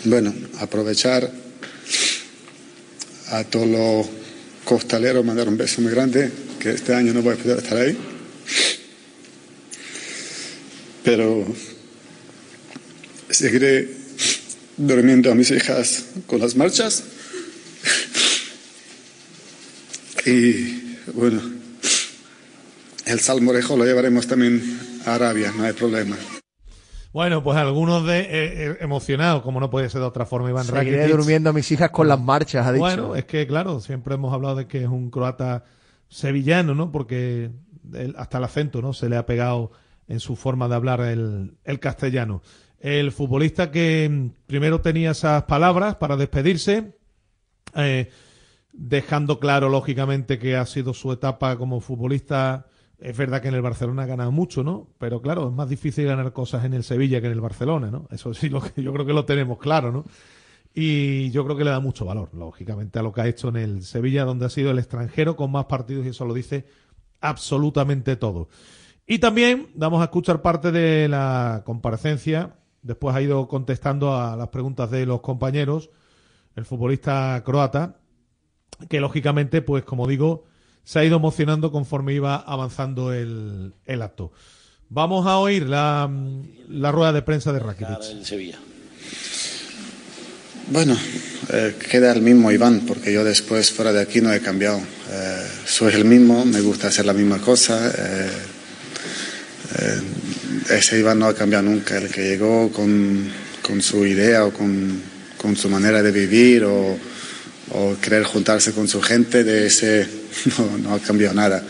bueno, 0.05 0.35
aprovechar 0.61 1.31
a 3.31 3.45
todos 3.45 3.67
los 3.67 4.07
costaleros, 4.65 5.25
mandar 5.25 5.49
un 5.49 5.57
beso 5.57 5.83
muy 5.83 5.93
grande, 5.93 6.31
que 6.59 6.71
este 6.71 6.95
año 6.95 7.13
no 7.13 7.23
voy 7.23 7.35
a 7.35 7.37
poder 7.37 7.59
estar 7.59 7.79
ahí. 7.79 8.18
Pero 11.09 11.43
seguiré 13.31 13.89
durmiendo 14.77 15.33
a 15.33 15.35
mis 15.35 15.51
hijas 15.51 16.05
con 16.27 16.39
las 16.39 16.55
marchas. 16.55 17.03
Y 20.27 20.99
bueno, 21.15 21.41
el 23.07 23.21
salmorejo 23.21 23.75
lo 23.79 23.87
llevaremos 23.87 24.27
también 24.27 24.63
a 25.07 25.15
Arabia, 25.15 25.51
no 25.57 25.63
hay 25.63 25.73
problema. 25.73 26.15
Bueno, 27.15 27.43
pues 27.43 27.57
algunos 27.57 28.07
de 28.07 28.21
eh, 28.21 28.29
eh, 28.31 28.77
emocionados, 28.81 29.43
como 29.43 29.61
no 29.61 29.71
puede 29.71 29.89
ser 29.89 30.03
de 30.03 30.09
otra 30.09 30.27
forma, 30.27 30.51
Iván 30.51 30.67
Seguiré 30.67 30.99
Rakitic. 30.99 31.17
durmiendo 31.17 31.49
a 31.49 31.53
mis 31.55 31.73
hijas 31.73 31.89
con 31.89 32.07
las 32.07 32.21
marchas, 32.21 32.67
ha 32.67 32.73
dicho. 32.73 32.81
Bueno, 32.85 33.17
es 33.17 33.25
que 33.25 33.47
claro, 33.47 33.81
siempre 33.81 34.17
hemos 34.17 34.35
hablado 34.35 34.57
de 34.57 34.67
que 34.67 34.83
es 34.83 34.89
un 34.89 35.11
croata 35.11 35.65
sevillano, 36.11 36.75
¿no? 36.75 36.93
Porque 36.93 37.51
hasta 38.15 38.37
el 38.37 38.45
acento, 38.45 38.83
¿no? 38.83 38.93
Se 38.93 39.09
le 39.09 39.17
ha 39.17 39.25
pegado 39.25 39.73
en 40.09 40.21
su 40.21 40.37
forma 40.37 40.69
de 40.69 40.75
hablar 40.75 41.01
el, 41.03 41.57
el 41.65 41.81
castellano. 41.81 42.43
El 42.81 43.13
futbolista 43.13 43.71
que 43.71 44.31
primero 44.47 44.81
tenía 44.81 45.11
esas 45.11 45.45
palabras 45.45 45.97
para 45.97 46.17
despedirse, 46.17 46.97
eh, 47.75 48.11
dejando 48.73 49.41
claro, 49.41 49.69
lógicamente, 49.69 50.39
que 50.39 50.57
ha 50.57 50.65
sido 50.65 50.95
su 50.95 51.13
etapa 51.13 51.57
como 51.57 51.81
futbolista. 51.81 52.67
Es 53.01 53.17
verdad 53.17 53.43
que 53.43 53.49
en 53.49 53.55
el 53.55 53.63
Barcelona 53.63 54.05
ha 54.05 54.07
ganado 54.07 54.33
mucho, 54.33 54.63
¿no? 54.63 54.89
Pero 54.99 55.21
claro, 55.21 55.49
es 55.49 55.55
más 55.55 55.69
difícil 55.69 56.07
ganar 56.07 56.33
cosas 56.33 56.65
en 56.65 56.75
el 56.75 56.85
Sevilla 56.85 57.21
que 57.21 57.27
en 57.27 57.33
el 57.33 57.41
Barcelona, 57.41 57.91
¿no? 57.91 58.09
Eso 58.11 58.33
sí, 58.33 58.49
lo 58.49 58.61
que, 58.61 58.83
yo 58.83 58.93
creo 58.93 59.07
que 59.07 59.13
lo 59.13 59.25
tenemos 59.25 59.59
claro, 59.59 59.93
¿no? 59.93 60.05
Y 60.73 61.31
yo 61.31 61.45
creo 61.45 61.57
que 61.57 61.65
le 61.65 61.71
da 61.71 61.81
mucho 61.81 62.05
valor, 62.05 62.31
lógicamente, 62.35 63.01
a 63.01 63.03
lo 63.03 63.13
que 63.13 63.21
ha 63.23 63.27
hecho 63.27 63.49
en 63.49 63.57
el 63.57 63.83
Sevilla, 63.83 64.25
donde 64.25 64.47
ha 64.47 64.51
sido 64.51 64.71
el 64.71 64.79
extranjero 64.79 65.35
con 65.35 65.51
más 65.51 65.65
partidos 65.65 66.07
y 66.07 66.11
eso 66.11 66.25
lo 66.25 66.35
dice 66.35 66.67
absolutamente 67.21 68.15
todo. 68.15 68.49
Y 69.11 69.21
también 69.21 69.69
vamos 69.75 70.03
a 70.03 70.05
escuchar 70.05 70.43
parte 70.43 70.71
de 70.71 71.09
la 71.09 71.63
comparecencia. 71.65 72.57
Después 72.83 73.17
ha 73.17 73.23
ido 73.23 73.49
contestando 73.49 74.15
a 74.15 74.37
las 74.37 74.49
preguntas 74.49 74.91
de 74.91 75.07
los 75.07 75.23
compañeros, 75.23 75.89
el 76.55 76.67
futbolista 76.67 77.43
croata, 77.43 77.97
que 78.91 79.01
lógicamente, 79.01 79.63
pues 79.63 79.83
como 79.83 80.07
digo, 80.07 80.45
se 80.85 80.99
ha 80.99 81.05
ido 81.05 81.17
emocionando 81.17 81.73
conforme 81.73 82.13
iba 82.13 82.37
avanzando 82.37 83.15
el, 83.15 83.73
el 83.87 84.03
acto. 84.03 84.31
Vamos 84.91 85.27
a 85.27 85.39
oír 85.39 85.67
la, 85.67 86.11
la 86.69 86.93
rueda 86.93 87.15
de 87.15 87.23
prensa 87.23 87.51
de 87.53 87.61
Rakitic. 87.61 88.23
Sevilla. 88.23 88.59
Bueno, 90.71 90.95
eh, 91.51 91.77
queda 91.91 92.13
el 92.13 92.21
mismo 92.21 92.53
Iván, 92.53 92.83
porque 92.87 93.11
yo 93.11 93.25
después 93.25 93.73
fuera 93.73 93.91
de 93.91 94.03
aquí 94.03 94.21
no 94.21 94.31
he 94.31 94.41
cambiado. 94.41 94.79
Eh, 94.79 95.47
soy 95.65 95.95
el 95.95 96.05
mismo, 96.05 96.45
me 96.45 96.61
gusta 96.61 96.89
hacer 96.89 97.07
la 97.07 97.15
misma 97.15 97.39
cosa. 97.39 97.91
eh, 97.97 98.31
eh, 99.77 100.01
ese 100.70 100.99
Iván 100.99 101.19
no 101.19 101.27
ha 101.27 101.35
cambiado 101.35 101.65
nunca, 101.65 101.99
el 101.99 102.09
que 102.09 102.23
llegó 102.23 102.70
con, 102.73 103.31
con 103.62 103.82
su 103.82 104.07
idea 104.07 104.45
o 104.45 104.53
con, 104.53 105.01
con 105.36 105.57
su 105.57 105.69
manera 105.69 106.03
de 106.03 106.12
vivir 106.12 106.65
o, 106.65 106.99
o 107.70 107.97
querer 108.01 108.24
juntarse 108.24 108.73
con 108.73 108.89
su 108.89 109.01
gente, 109.01 109.45
de 109.45 109.66
ese 109.66 110.07
no, 110.59 110.78
no 110.78 110.95
ha 110.95 111.01
cambiado 111.01 111.35
nada. 111.35 111.62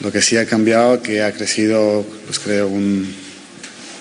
Lo 0.00 0.12
que 0.12 0.22
sí 0.22 0.36
ha 0.36 0.46
cambiado 0.46 1.02
que 1.02 1.22
ha 1.22 1.32
crecido, 1.32 2.06
pues 2.26 2.38
creo, 2.38 2.68
un, 2.68 3.12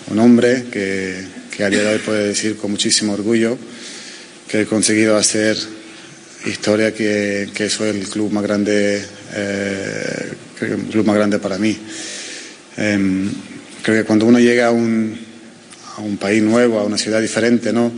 un 0.10 0.20
hombre 0.20 0.66
que, 0.72 1.26
que 1.56 1.64
a 1.64 1.70
día 1.70 1.82
de 1.82 1.94
hoy 1.96 2.00
puede 2.00 2.28
decir 2.28 2.56
con 2.58 2.72
muchísimo 2.72 3.14
orgullo 3.14 3.58
que 4.48 4.62
he 4.62 4.66
conseguido 4.66 5.18
hacer 5.18 5.58
historia 6.46 6.94
que, 6.94 7.50
que 7.54 7.70
soy 7.70 7.90
el 7.90 8.08
club 8.08 8.32
más 8.32 8.44
grande 8.44 9.04
eh, 9.34 10.34
el 10.62 10.78
club 10.92 11.06
más 11.06 11.16
grande 11.16 11.40
para 11.40 11.58
mí 11.58 11.78
Em, 12.78 13.30
creo 13.82 14.02
que 14.02 14.08
cuando 14.08 14.26
uno 14.26 14.40
llega 14.40 14.68
a 14.68 14.72
un, 14.72 15.18
a 15.98 16.02
un 16.02 16.18
país 16.18 16.44
nuevo 16.44 16.80
a 16.80 16.84
una 16.84 16.98
ciudad 16.98 17.20
diferente 17.22 17.74
no 17.74 17.92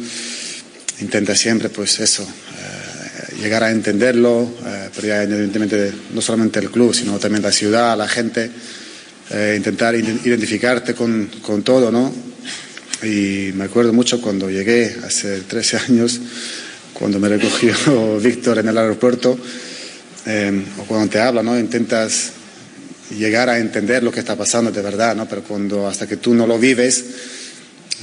intenta 1.02 1.36
siempre 1.36 1.70
pues 1.70 2.00
eso 2.00 2.24
eh, 2.24 3.36
llegar 3.42 3.64
a 3.64 3.72
entenderlo 3.72 4.50
eh, 4.66 4.90
pero 4.96 5.08
ya 5.08 5.24
evidentemente 5.24 5.92
no 6.14 6.22
solamente 6.22 6.60
el 6.60 6.70
club 6.72 6.94
sino 6.96 7.20
también 7.20 7.44
la 7.44 7.52
ciudad 7.52 7.98
la 7.98 8.08
gente 8.08 8.50
eh, 9.32 9.56
intentar 9.58 9.96
ide- 9.96 10.20
identificarte 10.24 10.94
con, 10.94 11.30
con 11.42 11.62
todo 11.64 11.92
no 11.92 12.14
y 13.04 13.52
me 13.56 13.66
acuerdo 13.66 13.94
mucho 13.94 14.22
cuando 14.22 14.50
llegué 14.50 14.94
hace 15.06 15.40
13 15.42 15.78
años, 15.88 16.20
cuando 16.94 17.18
me 17.20 17.30
recogió 17.30 18.20
Víctor 18.20 18.60
en 18.60 18.68
el 18.68 18.78
aeropuerto, 18.78 19.40
eh, 20.26 20.62
o 20.80 20.84
cuando 20.84 21.08
te 21.10 21.18
habla, 21.22 21.42
¿no? 21.42 21.58
Intentas 21.58 22.32
llegar 23.18 23.50
a 23.50 23.60
entender 23.60 24.04
lo 24.04 24.12
que 24.12 24.20
está 24.20 24.36
pasando 24.36 24.72
de 24.72 24.82
verdad, 24.82 25.16
¿no? 25.16 25.28
Pero 25.28 25.44
cuando 25.44 25.88
hasta 25.88 26.08
que 26.08 26.18
tú 26.18 26.34
no 26.34 26.46
lo 26.48 26.58
vives, 26.60 27.04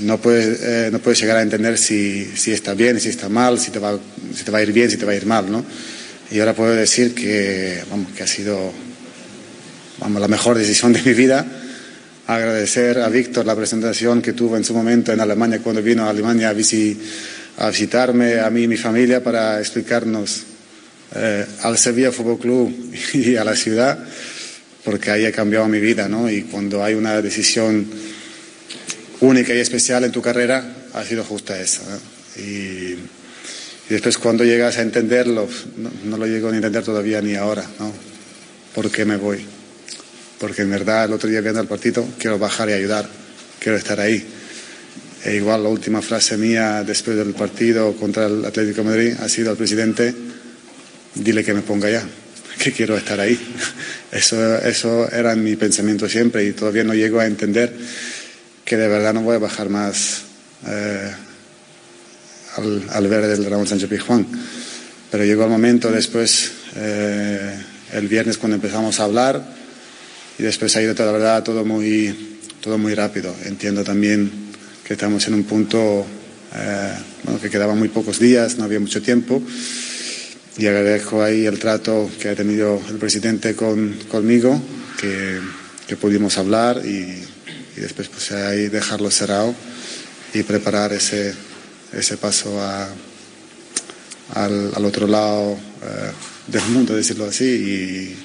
no 0.01 0.20
puedes, 0.20 0.61
eh, 0.62 0.89
no 0.93 0.99
puedes 0.99 1.20
llegar 1.20 1.37
a 1.39 1.43
entender 1.43 1.78
si, 1.78 2.24
si 2.37 2.53
está 2.53 2.74
bien, 2.74 3.01
si 3.01 3.09
está 3.09 3.28
mal, 3.28 3.59
si 3.59 3.70
te, 3.70 3.78
va, 3.78 3.99
si 4.35 4.45
te 4.45 4.51
va 4.51 4.59
a 4.59 4.62
ir 4.62 4.73
bien, 4.73 4.91
si 4.91 4.97
te 4.97 5.07
va 5.07 5.12
a 5.12 5.16
ir 5.16 5.27
mal, 5.27 5.51
¿no? 5.51 5.65
Y 6.31 6.41
ahora 6.41 6.55
puedo 6.55 6.74
decir 6.74 7.15
que, 7.15 7.83
vamos, 7.91 8.12
que 8.12 8.23
ha 8.23 8.27
sido 8.27 8.73
vamos, 10.01 10.20
la 10.20 10.28
mejor 10.28 10.59
decisión 10.59 10.93
de 10.93 11.03
mi 11.03 11.15
vida 11.15 11.47
agradecer 12.27 12.99
a 12.99 13.09
Víctor 13.09 13.47
la 13.47 13.55
presentación 13.55 14.20
que 14.20 14.33
tuvo 14.33 14.57
en 14.57 14.65
su 14.65 14.74
momento 14.74 15.12
en 15.12 15.20
Alemania 15.20 15.61
cuando 15.62 15.81
vino 15.83 16.05
a 16.05 16.11
Alemania 16.11 16.51
a, 16.51 16.55
visi- 16.55 16.97
a 17.59 17.70
visitarme 17.70 18.41
a 18.41 18.51
mí 18.51 18.65
y 18.65 18.69
mi 18.69 18.77
familia 18.77 19.23
para 19.23 19.61
explicarnos 19.61 20.43
eh, 21.15 21.47
al 21.62 21.78
Sevilla 21.78 22.11
Fútbol 22.11 22.39
Club 22.41 22.93
y 23.15 23.37
a 23.37 23.45
la 23.45 23.55
ciudad 23.55 23.97
porque 24.86 25.10
ahí 25.10 25.26
ha 25.26 25.32
cambiado 25.32 25.68
mi 25.68 25.80
vida 25.80 26.08
¿no? 26.08 26.30
y 26.30 26.44
cuando 26.44 26.82
hay 26.82 26.94
una 26.94 27.20
decisión 27.20 27.86
única 29.20 29.52
y 29.52 29.58
especial 29.58 30.04
en 30.04 30.12
tu 30.12 30.22
carrera 30.22 30.64
ha 30.94 31.04
sido 31.04 31.24
justa 31.24 31.60
esa 31.60 31.82
¿no? 31.82 32.42
y, 32.42 32.94
y 32.94 33.90
después 33.90 34.16
cuando 34.16 34.44
llegas 34.44 34.78
a 34.78 34.82
entenderlo 34.82 35.46
no, 35.76 35.90
no 36.04 36.16
lo 36.16 36.26
llego 36.26 36.48
a 36.48 36.56
entender 36.56 36.82
todavía 36.82 37.20
ni 37.20 37.34
ahora 37.34 37.68
¿no? 37.78 37.92
¿por 38.74 38.90
qué 38.90 39.04
me 39.04 39.18
voy? 39.18 39.44
porque 40.38 40.62
en 40.62 40.70
verdad 40.70 41.06
el 41.06 41.12
otro 41.12 41.28
día 41.28 41.40
viendo 41.40 41.60
el 41.60 41.66
partido 41.66 42.06
quiero 42.18 42.38
bajar 42.38 42.68
y 42.68 42.72
ayudar, 42.72 43.08
quiero 43.58 43.78
estar 43.78 44.00
ahí. 44.00 44.24
E 45.24 45.34
igual 45.34 45.62
la 45.62 45.68
última 45.68 46.02
frase 46.02 46.36
mía 46.36 46.84
después 46.84 47.16
del 47.16 47.34
partido 47.34 47.96
contra 47.96 48.26
el 48.26 48.44
Atlético 48.44 48.82
de 48.82 48.88
Madrid 48.88 49.14
ha 49.20 49.28
sido 49.28 49.50
al 49.50 49.56
presidente, 49.56 50.14
dile 51.14 51.42
que 51.42 51.54
me 51.54 51.62
ponga 51.62 51.90
ya, 51.90 52.04
que 52.62 52.73
quiero 52.73 52.97
estar 52.97 53.20
ahí. 53.20 53.39
Eso, 54.12 54.57
eso 54.59 55.11
era 55.11 55.35
mi 55.35 55.57
pensamiento 55.57 56.09
siempre 56.09 56.45
y 56.45 56.53
todavía 56.53 56.85
no 56.85 56.95
llego 56.95 57.20
a 57.20 57.27
entender 57.27 57.73
que 58.65 58.77
de 58.77 58.89
verdad 58.89 59.15
no 59.15 59.23
voy 59.23 59.37
a 59.37 59.39
bajar 59.39 59.69
más 59.69 60.23
eh, 60.66 61.11
al, 62.57 62.83
al 62.91 63.09
ver 63.09 63.27
del 63.27 63.45
Ramón 63.45 63.66
Sánchez 63.66 63.89
Pizjuán. 63.89 64.27
Pero 65.11 65.24
llegó 65.24 65.45
el 65.45 65.51
momento 65.51 65.91
después, 65.91 66.51
eh, 66.77 67.57
el 67.93 68.09
viernes 68.09 68.39
cuando 68.39 68.57
empezamos 68.57 68.99
a 68.99 69.05
hablar, 69.05 69.57
y 70.39 70.43
después 70.43 70.74
ha 70.77 70.83
ido 70.83 70.95
la 70.95 71.12
verdad 71.12 71.43
todo 71.43 71.65
muy 71.65 72.39
todo 72.61 72.78
muy 72.78 72.95
rápido 72.95 73.35
entiendo 73.45 73.85
también 73.85 74.31
que 74.85 74.95
estamos 74.95 75.27
en 75.28 75.35
un 75.35 75.45
punto 75.45 76.07
eh, 76.55 76.93
bueno, 77.24 77.41
que 77.41 77.51
quedaban 77.51 77.78
muy 77.78 77.89
pocos 77.89 78.19
días 78.19 78.59
no 78.59 78.65
había 78.65 78.81
mucho 78.81 79.01
tiempo 79.01 79.43
y 80.59 80.66
agradezco 80.66 81.23
ahí 81.23 81.47
el 81.47 81.59
trato 81.59 82.11
que 82.20 82.31
ha 82.31 82.35
tenido 82.35 82.81
el 82.89 82.97
presidente 82.97 83.55
con, 83.55 83.95
conmigo 84.09 84.61
que, 85.01 85.39
que 85.87 85.97
pudimos 85.97 86.39
hablar 86.39 86.83
y, 86.85 87.23
después 87.77 88.09
pues 88.09 88.33
ahí 88.33 88.69
dejarlo 88.69 89.11
cerrado 89.11 89.55
y 90.33 90.43
preparar 90.43 90.95
ese 90.95 91.35
ese 91.93 92.16
paso 92.16 92.61
a, 92.61 92.89
al, 94.35 94.85
otro 94.85 95.07
lado 95.07 95.53
eh, 95.53 96.11
del 96.49 96.65
mundo 96.66 96.97
decirlo 96.97 97.27
así. 97.27 97.45
Y, 97.45 98.16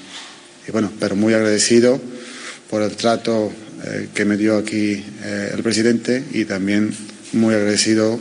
y 0.67 0.71
bueno, 0.71 0.91
pero 0.99 1.15
muy 1.15 1.33
agradecido 1.33 1.99
por 2.69 2.81
el 2.81 2.95
trato 2.95 3.51
eh, 3.85 4.09
que 4.13 4.25
me 4.25 4.37
dio 4.37 4.57
aquí 4.57 5.03
eh, 5.23 5.51
el 5.53 5.63
presidente 5.63 6.23
y 6.31 6.45
también 6.45 6.93
muy 7.33 7.55
agradecido 7.55 8.19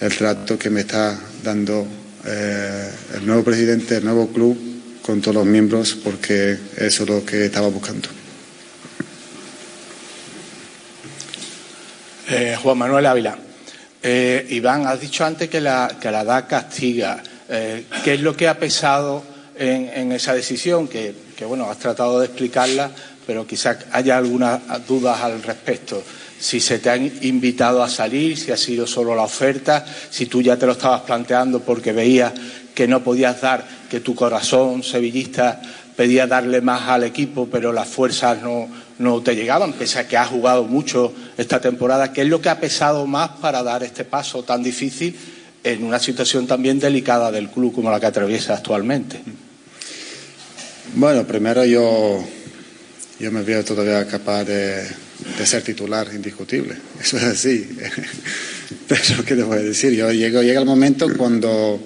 el 0.00 0.16
trato 0.16 0.58
que 0.58 0.70
me 0.70 0.80
está 0.80 1.18
dando 1.42 1.86
eh, 2.26 2.90
el 3.14 3.26
nuevo 3.26 3.44
presidente, 3.44 3.96
el 3.96 4.04
nuevo 4.04 4.28
club 4.28 4.58
con 5.02 5.20
todos 5.20 5.34
los 5.34 5.46
miembros 5.46 5.94
porque 6.02 6.56
eso 6.76 7.02
es 7.02 7.08
lo 7.08 7.24
que 7.24 7.46
estaba 7.46 7.68
buscando. 7.68 8.08
Eh, 12.28 12.56
Juan 12.62 12.78
Manuel 12.78 13.06
Ávila. 13.06 13.38
Eh, 14.02 14.46
Iván, 14.50 14.86
has 14.86 15.00
dicho 15.00 15.24
antes 15.24 15.48
que 15.50 15.60
la, 15.60 15.96
que 16.00 16.10
la 16.10 16.22
edad 16.22 16.48
castiga. 16.48 17.22
¿Qué 17.46 18.14
es 18.14 18.20
lo 18.20 18.34
que 18.34 18.48
ha 18.48 18.58
pesado 18.58 19.22
en, 19.56 20.10
esa 20.12 20.34
decisión? 20.34 20.88
Que, 20.88 21.14
bueno, 21.46 21.70
has 21.70 21.78
tratado 21.78 22.18
de 22.18 22.26
explicarla, 22.26 22.90
pero 23.26 23.46
quizás 23.46 23.78
haya 23.92 24.16
algunas 24.16 24.60
dudas 24.88 25.20
al 25.20 25.42
respecto. 25.42 26.02
Si 26.38 26.60
se 26.60 26.78
te 26.78 26.90
han 26.90 27.10
invitado 27.22 27.82
a 27.82 27.88
salir, 27.88 28.36
si 28.36 28.52
ha 28.52 28.56
sido 28.56 28.86
solo 28.86 29.14
la 29.14 29.22
oferta, 29.22 29.84
si 30.10 30.26
tú 30.26 30.42
ya 30.42 30.56
te 30.56 30.66
lo 30.66 30.72
estabas 30.72 31.02
planteando 31.02 31.60
porque 31.60 31.92
veías 31.92 32.32
que 32.74 32.88
no 32.88 33.02
podías 33.02 33.40
dar, 33.40 33.66
que 33.88 34.00
tu 34.00 34.14
corazón 34.14 34.82
sevillista 34.82 35.60
pedía 35.96 36.26
darle 36.26 36.60
más 36.60 36.88
al 36.88 37.04
equipo, 37.04 37.48
pero 37.50 37.72
las 37.72 37.88
fuerzas 37.88 38.42
no, 38.42 38.68
no 38.98 39.22
te 39.22 39.36
llegaban, 39.36 39.72
pese 39.72 40.00
a 40.00 40.08
que 40.08 40.16
has 40.16 40.28
jugado 40.28 40.64
mucho 40.64 41.12
esta 41.36 41.60
temporada. 41.60 42.12
¿Qué 42.12 42.22
es 42.22 42.28
lo 42.28 42.40
que 42.40 42.48
ha 42.48 42.60
pesado 42.60 43.06
más 43.06 43.30
para 43.40 43.62
dar 43.62 43.82
este 43.82 44.04
paso 44.04 44.42
tan 44.42 44.62
difícil 44.62 45.16
en 45.62 45.84
una 45.84 45.98
situación 45.98 46.46
también 46.46 46.78
delicada 46.78 47.30
del 47.30 47.48
club 47.48 47.74
como 47.74 47.90
la 47.90 48.00
que 48.00 48.06
atraviesa 48.06 48.54
actualmente? 48.54 49.20
Bueno, 50.94 51.24
primero 51.24 51.64
yo, 51.64 52.24
yo 53.18 53.32
me 53.32 53.42
veo 53.42 53.64
todavía 53.64 54.06
capaz 54.06 54.44
de, 54.44 54.86
de 55.38 55.46
ser 55.46 55.62
titular 55.62 56.08
indiscutible. 56.12 56.76
Eso 57.00 57.16
es 57.16 57.24
así. 57.24 57.68
Pero, 58.88 59.24
¿qué 59.24 59.34
te 59.34 59.42
voy 59.42 59.58
a 59.58 59.62
decir? 59.62 59.92
Yo 59.92 60.10
llego, 60.12 60.42
llega 60.42 60.60
el 60.60 60.66
momento 60.66 61.08
cuando, 61.16 61.80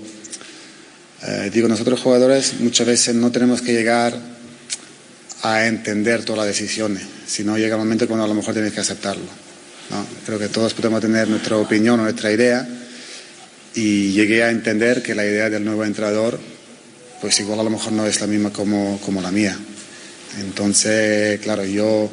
eh, 1.22 1.50
digo, 1.52 1.68
nosotros 1.68 2.00
jugadores 2.00 2.54
muchas 2.60 2.86
veces 2.86 3.14
no 3.14 3.30
tenemos 3.30 3.62
que 3.62 3.72
llegar 3.72 4.18
a 5.42 5.66
entender 5.66 6.24
todas 6.24 6.46
las 6.46 6.58
decisiones, 6.58 7.02
sino 7.26 7.56
llega 7.56 7.76
el 7.76 7.80
momento 7.80 8.06
cuando 8.06 8.24
a 8.24 8.28
lo 8.28 8.34
mejor 8.34 8.54
tienes 8.54 8.72
que 8.72 8.80
aceptarlo. 8.80 9.28
¿no? 9.90 10.06
Creo 10.26 10.38
que 10.38 10.48
todos 10.48 10.74
podemos 10.74 11.00
tener 11.00 11.28
nuestra 11.28 11.56
opinión 11.56 12.00
nuestra 12.00 12.32
idea 12.32 12.66
y 13.74 14.12
llegué 14.12 14.42
a 14.42 14.50
entender 14.50 15.02
que 15.02 15.14
la 15.14 15.24
idea 15.24 15.48
del 15.48 15.64
nuevo 15.64 15.84
entrenador 15.84 16.38
pues 17.20 17.40
igual 17.40 17.60
a 17.60 17.62
lo 17.62 17.70
mejor 17.70 17.92
no 17.92 18.06
es 18.06 18.20
la 18.20 18.26
misma 18.26 18.52
como, 18.52 19.00
como 19.04 19.20
la 19.20 19.30
mía. 19.30 19.56
Entonces, 20.40 21.40
claro, 21.40 21.64
yo 21.64 22.10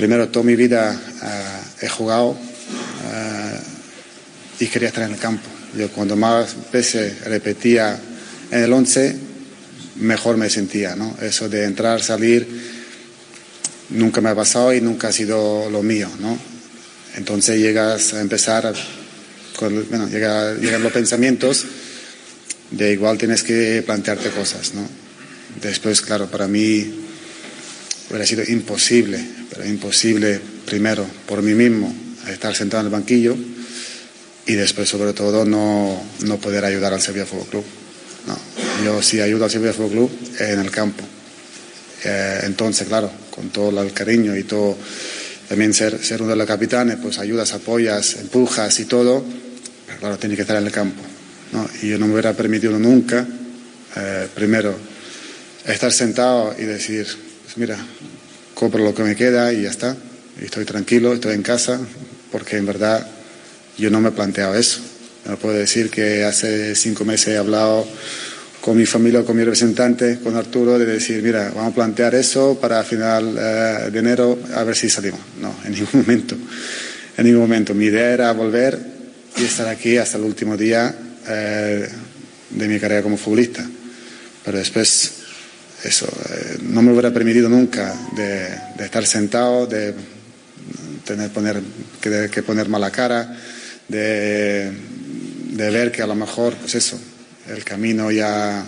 primero 0.00 0.30
toda 0.30 0.46
mi 0.46 0.56
vida 0.56 0.98
eh, 1.22 1.84
he 1.84 1.88
jugado 1.90 2.34
eh, 3.12 3.60
y 4.60 4.66
quería 4.68 4.88
estar 4.88 5.04
en 5.04 5.12
el 5.12 5.18
campo. 5.20 5.46
Yo 5.76 5.90
cuando 5.90 6.16
más 6.16 6.56
veces 6.72 7.22
repetía 7.26 8.00
en 8.50 8.62
el 8.62 8.72
11, 8.72 9.14
mejor 9.96 10.38
me 10.38 10.48
sentía, 10.48 10.96
¿no? 10.96 11.14
Eso 11.20 11.50
de 11.50 11.64
entrar, 11.64 12.02
salir, 12.02 12.48
nunca 13.90 14.22
me 14.22 14.30
ha 14.30 14.34
pasado 14.34 14.72
y 14.72 14.80
nunca 14.80 15.08
ha 15.08 15.12
sido 15.12 15.68
lo 15.68 15.82
mío, 15.82 16.08
¿no? 16.18 16.38
Entonces 17.16 17.58
llegas 17.60 18.14
a 18.14 18.22
empezar, 18.22 18.72
con, 19.58 19.86
bueno, 19.90 20.08
llega- 20.08 20.54
llegan 20.54 20.82
los 20.82 20.92
pensamientos 20.92 21.66
de 22.70 22.92
igual 22.94 23.18
tienes 23.18 23.42
que 23.42 23.82
plantearte 23.84 24.30
cosas, 24.30 24.72
¿no? 24.72 24.88
Después, 25.60 26.00
claro, 26.00 26.26
para 26.30 26.48
mí 26.48 26.90
hubiera 28.10 28.26
sido 28.26 28.42
imposible, 28.46 29.18
pero 29.50 29.64
imposible 29.64 30.40
primero 30.66 31.06
por 31.26 31.42
mí 31.42 31.54
mismo 31.54 31.94
estar 32.28 32.54
sentado 32.54 32.82
en 32.82 32.86
el 32.86 32.92
banquillo 32.92 33.36
y 34.46 34.54
después 34.54 34.88
sobre 34.88 35.12
todo 35.12 35.44
no, 35.44 36.02
no 36.24 36.36
poder 36.38 36.64
ayudar 36.64 36.92
al 36.92 37.00
Sevilla 37.00 37.26
Fútbol 37.26 37.46
Club. 37.46 37.64
No, 38.26 38.84
yo 38.84 39.02
sí 39.02 39.20
ayudo 39.20 39.44
al 39.44 39.50
Sevilla 39.50 39.72
Fútbol 39.72 39.90
Club 39.90 40.10
en 40.40 40.58
el 40.58 40.70
campo. 40.70 41.04
Eh, 42.04 42.40
entonces, 42.44 42.88
claro, 42.88 43.10
con 43.30 43.50
todo 43.50 43.80
el 43.80 43.92
cariño 43.92 44.36
y 44.36 44.44
todo, 44.44 44.76
también 45.48 45.72
ser, 45.72 46.02
ser 46.02 46.22
uno 46.22 46.30
de 46.30 46.36
los 46.36 46.46
capitanes, 46.46 46.96
pues 47.00 47.18
ayudas, 47.18 47.52
apoyas, 47.52 48.16
empujas 48.16 48.80
y 48.80 48.86
todo, 48.86 49.24
pero 49.86 49.98
claro, 50.00 50.18
tiene 50.18 50.34
que 50.34 50.42
estar 50.42 50.56
en 50.56 50.66
el 50.66 50.72
campo. 50.72 51.02
¿no? 51.52 51.68
Y 51.82 51.90
yo 51.90 51.98
no 51.98 52.06
me 52.06 52.14
hubiera 52.14 52.32
permitido 52.32 52.78
nunca, 52.78 53.26
eh, 53.96 54.28
primero, 54.34 54.74
estar 55.66 55.92
sentado 55.92 56.54
y 56.58 56.64
decir, 56.64 57.06
pues 57.50 57.68
mira, 57.68 57.84
compro 58.54 58.84
lo 58.84 58.94
que 58.94 59.02
me 59.02 59.16
queda 59.16 59.52
y 59.52 59.62
ya 59.62 59.70
está, 59.70 59.96
y 60.40 60.44
estoy 60.44 60.64
tranquilo, 60.64 61.12
estoy 61.12 61.34
en 61.34 61.42
casa, 61.42 61.80
porque 62.30 62.56
en 62.56 62.66
verdad 62.66 63.04
yo 63.76 63.90
no 63.90 64.00
me 64.00 64.10
he 64.10 64.12
planteado 64.12 64.54
eso. 64.54 64.80
No 65.26 65.36
puedo 65.36 65.56
decir 65.56 65.90
que 65.90 66.22
hace 66.22 66.76
cinco 66.76 67.04
meses 67.04 67.34
he 67.34 67.36
hablado 67.38 67.84
con 68.60 68.76
mi 68.76 68.86
familia, 68.86 69.24
con 69.24 69.36
mi 69.36 69.42
representante, 69.42 70.20
con 70.20 70.36
Arturo, 70.36 70.78
de 70.78 70.86
decir, 70.86 71.24
mira, 71.24 71.50
vamos 71.52 71.72
a 71.72 71.74
plantear 71.74 72.14
eso 72.14 72.56
para 72.60 72.84
final 72.84 73.36
eh, 73.36 73.90
de 73.90 73.98
enero 73.98 74.38
a 74.54 74.62
ver 74.62 74.76
si 74.76 74.88
salimos. 74.88 75.20
No, 75.40 75.52
en 75.64 75.72
ningún 75.72 76.02
momento. 76.02 76.36
En 77.16 77.24
ningún 77.24 77.40
momento. 77.40 77.74
Mi 77.74 77.86
idea 77.86 78.12
era 78.12 78.32
volver 78.32 78.78
y 79.36 79.42
estar 79.42 79.66
aquí 79.66 79.96
hasta 79.96 80.18
el 80.18 80.24
último 80.24 80.56
día 80.56 80.94
eh, 81.26 81.88
de 82.50 82.68
mi 82.68 82.78
carrera 82.78 83.02
como 83.02 83.16
futbolista. 83.16 83.68
Pero 84.44 84.56
después, 84.56 85.19
eso, 85.84 86.06
eh, 86.06 86.58
no 86.62 86.82
me 86.82 86.92
hubiera 86.92 87.12
permitido 87.12 87.48
nunca 87.48 87.94
de, 88.14 88.84
estar 88.84 89.06
sentado, 89.06 89.66
de 89.66 89.94
tener 91.04 91.30
poner, 91.30 91.60
que, 92.00 92.28
que 92.30 92.42
poner 92.42 92.68
mala 92.68 92.90
cara, 92.90 93.36
de, 93.88 94.70
de 95.52 95.70
ver 95.70 95.90
que 95.90 96.02
a 96.02 96.06
lo 96.06 96.14
mejor, 96.14 96.54
pues 96.56 96.74
eso, 96.74 96.98
el 97.48 97.64
camino 97.64 98.10
ya 98.10 98.66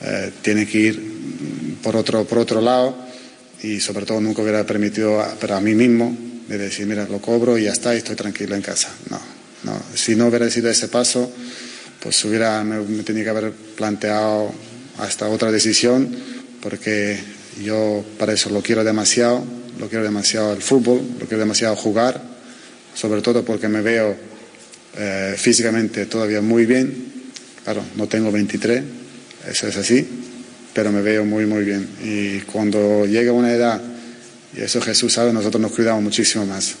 eh, 0.00 0.32
tiene 0.42 0.66
que 0.66 0.78
ir 0.78 1.78
por 1.82 1.96
otro, 1.96 2.24
por 2.24 2.38
otro 2.38 2.60
lado 2.60 2.96
y 3.62 3.80
sobre 3.80 4.06
todo 4.06 4.20
nunca 4.20 4.42
hubiera 4.42 4.64
permitido 4.64 5.20
a, 5.20 5.34
pero 5.38 5.56
a 5.56 5.60
mí 5.60 5.74
mismo 5.74 6.16
de 6.48 6.58
decir, 6.58 6.86
mira, 6.86 7.06
lo 7.06 7.20
cobro 7.20 7.58
y 7.58 7.64
ya 7.64 7.72
está, 7.72 7.94
y 7.94 7.98
estoy 7.98 8.16
tranquilo 8.16 8.54
en 8.54 8.62
casa. 8.62 8.88
No, 9.10 9.20
no. 9.64 9.82
Si 9.94 10.16
no 10.16 10.28
hubiera 10.28 10.48
sido 10.48 10.70
ese 10.70 10.88
paso, 10.88 11.30
pues 12.02 12.24
hubiera, 12.24 12.62
me 12.64 13.02
tenía 13.02 13.24
que 13.24 13.30
haber 13.30 13.52
planteado 13.52 14.52
hasta 14.98 15.28
otra 15.28 15.52
decisión, 15.52 16.16
porque 16.62 17.18
yo 17.62 18.04
para 18.18 18.32
eso 18.32 18.50
lo 18.50 18.62
quiero 18.62 18.84
demasiado, 18.84 19.44
lo 19.78 19.88
quiero 19.88 20.04
demasiado 20.04 20.52
el 20.52 20.62
fútbol, 20.62 21.00
lo 21.18 21.26
quiero 21.26 21.38
demasiado 21.38 21.76
jugar, 21.76 22.20
sobre 22.94 23.22
todo 23.22 23.44
porque 23.44 23.68
me 23.68 23.80
veo 23.80 24.16
eh, 24.96 25.34
físicamente 25.36 26.06
todavía 26.06 26.40
muy 26.40 26.66
bien. 26.66 27.12
Claro, 27.64 27.82
no 27.96 28.08
tengo 28.08 28.32
23, 28.32 28.82
eso 29.50 29.68
es 29.68 29.76
así, 29.76 30.06
pero 30.72 30.90
me 30.90 31.02
veo 31.02 31.24
muy, 31.24 31.46
muy 31.46 31.64
bien. 31.64 31.88
Y 32.02 32.40
cuando 32.40 33.04
llega 33.06 33.32
una 33.32 33.52
edad, 33.52 33.80
y 34.56 34.60
eso 34.60 34.80
Jesús 34.80 35.12
sabe, 35.12 35.32
nosotros 35.32 35.60
nos 35.60 35.72
cuidamos 35.72 36.02
muchísimo 36.02 36.46
más. 36.46 36.74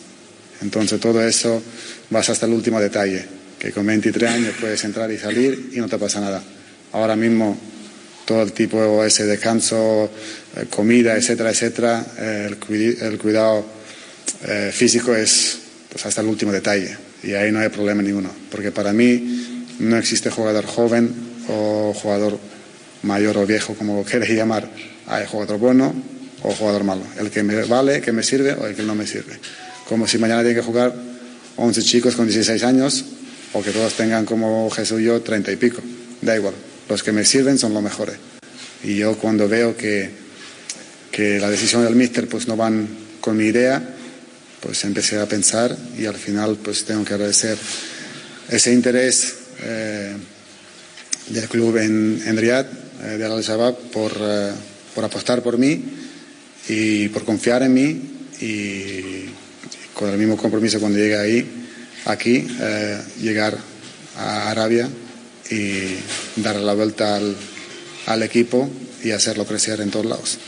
Entonces 0.62 0.98
todo 0.98 1.22
eso 1.22 1.62
vas 2.10 2.28
hasta 2.30 2.46
el 2.46 2.52
último 2.52 2.80
detalle, 2.80 3.24
que 3.58 3.70
con 3.70 3.86
23 3.86 4.30
años 4.30 4.54
puedes 4.60 4.82
entrar 4.84 5.10
y 5.12 5.18
salir 5.18 5.70
y 5.74 5.78
no 5.78 5.88
te 5.88 5.98
pasa 5.98 6.20
nada. 6.20 6.42
Ahora 6.92 7.14
mismo 7.14 7.56
todo 8.28 8.42
el 8.42 8.52
tipo 8.52 9.02
ese 9.02 9.24
descanso, 9.24 10.10
eh, 10.54 10.66
comida, 10.68 11.16
etcétera, 11.16 11.48
etcétera, 11.50 12.04
eh, 12.18 12.46
el, 12.50 12.60
cuid- 12.60 13.00
el 13.00 13.16
cuidado 13.16 13.64
eh, 14.46 14.70
físico 14.70 15.14
es 15.16 15.58
pues, 15.90 16.04
hasta 16.04 16.20
el 16.20 16.26
último 16.26 16.52
detalle 16.52 16.94
y 17.22 17.32
ahí 17.32 17.50
no 17.50 17.60
hay 17.60 17.70
problema 17.70 18.02
ninguno, 18.02 18.30
porque 18.50 18.70
para 18.70 18.92
mí 18.92 19.64
no 19.78 19.96
existe 19.96 20.28
jugador 20.28 20.66
joven 20.66 21.10
o 21.48 21.94
jugador 21.94 22.38
mayor 23.02 23.38
o 23.38 23.46
viejo, 23.46 23.74
como 23.74 23.96
lo 24.00 24.04
queréis 24.10 24.36
llamar. 24.36 24.68
Hay 25.06 25.24
jugador 25.26 25.58
bueno 25.58 25.94
o 26.42 26.52
jugador 26.52 26.84
malo, 26.84 27.02
el 27.18 27.30
que 27.30 27.42
me 27.42 27.64
vale, 27.64 28.02
que 28.02 28.12
me 28.12 28.22
sirve 28.22 28.52
o 28.52 28.66
el 28.66 28.76
que 28.76 28.82
no 28.82 28.94
me 28.94 29.06
sirve. 29.06 29.38
Como 29.88 30.06
si 30.06 30.18
mañana 30.18 30.42
tiene 30.42 30.56
que 30.60 30.62
jugar 30.66 30.92
11 31.56 31.82
chicos 31.82 32.14
con 32.14 32.26
16 32.26 32.62
años 32.62 33.04
o 33.54 33.62
que 33.62 33.70
todos 33.70 33.94
tengan 33.94 34.26
como 34.26 34.68
Jesús 34.68 35.00
y 35.00 35.04
yo 35.04 35.22
30 35.22 35.50
y 35.50 35.56
pico, 35.56 35.80
da 36.20 36.36
igual. 36.36 36.52
Los 36.88 37.02
que 37.02 37.12
me 37.12 37.24
sirven 37.24 37.58
son 37.58 37.74
los 37.74 37.82
mejores. 37.82 38.16
Y 38.82 38.96
yo 38.96 39.16
cuando 39.18 39.48
veo 39.48 39.76
que, 39.76 40.10
que 41.10 41.38
la 41.38 41.50
decisión 41.50 41.84
del 41.84 41.96
míster 41.96 42.28
pues 42.28 42.48
no 42.48 42.56
van 42.56 42.88
con 43.20 43.36
mi 43.36 43.44
idea, 43.44 43.96
pues 44.60 44.84
empecé 44.84 45.18
a 45.18 45.26
pensar 45.26 45.76
y 45.96 46.06
al 46.06 46.16
final 46.16 46.56
pues 46.62 46.84
tengo 46.84 47.04
que 47.04 47.14
agradecer 47.14 47.58
ese 48.48 48.72
interés 48.72 49.34
eh, 49.62 50.16
del 51.28 51.48
club 51.48 51.76
en, 51.76 52.22
en 52.24 52.36
Riyadh, 52.36 52.66
eh, 53.02 53.18
de 53.18 53.24
Al 53.24 53.42
Shabaab, 53.42 53.76
por, 53.90 54.12
eh, 54.18 54.52
por 54.94 55.04
apostar 55.04 55.42
por 55.42 55.58
mí 55.58 55.84
y 56.68 57.08
por 57.08 57.24
confiar 57.24 57.62
en 57.62 57.74
mí 57.74 58.02
y 58.40 59.26
con 59.94 60.10
el 60.10 60.18
mismo 60.18 60.36
compromiso 60.36 60.80
cuando 60.80 60.98
llegue 60.98 61.18
ahí, 61.18 61.46
aquí, 62.06 62.46
eh, 62.60 62.98
llegar 63.20 63.56
a 64.16 64.50
Arabia 64.50 64.88
y 65.50 65.96
dar 66.36 66.56
la 66.56 66.74
vuelta 66.74 67.16
al, 67.16 67.34
al 68.06 68.22
equipo 68.22 68.68
y 69.02 69.10
hacerlo 69.10 69.44
crecer 69.44 69.80
en 69.80 69.90
todos 69.90 70.06
lados. 70.06 70.38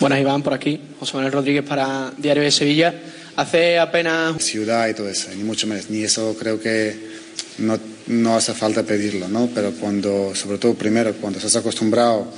Buenas, 0.00 0.20
Iván, 0.20 0.42
por 0.42 0.54
aquí. 0.54 0.80
José 0.98 1.14
Manuel 1.14 1.32
Rodríguez 1.32 1.64
para 1.64 2.12
Diario 2.16 2.42
de 2.42 2.50
Sevilla. 2.50 2.94
Hace 3.36 3.78
apenas 3.78 4.42
ciudad 4.42 4.88
y 4.88 4.94
todo 4.94 5.08
eso, 5.08 5.30
ni 5.34 5.42
mucho 5.42 5.66
menos, 5.66 5.88
ni 5.88 6.02
eso 6.02 6.36
creo 6.38 6.60
que 6.60 6.94
no, 7.58 7.78
no 8.08 8.36
hace 8.36 8.52
falta 8.52 8.82
pedirlo, 8.82 9.26
¿no? 9.28 9.48
Pero 9.54 9.72
cuando, 9.72 10.34
sobre 10.34 10.58
todo 10.58 10.74
primero, 10.74 11.14
cuando 11.14 11.38
estás 11.38 11.56
acostumbrado, 11.56 12.30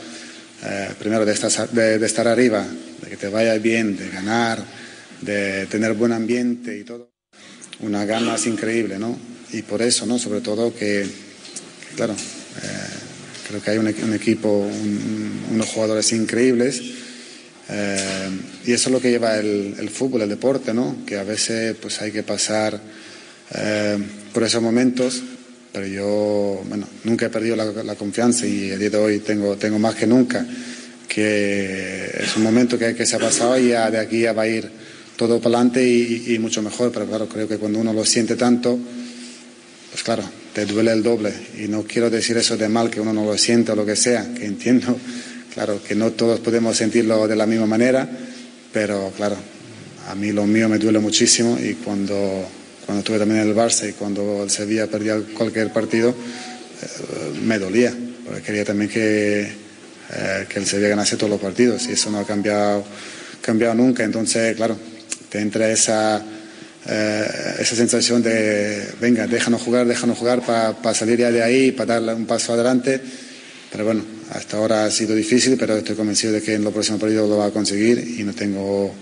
eh, 0.65 0.91
primero 0.99 1.25
de 1.25 1.33
estar, 1.33 1.69
de, 1.71 1.99
de 1.99 2.07
estar 2.07 2.29
arriba, 2.29 2.65
de 3.03 3.11
que 3.11 3.17
te 3.17 3.29
vaya 3.29 3.59
bien, 3.59 3.97
de 3.97 4.09
ganar, 4.09 4.63
de 5.21 5.67
tener 5.67 5.95
buen 5.95 6.13
ambiente 6.13 6.79
y 6.79 6.85
todo, 6.85 7.11
una 7.81 8.05
gana 8.05 8.37
es 8.37 8.47
increíble, 8.47 8.99
¿no? 8.99 9.19
Y 9.53 9.63
por 9.63 9.83
eso, 9.83 10.07
¿no? 10.07 10.19
Sobre 10.19 10.43
todo 10.43 10.73
que, 10.75 11.07
claro, 11.97 12.13
eh, 12.15 12.67
creo 13.49 13.63
que 13.63 13.71
hay 13.71 13.79
un, 13.79 13.87
un 13.87 14.15
equipo, 14.15 14.49
un- 14.51 15.45
unos 15.53 15.67
jugadores 15.69 16.13
increíbles. 16.13 16.83
Eh, 17.69 18.29
y 18.67 18.73
eso 18.73 18.89
es 18.89 18.93
lo 18.93 19.01
que 19.01 19.11
lleva 19.11 19.39
el, 19.39 19.75
el 19.79 19.89
fútbol, 19.91 20.23
el 20.23 20.29
deporte, 20.29 20.75
¿no? 20.75 20.99
Que 21.07 21.17
a 21.17 21.25
veces 21.25 21.75
pues 21.81 22.01
hay 22.03 22.13
que 22.13 22.23
pasar 22.23 22.79
eh, 23.55 23.99
por 24.33 24.43
esos 24.43 24.61
momentos, 24.63 25.23
pero 25.73 25.87
yo, 25.87 26.63
bueno, 26.69 26.87
nunca 27.05 27.27
he 27.27 27.31
perdido 27.31 27.57
la, 27.57 27.65
la 27.83 27.95
confianza 27.95 28.47
y 28.47 28.71
a 28.71 28.77
día 28.77 28.91
de 28.91 28.99
hoy 28.99 29.19
tengo, 29.21 29.57
tengo 29.57 29.79
más 29.79 29.95
que 29.95 30.07
nunca, 30.07 30.47
que 31.09 32.11
es 32.21 32.37
un 32.37 32.43
momento 32.43 32.79
que, 32.79 32.95
que 32.95 33.07
se 33.07 33.17
ha 33.17 33.19
pasado 33.19 33.59
y 33.59 33.69
ya 33.69 33.91
de 33.91 33.99
aquí 33.99 34.21
ya 34.21 34.33
va 34.35 34.43
a 34.43 34.49
ir 34.49 34.69
todo 35.17 35.41
para 35.41 35.57
adelante 35.57 35.83
y, 35.89 36.35
y 36.35 36.39
mucho 36.39 36.61
mejor, 36.63 36.93
pero 36.93 37.07
claro, 37.07 37.29
creo 37.29 37.49
que 37.49 37.57
cuando 37.57 37.79
uno 37.79 37.93
lo 37.95 38.05
siente 38.05 38.37
tanto, 38.37 38.79
pues 39.91 40.03
claro, 40.03 40.23
te 40.55 40.65
duele 40.65 40.93
el 40.93 41.03
doble. 41.03 41.33
Y 41.59 41.69
no 41.69 41.83
quiero 41.83 42.09
decir 42.09 42.37
eso 42.37 42.57
de 42.57 42.69
mal, 42.69 42.91
que 42.91 43.01
uno 43.01 43.13
no 43.13 43.25
lo 43.27 43.37
siente 43.37 43.73
o 43.73 43.77
lo 43.77 43.85
que 43.85 43.97
sea, 43.97 44.33
que 44.33 44.47
entiendo, 44.47 44.97
claro, 45.55 45.83
que 45.87 45.95
no 45.95 46.13
todos 46.13 46.41
podemos 46.41 46.77
sentirlo 46.77 47.27
de 47.29 47.37
la 47.37 47.45
misma 47.45 47.67
manera, 47.67 48.09
pero 48.73 49.13
claro, 49.17 49.37
a 50.09 50.15
mí 50.15 50.33
lo 50.33 50.47
mío 50.47 50.69
me 50.69 50.79
duele 50.79 51.01
muchísimo 51.01 51.59
y 51.61 51.75
cuando, 51.75 52.47
cuando 52.87 53.01
estuve 53.01 53.19
también 53.19 53.43
en 53.43 53.49
el 53.49 53.55
Barça 53.55 53.89
y 53.89 53.93
cuando 53.93 54.45
el 54.45 54.51
Sevilla 54.51 54.87
perdía 54.87 55.21
cualquier 55.37 55.73
partido, 55.73 56.11
eh, 56.11 57.41
me 57.43 57.59
dolía, 57.59 57.93
porque 58.25 58.43
quería 58.43 58.65
también 58.65 58.91
que, 58.91 59.43
eh, 59.43 60.47
que 60.49 60.59
el 60.59 60.67
Sevilla 60.67 60.89
ganase 60.89 61.17
todos 61.17 61.31
los 61.31 61.41
partidos 61.41 61.87
y 61.89 61.93
eso 61.93 62.11
no 62.11 62.19
ha 62.19 62.27
cambiado, 62.27 62.85
cambiado 63.41 63.75
nunca. 63.75 64.05
Entonces, 64.05 64.55
claro, 64.57 64.77
te 65.31 65.41
entra 65.41 65.71
esa, 65.71 66.25
eh, 66.87 67.57
esa 67.59 67.77
sensación 67.77 68.23
de, 68.23 68.87
venga, 69.01 69.27
déjanos 69.27 69.63
jugar, 69.63 69.87
déjanos 69.87 70.19
jugar 70.19 70.43
para 70.43 70.95
salir 70.95 71.19
ya 71.19 71.31
de 71.31 71.43
ahí, 71.43 71.73
para 71.73 71.95
darle 71.95 72.15
un 72.15 72.27
paso 72.27 72.53
adelante. 72.53 73.01
Pero 73.71 73.85
bueno, 73.85 74.03
hasta 74.31 74.57
ahora 74.57 74.85
ha 74.85 74.91
sido 74.91 75.15
difícil, 75.15 75.57
pero 75.59 75.77
estoy 75.77 75.97
convencido 75.97 76.33
de 76.33 76.43
que 76.43 76.55
en 76.55 76.65
los 76.65 76.73
próximos 76.73 77.01
partidos 77.01 77.29
lo 77.29 77.39
va 77.39 77.47
a 77.47 77.51
conseguir 77.51 78.17
y 78.19 78.23
no 78.23 78.33
tengo 78.33 78.95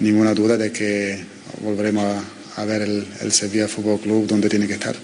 ninguna 0.00 0.32
duda 0.34 0.56
de 0.56 0.72
que 0.72 1.18
volveremos 1.60 2.04
a, 2.04 2.62
a 2.62 2.64
ver 2.64 2.82
el, 2.82 3.06
el 3.20 3.32
Sevilla 3.32 3.68
Fútbol 3.68 4.00
Club 4.00 4.26
donde 4.26 4.48
tiene 4.48 4.66
que 4.66 4.74
estar. 4.74 4.94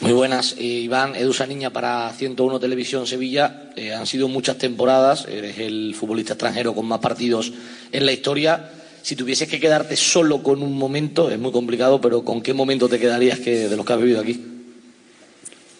Muy 0.00 0.12
buenas, 0.12 0.54
eh, 0.58 0.62
Iván, 0.62 1.16
Edusa 1.16 1.44
Niña 1.44 1.70
para 1.70 2.12
101 2.12 2.60
Televisión 2.60 3.04
Sevilla. 3.06 3.70
Eh, 3.74 3.92
han 3.92 4.06
sido 4.06 4.28
muchas 4.28 4.56
temporadas, 4.56 5.26
eres 5.28 5.58
el 5.58 5.92
futbolista 5.96 6.34
extranjero 6.34 6.72
con 6.72 6.86
más 6.86 7.00
partidos 7.00 7.52
en 7.90 8.06
la 8.06 8.12
historia. 8.12 8.70
Si 9.08 9.16
tuvieses 9.16 9.48
que 9.48 9.58
quedarte 9.58 9.96
solo 9.96 10.42
con 10.42 10.62
un 10.62 10.76
momento, 10.76 11.30
es 11.30 11.38
muy 11.38 11.50
complicado, 11.50 11.98
pero 11.98 12.22
¿con 12.22 12.42
qué 12.42 12.52
momento 12.52 12.90
te 12.90 12.98
quedarías 12.98 13.38
que, 13.38 13.66
de 13.66 13.74
los 13.74 13.86
que 13.86 13.92
has 13.94 13.98
vivido 13.98 14.20
aquí? 14.20 14.34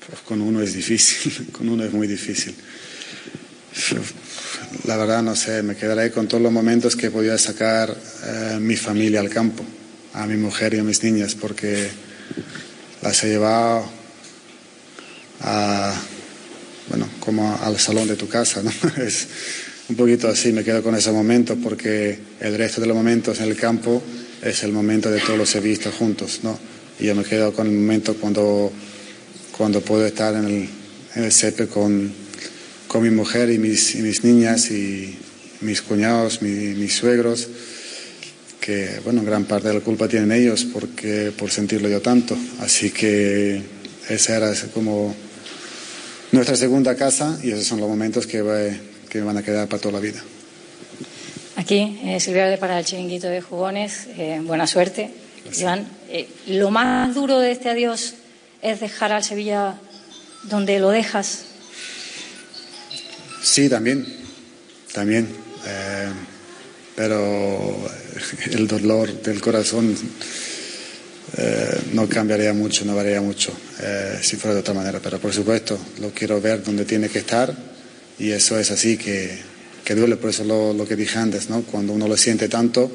Pues 0.07 0.21
con 0.23 0.41
uno 0.41 0.63
es 0.63 0.73
difícil, 0.73 1.49
con 1.53 1.69
uno 1.69 1.85
es 1.85 1.93
muy 1.93 2.07
difícil. 2.07 2.55
la 4.85 4.97
verdad 4.97 5.23
no 5.23 5.37
sé, 5.37 5.63
me 5.63 5.77
quedaré 5.77 6.11
con 6.11 6.27
todos 6.27 6.43
los 6.43 6.51
momentos 6.51 6.97
que 6.97 7.11
podía 7.11 7.37
sacar 7.37 7.95
eh, 8.25 8.57
mi 8.63 8.77
familia 8.77 9.21
al 9.21 9.29
campo, 9.29 9.63
a 10.15 10.25
mi 10.25 10.39
mujer 10.39 10.73
y 10.73 10.79
a 10.79 10.83
mis 10.83 11.05
niñas, 11.05 11.35
porque 11.35 11.87
las 13.03 13.23
he 13.25 13.29
llevado 13.29 13.91
a, 15.43 15.95
bueno, 16.89 17.07
como 17.21 17.59
al 17.63 17.79
salón 17.79 18.09
de 18.09 18.17
tu 18.17 18.27
casa, 18.27 18.63
¿no? 18.63 18.73
Es 18.97 19.29
un 19.89 19.97
poquito 19.97 20.29
así, 20.29 20.53
me 20.53 20.65
quedo 20.65 20.83
con 20.83 20.95
ese 20.95 21.11
momento 21.13 21.57
porque 21.57 22.19
el 22.41 22.57
resto 22.59 22.81
de 22.81 22.87
los 22.89 22.97
momentos 22.97 23.41
en 23.41 23.49
el 23.49 23.57
campo 23.57 24.03
es 24.43 24.63
el 24.63 24.73
momento 24.73 25.11
de 25.11 25.21
todos 25.21 25.39
los 25.39 25.49
sevillistas 25.49 25.95
juntos, 25.95 26.41
¿no? 26.43 26.59
Y 27.01 27.07
yo 27.07 27.15
me 27.15 27.25
quedo 27.25 27.53
con 27.53 27.67
el 27.67 27.73
momento 27.73 28.15
cuando, 28.17 28.71
cuando 29.57 29.81
puedo 29.81 30.05
estar 30.07 30.35
en 30.35 30.45
el, 30.45 30.69
en 31.15 31.25
el 31.25 31.33
CEPE 31.33 31.69
con, 31.69 32.13
con 32.87 33.03
mi 33.03 33.11
mujer 33.11 33.51
y 33.51 33.59
mis, 33.59 33.95
y 33.95 34.03
mis 34.03 34.23
niñas 34.25 34.71
y 34.71 35.17
mis 35.63 35.81
cuñados, 35.81 36.43
mi- 36.43 36.75
mis 36.75 36.95
suegros, 36.95 37.49
que, 38.61 39.01
bueno, 39.05 39.23
gran 39.23 39.45
parte 39.45 39.69
de 39.69 39.75
la 39.75 39.81
culpa 39.81 40.07
tienen 40.09 40.33
ellos 40.33 40.67
porque, 40.71 41.33
por 41.37 41.51
sentirlo 41.51 41.89
yo 41.89 42.03
tanto. 42.03 42.37
Así 42.61 42.91
que 42.91 43.63
esa 44.09 44.37
era 44.37 44.53
como 44.75 45.15
nuestra 46.33 46.57
segunda 46.57 46.95
casa 46.95 47.39
y 47.43 47.51
esos 47.53 47.65
son 47.65 47.81
los 47.81 47.89
momentos 47.89 48.27
que, 48.27 48.43
que 49.09 49.19
me 49.19 49.25
van 49.25 49.39
a 49.39 49.43
quedar 49.43 49.69
para 49.69 49.81
toda 49.81 49.95
la 49.95 50.01
vida. 50.01 50.23
Aquí, 51.57 51.99
eh, 52.05 52.21
Silvia 52.21 52.57
para 52.59 52.79
el 52.79 52.85
chiringuito 52.85 53.27
de 53.27 53.41
jugones. 53.41 54.07
Eh, 54.17 54.41
buena 54.45 54.67
suerte, 54.67 55.11
Iván. 55.59 55.89
Eh, 56.09 56.29
lo 56.47 56.71
más 56.71 57.15
duro 57.15 57.41
de 57.41 57.51
este 57.51 57.69
adiós 57.69 58.15
es 58.63 58.81
dejar 58.81 59.13
al 59.13 59.25
Sevilla 59.25 59.75
donde 60.45 60.79
lo 60.79 60.91
dejas. 60.91 61.47
Sí, 63.43 63.69
también, 63.69 64.07
también. 64.93 65.29
Eh, 65.67 66.09
pero 66.95 67.77
el 68.51 68.67
dolor 68.67 69.21
del 69.21 69.41
corazón 69.41 69.97
eh, 71.37 71.81
no 71.93 72.09
cambiaría 72.09 72.53
mucho, 72.53 72.85
no 72.85 72.97
variaría 72.97 73.21
mucho 73.21 73.53
si 74.23 74.37
fuera 74.37 74.55
de 74.55 74.61
otra 74.61 74.75
manera. 74.75 75.01
Pero 75.01 75.19
por 75.19 75.33
supuesto, 75.33 75.79
lo 76.01 76.11
quiero 76.11 76.41
ver 76.41 76.63
donde 76.63 76.85
tiene 76.85 77.09
que 77.09 77.19
estar 77.19 77.68
y 78.19 78.31
eso 78.31 78.59
es 78.59 78.71
así 78.71 78.97
que, 78.97 79.31
que 79.85 79.95
duele. 79.95 80.17
Por 80.17 80.31
eso 80.31 80.45
lo, 80.45 80.73
lo 80.73 80.87
que 80.87 80.97
dije 80.97 81.19
antes, 81.19 81.51
¿no? 81.51 81.63
Cuando 81.63 81.93
uno 81.93 82.09
lo 82.09 82.17
siente 82.17 82.49
tanto, 82.49 82.91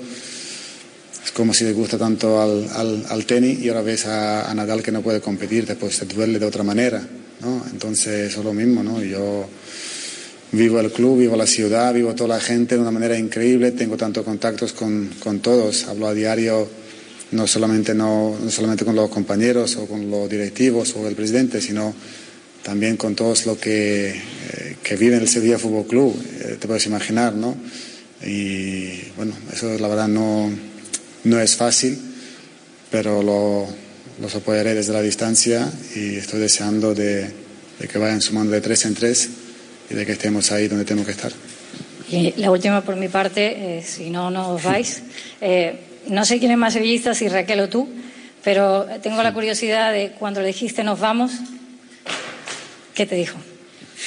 es 1.23 1.31
como 1.31 1.53
si 1.53 1.63
le 1.63 1.73
gusta 1.73 1.97
tanto 1.97 2.41
al, 2.41 2.69
al, 2.73 3.05
al 3.09 3.25
tenis 3.25 3.59
y 3.59 3.69
ahora 3.69 3.81
ves 3.81 4.05
a, 4.05 4.49
a 4.49 4.53
Nadal 4.53 4.83
que 4.83 4.91
no 4.91 5.01
puede 5.01 5.21
competir, 5.21 5.65
después 5.65 5.97
te 5.97 6.05
duele 6.05 6.39
de 6.39 6.45
otra 6.45 6.63
manera, 6.63 7.01
¿no? 7.41 7.65
Entonces 7.71 8.31
eso 8.31 8.39
es 8.39 8.45
lo 8.45 8.53
mismo, 8.53 8.83
¿no? 8.83 9.01
Yo 9.01 9.47
vivo 10.51 10.79
el 10.79 10.91
club, 10.91 11.19
vivo 11.19 11.35
la 11.35 11.47
ciudad, 11.47 11.93
vivo 11.93 12.13
toda 12.13 12.35
la 12.35 12.39
gente 12.39 12.75
de 12.75 12.81
una 12.81 12.91
manera 12.91 13.17
increíble, 13.17 13.71
tengo 13.71 13.97
tantos 13.97 14.23
contactos 14.23 14.73
con, 14.73 15.09
con 15.19 15.39
todos, 15.39 15.85
hablo 15.85 16.07
a 16.07 16.13
diario 16.13 16.67
no 17.33 17.47
solamente, 17.47 17.93
no, 17.93 18.37
no 18.39 18.51
solamente 18.51 18.85
con 18.85 18.95
los 18.95 19.09
compañeros 19.09 19.75
o 19.77 19.87
con 19.87 20.09
los 20.09 20.29
directivos 20.29 20.95
o 20.95 21.07
el 21.07 21.15
presidente, 21.15 21.59
sino 21.61 21.93
también 22.63 22.97
con 22.97 23.15
todos 23.15 23.45
los 23.45 23.57
que, 23.57 24.09
eh, 24.09 24.75
que 24.81 24.95
viven 24.95 25.19
el 25.19 25.27
Sevilla 25.27 25.59
Fútbol 25.59 25.85
Club, 25.85 26.25
eh, 26.41 26.57
te 26.59 26.67
puedes 26.67 26.85
imaginar, 26.85 27.33
¿no? 27.33 27.55
Y 28.25 29.11
bueno, 29.17 29.33
eso 29.53 29.77
la 29.77 29.87
verdad 29.87 30.07
no, 30.07 30.49
no 31.25 31.39
es 31.39 31.55
fácil, 31.55 31.99
pero 32.89 33.21
lo, 33.21 33.67
los 34.21 34.35
apoyaré 34.35 34.73
desde 34.73 34.93
la 34.93 35.01
distancia 35.01 35.71
y 35.95 36.15
estoy 36.15 36.39
deseando 36.39 36.95
de, 36.95 37.29
de 37.79 37.87
que 37.87 37.97
vayan 37.97 38.21
sumando 38.21 38.53
de 38.53 38.61
tres 38.61 38.85
en 38.85 38.95
tres 38.95 39.29
y 39.89 39.93
de 39.93 40.05
que 40.05 40.13
estemos 40.13 40.51
ahí 40.51 40.67
donde 40.67 40.85
tenemos 40.85 41.05
que 41.05 41.11
estar. 41.11 41.31
Y 42.09 42.33
la 42.37 42.51
última 42.51 42.81
por 42.81 42.95
mi 42.95 43.07
parte, 43.07 43.77
eh, 43.77 43.83
si 43.83 44.09
no, 44.09 44.29
no 44.29 44.49
os 44.49 44.63
vais. 44.63 45.01
Eh, 45.41 45.75
no 46.07 46.25
sé 46.25 46.39
quién 46.39 46.51
es 46.51 46.57
más 46.57 46.73
sevillista, 46.73 47.13
si 47.13 47.27
Raquel 47.27 47.61
o 47.61 47.69
tú, 47.69 47.89
pero 48.43 48.85
tengo 49.01 49.23
la 49.23 49.33
curiosidad 49.33 49.91
de 49.91 50.11
cuando 50.11 50.41
le 50.41 50.47
dijiste 50.47 50.83
nos 50.83 50.99
vamos, 50.99 51.31
¿qué 52.93 53.05
te 53.05 53.15
dijo? 53.15 53.37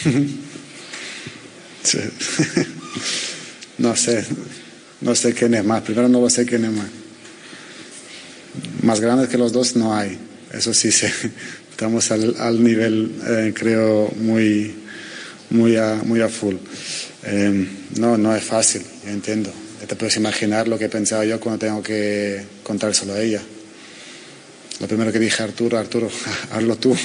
Sí. 1.87 2.01
No 3.79 3.95
sé, 3.95 4.25
no 5.03 5.15
sé 5.15 5.35
quién 5.35 5.55
es 5.55 5.65
más. 5.65 5.83
Primero 5.83 6.09
no 6.09 6.21
lo 6.21 6.29
sé 6.29 6.45
quién 6.45 6.65
es 6.65 6.73
más. 6.73 6.89
Más 8.83 9.01
grandes 9.01 9.29
que 9.29 9.39
los 9.39 9.53
dos 9.53 9.77
no 9.77 9.95
hay. 9.95 10.19
Eso 10.53 10.75
sí 10.75 10.91
sé. 10.91 11.13
Estamos 11.71 12.11
al, 12.11 12.65
nivel, 12.65 13.13
eh, 13.29 13.53
creo, 13.55 14.11
muy, 14.17 14.75
muy 15.51 15.77
a, 15.77 16.01
muy 16.05 16.23
a 16.23 16.29
full. 16.29 16.57
Eh, 17.23 17.69
no, 17.99 18.17
no 18.17 18.35
es 18.35 18.43
fácil, 18.43 18.83
yo 19.05 19.11
entiendo. 19.11 19.53
Te 19.87 19.95
puedes 19.95 20.17
imaginar 20.17 20.67
lo 20.67 20.79
que 20.79 20.89
pensaba 20.89 21.25
yo 21.25 21.39
cuando 21.39 21.59
tengo 21.59 21.83
que 21.83 22.43
contárselo 22.63 23.13
a 23.13 23.21
ella. 23.21 23.43
Lo 24.81 24.89
primero 24.89 25.13
que 25.13 25.19
dije 25.19 25.43
a 25.43 25.47
Arturo, 25.47 25.79
Arturo, 25.79 26.11
hazlo 26.51 26.77
tú. 26.77 26.97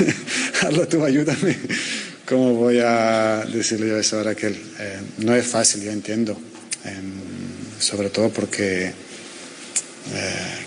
hazlo 0.62 0.86
tú, 0.88 1.04
ayúdame. 1.04 1.56
¿Cómo 2.26 2.54
voy 2.54 2.78
a 2.78 3.44
decirle 3.52 3.88
yo 3.88 3.98
eso 3.98 4.20
a 4.20 4.22
Raquel? 4.22 4.54
Eh, 4.54 5.00
no 5.18 5.34
es 5.34 5.46
fácil, 5.46 5.82
yo 5.82 5.90
entiendo. 5.90 6.38
Eh, 6.84 7.00
sobre 7.78 8.10
todo 8.10 8.30
porque, 8.30 8.86
eh, 8.86 8.94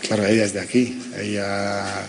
claro, 0.01 0.25
ella 0.25 0.45
es 0.45 0.53
de 0.53 0.59
aquí. 0.59 0.99
Ella, 1.17 2.07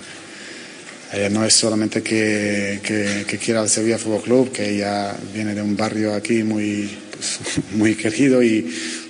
ella 1.12 1.30
no 1.30 1.44
es 1.44 1.54
solamente 1.54 2.02
que, 2.02 2.80
que, 2.82 3.24
que 3.26 3.38
quiera 3.38 3.60
al 3.60 3.68
Sevilla 3.68 3.98
Fútbol 3.98 4.22
Club, 4.22 4.52
que 4.52 4.70
ella 4.70 5.16
viene 5.32 5.54
de 5.54 5.62
un 5.62 5.76
barrio 5.76 6.14
aquí 6.14 6.42
muy, 6.42 6.90
pues, 7.12 7.38
muy 7.72 7.94
querido 7.94 8.42
y 8.42 8.66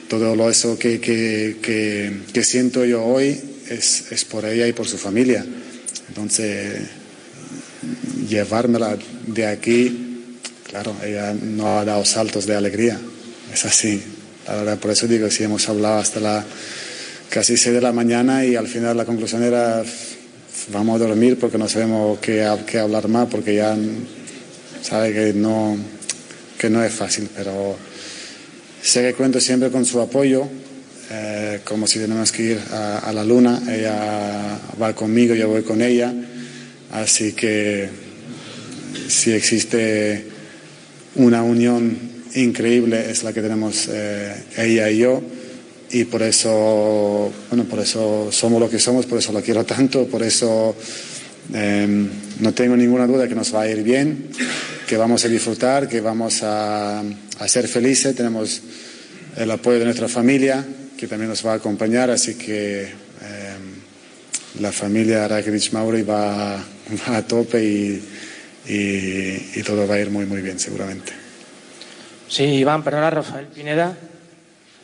todo 0.08 0.36
lo 0.36 0.48
eso 0.50 0.78
que, 0.78 1.00
que 1.00 2.44
siento 2.44 2.84
yo 2.84 3.02
hoy 3.04 3.40
es, 3.68 4.12
es 4.12 4.24
por 4.24 4.44
ella 4.44 4.66
y 4.68 4.72
por 4.72 4.86
su 4.86 4.98
familia. 4.98 5.44
Entonces, 6.08 6.82
llevármela 8.28 8.96
de 9.26 9.46
aquí, 9.46 10.30
claro, 10.68 10.94
ella 11.04 11.34
no 11.34 11.78
ha 11.78 11.84
dado 11.84 12.04
saltos 12.04 12.46
de 12.46 12.56
alegría. 12.56 12.98
Es 13.52 13.64
así. 13.64 14.02
La 14.46 14.56
verdad, 14.56 14.78
por 14.78 14.90
eso 14.90 15.06
digo, 15.06 15.30
si 15.30 15.44
hemos 15.44 15.68
hablado 15.68 15.98
hasta 15.98 16.20
la 16.20 16.44
casi 17.30 17.56
6 17.56 17.74
de 17.74 17.80
la 17.80 17.92
mañana 17.92 18.44
y 18.44 18.56
al 18.56 18.68
final 18.68 18.96
la 18.96 19.04
conclusión 19.04 19.42
era 19.42 19.82
vamos 20.72 21.00
a 21.00 21.06
dormir 21.06 21.38
porque 21.38 21.58
no 21.58 21.68
sabemos 21.68 22.18
qué, 22.18 22.48
qué 22.66 22.78
hablar 22.78 23.08
más, 23.08 23.28
porque 23.28 23.54
ya 23.54 23.76
sabe 24.82 25.12
que 25.12 25.32
no, 25.32 25.76
que 26.58 26.70
no 26.70 26.82
es 26.82 26.92
fácil, 26.92 27.28
pero 27.34 27.76
sé 28.82 29.02
que 29.02 29.14
cuento 29.14 29.40
siempre 29.40 29.70
con 29.70 29.84
su 29.84 30.00
apoyo, 30.00 30.48
eh, 31.10 31.60
como 31.64 31.86
si 31.86 31.98
tenemos 31.98 32.32
que 32.32 32.42
ir 32.42 32.60
a, 32.72 32.98
a 32.98 33.12
la 33.12 33.24
luna, 33.24 33.62
ella 33.68 34.58
va 34.80 34.94
conmigo, 34.94 35.34
yo 35.34 35.48
voy 35.48 35.62
con 35.62 35.82
ella, 35.82 36.12
así 36.92 37.32
que 37.32 38.05
si 39.08 39.32
existe 39.32 40.24
una 41.16 41.42
unión 41.42 41.98
increíble 42.34 43.10
es 43.10 43.22
la 43.22 43.32
que 43.32 43.42
tenemos 43.42 43.88
eh, 43.90 44.34
ella 44.56 44.90
y 44.90 44.98
yo. 44.98 45.22
Y 45.90 46.04
por 46.04 46.22
eso 46.22 47.32
bueno 47.48 47.64
por 47.64 47.78
eso 47.78 48.28
somos 48.32 48.60
lo 48.60 48.68
que 48.68 48.78
somos 48.78 49.06
por 49.06 49.18
eso 49.18 49.32
la 49.32 49.40
quiero 49.40 49.64
tanto 49.64 50.08
por 50.08 50.20
eso 50.22 50.74
eh, 51.54 52.08
no 52.40 52.52
tengo 52.52 52.76
ninguna 52.76 53.06
duda 53.06 53.28
que 53.28 53.36
nos 53.36 53.54
va 53.54 53.62
a 53.62 53.70
ir 53.70 53.84
bien 53.84 54.26
que 54.88 54.96
vamos 54.96 55.24
a 55.24 55.28
disfrutar 55.28 55.88
que 55.88 56.00
vamos 56.00 56.42
a, 56.42 57.00
a 57.00 57.48
ser 57.48 57.68
felices. 57.68 58.14
Tenemos 58.16 58.62
el 59.36 59.50
apoyo 59.50 59.78
de 59.78 59.84
nuestra 59.84 60.08
familia 60.08 60.64
que 60.96 61.06
también 61.06 61.28
nos 61.28 61.46
va 61.46 61.52
a 61.52 61.56
acompañar 61.56 62.10
así 62.10 62.34
que 62.34 62.82
eh, 62.82 63.56
la 64.60 64.72
familia 64.72 65.28
Rakitic 65.28 65.72
Mauri 65.72 66.02
va, 66.02 66.56
va 67.08 67.16
a 67.16 67.26
tope 67.26 67.62
y, 67.62 68.02
y, 68.68 69.62
todo 69.62 69.86
va 69.86 69.94
a 69.94 70.00
ir 70.00 70.10
muy 70.10 70.26
muy 70.26 70.42
bien 70.42 70.58
seguramente 70.58 71.12
Sí, 72.28 72.42
Iván, 72.42 72.82
perdona, 72.82 73.08
Rafael 73.08 73.46
Pineda, 73.46 73.96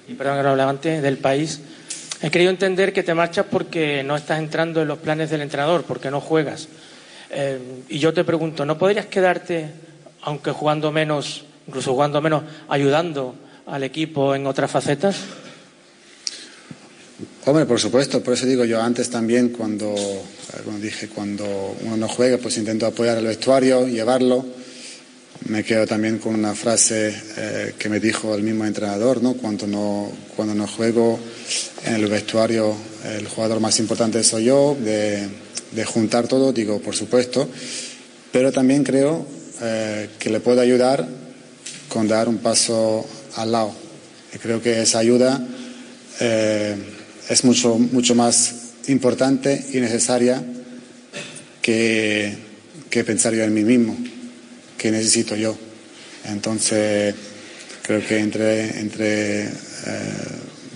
y 0.07 0.15
perdón 0.15 0.37
que 0.37 0.43
no 0.45 0.55
levante, 0.55 1.01
del 1.01 1.19
país. 1.19 1.61
He 2.23 2.31
querido 2.31 2.51
entender 2.51 2.93
que 2.93 3.03
te 3.03 3.15
marchas 3.15 3.47
porque 3.51 4.05
no 4.05 4.17
estás 4.17 4.39
entrando 4.39 4.81
en 4.81 4.87
los 4.87 4.99
planes 4.99 5.29
del 5.29 5.41
entrenador, 5.41 5.83
porque 5.83 6.09
no 6.09 6.21
juegas. 6.21 6.69
Eh, 7.31 7.83
y 7.89 7.99
yo 7.99 8.15
te 8.15 8.23
pregunto, 8.23 8.65
¿no 8.65 8.79
podrías 8.79 9.07
quedarte, 9.07 9.67
aunque 10.23 10.53
jugando 10.53 10.93
menos, 10.93 11.45
incluso 11.67 11.93
jugando 11.93 12.21
menos, 12.21 12.45
ayudando 12.69 13.35
al 13.67 13.83
equipo 13.83 14.37
en 14.37 14.47
otras 14.47 14.71
facetas? 14.71 15.17
Hombre, 17.45 17.67
por 17.67 17.81
supuesto, 17.81 18.23
por 18.23 18.35
eso 18.35 18.47
digo 18.47 18.65
yo 18.65 18.81
antes 18.81 19.11
también 19.11 19.49
cuando, 19.49 19.93
dije 20.81 21.09
cuando 21.09 21.77
uno 21.83 21.97
no 21.97 22.07
juega, 22.07 22.39
pues 22.39 22.57
intento 22.57 22.87
apoyar 22.87 23.19
al 23.19 23.27
vestuario, 23.27 23.89
llevarlo. 23.89 24.47
Me 25.47 25.65
quedo 25.65 25.85
también 25.85 26.19
con 26.19 26.37
una 26.37 26.55
frase 26.55 27.13
eh, 27.37 27.75
que 27.77 27.89
me 27.89 27.99
dijo 27.99 28.33
el 28.37 28.45
mismo 28.45 28.65
entrenador, 28.65 29.21
¿no? 29.25 29.35
Cuando 29.35 29.67
no, 29.67 30.13
cuando 30.37 30.55
no 30.55 30.69
juego 30.69 31.19
en 31.85 31.95
el 31.95 32.07
vestuario, 32.07 32.77
el 33.05 33.27
jugador 33.27 33.59
más 33.59 33.81
importante 33.81 34.23
soy 34.23 34.45
yo, 34.45 34.77
de, 34.79 35.27
de 35.73 35.85
juntar 35.85 36.29
todo, 36.29 36.53
digo, 36.53 36.79
por 36.81 36.95
supuesto, 36.95 37.49
pero 38.31 38.53
también 38.53 38.85
creo 38.85 39.27
eh, 39.61 40.11
que 40.21 40.31
le 40.31 40.39
puedo 40.39 40.61
ayudar 40.61 41.09
con 41.89 42.07
dar 42.07 42.29
un 42.29 42.39
paso 42.39 43.05
al 43.35 43.51
lado. 43.51 43.75
Y 44.33 44.39
creo 44.39 44.63
que 44.63 44.81
esa 44.81 45.01
ayuda 45.01 45.45
eh, 46.21 46.77
es 47.29 47.45
mucho, 47.45 47.79
mucho 47.79 48.15
más 48.15 48.55
importante 48.89 49.65
y 49.73 49.81
necesaria 49.81 50.43
que, 51.61 52.35
que 52.91 53.05
pensar 53.05 53.35
yo 53.35 53.45
en 53.45 53.55
mí 53.55 53.63
mismo, 53.65 53.97
que 54.77 54.91
necesito 54.91 55.37
yo. 55.37 55.57
Entonces, 56.25 57.15
creo 57.83 58.05
que 58.07 58.19
entre, 58.19 58.81
entre 58.81 59.45
eh, 59.45 59.51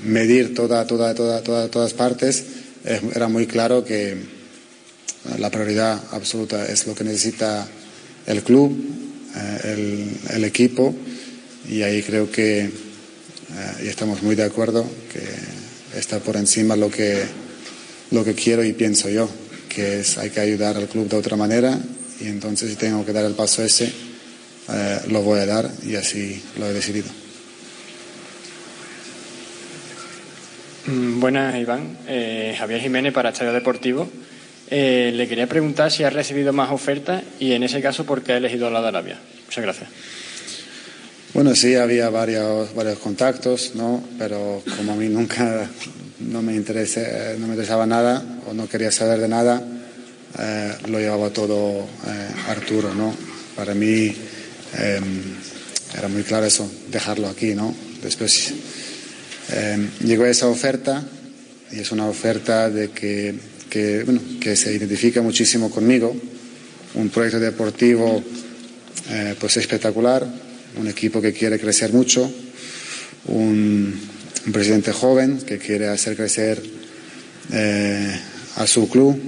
medir 0.05 0.55
toda, 0.55 0.87
toda, 0.87 1.15
toda, 1.15 1.43
toda- 1.43 1.69
todas 1.71 1.93
partes, 1.95 2.45
era 2.85 3.27
muy 3.29 3.47
claro 3.47 3.85
que 3.85 4.17
la 5.39 5.51
prioridad 5.51 6.01
absoluta 6.13 6.67
es 6.67 6.87
lo 6.87 6.95
que 6.95 7.03
necesita 7.03 7.67
el 8.27 8.43
club, 8.45 8.77
eh, 9.37 9.61
el, 10.31 10.37
el 10.37 10.45
equipo, 10.45 10.95
y 11.69 11.83
ahí 11.83 12.03
creo 12.03 12.31
que 12.31 12.61
eh, 12.61 12.71
y 13.85 13.89
estamos 13.89 14.23
muy 14.23 14.37
de 14.37 14.45
acuerdo 14.45 14.85
que 15.13 15.21
está 15.97 16.21
por 16.21 16.37
encima 16.37 16.77
lo 16.77 16.91
que, 16.91 17.25
lo 18.11 18.25
que 18.25 18.35
quiero 18.35 18.65
y 18.65 18.73
pienso 18.73 19.09
yo, 19.09 19.29
que 19.69 20.01
es 20.01 20.19
hay 20.19 20.31
que 20.31 20.41
ayudar 20.41 20.77
al 20.77 20.89
club 20.89 21.09
de 21.09 21.17
otra 21.17 21.37
manera, 21.37 21.79
y 22.21 22.29
entonces 22.29 22.71
si 22.71 22.77
tengo 22.77 23.05
que 23.05 23.13
dar 23.13 23.25
el 23.25 23.35
paso 23.35 23.63
ese, 23.63 23.93
eh, 24.69 25.01
lo 25.09 25.23
voy 25.23 25.41
a 25.41 25.47
dar 25.47 25.71
y 25.85 25.97
así 25.97 26.43
lo 26.59 26.67
he 26.67 26.73
decidido. 26.73 27.09
Mm, 30.87 31.21
Buenas, 31.21 31.57
Iván. 31.57 31.99
Eh, 32.07 32.55
Javier 32.57 32.81
Jiménez 32.81 33.13
para 33.13 33.31
Estadio 33.31 33.53
Deportivo. 33.53 34.09
Eh, 34.69 35.13
le 35.15 35.29
quería 35.29 35.47
preguntar 35.47 35.91
si 35.91 36.05
ha 36.05 36.11
recibido 36.11 36.53
más 36.53 36.71
ofertas 36.71 37.23
y, 37.39 37.53
en 37.53 37.63
ese 37.63 37.81
caso, 37.81 38.05
por 38.05 38.23
qué 38.23 38.33
ha 38.33 38.37
elegido 38.37 38.71
la 38.71 38.81
de 38.83 38.89
Arabia. 38.89 39.19
Muchas 39.47 39.63
gracias. 39.63 39.89
Bueno, 41.37 41.55
sí, 41.55 41.75
había 41.75 42.09
varios, 42.09 42.75
varios 42.75 42.99
contactos, 42.99 43.73
¿no? 43.75 44.03
Pero 44.19 44.63
como 44.75 44.93
a 44.93 44.97
mí 44.97 45.07
nunca 45.11 45.69
no 46.21 46.41
me, 46.41 46.57
interese- 46.57 47.37
no 47.37 47.47
me 47.47 47.53
interesaba 47.53 47.85
nada 47.85 48.25
o 48.49 48.55
no 48.55 48.67
quería 48.67 48.91
saber 48.91 49.21
de 49.21 49.29
nada, 49.29 49.63
eh, 50.39 50.73
lo 50.89 50.99
llevaba 50.99 51.29
todo 51.29 51.81
eh, 52.07 52.29
Arturo, 52.49 52.95
¿no? 52.95 53.15
Para 53.55 53.75
mí 53.75 54.15
eh, 54.79 55.01
era 55.99 56.09
muy 56.09 56.23
claro 56.23 56.47
eso, 56.47 56.73
dejarlo 56.91 57.29
aquí, 57.29 57.55
¿no? 57.55 57.75
Después 58.03 58.55
eh, 59.53 59.91
llegó 60.07 60.25
esa 60.25 60.47
oferta 60.49 61.05
y 61.71 61.81
es 61.81 61.93
una 61.93 62.07
oferta 62.07 62.71
de 62.71 62.93
que, 62.93 63.35
que, 63.69 64.05
bueno, 64.05 64.23
que 64.41 64.57
se 64.57 64.73
identifica 64.73 65.21
muchísimo 65.21 65.71
conmigo, 65.71 66.17
un 66.95 67.11
proyecto 67.11 67.41
deportivo 67.41 68.25
eh, 69.11 69.35
pues 69.39 69.59
espectacular, 69.59 70.46
un 70.77 70.89
equipo 70.89 71.21
que 71.21 71.33
quiere 71.33 71.59
crecer 71.59 71.93
mucho, 71.93 72.31
un, 73.27 74.17
presidente 74.53 74.93
joven 74.93 75.39
que 75.39 75.59
quiere 75.59 75.89
hacer 75.89 76.15
crecer 76.15 76.63
eh, 77.53 78.21
a 78.57 78.67
su 78.67 78.89
club, 78.89 79.21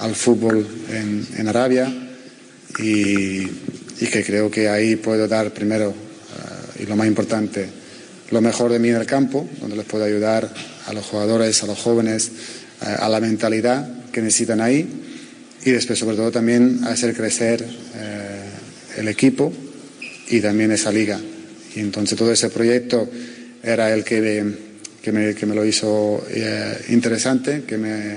al 0.00 0.14
fútbol 0.14 0.66
en, 0.90 1.46
Arabia 1.46 1.92
y, 2.78 3.46
que 3.46 4.24
creo 4.24 4.50
que 4.50 4.68
ahí 4.68 4.96
puedo 4.96 5.28
dar 5.28 5.52
primero 5.52 5.90
eh, 5.90 6.82
y 6.82 6.86
lo 6.86 6.96
más 6.96 7.06
importante 7.06 7.68
lo 8.30 8.40
mejor 8.40 8.72
de 8.72 8.78
mí 8.78 8.88
en 8.88 8.96
el 8.96 9.06
campo, 9.06 9.48
donde 9.60 9.76
les 9.76 9.84
puedo 9.84 10.04
ayudar 10.04 10.52
a 10.86 10.92
los 10.92 11.04
jugadores, 11.04 11.62
a 11.62 11.66
los 11.66 11.78
jóvenes, 11.78 12.32
eh, 12.80 12.86
a 12.98 13.08
la 13.08 13.20
mentalidad 13.20 14.10
que 14.10 14.22
necesitan 14.22 14.60
ahí 14.60 14.88
y 15.64 15.70
después 15.70 15.98
sobre 15.98 16.16
todo 16.16 16.32
también 16.32 16.80
hacer 16.84 17.14
crecer 17.14 17.64
el 18.96 19.08
equipo 19.08 19.52
y 20.28 20.40
también 20.40 20.72
esa 20.72 20.92
liga. 20.92 21.20
Y 21.74 21.80
entonces 21.80 22.18
todo 22.18 22.32
ese 22.32 22.50
proyecto 22.50 23.08
era 23.62 23.92
el 23.92 24.04
que, 24.04 24.44
que, 25.02 25.12
me, 25.12 25.34
que 25.34 25.46
me 25.46 25.54
lo 25.54 25.64
hizo 25.64 26.24
eh, 26.28 26.84
interesante, 26.88 27.62
que 27.66 27.78
me, 27.78 28.16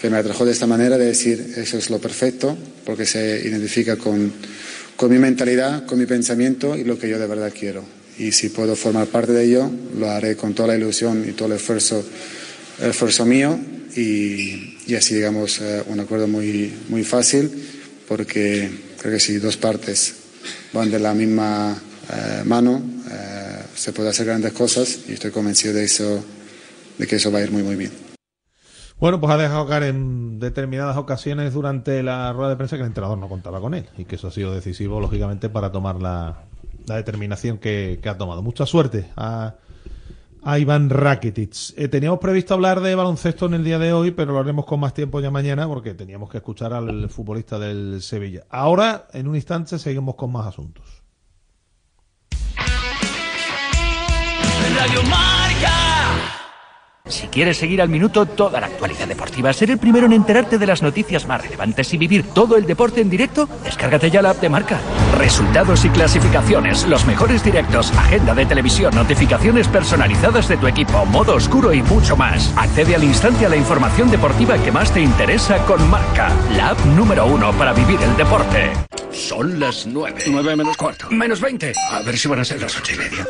que 0.00 0.10
me 0.10 0.18
atrajo 0.18 0.44
de 0.44 0.52
esta 0.52 0.66
manera 0.66 0.96
de 0.96 1.06
decir 1.06 1.54
eso 1.56 1.78
es 1.78 1.90
lo 1.90 2.00
perfecto, 2.00 2.56
porque 2.84 3.04
se 3.04 3.42
identifica 3.44 3.96
con, 3.96 4.32
con 4.96 5.10
mi 5.10 5.18
mentalidad, 5.18 5.84
con 5.86 5.98
mi 5.98 6.06
pensamiento 6.06 6.76
y 6.76 6.84
lo 6.84 6.98
que 6.98 7.08
yo 7.08 7.18
de 7.18 7.26
verdad 7.26 7.52
quiero. 7.56 7.84
Y 8.18 8.32
si 8.32 8.48
puedo 8.48 8.74
formar 8.74 9.06
parte 9.08 9.32
de 9.32 9.44
ello, 9.44 9.70
lo 9.98 10.10
haré 10.10 10.36
con 10.36 10.54
toda 10.54 10.68
la 10.68 10.76
ilusión 10.76 11.24
y 11.28 11.32
todo 11.32 11.48
el 11.48 11.54
esfuerzo, 11.54 12.04
esfuerzo 12.80 13.24
mío 13.24 13.58
y, 13.94 14.76
y 14.86 14.94
así 14.96 15.14
llegamos 15.14 15.60
a 15.60 15.84
un 15.88 16.00
acuerdo 16.00 16.26
muy, 16.26 16.72
muy 16.88 17.04
fácil, 17.04 17.50
porque 18.08 18.70
creo 19.00 19.14
que 19.14 19.20
si 19.20 19.38
dos 19.38 19.56
partes 19.56 20.14
van 20.72 20.90
de 20.90 20.98
la 20.98 21.14
misma 21.14 21.76
eh, 22.12 22.42
mano, 22.44 22.80
eh, 23.10 23.62
se 23.74 23.92
puede 23.92 24.10
hacer 24.10 24.26
grandes 24.26 24.52
cosas 24.52 25.00
y 25.08 25.12
estoy 25.12 25.30
convencido 25.30 25.74
de 25.74 25.84
eso, 25.84 26.24
de 26.98 27.06
que 27.06 27.16
eso 27.16 27.30
va 27.30 27.38
a 27.38 27.42
ir 27.42 27.50
muy 27.50 27.62
muy 27.62 27.76
bien. 27.76 27.92
Bueno, 28.98 29.20
pues 29.20 29.32
ha 29.32 29.36
dejado 29.36 29.66
caer 29.68 29.84
en 29.84 30.40
determinadas 30.40 30.96
ocasiones 30.96 31.54
durante 31.54 32.02
la 32.02 32.32
rueda 32.32 32.50
de 32.50 32.56
prensa 32.56 32.76
que 32.76 32.82
el 32.82 32.88
entrenador 32.88 33.16
no 33.18 33.28
contaba 33.28 33.60
con 33.60 33.74
él 33.74 33.86
y 33.96 34.04
que 34.04 34.16
eso 34.16 34.26
ha 34.26 34.32
sido 34.32 34.52
decisivo, 34.52 35.00
lógicamente, 35.00 35.48
para 35.48 35.70
tomar 35.70 36.02
la, 36.02 36.48
la 36.88 36.96
determinación 36.96 37.58
que, 37.58 38.00
ha 38.04 38.18
tomado. 38.18 38.42
Mucha 38.42 38.66
suerte 38.66 39.08
a 40.48 40.58
Iván 40.58 40.88
Rakitic. 40.88 41.74
Eh, 41.76 41.88
teníamos 41.88 42.20
previsto 42.20 42.54
hablar 42.54 42.80
de 42.80 42.94
baloncesto 42.94 43.44
en 43.44 43.52
el 43.52 43.64
día 43.64 43.78
de 43.78 43.92
hoy, 43.92 44.12
pero 44.12 44.32
lo 44.32 44.38
haremos 44.38 44.64
con 44.64 44.80
más 44.80 44.94
tiempo 44.94 45.20
ya 45.20 45.30
mañana 45.30 45.68
porque 45.68 45.92
teníamos 45.92 46.30
que 46.30 46.38
escuchar 46.38 46.72
al 46.72 47.10
futbolista 47.10 47.58
del 47.58 48.00
Sevilla. 48.00 48.44
Ahora, 48.48 49.08
en 49.12 49.28
un 49.28 49.36
instante, 49.36 49.78
seguimos 49.78 50.14
con 50.14 50.32
más 50.32 50.46
asuntos. 50.46 51.02
Radio 54.74 55.02
Marca. 55.02 55.87
Si 57.08 57.26
quieres 57.28 57.56
seguir 57.56 57.80
al 57.80 57.88
minuto 57.88 58.26
toda 58.26 58.60
la 58.60 58.66
actualidad 58.66 59.08
deportiva, 59.08 59.52
ser 59.52 59.70
el 59.70 59.78
primero 59.78 60.06
en 60.06 60.12
enterarte 60.12 60.58
de 60.58 60.66
las 60.66 60.82
noticias 60.82 61.26
más 61.26 61.42
relevantes 61.42 61.92
y 61.94 61.98
vivir 61.98 62.24
todo 62.34 62.56
el 62.56 62.66
deporte 62.66 63.00
en 63.00 63.10
directo, 63.10 63.48
descárgate 63.64 64.10
ya 64.10 64.22
la 64.22 64.30
app 64.30 64.40
de 64.40 64.48
Marca. 64.48 64.78
Resultados 65.16 65.84
y 65.84 65.88
clasificaciones, 65.88 66.86
los 66.86 67.06
mejores 67.06 67.42
directos, 67.42 67.92
agenda 67.92 68.34
de 68.34 68.46
televisión, 68.46 68.94
notificaciones 68.94 69.68
personalizadas 69.68 70.48
de 70.48 70.56
tu 70.58 70.66
equipo, 70.66 71.04
modo 71.06 71.34
oscuro 71.34 71.72
y 71.72 71.82
mucho 71.82 72.16
más. 72.16 72.52
Accede 72.56 72.94
al 72.94 73.04
instante 73.04 73.46
a 73.46 73.48
la 73.48 73.56
información 73.56 74.10
deportiva 74.10 74.58
que 74.58 74.70
más 74.70 74.92
te 74.92 75.00
interesa 75.00 75.58
con 75.64 75.88
Marca, 75.88 76.30
la 76.56 76.70
app 76.70 76.84
número 76.86 77.26
uno 77.26 77.52
para 77.52 77.72
vivir 77.72 77.98
el 78.02 78.16
deporte. 78.16 78.70
Son 79.10 79.58
las 79.58 79.86
nueve. 79.86 80.22
Nueve 80.28 80.54
menos 80.54 80.76
cuarto. 80.76 81.08
Menos 81.10 81.40
veinte. 81.40 81.72
A 81.90 82.02
ver 82.02 82.16
si 82.16 82.28
van 82.28 82.40
a 82.40 82.44
ser 82.44 82.60
las 82.60 82.76
ocho 82.76 82.94
y 82.94 82.98
media. 82.98 83.26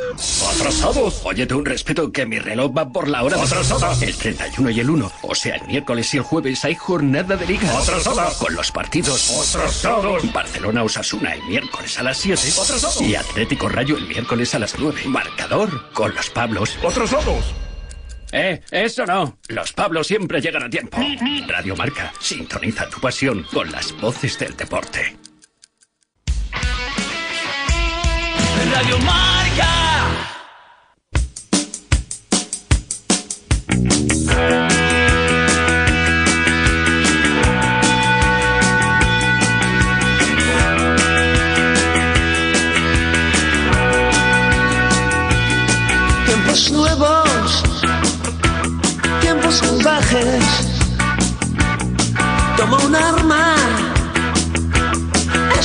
¡Atrasados! 0.54 1.22
Óyete 1.24 1.54
un 1.54 1.64
respeto 1.64 2.12
que 2.12 2.26
mi 2.26 2.38
reloj 2.38 2.76
va 2.76 2.92
por 2.92 3.08
la 3.08 3.22
hora 3.22 3.38
¡Atrasados! 3.68 4.02
El 4.02 4.16
31 4.16 4.70
y 4.70 4.80
el 4.80 4.88
1. 4.90 5.12
O 5.22 5.34
sea, 5.34 5.56
el 5.56 5.66
miércoles 5.66 6.14
y 6.14 6.16
el 6.16 6.22
jueves 6.22 6.64
hay 6.64 6.74
jornada 6.74 7.36
de 7.36 7.46
liga. 7.46 7.70
¡Atrasados! 7.78 8.34
Con 8.34 8.54
los 8.54 8.72
partidos... 8.72 9.30
¡Atrasados! 9.30 10.32
Barcelona 10.32 10.82
Osasuna 10.82 11.34
el 11.34 11.42
miércoles 11.42 11.98
a 11.98 12.02
las 12.02 12.16
7. 12.16 12.40
¡Atrasados! 12.50 13.02
Y 13.02 13.14
Atlético 13.14 13.68
Rayo 13.68 13.98
el 13.98 14.06
miércoles 14.06 14.54
a 14.54 14.58
las 14.58 14.78
9. 14.78 15.02
Marcador 15.06 15.92
con 15.92 16.14
los 16.14 16.30
Pablos. 16.30 16.78
¡Atrasados! 16.86 17.54
Eh, 18.32 18.62
eso 18.70 19.04
no. 19.04 19.38
Los 19.48 19.72
Pablos 19.72 20.06
siempre 20.06 20.40
llegan 20.40 20.62
a 20.62 20.70
tiempo. 20.70 20.98
Radio 21.46 21.76
Marca, 21.76 22.12
sintoniza 22.20 22.88
tu 22.88 23.00
pasión 23.00 23.46
con 23.52 23.70
las 23.70 23.92
voces 24.00 24.38
del 24.38 24.56
deporte. 24.56 25.16
Radio 28.72 28.98
Marca. 28.98 30.37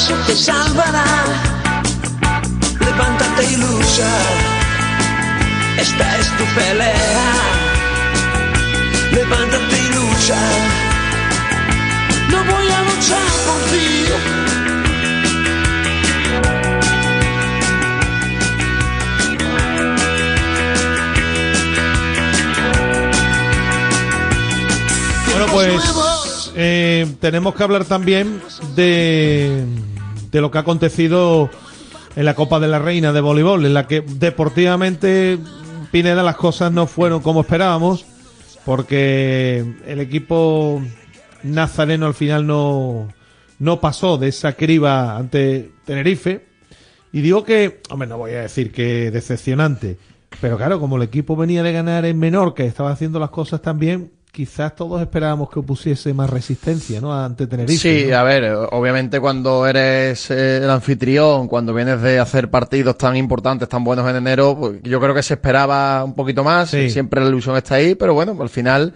Eso 0.03 0.15
te 0.27 0.35
salvará. 0.35 1.05
Levántate 2.80 3.43
y 3.53 3.55
lucha, 3.55 4.11
esta 5.77 6.19
es 6.19 6.27
tu 6.38 6.45
pelea. 6.55 7.34
Levántate 9.11 9.75
y 9.85 9.89
lucha, 9.95 10.41
no 12.31 12.38
voy 12.51 12.67
a 12.77 12.80
luchar 12.89 13.27
por 13.45 13.61
ti. 13.71 13.88
Bueno, 25.31 25.45
pues 25.51 26.51
eh, 26.55 27.07
tenemos 27.19 27.55
que 27.55 27.63
hablar 27.63 27.85
también 27.85 28.41
de, 28.75 29.65
de 30.34 30.41
lo 30.41 30.51
que 30.51 30.57
ha 30.57 30.61
acontecido 30.61 31.49
en 32.15 32.26
la 32.26 32.34
Copa 32.34 32.60
de 32.60 32.68
la 32.68 32.80
Reina 32.80 33.14
de 33.14 33.22
voleibol, 33.22 33.65
en 33.65 33.73
la 33.73 33.88
que 33.88 34.01
deportivamente 34.01 35.38
Pineda 35.91 36.23
las 36.23 36.35
cosas 36.35 36.72
no 36.72 36.88
fueron 36.88 37.22
como 37.22 37.41
esperábamos, 37.41 38.03
porque 38.65 39.64
el 39.85 39.99
equipo 39.99 40.81
nazareno 41.43 42.07
al 42.07 42.15
final 42.15 42.47
no, 42.47 43.10
no 43.60 43.80
pasó 43.80 44.18
de 44.18 44.30
esa 44.30 44.53
criba 44.53 45.15
ante 45.15 45.72
Tenerife. 45.85 46.47
Y 47.11 47.22
digo 47.22 47.43
que, 47.43 47.81
hombre, 47.91 48.07
no 48.07 48.18
voy 48.18 48.31
a 48.31 48.41
decir 48.41 48.72
que 48.72 49.11
decepcionante, 49.11 49.99
pero 50.41 50.57
claro, 50.57 50.80
como 50.80 50.97
el 50.97 51.03
equipo 51.03 51.35
venía 51.35 51.61
de 51.61 51.72
ganar 51.72 52.05
en 52.05 52.18
Menorca 52.18 52.64
y 52.64 52.68
estaba 52.68 52.91
haciendo 52.91 53.19
las 53.19 53.30
cosas 53.30 53.61
tan 53.61 53.77
bien, 53.77 54.11
quizás 54.34 54.76
todos 54.76 54.99
esperábamos 54.99 55.47
que 55.51 55.61
pusiese 55.61 56.11
más 56.11 56.27
resistencia, 56.27 56.99
¿no? 56.99 57.14
Ante 57.14 57.45
Tenerife. 57.45 57.77
Sí, 57.77 58.07
¿no? 58.10 58.18
a 58.18 58.23
ver, 58.23 58.51
obviamente 58.72 59.19
cuando 59.19 59.68
eres 59.68 60.31
eh, 60.31 60.57
el 60.57 60.69
anfitrión, 60.72 61.47
cuando 61.47 61.72
vienes 61.72 62.01
de 62.01 62.18
hacer 62.18 62.49
partidos 62.49 62.97
tan 62.97 63.15
importantes, 63.15 63.69
tan 63.69 63.84
buenos 63.84 64.10
en 64.10 64.15
enero, 64.15 64.57
pues 64.60 64.80
yo 64.81 64.99
creo 64.99 65.14
que 65.14 65.22
se 65.22 65.35
esperaba 65.35 66.03
un 66.03 66.15
poquito 66.15 66.43
más. 66.43 66.72
Sí. 66.72 66.89
Siempre 66.89 67.22
la 67.22 67.27
ilusión 67.27 67.55
está 67.55 67.76
ahí, 67.76 67.93
pero 67.93 68.15
bueno, 68.15 68.35
al 68.41 68.49
final. 68.49 68.93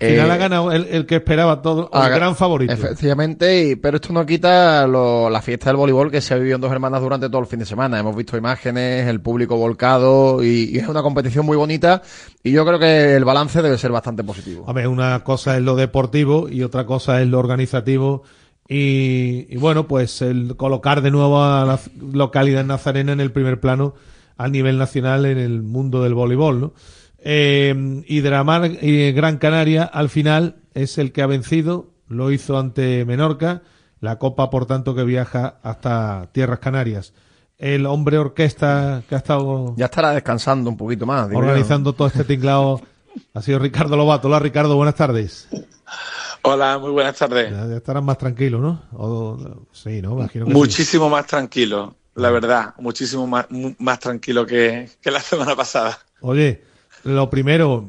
Al 0.00 0.08
final 0.08 0.28
eh, 0.30 0.32
ha 0.32 0.36
ganado 0.38 0.72
el, 0.72 0.86
el 0.86 1.04
que 1.06 1.16
esperaba 1.16 1.60
todo, 1.62 1.90
el 1.92 2.10
gran 2.14 2.34
favorito. 2.34 2.72
Efectivamente, 2.72 3.64
y- 3.68 3.76
pero 3.76 3.96
esto 3.96 4.12
no 4.12 4.24
quita 4.24 4.86
lo- 4.86 5.28
la 5.28 5.42
fiesta 5.42 5.66
del 5.70 5.76
voleibol 5.76 6.10
que 6.10 6.20
se 6.20 6.32
ha 6.32 6.38
vivido 6.38 6.54
en 6.56 6.60
dos 6.62 6.72
hermanas 6.72 7.02
durante 7.02 7.28
todo 7.28 7.40
el 7.40 7.46
fin 7.46 7.58
de 7.58 7.66
semana. 7.66 7.98
Hemos 7.98 8.16
visto 8.16 8.36
imágenes, 8.36 9.06
el 9.06 9.20
público 9.20 9.56
volcado 9.56 10.42
y, 10.42 10.70
y 10.72 10.78
es 10.78 10.88
una 10.88 11.02
competición 11.02 11.44
muy 11.44 11.56
bonita 11.56 12.00
y 12.42 12.52
yo 12.52 12.64
creo 12.64 12.78
que 12.78 13.14
el 13.16 13.24
balance 13.24 13.60
debe 13.60 13.76
ser 13.78 13.92
bastante 13.92 14.24
positivo. 14.24 14.64
Hombre, 14.66 14.86
una 14.86 15.22
cosa 15.22 15.56
es 15.56 15.62
lo 15.62 15.76
deportivo 15.76 16.48
y 16.48 16.62
otra 16.62 16.86
cosa 16.86 17.20
es 17.20 17.28
lo 17.28 17.38
organizativo. 17.38 18.22
Y, 18.68 19.46
y 19.50 19.56
bueno, 19.56 19.86
pues 19.88 20.22
el 20.22 20.54
colocar 20.56 21.02
de 21.02 21.10
nuevo 21.10 21.42
a 21.42 21.64
la 21.64 21.80
localidad 22.12 22.64
nazarena 22.64 23.12
en 23.12 23.20
el 23.20 23.32
primer 23.32 23.58
plano 23.60 23.94
a 24.36 24.48
nivel 24.48 24.78
nacional 24.78 25.26
en 25.26 25.38
el 25.38 25.60
mundo 25.62 26.02
del 26.02 26.14
voleibol, 26.14 26.60
¿no? 26.60 26.72
Eh, 27.22 28.02
y 28.06 28.20
Dramar 28.20 28.66
y 28.82 29.12
Gran 29.12 29.38
Canaria 29.38 29.84
al 29.84 30.08
final 30.08 30.56
es 30.74 30.98
el 30.98 31.12
que 31.12 31.22
ha 31.22 31.26
vencido, 31.26 31.90
lo 32.08 32.30
hizo 32.30 32.58
ante 32.58 33.04
Menorca, 33.04 33.62
la 34.00 34.18
copa 34.18 34.48
por 34.50 34.66
tanto 34.66 34.94
que 34.94 35.04
viaja 35.04 35.58
hasta 35.62 36.28
Tierras 36.32 36.58
Canarias. 36.60 37.12
El 37.58 37.84
hombre 37.84 38.16
orquesta 38.16 39.02
que 39.08 39.14
ha 39.14 39.18
estado 39.18 39.74
Ya 39.76 39.84
estará 39.86 40.12
descansando 40.12 40.70
un 40.70 40.76
poquito 40.78 41.04
más. 41.04 41.28
¿no? 41.28 41.36
organizando 41.38 41.92
todo 41.92 42.08
este 42.08 42.24
tinglado 42.24 42.80
ha 43.34 43.42
sido 43.42 43.58
Ricardo 43.58 43.96
Lobato. 43.96 44.28
Hola 44.28 44.38
Ricardo, 44.38 44.76
buenas 44.76 44.94
tardes. 44.94 45.46
Hola, 46.42 46.78
muy 46.78 46.90
buenas 46.90 47.16
tardes. 47.18 47.50
Ya, 47.50 47.66
ya 47.66 47.76
estarás 47.76 48.02
más 48.02 48.16
tranquilo, 48.16 48.60
¿no? 48.60 48.82
O- 48.94 49.66
sí, 49.72 50.00
¿no? 50.00 50.12
Imagino 50.14 50.46
que 50.46 50.52
sí. 50.52 50.56
Muchísimo 50.56 51.10
más 51.10 51.26
tranquilo, 51.26 51.96
la 52.14 52.30
verdad, 52.30 52.74
muchísimo 52.78 53.26
más, 53.26 53.50
mu- 53.50 53.74
más 53.78 53.98
tranquilo 53.98 54.46
que, 54.46 54.88
que 55.02 55.10
la 55.10 55.20
semana 55.20 55.54
pasada. 55.54 55.98
Oye, 56.22 56.64
lo 57.04 57.30
primero, 57.30 57.88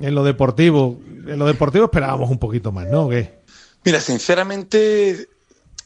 en 0.00 0.14
lo 0.14 0.24
deportivo, 0.24 0.98
en 1.26 1.38
lo 1.38 1.46
deportivo 1.46 1.84
esperábamos 1.86 2.30
un 2.30 2.38
poquito 2.38 2.72
más, 2.72 2.86
¿no? 2.88 3.08
Mira, 3.84 4.00
sinceramente, 4.00 5.28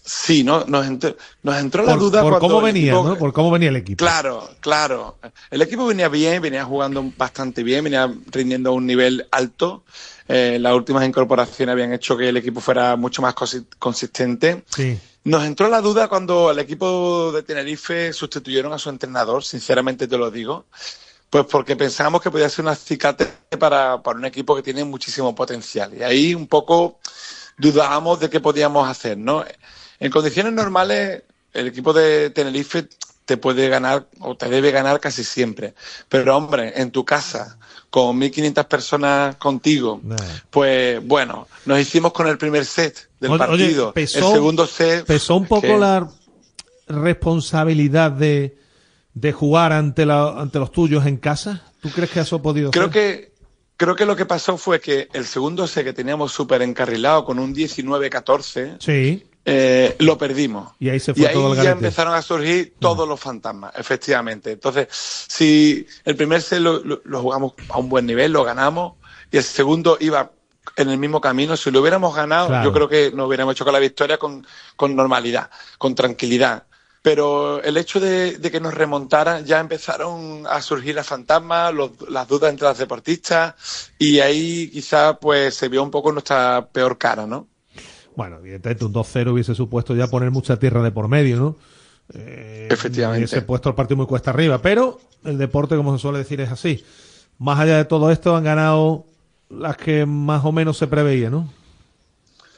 sí, 0.03 0.43
¿no? 0.45 0.65
Nos 0.67 0.87
entró, 0.87 1.17
nos 1.43 1.57
entró 1.59 1.83
la 1.85 1.93
Por, 1.93 2.01
duda 2.01 2.23
por 2.23 2.31
cuando 2.33 2.49
cómo 2.49 2.61
venía, 2.63 2.93
equipo- 2.93 3.09
¿no? 3.09 3.17
Por 3.19 3.33
cómo 3.33 3.51
venía 3.51 3.69
el 3.69 3.77
equipo. 3.77 3.99
Claro, 4.05 4.49
claro. 4.61 5.19
El 5.51 5.63
equipo 5.63 5.87
venía 5.87 6.09
bien, 6.09 6.43
venía 6.43 6.65
jugando 6.65 7.05
bastante 7.17 7.63
bien, 7.63 7.85
venía 7.85 8.13
rindiendo 8.31 8.71
a 8.71 8.73
un 8.73 8.87
nivel 8.87 9.27
alto. 9.31 9.85
Eh, 10.27 10.59
las 10.61 10.73
últimas 10.75 11.07
incorporaciones 11.07 11.73
habían 11.73 11.93
hecho 11.93 12.17
que 12.17 12.29
el 12.31 12.37
equipo 12.39 12.61
fuera 12.61 12.97
mucho 12.97 13.21
más 13.23 13.35
consi- 13.35 13.67
consistente. 13.79 14.65
Sí. 14.75 14.99
Nos 15.25 15.45
entró 15.45 15.69
la 15.69 15.81
duda 15.81 16.09
cuando 16.09 16.51
el 16.51 16.59
equipo 16.59 17.31
de 17.33 17.43
Tenerife 17.43 18.13
sustituyeron 18.13 18.73
a 18.73 18.79
su 18.79 18.91
entrenador, 18.91 19.43
sinceramente 19.45 20.07
te 20.07 20.19
lo 20.19 20.31
digo, 20.31 20.67
pues 21.35 21.47
porque 21.51 21.75
pensábamos 21.75 22.23
que 22.23 22.31
podía 22.31 22.49
ser 22.49 22.65
un 22.65 22.69
acicate 22.71 23.27
para, 23.59 24.01
para 24.01 24.17
un 24.17 24.25
equipo 24.25 24.55
que 24.55 24.63
tiene 24.63 24.85
muchísimo 24.85 25.35
potencial. 25.35 25.93
Y 25.93 26.05
ahí 26.05 26.33
un 26.33 26.47
poco 26.47 27.01
dudábamos 27.59 28.21
de 28.21 28.31
qué 28.31 28.39
podíamos 28.39 28.89
hacer, 28.89 29.19
¿no? 29.19 29.45
En 29.99 30.13
condiciones 30.13 30.53
normales, 30.53 31.25
el 31.53 31.67
equipo 31.67 31.93
de 31.93 32.31
Tenerife 32.31 32.87
te 33.25 33.37
puede 33.37 33.69
ganar 33.69 34.07
o 34.21 34.37
te 34.37 34.49
debe 34.49 34.71
ganar 34.71 35.01
casi 35.01 35.25
siempre. 35.25 35.75
Pero 36.09 36.37
hombre, 36.37 36.73
en 36.81 36.93
tu 36.93 37.05
casa, 37.05 37.59
con 37.91 38.17
1.500 38.21 38.69
personas 38.69 39.35
contigo, 39.35 40.01
pues 40.51 41.05
bueno, 41.05 41.49
nos 41.65 41.81
hicimos 41.81 42.13
con 42.13 42.29
el 42.29 42.39
primer 42.39 42.65
set 42.65 43.09
del 43.19 43.33
Oye, 43.33 43.43
oye, 43.43 43.49
partido. 43.65 43.93
pesó- 43.93 44.29
el 44.29 44.35
segundo 44.35 44.69
set... 44.69 45.05
Pesó 45.05 45.35
un 45.35 45.47
poco 45.47 45.63
que- 45.63 45.79
la 45.79 46.09
responsabilidad 46.87 48.13
de, 48.13 48.57
de 49.15 49.33
jugar 49.33 49.73
ante, 49.73 50.05
la, 50.07 50.41
ante 50.41 50.59
los 50.59 50.73
tuyos 50.73 51.07
en 51.07 51.17
casa. 51.17 51.63
¿Tú 51.81 51.91
crees 51.91 52.11
que 52.11 52.21
eso 52.21 52.37
ha 52.37 52.43
podido 52.43 52.71
Creo 52.73 52.85
ser? 52.85 52.93
que, 52.93 53.33
creo 53.77 53.95
que 53.97 54.05
lo 54.07 54.17
que 54.17 54.27
pasó 54.27 54.57
fue 54.57 54.81
que 54.81 55.09
el 55.13 55.25
segundo 55.25 55.67
set 55.67 55.85
que 55.85 55.93
teníamos 55.93 56.33
súper 56.33 56.63
encarrilado 56.63 57.25
con 57.25 57.39
un 57.39 57.55
19-14, 57.55 58.77
Sí. 58.81 59.27
eh, 59.45 59.95
lo 59.99 60.19
perdimos. 60.19 60.73
Y 60.81 60.89
ahí 60.89 60.99
se 61.01 61.13
Y 61.13 61.15
fue 61.15 61.29
ahí 61.29 61.35
todo 61.35 61.55
el 61.55 61.63
ya 61.63 61.71
empezaron 61.73 62.15
a 62.15 62.23
surgir 62.23 62.75
todos 62.79 63.07
los 63.09 63.21
fantasmas, 63.21 63.73
efectivamente. 63.77 64.53
Entonces, 64.53 64.89
si 64.91 65.87
el 66.05 66.17
primer 66.17 66.43
set 66.43 66.61
lo, 66.61 66.83
lo- 66.83 67.01
lo 67.05 67.21
jugamos 67.23 67.53
a 67.69 67.79
un 67.79 67.89
buen 67.89 68.07
nivel, 68.07 68.33
lo 68.33 68.43
ganamos, 68.45 68.95
y 69.31 69.37
el 69.37 69.45
segundo 69.45 69.97
iba 70.01 70.31
en 70.77 70.89
el 70.89 70.99
mismo 70.99 71.21
camino, 71.21 71.57
si 71.57 71.71
lo 71.71 71.81
hubiéramos 71.83 72.17
ganado, 72.17 72.49
Claro. 72.49 72.65
yo 72.65 72.73
creo 72.73 72.89
que 72.89 73.13
nos 73.15 73.29
hubiéramos 73.29 73.55
hecho 73.55 73.65
con 73.65 73.75
la 73.75 73.79
victoria 73.81 74.17
con, 74.19 74.47
con 74.77 74.97
normalidad, 74.97 75.51
con 75.79 75.95
tranquilidad. 75.95 76.65
Pero 77.05 77.63
el 77.63 77.77
hecho 77.77 78.01
de, 78.01 78.39
de 78.39 78.51
que 78.51 78.61
nos 78.61 78.73
remontara, 78.73 79.41
ya 79.43 79.61
empezaron 79.61 80.47
a 80.49 80.63
surgir 80.63 80.95
las 80.95 81.07
fantasmas, 81.07 81.75
los- 81.75 81.91
las 82.09 82.27
dudas 82.27 82.49
entre 82.51 82.67
los 82.67 82.79
deportistas, 82.79 83.91
y 83.99 84.21
ahí 84.21 84.71
quizá 84.71 85.19
pues 85.21 85.55
se 85.55 85.69
vio 85.69 85.83
un 85.83 85.91
poco 85.91 86.13
nuestra 86.13 86.67
peor 86.73 86.97
cara, 86.97 87.27
¿no? 87.27 87.47
Bueno, 88.17 88.39
evidentemente 88.39 88.87
un 88.87 88.93
2-0 88.95 89.33
hubiese 89.33 89.55
supuesto 89.55 89.95
ya 89.95 90.07
poner 90.07 90.31
mucha 90.31 90.59
tierra 90.59 90.83
de 90.83 90.93
por 90.93 91.09
medio, 91.09 91.37
¿no? 91.37 91.57
Eh, 92.15 92.69
Efectivamente. 92.71 93.19
Hubiese 93.19 93.43
puesto 93.43 93.69
el 93.69 93.75
partido 93.75 93.99
muy 93.99 94.07
cuesta 94.07 94.31
arriba, 94.31 94.63
pero 94.63 94.99
el 95.25 95.37
deporte, 95.37 95.77
como 95.77 95.95
se 95.99 96.01
suele 96.01 96.19
decir, 96.21 96.41
es 96.41 96.51
así. 96.51 96.83
Más 97.39 97.61
allá 97.61 97.77
de 97.77 97.85
todo 97.85 98.11
esto, 98.11 98.35
han 98.35 98.45
ganado 98.45 99.05
las 99.51 99.77
que 99.77 100.07
más 100.07 100.43
o 100.47 100.53
menos 100.53 100.79
se 100.79 100.87
preveía, 100.87 101.29
¿no? 101.29 101.53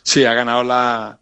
Sí, 0.04 0.24
ha 0.24 0.34
ganado 0.34 0.62
la, 0.62 1.18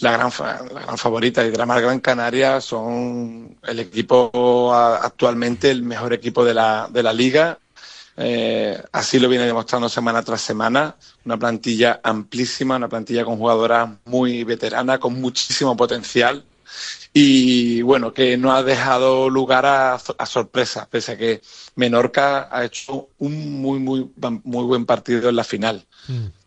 la, 0.00 0.12
gran, 0.12 0.30
la 0.72 0.80
gran 0.82 0.98
favorita 0.98 1.44
y 1.44 1.50
Drama 1.50 1.80
Gran 1.80 2.00
Canaria 2.00 2.60
son 2.60 3.56
el 3.62 3.80
equipo 3.80 4.72
actualmente 4.74 5.70
el 5.70 5.82
mejor 5.82 6.12
equipo 6.12 6.44
de 6.44 6.54
la, 6.54 6.88
de 6.90 7.02
la 7.02 7.12
liga. 7.12 7.58
Eh, 8.16 8.82
así 8.90 9.20
lo 9.20 9.28
viene 9.28 9.46
demostrando 9.46 9.88
semana 9.88 10.22
tras 10.22 10.40
semana. 10.40 10.96
Una 11.24 11.36
plantilla 11.36 12.00
amplísima, 12.02 12.76
una 12.76 12.88
plantilla 12.88 13.24
con 13.24 13.38
jugadoras 13.38 13.90
muy 14.06 14.44
veteranas, 14.44 14.98
con 14.98 15.20
muchísimo 15.20 15.76
potencial. 15.76 16.44
Y 17.12 17.82
bueno, 17.82 18.12
que 18.12 18.36
no 18.36 18.52
ha 18.52 18.62
dejado 18.62 19.30
lugar 19.30 19.66
a, 19.66 19.94
a 19.94 20.26
sorpresas, 20.26 20.86
pese 20.88 21.12
a 21.12 21.16
que 21.16 21.40
Menorca 21.76 22.48
ha 22.50 22.64
hecho 22.64 23.08
un 23.18 23.60
muy, 23.60 23.78
muy, 23.78 24.10
muy 24.44 24.64
buen 24.64 24.84
partido 24.84 25.28
en 25.28 25.36
la 25.36 25.44
final. 25.44 25.84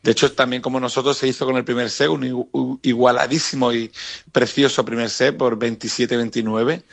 De 0.03 0.11
hecho, 0.11 0.31
también 0.31 0.61
como 0.61 0.79
nosotros 0.79 1.15
se 1.17 1.27
hizo 1.27 1.45
con 1.45 1.57
el 1.57 1.63
primer 1.63 1.89
set, 1.89 2.09
un 2.09 2.23
igu- 2.23 2.79
igualadísimo 2.81 3.71
y 3.71 3.91
precioso 4.31 4.83
primer 4.83 5.09
set 5.09 5.37
por 5.37 5.59
27-29, 5.59 6.83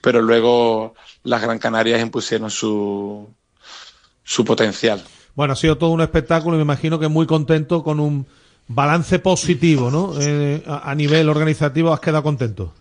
pero 0.00 0.22
luego 0.22 0.94
las 1.24 1.42
Gran 1.42 1.58
Canarias 1.58 2.00
impusieron 2.00 2.50
su, 2.50 3.28
su 4.24 4.44
potencial. 4.44 5.04
Bueno, 5.34 5.52
ha 5.52 5.56
sido 5.56 5.76
todo 5.76 5.90
un 5.90 6.00
espectáculo 6.00 6.56
y 6.56 6.58
me 6.58 6.62
imagino 6.62 6.98
que 6.98 7.08
muy 7.08 7.26
contento 7.26 7.82
con 7.82 8.00
un 8.00 8.26
balance 8.68 9.18
positivo, 9.18 9.90
¿no? 9.90 10.14
Eh, 10.20 10.62
a, 10.66 10.90
a 10.90 10.94
nivel 10.94 11.28
organizativo 11.28 11.92
has 11.92 12.00
quedado 12.00 12.22
contento. 12.22 12.72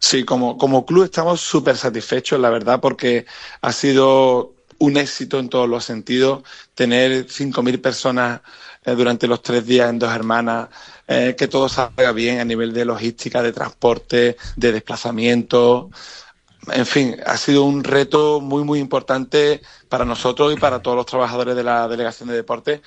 Sí, 0.00 0.24
como, 0.24 0.56
como 0.58 0.86
club 0.86 1.04
estamos 1.04 1.40
súper 1.40 1.76
satisfechos, 1.76 2.40
la 2.40 2.50
verdad, 2.50 2.80
porque 2.80 3.26
ha 3.60 3.72
sido 3.72 4.54
un 4.78 4.96
éxito 4.96 5.40
en 5.40 5.48
todos 5.48 5.68
los 5.68 5.84
sentidos. 5.84 6.42
Tener 6.74 7.26
5.000 7.28 7.80
personas 7.80 8.40
eh, 8.84 8.94
durante 8.94 9.26
los 9.26 9.42
tres 9.42 9.66
días 9.66 9.90
en 9.90 9.98
Dos 9.98 10.12
Hermanas, 10.12 10.68
eh, 11.06 11.34
que 11.36 11.48
todo 11.48 11.68
salga 11.68 12.12
bien 12.12 12.40
a 12.40 12.44
nivel 12.44 12.72
de 12.72 12.84
logística, 12.84 13.42
de 13.42 13.52
transporte, 13.52 14.36
de 14.56 14.72
desplazamiento. 14.72 15.90
En 16.72 16.86
fin, 16.86 17.16
ha 17.26 17.36
sido 17.36 17.64
un 17.64 17.82
reto 17.84 18.40
muy, 18.40 18.64
muy 18.64 18.78
importante 18.78 19.62
para 19.88 20.04
nosotros 20.04 20.52
y 20.52 20.56
para 20.56 20.80
todos 20.80 20.96
los 20.96 21.06
trabajadores 21.06 21.56
de 21.56 21.64
la 21.64 21.88
Delegación 21.88 22.28
de 22.28 22.36
Deportes. 22.36 22.80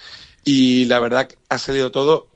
Y 0.43 0.85
la 0.85 0.99
verdad 0.99 1.27
ha 1.49 1.57
salido 1.57 1.91
todo 1.91 2.27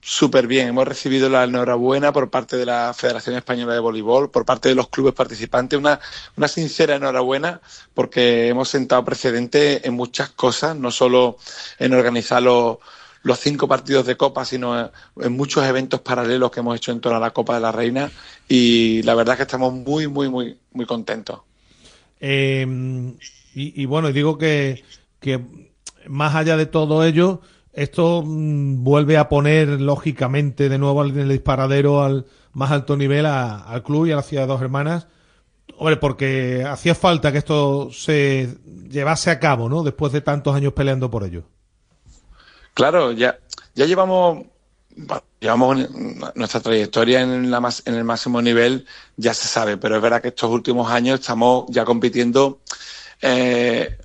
súper 0.00 0.46
bien. 0.46 0.68
Hemos 0.68 0.86
recibido 0.86 1.28
la 1.28 1.44
enhorabuena 1.44 2.12
por 2.12 2.30
parte 2.30 2.56
de 2.56 2.64
la 2.64 2.94
Federación 2.94 3.34
Española 3.36 3.74
de 3.74 3.80
Voleibol, 3.80 4.30
por 4.30 4.44
parte 4.44 4.68
de 4.68 4.76
los 4.76 4.88
clubes 4.88 5.14
participantes, 5.14 5.76
una, 5.78 5.98
una 6.36 6.46
sincera 6.46 6.94
enhorabuena 6.94 7.60
porque 7.92 8.48
hemos 8.48 8.68
sentado 8.68 9.04
precedente 9.04 9.86
en 9.86 9.94
muchas 9.94 10.30
cosas, 10.30 10.76
no 10.76 10.92
solo 10.92 11.38
en 11.80 11.92
organizar 11.92 12.40
los, 12.40 12.78
los 13.26 13.40
cinco 13.40 13.66
partidos 13.66 14.06
de 14.06 14.16
Copa, 14.16 14.44
sino 14.44 14.90
en, 15.20 15.32
muchos 15.32 15.64
eventos 15.64 16.00
paralelos 16.00 16.50
que 16.50 16.60
hemos 16.60 16.76
hecho 16.76 16.92
en 16.92 17.00
toda 17.00 17.18
la 17.18 17.32
Copa 17.32 17.54
de 17.54 17.60
la 17.60 17.72
Reina 17.72 18.10
y 18.48 19.02
la 19.02 19.14
verdad 19.14 19.34
es 19.34 19.36
que 19.38 19.42
estamos 19.42 19.72
muy, 19.74 20.06
muy, 20.06 20.28
muy, 20.28 20.56
muy 20.72 20.86
contentos. 20.86 21.40
Eh, 22.20 22.66
y, 23.54 23.82
y 23.82 23.86
bueno, 23.86 24.12
digo 24.12 24.38
que, 24.38 24.84
que 25.20 25.40
más 26.06 26.34
allá 26.34 26.56
de 26.56 26.66
todo 26.66 27.04
ello, 27.04 27.40
esto 27.72 28.22
mm, 28.24 28.84
vuelve 28.84 29.16
a 29.18 29.28
poner 29.28 29.68
lógicamente 29.80 30.68
de 30.68 30.78
nuevo 30.78 31.04
en 31.04 31.18
el 31.18 31.28
disparadero 31.28 32.02
al 32.02 32.26
más 32.52 32.70
alto 32.70 32.96
nivel 32.96 33.26
a- 33.26 33.58
al 33.58 33.82
club 33.82 34.06
y 34.06 34.12
a 34.12 34.16
la 34.16 34.22
ciudad 34.22 34.44
de 34.44 34.48
Dos 34.48 34.62
Hermanas. 34.62 35.08
Hombre, 35.78 35.96
porque 35.96 36.64
hacía 36.64 36.94
falta 36.94 37.32
que 37.32 37.38
esto 37.38 37.90
se 37.92 38.56
llevase 38.88 39.30
a 39.30 39.40
cabo, 39.40 39.68
¿no? 39.68 39.82
Después 39.82 40.12
de 40.12 40.20
tantos 40.22 40.54
años 40.54 40.72
peleando 40.72 41.10
por 41.10 41.24
ello. 41.24 41.44
Claro, 42.76 43.10
ya, 43.12 43.38
ya 43.74 43.86
llevamos, 43.86 44.44
llevamos 45.40 45.88
nuestra 46.34 46.60
trayectoria 46.60 47.22
en, 47.22 47.50
el 47.86 48.04
máximo 48.04 48.42
nivel, 48.42 48.86
ya 49.16 49.32
se 49.32 49.48
sabe, 49.48 49.78
pero 49.78 49.96
es 49.96 50.02
verdad 50.02 50.20
que 50.20 50.28
estos 50.28 50.50
últimos 50.50 50.90
años 50.90 51.20
estamos 51.20 51.64
ya 51.70 51.86
compitiendo 51.86 52.60
eh, 53.22 53.96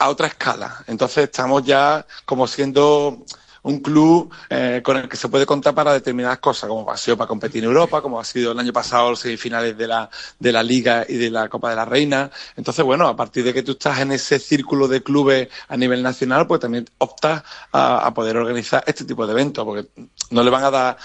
a 0.00 0.08
otra 0.08 0.26
escala. 0.26 0.82
Entonces 0.88 1.24
estamos 1.24 1.62
ya 1.62 2.04
como 2.24 2.48
siendo 2.48 3.24
un 3.66 3.80
club 3.80 4.32
eh, 4.48 4.80
con 4.82 4.96
el 4.96 5.08
que 5.08 5.16
se 5.16 5.28
puede 5.28 5.44
contar 5.44 5.74
para 5.74 5.92
determinadas 5.92 6.38
cosas, 6.38 6.68
como 6.68 6.88
ha 6.88 6.96
sido 6.96 7.16
para 7.16 7.26
competir 7.26 7.64
en 7.64 7.68
Europa, 7.68 8.00
como 8.00 8.20
ha 8.20 8.24
sido 8.24 8.52
el 8.52 8.58
año 8.60 8.72
pasado 8.72 9.10
los 9.10 9.18
semifinales 9.18 9.76
de 9.76 9.88
la, 9.88 10.08
de 10.38 10.52
la 10.52 10.62
Liga 10.62 11.04
y 11.08 11.16
de 11.16 11.30
la 11.30 11.48
Copa 11.48 11.70
de 11.70 11.76
la 11.76 11.84
Reina. 11.84 12.30
Entonces, 12.56 12.84
bueno, 12.84 13.08
a 13.08 13.16
partir 13.16 13.42
de 13.42 13.52
que 13.52 13.64
tú 13.64 13.72
estás 13.72 13.98
en 13.98 14.12
ese 14.12 14.38
círculo 14.38 14.86
de 14.86 15.02
clubes 15.02 15.48
a 15.66 15.76
nivel 15.76 16.00
nacional, 16.00 16.46
pues 16.46 16.60
también 16.60 16.86
optas 16.98 17.42
a, 17.72 18.12
poder 18.14 18.36
organizar 18.36 18.84
este 18.86 19.04
tipo 19.04 19.26
de 19.26 19.32
eventos, 19.32 19.64
porque 19.64 19.88
no 20.30 20.44
le 20.44 20.50
van 20.50 20.62
a 20.62 20.70
dar 20.70 20.96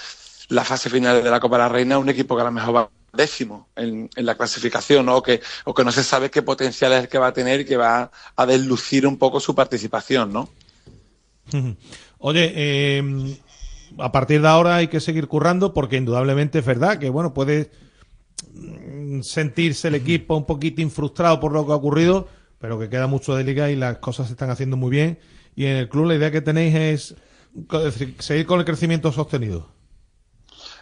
la 0.48 0.64
fase 0.64 0.88
final 0.88 1.22
de 1.22 1.30
la 1.30 1.40
Copa 1.40 1.56
de 1.56 1.62
la 1.64 1.68
Reina 1.68 1.96
a 1.96 1.98
un 1.98 2.08
equipo 2.08 2.36
que 2.36 2.42
a 2.42 2.44
lo 2.44 2.52
mejor 2.52 2.76
va 2.76 2.90
décimo 3.12 3.68
en, 3.74 4.08
en 4.14 4.24
la 4.24 4.36
clasificación 4.36 5.04
¿no? 5.04 5.16
o, 5.16 5.22
que, 5.22 5.42
o 5.64 5.74
que 5.74 5.84
no 5.84 5.90
se 5.90 6.04
sabe 6.04 6.30
qué 6.30 6.42
potencial 6.42 6.92
es 6.92 7.00
el 7.00 7.08
que 7.08 7.18
va 7.18 7.26
a 7.26 7.32
tener 7.32 7.60
y 7.60 7.64
que 7.64 7.76
va 7.76 8.10
a 8.36 8.46
deslucir 8.46 9.06
un 9.06 9.18
poco 9.18 9.40
su 9.40 9.54
participación, 9.54 10.32
¿no? 10.32 10.48
Oye, 12.18 12.52
eh, 12.54 13.36
a 13.98 14.12
partir 14.12 14.42
de 14.42 14.48
ahora 14.48 14.76
hay 14.76 14.88
que 14.88 15.00
seguir 15.00 15.28
currando 15.28 15.72
porque 15.72 15.96
indudablemente 15.96 16.60
es 16.60 16.64
verdad 16.64 16.98
que, 16.98 17.10
bueno, 17.10 17.34
puede 17.34 17.70
mm, 18.54 19.22
sentirse 19.22 19.88
el 19.88 19.96
equipo 19.96 20.36
un 20.36 20.46
poquitín 20.46 20.90
frustrado 20.90 21.40
por 21.40 21.52
lo 21.52 21.66
que 21.66 21.72
ha 21.72 21.76
ocurrido, 21.76 22.28
pero 22.58 22.78
que 22.78 22.88
queda 22.88 23.06
mucho 23.06 23.34
de 23.34 23.44
liga 23.44 23.70
y 23.70 23.76
las 23.76 23.98
cosas 23.98 24.28
se 24.28 24.34
están 24.34 24.50
haciendo 24.50 24.76
muy 24.76 24.90
bien. 24.90 25.18
Y 25.54 25.66
en 25.66 25.76
el 25.76 25.88
club 25.88 26.06
la 26.06 26.14
idea 26.14 26.30
que 26.30 26.40
tenéis 26.40 26.74
es 26.74 27.14
seguir 28.20 28.46
con 28.46 28.60
el 28.60 28.64
crecimiento 28.64 29.12
sostenido. 29.12 29.68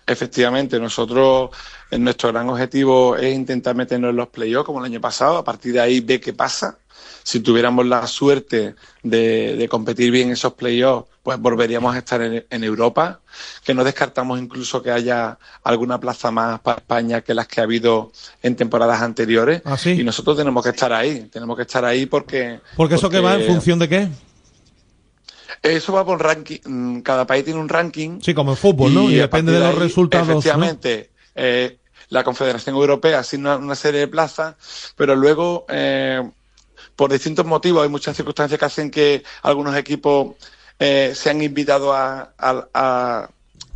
Efectivamente, 0.07 0.81
nosotros 0.81 1.51
en 1.91 2.05
nuestro 2.05 2.31
gran 2.31 2.49
objetivo 2.49 3.17
es 3.17 3.35
intentar 3.35 3.77
meternos 3.77 4.11
en 4.11 4.17
los 4.17 4.29
playoffs 4.29 4.67
como 4.67 4.81
el 4.81 4.87
año 4.87 5.01
pasado, 5.01 5.39
a 5.39 5.45
partir 5.45 5.73
de 5.73 5.81
ahí 5.81 6.01
ve 6.01 6.21
qué 6.21 6.33
pasa. 6.33 6.79
Si 7.31 7.39
tuviéramos 7.39 7.87
la 7.87 8.09
suerte 8.09 8.75
de, 9.05 9.55
de 9.55 9.69
competir 9.69 10.11
bien 10.11 10.33
esos 10.33 10.55
playoffs, 10.55 11.09
pues 11.23 11.39
volveríamos 11.39 11.95
a 11.95 11.99
estar 11.99 12.21
en, 12.21 12.45
en 12.51 12.65
Europa, 12.65 13.21
que 13.65 13.73
no 13.73 13.85
descartamos 13.85 14.41
incluso 14.41 14.83
que 14.83 14.91
haya 14.91 15.39
alguna 15.63 16.01
plaza 16.01 16.33
más 16.33 16.59
para 16.59 16.79
España 16.79 17.21
que 17.21 17.33
las 17.33 17.47
que 17.47 17.61
ha 17.61 17.63
habido 17.63 18.11
en 18.43 18.57
temporadas 18.57 19.01
anteriores. 19.01 19.63
¿Ah, 19.65 19.77
sí? 19.77 19.91
Y 19.91 20.03
nosotros 20.03 20.39
tenemos 20.39 20.65
que 20.65 20.71
estar 20.71 20.93
ahí, 20.93 21.29
tenemos 21.31 21.57
que 21.57 21.63
estar 21.63 21.85
ahí 21.85 22.07
porque... 22.07 22.59
Porque 22.77 22.97
eso 22.97 23.09
que 23.09 23.21
va 23.21 23.35
en 23.35 23.43
porque 23.43 23.53
función 23.53 23.79
de 23.79 23.89
qué? 23.89 24.09
Eso 25.63 25.93
va 25.93 26.05
por 26.05 26.21
ranking, 26.21 26.59
mm, 26.65 27.01
cada 27.03 27.29
país 27.29 27.45
tiene 27.45 27.61
un 27.61 27.69
ranking 27.69 28.19
Sí, 28.21 28.35
como 28.35 28.51
en 28.51 28.57
fútbol, 28.57 28.93
¿no? 28.93 29.09
Y, 29.09 29.15
depende 29.15 29.53
de 29.53 29.61
los 29.61 29.69
ahí, 29.69 29.79
resultados. 29.79 30.27
¿no? 30.27 30.33
Efectivamente, 30.33 31.11
eh, 31.37 31.79
la 32.09 32.25
Confederación 32.25 32.75
Europea 32.75 33.21
asigna 33.21 33.57
una 33.57 33.77
serie 33.77 34.01
de 34.01 34.09
plazas, 34.09 34.57
pero 34.97 35.15
luego, 35.15 35.65
eh, 35.69 36.29
por 36.97 37.13
distintos 37.13 37.47
motivos, 37.47 37.83
hay 37.83 37.89
muchas 37.89 38.17
circunstancias 38.17 38.59
que 38.59 38.65
hacen 38.65 38.91
que 38.91 39.23
algunos 39.43 39.77
equipos 39.77 40.37
eh, 40.79 41.13
sean 41.15 41.43
invitados 41.43 41.95
a, 41.95 42.33
a, 42.39 42.67
a- 42.75 43.31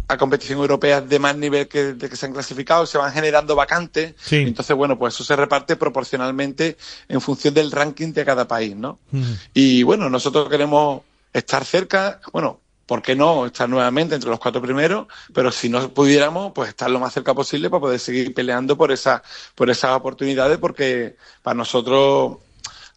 a 0.06 0.18
competición 0.18 0.58
europea 0.58 1.00
de 1.00 1.18
más 1.18 1.34
nivel 1.34 1.66
que, 1.66 1.94
de 1.94 2.10
que 2.10 2.16
se 2.16 2.26
han 2.26 2.34
clasificado, 2.34 2.84
se 2.84 2.98
van 2.98 3.10
generando 3.10 3.56
vacantes. 3.56 4.14
Sí. 4.22 4.36
Entonces, 4.36 4.76
bueno, 4.76 4.98
pues 4.98 5.14
eso 5.14 5.24
se 5.24 5.34
reparte 5.34 5.76
proporcionalmente 5.76 6.76
en 7.08 7.20
función 7.22 7.54
del 7.54 7.70
ranking 7.72 8.12
de 8.12 8.22
cada 8.24 8.46
país, 8.46 8.76
¿no? 8.76 8.98
Ujú. 9.10 9.24
Y 9.54 9.82
bueno, 9.82 10.10
nosotros 10.10 10.50
queremos 10.50 11.00
estar 11.32 11.64
cerca, 11.64 12.20
bueno, 12.34 12.60
¿por 12.84 13.00
qué 13.00 13.16
no 13.16 13.46
estar 13.46 13.66
nuevamente 13.66 14.14
entre 14.14 14.28
los 14.28 14.38
cuatro 14.38 14.60
primeros? 14.60 15.06
Pero 15.32 15.50
si 15.50 15.70
no 15.70 15.88
pudiéramos, 15.88 16.52
pues 16.52 16.68
estar 16.68 16.90
lo 16.90 17.00
más 17.00 17.14
cerca 17.14 17.32
posible 17.32 17.70
para 17.70 17.80
poder 17.80 17.98
seguir 17.98 18.34
peleando 18.34 18.76
por 18.76 18.92
esa, 18.92 19.22
por 19.54 19.70
esas 19.70 19.92
oportunidades, 19.96 20.58
porque 20.58 21.16
para 21.42 21.54
nosotros, 21.54 22.36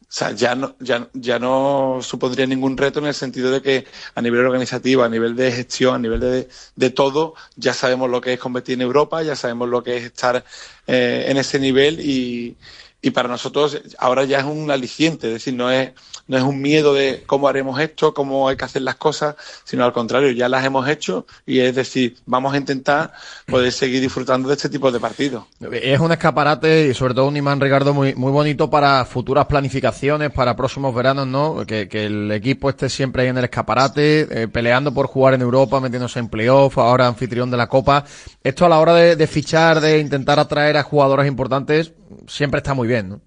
o 0.10 0.12
sea, 0.18 0.32
ya 0.32 0.56
no, 0.56 0.74
ya, 0.80 1.10
ya 1.14 1.38
no 1.38 2.00
supondría 2.02 2.48
ningún 2.48 2.78
reto 2.78 3.00
en 3.00 3.08
el 3.08 3.14
sentido 3.14 3.52
de 3.52 3.62
que 3.62 3.86
a 4.16 4.22
nivel 4.22 4.46
organizativo, 4.46 5.04
a 5.04 5.10
nivel 5.10 5.36
de 5.36 5.52
gestión, 5.52 5.96
a 5.96 6.00
nivel 6.00 6.22
de, 6.22 6.48
de 6.78 6.90
todo, 6.92 7.34
ya 7.58 7.74
sabemos 7.74 8.10
lo 8.10 8.22
que 8.22 8.32
es 8.34 8.40
competir 8.40 8.76
en 8.76 8.84
Europa, 8.84 9.22
ya 9.22 9.36
sabemos 9.36 9.68
lo 9.68 9.84
que 9.84 9.98
es 9.98 10.06
estar 10.06 10.46
eh, 10.88 11.26
en 11.28 11.36
ese 11.36 11.60
nivel 11.60 12.00
y, 12.00 12.56
y 13.02 13.12
para 13.12 13.28
nosotros 13.28 13.82
ahora 13.98 14.24
ya 14.24 14.40
es 14.40 14.46
un 14.46 14.72
aliciente, 14.72 15.28
es 15.28 15.34
decir, 15.34 15.54
no 15.56 15.70
es, 15.72 15.92
no 16.28 16.38
es 16.38 16.44
un 16.44 16.62
miedo 16.62 16.94
de 16.94 17.24
cómo 17.26 17.48
haremos 17.48 17.80
esto, 17.80 18.14
cómo 18.14 18.48
hay 18.48 18.58
que 18.58 18.66
hacer 18.66 18.82
las 18.82 18.96
cosas, 18.96 19.36
sino 19.64 19.86
al 19.86 19.94
contrario, 19.94 20.32
ya 20.32 20.50
las 20.50 20.66
hemos 20.66 20.88
hecho 20.88 21.26
y 21.46 21.60
es 21.60 21.76
decir, 21.76 22.18
vamos 22.26 22.54
a 22.54 22.58
intentar 22.58 23.14
poder 23.46 23.72
seguir 23.72 24.02
disfrutando 24.02 24.50
de 24.50 24.56
este 24.56 24.70
tipo 24.70 24.92
de 24.92 25.00
partidos. 25.00 25.46
Es 25.72 26.00
un 26.00 26.12
escaparate 26.12 26.88
y 26.88 26.94
sobre 26.94 27.14
todo 27.14 27.28
un 27.28 27.38
imán, 27.38 27.60
Ricardo, 27.60 27.94
muy, 27.94 28.16
muy 28.16 28.32
bonito 28.32 28.70
para 28.70 29.06
futuras 29.06 29.46
planificaciones, 29.46 30.32
para 30.32 30.56
próximos 30.56 30.94
veranos, 30.94 31.28
¿no? 31.28 31.66
Que, 31.66 31.88
que 31.88 32.06
el 32.06 32.32
equipo 32.32 32.70
esté 32.70 32.90
siempre 32.90 33.24
ahí 33.24 33.30
en 33.30 33.38
el 33.38 33.46
escaparate, 33.46 34.44
eh, 34.44 34.48
peleando 34.48 34.94
por 34.94 35.08
jugar 35.08 35.34
en 35.34 35.42
Europa, 35.42 35.80
metiéndose 35.80 36.20
en 36.20 36.30
playoff, 36.30 36.78
ahora 36.78 37.08
anfitrión 37.08 37.50
de 37.50 37.58
la 37.58 37.68
Copa. 37.68 38.04
Esto 38.44 38.66
a 38.66 38.70
la 38.70 38.80
hora 38.80 38.96
de, 38.96 39.16
de 39.16 39.28
fichar, 39.28 39.80
de 39.80 40.00
intentar 40.00 40.40
atraer 40.40 40.78
a 40.78 40.84
jugadores 40.84 41.28
importantes, 41.28 41.94
siempre 42.28 42.60
está 42.60 42.74
muy 42.74 42.88
bien, 42.88 43.10
¿no? 43.10 43.22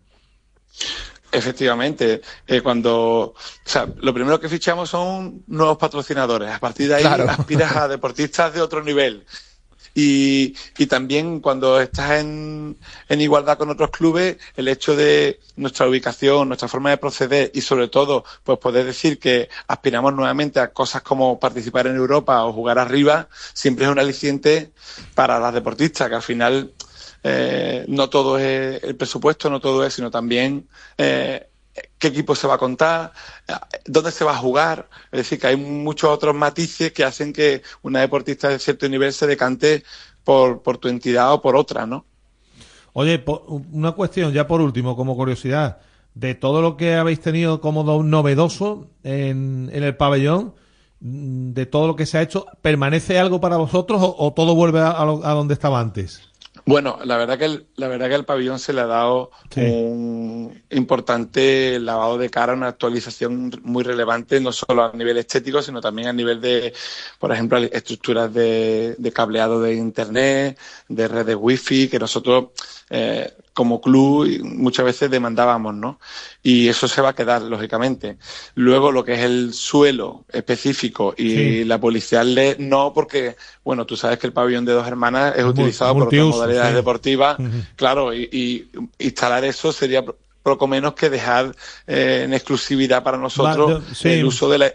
Efectivamente, 1.32 2.20
eh, 2.47 2.61
cuando, 2.61 3.35
o 3.35 3.35
sea, 3.65 3.89
lo 4.01 4.12
primero 4.12 4.40
que 4.40 4.48
fichamos 4.48 4.90
son 4.90 5.44
nuevos 5.47 5.78
patrocinadores. 5.78 6.51
A 6.51 6.59
partir 6.59 6.89
de 6.89 6.97
ahí 6.97 7.02
Claro. 7.02 7.28
aspiras 7.31 7.77
a 7.77 7.89
deportistas 7.89 8.52
de 8.52 8.61
otro 8.61 8.82
nivel. 8.82 9.24
Y, 9.93 10.55
y 10.78 10.86
también 10.86 11.40
cuando 11.40 11.81
estás 11.81 12.20
en, 12.20 12.77
en 13.09 13.20
igualdad 13.20 13.59
con 13.59 13.70
otros 13.70 13.90
clubes, 13.90 14.36
el 14.55 14.69
hecho 14.69 14.94
de 14.94 15.40
nuestra 15.57 15.89
ubicación, 15.89 16.47
nuestra 16.48 16.69
forma 16.69 16.90
de 16.90 16.97
proceder 16.97 17.51
y 17.55 17.61
sobre 17.61 17.89
todo, 17.89 18.24
pues 18.44 18.59
poder 18.59 18.86
decir 18.86 19.19
que 19.19 19.48
aspiramos 19.66 20.15
nuevamente 20.15 20.61
a 20.61 20.73
cosas 20.73 21.02
como 21.02 21.40
participar 21.40 21.89
en 21.89 21.97
Europa 21.97 22.44
o 22.44 22.52
jugar 22.52 22.78
arriba, 22.78 23.28
siempre 23.52 23.85
es 23.86 23.90
un 23.90 23.98
aliciente 23.98 24.70
para 25.15 25.40
las 25.40 25.52
deportistas, 25.55 26.09
que 26.09 26.15
al 26.15 26.23
final 26.23 26.73
eh, 27.22 27.84
no 27.88 28.09
todo 28.10 28.38
es 28.38 28.82
el 28.82 28.97
presupuesto, 28.97 29.51
no 29.51 29.60
todo 29.60 29.84
es, 29.84 29.94
sino 29.94 30.10
también 30.10 30.68
eh, 30.98 31.48
qué 31.98 32.09
equipo 32.09 32.34
se 32.34 32.47
va 32.47 32.55
a 32.55 32.59
contar, 32.59 33.12
dónde 33.86 34.10
se 34.10 34.24
va 34.24 34.32
a 34.32 34.36
jugar. 34.38 34.88
Es 35.12 35.18
decir, 35.20 35.38
que 35.38 35.47
hay 35.48 35.56
muchos 35.56 36.10
otros 36.10 36.34
matices 36.34 36.92
que 36.92 37.05
hacen 37.05 37.32
que 37.32 37.62
una 37.82 38.01
deportista 38.01 38.48
de 38.48 38.59
cierto 38.59 38.88
nivel 38.88 39.12
se 39.12 39.26
decante 39.26 39.84
por, 40.24 40.62
por 40.62 40.78
tu 40.78 40.88
entidad 40.88 41.32
o 41.32 41.40
por 41.42 41.56
otra, 41.56 41.86
¿no? 41.86 42.05
Oye, 42.92 43.22
una 43.72 43.92
cuestión 43.92 44.32
ya 44.32 44.47
por 44.47 44.60
último, 44.60 44.97
como 44.97 45.16
curiosidad, 45.16 45.78
de 46.14 46.34
todo 46.34 46.60
lo 46.60 46.76
que 46.76 46.94
habéis 46.97 47.20
tenido 47.20 47.60
como 47.60 47.84
do- 47.84 48.02
novedoso 48.02 48.90
en, 49.05 49.70
en 49.72 49.82
el 49.84 49.97
pabellón, 49.97 50.55
mm, 51.01 51.52
de 51.52 51.66
todo 51.66 51.86
lo 51.86 51.94
que 51.97 52.06
se 52.06 52.18
ha 52.18 52.22
hecho, 52.22 52.47
¿permanece 52.62 53.18
algo 53.18 53.40
para 53.40 53.56
vosotros 53.59 54.01
o, 54.02 54.32
todo 54.34 54.55
vuelve 54.56 54.80
a, 54.80 54.90
a 55.01 55.05
donde 55.34 55.55
estaba 55.55 55.78
antes? 55.80 56.30
Bueno, 56.66 56.99
la 57.05 57.16
verdad 57.16 57.39
que 57.39 57.45
el, 57.47 57.66
la 57.77 57.89
verdad 57.89 58.09
que 58.09 58.15
al 58.15 58.24
pabellón 58.24 58.59
se 58.59 58.73
le 58.73 58.81
ha 58.82 58.87
dado 58.87 59.31
Sí. 59.51 59.61
un 59.61 60.62
importante 60.70 61.78
lavado 61.81 62.19
de 62.19 62.31
cara, 62.31 62.53
una 62.53 62.69
actualización 62.69 63.51
muy 63.62 63.82
relevante, 63.82 64.41
no 64.41 64.53
solo 64.53 64.85
a 64.85 64.93
nivel 64.93 65.19
estético, 65.19 65.62
sino 65.62 65.81
también 65.81 66.09
a 66.09 66.12
nivel 66.12 66.41
de, 66.41 66.73
por 67.19 67.32
ejemplo, 67.32 67.59
estructuras 67.59 68.32
de, 68.32 68.95
de 68.99 69.12
cableado 69.12 69.61
de 69.61 69.74
internet, 69.74 70.59
de 70.89 71.09
redes 71.09 71.37
wifi, 71.39 71.89
que 71.89 71.99
nosotros 71.99 72.51
eh, 72.91 73.32
como 73.52 73.81
club 73.81 74.28
muchas 74.44 74.85
veces 74.85 75.10
demandábamos, 75.10 75.74
¿no? 75.74 75.98
Y 76.43 76.68
eso 76.68 76.86
se 76.89 77.01
va 77.02 77.10
a 77.10 77.14
quedar, 77.14 77.43
lógicamente. 77.43 78.16
Luego 78.55 78.93
lo 78.93 79.05
que 79.05 79.14
es 79.14 79.20
el 79.20 79.52
suelo 79.52 80.24
específico 80.32 81.14
y 81.16 81.31
Sí. 81.31 81.64
la 81.64 81.78
policial 81.78 82.35
LED, 82.35 82.59
no, 82.59 82.93
porque, 82.94 83.36
bueno, 83.64 83.85
tú 83.86 83.97
sabes 83.97 84.18
que 84.18 84.27
el 84.27 84.32
pabellón 84.32 84.64
de 84.64 84.72
dos 84.72 84.86
hermanas 84.86 85.35
es 85.36 85.44
utilizado 85.44 85.94
por 85.94 86.09
otras 86.09 86.27
modalidades 86.27 86.70
sí. 86.70 86.77
deportivas, 86.77 87.39
claro, 87.77 88.14
y, 88.14 88.28
y 88.32 89.05
instalar 89.05 89.44
eso 89.44 89.72
sería 89.72 90.05
poco 90.43 90.66
menos 90.66 90.94
que 90.94 91.10
dejar 91.10 91.55
eh, 91.86 92.22
en 92.24 92.32
exclusividad 92.32 93.02
para 93.02 93.18
nosotros 93.18 93.70
Va, 93.70 93.78
yo- 93.89 93.94
sí. 93.94 94.09
el 94.09 94.24
uso 94.24 94.48
de 94.48 94.59
la 94.59 94.72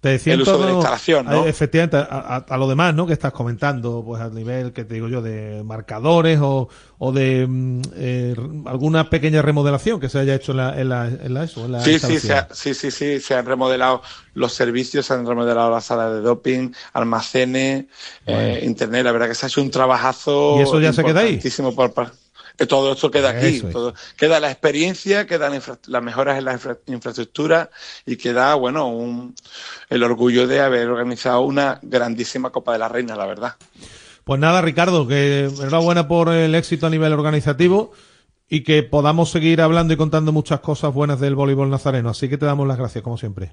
Te 0.00 0.10
decía 0.10 0.34
el 0.34 0.42
uso 0.42 0.58
de 0.58 0.66
la 0.66 0.72
instalación, 0.72 1.26
¿no? 1.26 1.42
a- 1.42 1.48
efectivamente, 1.48 1.96
a, 1.96 2.02
a- 2.02 2.36
a 2.48 2.56
lo 2.56 2.68
demás, 2.68 2.94
¿no? 2.94 3.06
Que 3.06 3.12
estás 3.12 3.32
comentando, 3.32 4.02
pues 4.06 4.22
a 4.22 4.28
nivel, 4.30 4.72
que 4.72 4.84
te 4.84 4.94
digo 4.94 5.08
yo, 5.08 5.22
de 5.22 5.62
marcadores 5.64 6.38
o, 6.40 6.68
o 6.98 7.12
de 7.12 7.46
mm, 7.48 7.82
eh, 7.96 8.34
alguna 8.66 9.10
pequeña 9.10 9.42
remodelación 9.42 9.98
que 9.98 10.08
se 10.08 10.18
haya 10.20 10.34
hecho 10.36 10.52
en 10.52 10.58
la, 10.58 10.80
en 10.80 10.88
la, 10.88 11.08
en 11.08 11.34
la 11.34 11.44
eso, 11.44 11.64
en 11.64 11.72
la 11.72 11.82
Sí, 11.84 11.98
sí, 11.98 12.20
se 12.20 12.32
ha- 12.34 12.48
sí, 12.52 12.74
sí, 12.74 12.90
sí, 12.90 13.20
se 13.20 13.34
han 13.34 13.44
remodelado 13.46 14.02
los 14.34 14.52
servicios, 14.52 15.06
se 15.06 15.14
han 15.14 15.26
remodelado 15.26 15.70
las 15.70 15.86
salas 15.86 16.12
de 16.12 16.20
doping, 16.20 16.72
almacenes, 16.92 17.86
eh, 18.26 18.60
internet. 18.64 19.04
La 19.04 19.12
verdad 19.12 19.28
que 19.28 19.34
se 19.34 19.46
ha 19.46 19.48
hecho 19.48 19.62
un 19.62 19.70
trabajazo. 19.70 20.56
¿Y 20.58 20.62
eso 20.62 20.80
ya 20.80 20.92
se 20.92 21.04
queda 21.04 21.20
ahí? 21.20 21.40
por 21.76 21.92
todo 22.66 22.92
esto 22.92 23.10
queda 23.10 23.30
aquí. 23.30 23.56
Es. 23.56 23.70
todo- 23.70 23.94
queda 24.16 24.40
la 24.40 24.50
experiencia, 24.50 25.26
quedan 25.26 25.54
infra- 25.54 25.78
las 25.86 26.02
mejoras 26.02 26.38
en 26.38 26.44
la 26.44 26.52
infra- 26.54 26.78
infraestructura 26.86 27.70
y 28.04 28.16
queda, 28.16 28.54
bueno, 28.54 28.88
un, 28.88 29.34
el 29.88 30.02
orgullo 30.02 30.46
de 30.46 30.60
haber 30.60 30.88
organizado 30.88 31.40
una 31.42 31.78
grandísima 31.82 32.50
Copa 32.50 32.72
de 32.72 32.78
la 32.80 32.88
Reina, 32.88 33.14
la 33.16 33.26
verdad. 33.26 33.54
Pues 34.24 34.40
nada, 34.40 34.60
Ricardo, 34.60 35.06
que 35.06 35.44
enhorabuena 35.44 36.06
por 36.08 36.28
el 36.30 36.54
éxito 36.54 36.86
a 36.86 36.90
nivel 36.90 37.12
organizativo 37.12 37.92
y 38.48 38.62
que 38.62 38.82
podamos 38.82 39.30
seguir 39.30 39.60
hablando 39.62 39.94
y 39.94 39.96
contando 39.96 40.32
muchas 40.32 40.60
cosas 40.60 40.92
buenas 40.92 41.20
del 41.20 41.34
voleibol 41.34 41.70
nazareno. 41.70 42.10
Así 42.10 42.28
que 42.28 42.38
te 42.38 42.44
damos 42.46 42.66
las 42.66 42.76
gracias, 42.78 43.02
como 43.04 43.16
siempre. 43.18 43.52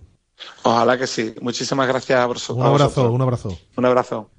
Ojalá 0.63 0.97
que 0.97 1.07
sí. 1.07 1.33
Muchísimas 1.41 1.87
gracias 1.87 2.19
a 2.19 2.25
vosotros. 2.25 2.57
Un 2.57 2.65
abrazo, 2.65 3.11
un 3.11 3.21
abrazo. 3.21 3.57
Un 3.77 3.85
abrazo. 3.85 4.29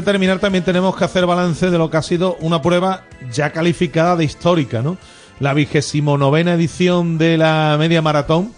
De, 0.00 0.04
terminar 0.12 0.38
también 0.38 0.64
tenemos 0.64 0.96
que 0.96 1.04
hacer 1.04 1.26
balance 1.26 1.70
de 1.70 1.78
lo 1.78 1.90
que 1.90 1.96
ha 1.96 2.02
sido 2.02 2.36
una 2.40 2.60
prueba 2.62 3.04
ya 3.32 3.50
calificada 3.50 4.16
de 4.16 4.24
histórica, 4.24 4.82
¿no? 4.82 4.96
La 5.38 5.54
vigésimo 5.54 6.18
novena 6.18 6.54
edición 6.54 7.16
de 7.18 7.38
la 7.38 7.76
media 7.78 8.02
maratón, 8.02 8.52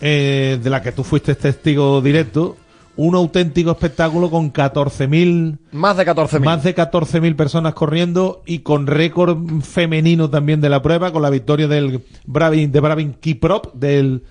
eh, 0.00 0.58
de 0.62 0.70
la 0.70 0.82
que 0.82 0.92
tú 0.92 1.04
fuiste 1.04 1.34
testigo 1.34 2.00
directo, 2.00 2.56
un 2.96 3.14
auténtico 3.14 3.70
espectáculo 3.70 4.28
con 4.30 4.52
14.000... 4.52 5.58
Más 5.72 5.96
de 5.96 6.04
14.000. 6.06 6.40
Más 6.44 6.64
de 6.64 6.74
14.000 6.74 7.36
personas 7.36 7.74
corriendo 7.74 8.42
y 8.44 8.60
con 8.60 8.86
récord 8.86 9.38
femenino 9.62 10.28
también 10.30 10.60
de 10.60 10.68
la 10.68 10.82
prueba, 10.82 11.12
con 11.12 11.22
la 11.22 11.30
victoria 11.30 11.68
del 11.68 12.02
Bravin, 12.26 12.72
de 12.72 12.80
Bravin 12.80 13.14
Kiprop, 13.14 13.72
del, 13.74 14.24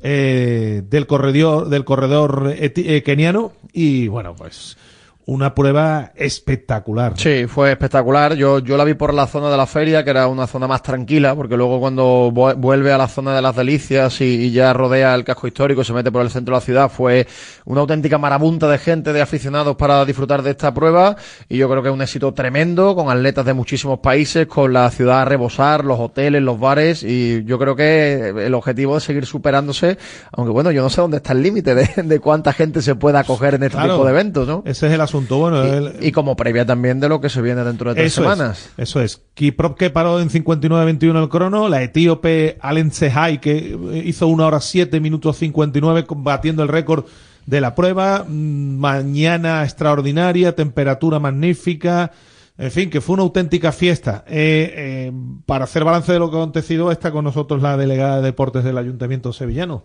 eh, 0.00 0.82
del 0.88 1.06
corredor, 1.06 1.68
del 1.68 1.84
corredor 1.84 2.54
eti- 2.58 2.84
eh, 2.86 3.02
keniano. 3.02 3.52
Y 3.74 4.08
bueno, 4.08 4.34
pues 4.34 4.78
una 5.26 5.54
prueba 5.54 6.12
espectacular. 6.16 7.14
Sí, 7.16 7.46
fue 7.46 7.72
espectacular. 7.72 8.34
Yo, 8.34 8.58
yo 8.58 8.76
la 8.76 8.84
vi 8.84 8.92
por 8.94 9.14
la 9.14 9.26
zona 9.26 9.50
de 9.50 9.56
la 9.56 9.66
feria, 9.66 10.04
que 10.04 10.10
era 10.10 10.26
una 10.28 10.46
zona 10.46 10.66
más 10.66 10.82
tranquila, 10.82 11.34
porque 11.34 11.56
luego 11.56 11.80
cuando 11.80 12.30
vu- 12.30 12.54
vuelve 12.56 12.92
a 12.92 12.98
la 12.98 13.08
zona 13.08 13.34
de 13.34 13.40
las 13.40 13.56
delicias 13.56 14.20
y, 14.20 14.24
y 14.24 14.50
ya 14.52 14.72
rodea 14.74 15.14
el 15.14 15.24
casco 15.24 15.46
histórico, 15.46 15.82
se 15.82 15.94
mete 15.94 16.12
por 16.12 16.20
el 16.20 16.28
centro 16.30 16.54
de 16.54 16.60
la 16.60 16.64
ciudad, 16.64 16.90
fue 16.90 17.26
una 17.64 17.80
auténtica 17.80 18.18
marabunta 18.18 18.68
de 18.68 18.76
gente, 18.76 19.14
de 19.14 19.22
aficionados 19.22 19.76
para 19.76 20.04
disfrutar 20.04 20.42
de 20.42 20.50
esta 20.50 20.74
prueba. 20.74 21.16
Y 21.48 21.56
yo 21.56 21.70
creo 21.70 21.82
que 21.82 21.88
es 21.88 21.94
un 21.94 22.02
éxito 22.02 22.34
tremendo, 22.34 22.94
con 22.94 23.08
atletas 23.10 23.46
de 23.46 23.54
muchísimos 23.54 24.00
países, 24.00 24.46
con 24.46 24.74
la 24.74 24.90
ciudad 24.90 25.22
a 25.22 25.24
rebosar, 25.24 25.86
los 25.86 25.98
hoteles, 25.98 26.42
los 26.42 26.60
bares. 26.60 27.02
Y 27.02 27.44
yo 27.44 27.58
creo 27.58 27.74
que 27.74 28.28
el 28.28 28.52
objetivo 28.52 28.98
es 28.98 29.04
seguir 29.04 29.24
superándose, 29.24 29.96
aunque 30.32 30.52
bueno, 30.52 30.70
yo 30.70 30.82
no 30.82 30.90
sé 30.90 31.00
dónde 31.00 31.16
está 31.16 31.32
el 31.32 31.42
límite 31.42 31.74
de, 31.74 31.88
de 32.02 32.20
cuánta 32.20 32.52
gente 32.52 32.82
se 32.82 32.94
pueda 32.94 33.20
acoger 33.20 33.54
en 33.54 33.62
este 33.62 33.78
Claro, 33.78 33.94
tipo 33.94 34.04
de 34.04 34.10
eventos, 34.10 34.46
¿no? 34.46 34.62
Ese 34.66 34.86
es 34.86 34.92
el 34.92 35.00
asunto. 35.00 35.13
Bueno, 35.20 35.62
el- 35.62 35.96
Y 36.04 36.12
como 36.12 36.36
previa 36.36 36.66
también 36.66 37.00
de 37.00 37.08
lo 37.08 37.20
que 37.20 37.28
se 37.28 37.40
viene 37.40 37.62
dentro 37.64 37.90
de 37.90 37.96
tres 38.00 38.12
Eso 38.12 38.22
semanas. 38.22 38.70
Es, 38.76 38.88
eso 38.88 39.00
es. 39.00 39.22
Kiprop 39.34 39.78
que 39.78 39.90
paró 39.90 40.20
en 40.20 40.28
59-21 40.30 41.22
el 41.22 41.28
crono, 41.28 41.68
la 41.68 41.82
etíope 41.82 42.58
Alen 42.60 42.90
Sehai 42.92 43.40
que 43.40 43.78
hizo 44.04 44.26
una 44.28 44.46
hora 44.46 44.60
7 44.60 44.98
minutos 45.00 45.36
59 45.38 46.04
batiendo 46.16 46.62
el 46.62 46.68
récord 46.68 47.04
de 47.46 47.60
la 47.60 47.74
prueba. 47.74 48.24
Mm, 48.26 48.76
Mañana 48.78 49.62
extraordinaria, 49.64 50.54
temperatura 50.54 51.18
magnífica. 51.18 52.10
En 52.56 52.70
fin, 52.70 52.88
que 52.88 53.00
fue 53.00 53.14
una 53.14 53.24
auténtica 53.24 53.72
fiesta. 53.72 54.24
Eh, 54.28 54.72
eh, 54.76 55.12
para 55.44 55.64
hacer 55.64 55.82
balance 55.84 56.12
de 56.12 56.18
lo 56.20 56.30
que 56.30 56.36
ha 56.36 56.40
acontecido, 56.40 56.92
está 56.92 57.10
con 57.10 57.24
nosotros 57.24 57.60
la 57.62 57.76
delegada 57.76 58.16
de 58.16 58.22
deportes 58.22 58.62
del 58.62 58.78
Ayuntamiento 58.78 59.32
Sevillano, 59.32 59.84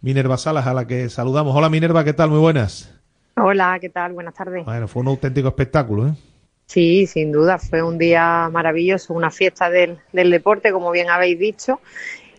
Minerva 0.00 0.38
Salas, 0.38 0.66
a 0.66 0.72
la 0.72 0.86
que 0.86 1.10
saludamos. 1.10 1.54
Hola 1.54 1.68
Minerva, 1.68 2.04
¿qué 2.04 2.14
tal? 2.14 2.30
Muy 2.30 2.38
buenas. 2.38 2.90
Hola, 3.38 3.76
¿qué 3.78 3.90
tal? 3.90 4.14
Buenas 4.14 4.32
tardes. 4.32 4.64
Bueno, 4.64 4.88
fue 4.88 5.02
un 5.02 5.08
auténtico 5.08 5.48
espectáculo, 5.48 6.08
¿eh? 6.08 6.14
Sí, 6.64 7.06
sin 7.06 7.32
duda, 7.32 7.58
fue 7.58 7.82
un 7.82 7.98
día 7.98 8.48
maravilloso, 8.50 9.12
una 9.12 9.30
fiesta 9.30 9.68
del, 9.68 9.98
del 10.10 10.30
deporte, 10.30 10.72
como 10.72 10.90
bien 10.90 11.10
habéis 11.10 11.38
dicho, 11.38 11.80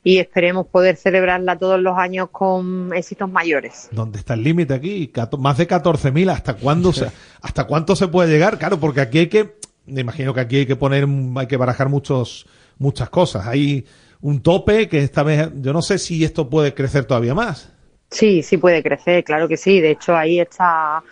y 0.04 0.18
esperemos 0.18 0.66
poder 0.66 0.96
celebrarla 0.96 1.56
todos 1.56 1.80
los 1.80 1.96
años 2.00 2.30
con 2.32 2.92
éxitos 2.96 3.30
mayores. 3.30 3.90
¿Dónde 3.92 4.18
está 4.18 4.34
el 4.34 4.44
límite 4.44 4.74
aquí? 4.74 5.12
Más 5.38 5.60
de 5.60 5.68
14.000. 5.68 6.32
¿Hasta 6.32 6.56
cuándo 6.56 6.92
se, 6.92 7.12
hasta 7.42 7.66
cuánto 7.66 7.96
se 7.96 8.08
puede 8.08 8.32
llegar? 8.32 8.58
Claro, 8.58 8.80
porque 8.80 9.02
aquí 9.02 9.20
hay 9.20 9.28
que, 9.28 9.56
me 9.86 10.02
imagino 10.02 10.34
que 10.34 10.40
aquí 10.40 10.58
hay 10.58 10.66
que 10.66 10.76
poner, 10.76 11.08
hay 11.36 11.48
que 11.48 11.58
barajar 11.58 11.90
muchos, 11.90 12.48
muchas 12.80 13.12
cosas. 13.12 13.46
Hay 13.46 13.86
un 14.20 14.42
tope 14.42 14.90
que 14.90 15.04
esta 15.04 15.22
vez, 15.22 15.52
yo 15.62 15.74
no 15.74 15.84
sé 15.84 16.00
si 16.00 16.24
esto 16.24 16.50
puede 16.50 16.74
crecer 16.74 17.06
todavía 17.06 17.36
más. 17.36 17.77
Sí, 18.10 18.42
sí 18.42 18.58
puede 18.58 18.82
crecer, 18.84 19.24
claro 19.24 19.48
que 19.48 19.58
sí. 19.58 19.82
De 19.82 19.92
hecho, 19.92 20.16
ahí 20.16 20.40
está, 20.40 21.04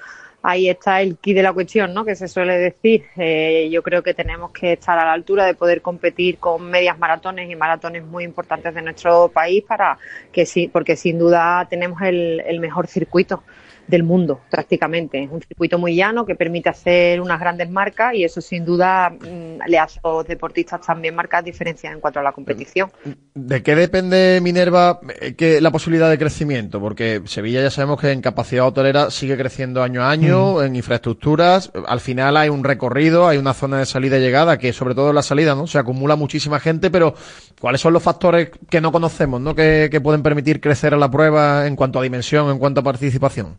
ahí 0.41 0.69
está 0.69 1.01
el 1.01 1.17
key 1.17 1.34
de 1.34 1.43
la 1.43 1.51
cuestión, 1.53 1.93
¿no? 1.93 2.05
Que 2.05 2.15
se 2.15 2.27
suele 2.30 2.57
decir. 2.57 3.05
Eh, 3.17 3.69
yo 3.72 3.84
creo 3.84 4.01
que 4.01 4.13
tenemos 4.13 4.51
que 4.51 4.73
estar 4.73 4.97
a 4.97 5.05
la 5.05 5.11
altura 5.13 5.45
de 5.45 5.55
poder 5.55 5.81
competir 5.81 6.39
con 6.39 6.69
medias 6.69 6.97
maratones 6.97 7.49
y 7.51 7.55
maratones 7.55 8.05
muy 8.05 8.23
importantes 8.23 8.73
de 8.73 8.81
nuestro 8.81 9.30
país 9.30 9.63
para 9.63 9.99
que 10.31 10.45
sí, 10.45 10.69
porque 10.69 10.95
sin 10.95 11.19
duda 11.19 11.67
tenemos 11.69 12.01
el, 12.01 12.41
el 12.45 12.59
mejor 12.61 12.88
circuito 12.88 13.43
del 13.88 14.03
mundo 14.03 14.41
prácticamente. 14.49 15.24
Es 15.24 15.32
un 15.32 15.41
circuito 15.41 15.78
muy 15.78 15.95
llano 15.95 16.26
que 16.26 16.36
permite 16.36 16.70
hacer 16.70 17.22
unas 17.22 17.40
grandes 17.40 17.70
marcas 17.70 18.16
y 18.16 18.24
eso 18.24 18.41
sin 18.41 18.66
duda 18.66 19.10
mm, 19.10 19.68
le 19.68 19.80
hace 19.80 19.99
a 20.03 20.10
los 20.10 20.28
deportistas 20.28 20.82
también 20.82 21.16
marcar 21.16 21.44
diferencias 21.44 21.94
en 21.94 21.99
cuanto 21.99 22.20
a 22.20 22.24
la 22.24 22.32
competición. 22.32 22.91
¿De 23.34 23.64
qué 23.64 23.76
depende 23.76 24.40
Minerva 24.41 24.99
eh, 25.22 25.36
que 25.36 25.62
la 25.62 25.72
posibilidad 25.72 26.10
de 26.10 26.18
crecimiento? 26.18 26.80
Porque 26.80 27.22
Sevilla 27.26 27.62
ya 27.62 27.72
sabemos 27.72 27.99
que 27.99 28.12
en 28.12 28.22
capacidad 28.22 28.66
hotelera 28.66 29.12
sigue 29.12 29.38
creciendo 29.38 29.84
año 29.84 30.03
a 30.03 30.10
año, 30.10 30.64
en 30.64 30.76
infraestructuras. 30.76 31.72
Al 31.88 31.99
final 31.99 32.38
hay 32.38 32.49
un 32.49 32.64
recorrido, 32.64 33.28
hay 33.28 33.38
una 33.38 33.53
zona 33.53 33.80
de 33.80 33.86
salida 33.86 34.18
y 34.18 34.22
llegada 34.22 34.57
que, 34.57 34.74
sobre 34.74 34.95
todo 34.95 35.10
en 35.10 35.16
la 35.16 35.22
salida, 35.22 35.56
¿no? 35.56 35.68
Se 35.68 35.78
acumula 35.78 36.16
muchísima 36.16 36.60
gente, 36.60 36.90
pero 36.90 37.14
¿cuáles 37.60 37.82
son 37.82 37.94
los 37.94 38.03
factores 38.03 38.49
que 38.70 38.82
no 38.82 38.91
conocemos, 38.91 39.41
¿no? 39.41 39.56
Que, 39.56 39.90
que 39.91 40.02
pueden 40.02 40.24
permitir 40.24 40.60
crecer 40.62 40.94
a 40.94 40.98
la 40.98 41.10
prueba 41.10 41.68
en 41.68 41.76
cuanto 41.76 41.99
a 41.99 42.03
dimensión, 42.03 42.49
en 42.49 42.60
cuanto 42.60 42.82
a 42.82 42.84
participación. 42.84 43.57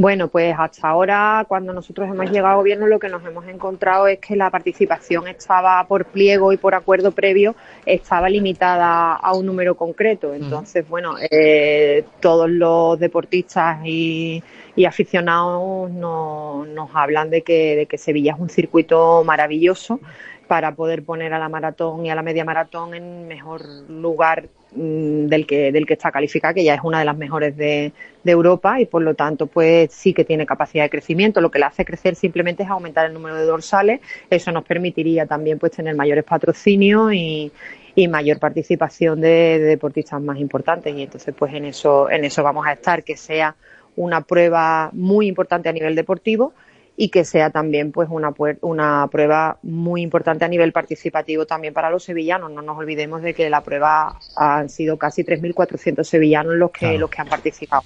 Bueno, 0.00 0.28
pues 0.28 0.54
hasta 0.56 0.88
ahora, 0.88 1.44
cuando 1.48 1.72
nosotros 1.72 2.08
hemos 2.08 2.30
llegado 2.30 2.54
a 2.54 2.56
gobierno, 2.58 2.86
lo 2.86 3.00
que 3.00 3.08
nos 3.08 3.24
hemos 3.26 3.44
encontrado 3.48 4.06
es 4.06 4.20
que 4.20 4.36
la 4.36 4.48
participación 4.48 5.26
estaba 5.26 5.84
por 5.88 6.04
pliego 6.06 6.52
y 6.52 6.56
por 6.56 6.76
acuerdo 6.76 7.10
previo, 7.10 7.56
estaba 7.84 8.28
limitada 8.28 9.14
a 9.14 9.34
un 9.34 9.44
número 9.46 9.74
concreto. 9.76 10.34
Entonces, 10.34 10.88
bueno, 10.88 11.16
eh, 11.28 12.04
todos 12.20 12.48
los 12.48 12.96
deportistas 13.00 13.80
y, 13.84 14.40
y 14.76 14.84
aficionados 14.84 15.90
no- 15.90 16.64
nos 16.64 16.90
hablan 16.94 17.28
de 17.30 17.42
que, 17.42 17.74
de 17.74 17.86
que 17.86 17.98
Sevilla 17.98 18.34
es 18.34 18.38
un 18.38 18.50
circuito 18.50 19.24
maravilloso 19.24 19.98
para 20.46 20.76
poder 20.76 21.04
poner 21.04 21.34
a 21.34 21.40
la 21.40 21.48
maratón 21.48 22.06
y 22.06 22.10
a 22.10 22.14
la 22.14 22.22
media 22.22 22.44
maratón 22.44 22.94
en 22.94 23.26
mejor 23.26 23.62
lugar 23.88 24.48
del 24.72 25.46
que 25.46 25.72
del 25.72 25.86
que 25.86 25.94
está 25.94 26.10
calificada, 26.10 26.54
que 26.54 26.64
ya 26.64 26.74
es 26.74 26.80
una 26.82 26.98
de 26.98 27.04
las 27.04 27.16
mejores 27.16 27.56
de, 27.56 27.92
de 28.22 28.32
Europa 28.32 28.80
y 28.80 28.86
por 28.86 29.02
lo 29.02 29.14
tanto 29.14 29.46
pues 29.46 29.92
sí 29.92 30.12
que 30.12 30.24
tiene 30.24 30.46
capacidad 30.46 30.84
de 30.84 30.90
crecimiento. 30.90 31.40
Lo 31.40 31.50
que 31.50 31.58
le 31.58 31.64
hace 31.66 31.84
crecer 31.84 32.14
simplemente 32.14 32.62
es 32.62 32.70
aumentar 32.70 33.06
el 33.06 33.14
número 33.14 33.36
de 33.36 33.44
dorsales. 33.44 34.00
Eso 34.30 34.52
nos 34.52 34.64
permitiría 34.64 35.26
también 35.26 35.58
pues 35.58 35.72
tener 35.72 35.94
mayores 35.94 36.24
patrocinios 36.24 37.12
y, 37.14 37.50
y 37.94 38.08
mayor 38.08 38.38
participación 38.38 39.20
de, 39.20 39.58
de 39.58 39.60
deportistas 39.60 40.20
más 40.20 40.38
importantes 40.38 40.94
y 40.94 41.02
entonces 41.02 41.34
pues 41.36 41.54
en 41.54 41.64
eso 41.64 42.10
en 42.10 42.24
eso 42.24 42.42
vamos 42.42 42.66
a 42.66 42.72
estar 42.72 43.02
que 43.02 43.16
sea 43.16 43.56
una 43.96 44.20
prueba 44.20 44.90
muy 44.92 45.26
importante 45.26 45.68
a 45.68 45.72
nivel 45.72 45.94
deportivo 45.96 46.52
y 47.00 47.10
que 47.10 47.24
sea 47.24 47.50
también 47.50 47.92
pues 47.92 48.08
una, 48.10 48.34
una 48.60 49.06
prueba 49.08 49.58
muy 49.62 50.02
importante 50.02 50.44
a 50.44 50.48
nivel 50.48 50.72
participativo 50.72 51.46
también 51.46 51.72
para 51.72 51.90
los 51.90 52.02
sevillanos. 52.02 52.50
No 52.50 52.60
nos 52.60 52.76
olvidemos 52.76 53.22
de 53.22 53.34
que 53.34 53.48
la 53.48 53.62
prueba 53.62 54.18
han 54.36 54.68
sido 54.68 54.96
casi 54.96 55.22
3.400 55.22 56.02
sevillanos 56.02 56.56
los 56.56 56.72
que, 56.72 56.80
Claro. 56.80 56.98
los 56.98 57.10
que 57.10 57.20
han 57.22 57.28
participado. 57.28 57.84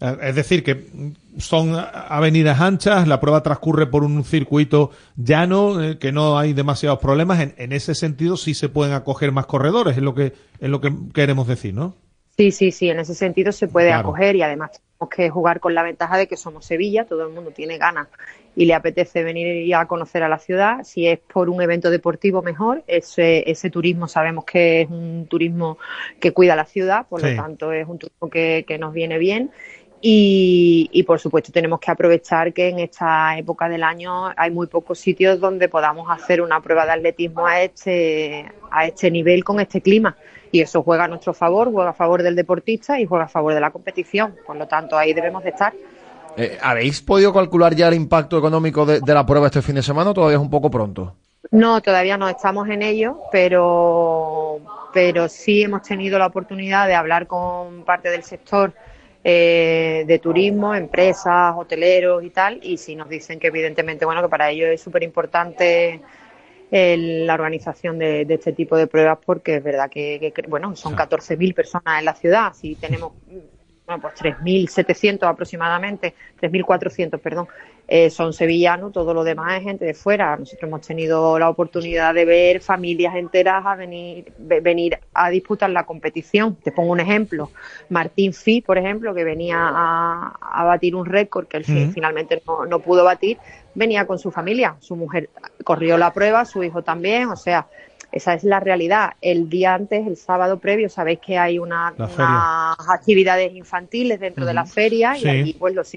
Eh, 0.00 0.16
Es 0.22 0.34
decir, 0.36 0.62
que 0.62 0.86
son 1.38 1.74
avenidas 1.74 2.60
anchas, 2.60 3.08
la 3.08 3.18
prueba 3.18 3.42
transcurre 3.42 3.88
por 3.88 4.04
un 4.04 4.22
circuito 4.22 4.92
llano, 5.16 5.82
eh, 5.82 5.98
que 5.98 6.12
no 6.12 6.38
hay 6.38 6.52
demasiados 6.52 7.00
problemas. 7.00 7.40
En, 7.40 7.54
en 7.58 7.72
ese 7.72 7.96
sentido 7.96 8.36
sí 8.36 8.54
se 8.54 8.68
pueden 8.68 8.94
acoger 8.94 9.32
más 9.32 9.46
corredores, 9.46 9.96
es 9.96 10.02
lo 10.04 10.14
que, 10.14 10.34
es 10.60 10.68
lo 10.70 10.80
que 10.80 10.92
queremos 11.12 11.48
decir, 11.48 11.74
¿no? 11.74 11.96
Sí, 12.36 12.52
sí, 12.52 12.70
sí, 12.70 12.90
en 12.90 13.00
ese 13.00 13.16
sentido 13.16 13.50
se 13.50 13.66
puede 13.66 13.88
Claro. 13.88 14.10
acoger 14.10 14.36
y 14.36 14.42
además 14.42 14.70
que 15.08 15.30
jugar 15.30 15.60
con 15.60 15.74
la 15.74 15.82
ventaja 15.82 16.18
de 16.18 16.26
que 16.26 16.36
somos 16.36 16.66
Sevilla, 16.66 17.04
todo 17.06 17.26
el 17.26 17.32
mundo 17.32 17.52
tiene 17.52 17.78
ganas 17.78 18.08
y 18.54 18.66
le 18.66 18.74
apetece 18.74 19.22
venir 19.22 19.64
y 19.64 19.72
a 19.72 19.86
conocer 19.86 20.22
a 20.22 20.28
la 20.28 20.38
ciudad. 20.38 20.82
Si 20.84 21.06
es 21.06 21.18
por 21.18 21.48
un 21.48 21.62
evento 21.62 21.90
deportivo, 21.90 22.42
mejor. 22.42 22.82
Ese, 22.86 23.48
ese 23.50 23.70
turismo 23.70 24.08
sabemos 24.08 24.44
que 24.44 24.82
es 24.82 24.90
un 24.90 25.26
turismo 25.28 25.78
que 26.20 26.32
cuida 26.32 26.54
la 26.56 26.66
ciudad, 26.66 27.06
por 27.08 27.20
Sí. 27.20 27.30
lo 27.34 27.42
tanto 27.42 27.72
es 27.72 27.88
un 27.88 27.98
turismo 27.98 28.28
que, 28.28 28.64
que 28.66 28.78
nos 28.78 28.92
viene 28.92 29.18
bien. 29.18 29.50
Y, 30.02 30.88
y, 30.92 31.02
por 31.02 31.20
supuesto 31.20 31.52
tenemos 31.52 31.78
que 31.78 31.90
aprovechar 31.90 32.54
que 32.54 32.68
en 32.68 32.78
esta 32.78 33.36
época 33.36 33.68
del 33.68 33.82
año 33.82 34.32
hay 34.34 34.50
muy 34.50 34.66
pocos 34.66 34.98
sitios 34.98 35.38
donde 35.40 35.68
podamos 35.68 36.10
hacer 36.10 36.40
una 36.40 36.62
prueba 36.62 36.86
de 36.86 36.92
atletismo 36.92 37.46
a 37.46 37.62
este, 37.62 38.50
a 38.70 38.86
este 38.86 39.10
nivel 39.10 39.44
con 39.44 39.60
este 39.60 39.82
clima. 39.82 40.16
Y 40.52 40.60
eso 40.60 40.82
juega 40.82 41.04
a 41.04 41.08
nuestro 41.08 41.32
favor, 41.32 41.70
juega 41.72 41.90
a 41.90 41.94
favor 41.94 42.22
del 42.22 42.34
deportista 42.34 42.98
y 42.98 43.06
juega 43.06 43.24
a 43.24 43.28
favor 43.28 43.54
de 43.54 43.60
la 43.60 43.70
competición. 43.70 44.34
Por 44.46 44.56
lo 44.56 44.66
tanto, 44.66 44.96
ahí 44.98 45.12
debemos 45.12 45.44
de 45.44 45.50
estar. 45.50 45.72
Eh, 46.36 46.58
¿Habéis 46.62 47.00
podido 47.02 47.32
calcular 47.32 47.74
ya 47.74 47.88
el 47.88 47.94
impacto 47.94 48.38
económico 48.38 48.86
de, 48.86 49.00
de 49.00 49.14
la 49.14 49.26
prueba 49.26 49.46
este 49.46 49.62
fin 49.62 49.74
de 49.74 49.82
semana 49.82 50.10
o 50.10 50.14
todavía 50.14 50.36
es 50.36 50.42
un 50.42 50.50
poco 50.50 50.70
pronto? 50.70 51.14
No, 51.50 51.80
todavía 51.80 52.16
no 52.16 52.28
estamos 52.28 52.68
en 52.68 52.82
ello, 52.82 53.22
pero, 53.32 54.60
pero 54.92 55.28
sí 55.28 55.62
hemos 55.62 55.82
tenido 55.82 56.18
la 56.18 56.26
oportunidad 56.26 56.86
de 56.86 56.94
hablar 56.94 57.26
con 57.26 57.84
parte 57.84 58.10
del 58.10 58.22
sector 58.22 58.72
eh, 59.24 60.04
de 60.06 60.18
turismo, 60.18 60.74
empresas, 60.74 61.54
hoteleros 61.56 62.22
y 62.22 62.30
tal, 62.30 62.60
y 62.62 62.76
sí 62.76 62.94
nos 62.94 63.08
dicen 63.08 63.40
que 63.40 63.48
evidentemente, 63.48 64.04
bueno, 64.04 64.22
que 64.22 64.28
para 64.28 64.50
ellos 64.50 64.68
es 64.68 64.80
súper 64.80 65.02
importante 65.02 66.00
el- 66.70 67.26
la 67.26 67.34
organización 67.34 67.98
de, 67.98 68.24
de 68.24 68.34
este 68.34 68.52
tipo 68.52 68.76
de 68.76 68.86
pruebas 68.86 69.18
porque 69.24 69.56
es 69.56 69.62
verdad 69.64 69.90
que, 69.90 70.32
que, 70.34 70.42
bueno, 70.48 70.74
son 70.76 70.94
14.000 70.94 71.54
personas 71.54 71.98
en 71.98 72.04
la 72.04 72.14
ciudad, 72.14 72.52
si 72.54 72.76
tenemos 72.76 73.12
bueno, 73.86 74.02
pues 74.02 74.14
3.700 74.14 75.28
aproximadamente, 75.28 76.14
3.400, 76.36 77.20
perdón, 77.20 77.48
eh, 77.92 78.08
son 78.08 78.32
sevillanos, 78.32 78.92
todo 78.92 79.12
lo 79.12 79.24
demás 79.24 79.58
es 79.58 79.64
gente 79.64 79.84
de 79.84 79.94
fuera. 79.94 80.36
Nosotros 80.36 80.68
hemos 80.68 80.86
tenido 80.86 81.36
la 81.40 81.48
oportunidad 81.48 82.14
de 82.14 82.24
ver 82.24 82.60
familias 82.60 83.16
enteras 83.16 83.66
a 83.66 83.74
venir, 83.74 84.32
ve- 84.38 84.60
venir 84.60 84.96
a 85.12 85.28
disputar 85.28 85.68
la 85.70 85.84
competición. 85.84 86.54
Te 86.62 86.70
pongo 86.70 86.92
un 86.92 87.00
ejemplo. 87.00 87.50
Martín 87.88 88.32
Fi, 88.32 88.60
por 88.60 88.78
ejemplo, 88.78 89.12
que 89.12 89.24
venía 89.24 89.56
a, 89.58 90.38
a 90.40 90.64
batir 90.64 90.94
un 90.94 91.04
récord 91.04 91.48
que 91.48 91.56
él 91.56 91.64
finalmente 91.92 92.40
no, 92.46 92.64
no 92.64 92.78
pudo 92.78 93.02
batir, 93.02 93.38
venía 93.74 94.06
con 94.06 94.20
su 94.20 94.30
familia. 94.30 94.76
Su 94.78 94.94
mujer 94.94 95.28
corrió 95.64 95.98
la 95.98 96.12
prueba, 96.12 96.44
su 96.44 96.62
hijo 96.62 96.82
también, 96.82 97.28
o 97.28 97.36
sea, 97.36 97.66
esa 98.12 98.34
es 98.34 98.44
la 98.44 98.60
realidad. 98.60 99.14
El 99.20 99.48
día 99.48 99.74
antes, 99.74 100.06
el 100.06 100.16
sábado 100.16 100.60
previo, 100.60 100.88
sabéis 100.88 101.18
que 101.18 101.38
hay 101.38 101.58
una, 101.58 101.92
unas 102.14 102.88
actividades 102.88 103.52
infantiles 103.52 104.20
dentro 104.20 104.46
de 104.46 104.54
la 104.54 104.64
feria 104.64 105.16
y 105.16 105.22
allí 105.28 105.54
pues 105.54 105.74
los 105.74 105.92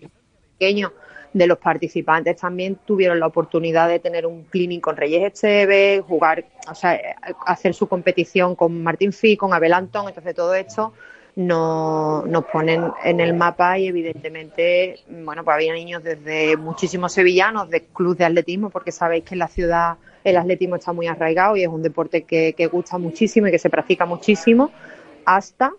pequeños 0.57 0.91
de 1.33 1.47
los 1.47 1.57
participantes 1.57 2.37
también 2.37 2.77
tuvieron 2.85 3.19
la 3.19 3.27
oportunidad 3.27 3.89
de 3.89 3.99
tener 3.99 4.25
un 4.25 4.43
clinic 4.43 4.81
con 4.81 4.95
Reyes 4.95 5.33
Esteves, 5.33 6.03
jugar, 6.03 6.45
o 6.69 6.75
sea, 6.75 6.99
hacer 7.45 7.73
su 7.73 7.87
competición 7.87 8.55
con 8.55 8.83
Martín 8.83 9.11
Fi, 9.11 9.35
con 9.35 9.53
Abel 9.53 9.73
Antón, 9.73 10.07
entonces 10.07 10.35
todo 10.35 10.53
esto 10.53 10.93
no- 11.35 12.23
nos 12.27 12.45
ponen 12.45 12.91
en 13.03 13.19
el 13.19 13.33
mapa 13.33 13.79
y 13.79 13.87
evidentemente, 13.87 14.99
bueno, 15.09 15.43
pues 15.43 15.55
había 15.55 15.73
niños 15.73 16.03
desde 16.03 16.55
muchísimos 16.57 17.11
sevillanos 17.13 17.69
de 17.69 17.81
club 17.85 18.15
de 18.15 18.25
atletismo, 18.25 18.69
porque 18.69 18.91
sabéis 18.91 19.23
que 19.23 19.33
en 19.33 19.39
la 19.39 19.47
ciudad 19.47 19.97
el 20.23 20.37
atletismo 20.37 20.75
está 20.75 20.93
muy 20.93 21.07
arraigado 21.07 21.57
y 21.57 21.63
es 21.63 21.67
un 21.67 21.81
deporte 21.81 22.23
que, 22.23 22.53
que 22.53 22.67
gusta 22.67 22.97
muchísimo 22.99 23.47
y 23.47 23.51
que 23.51 23.59
se 23.59 23.69
practica 23.71 24.05
muchísimo, 24.05 24.71
hasta 25.25 25.73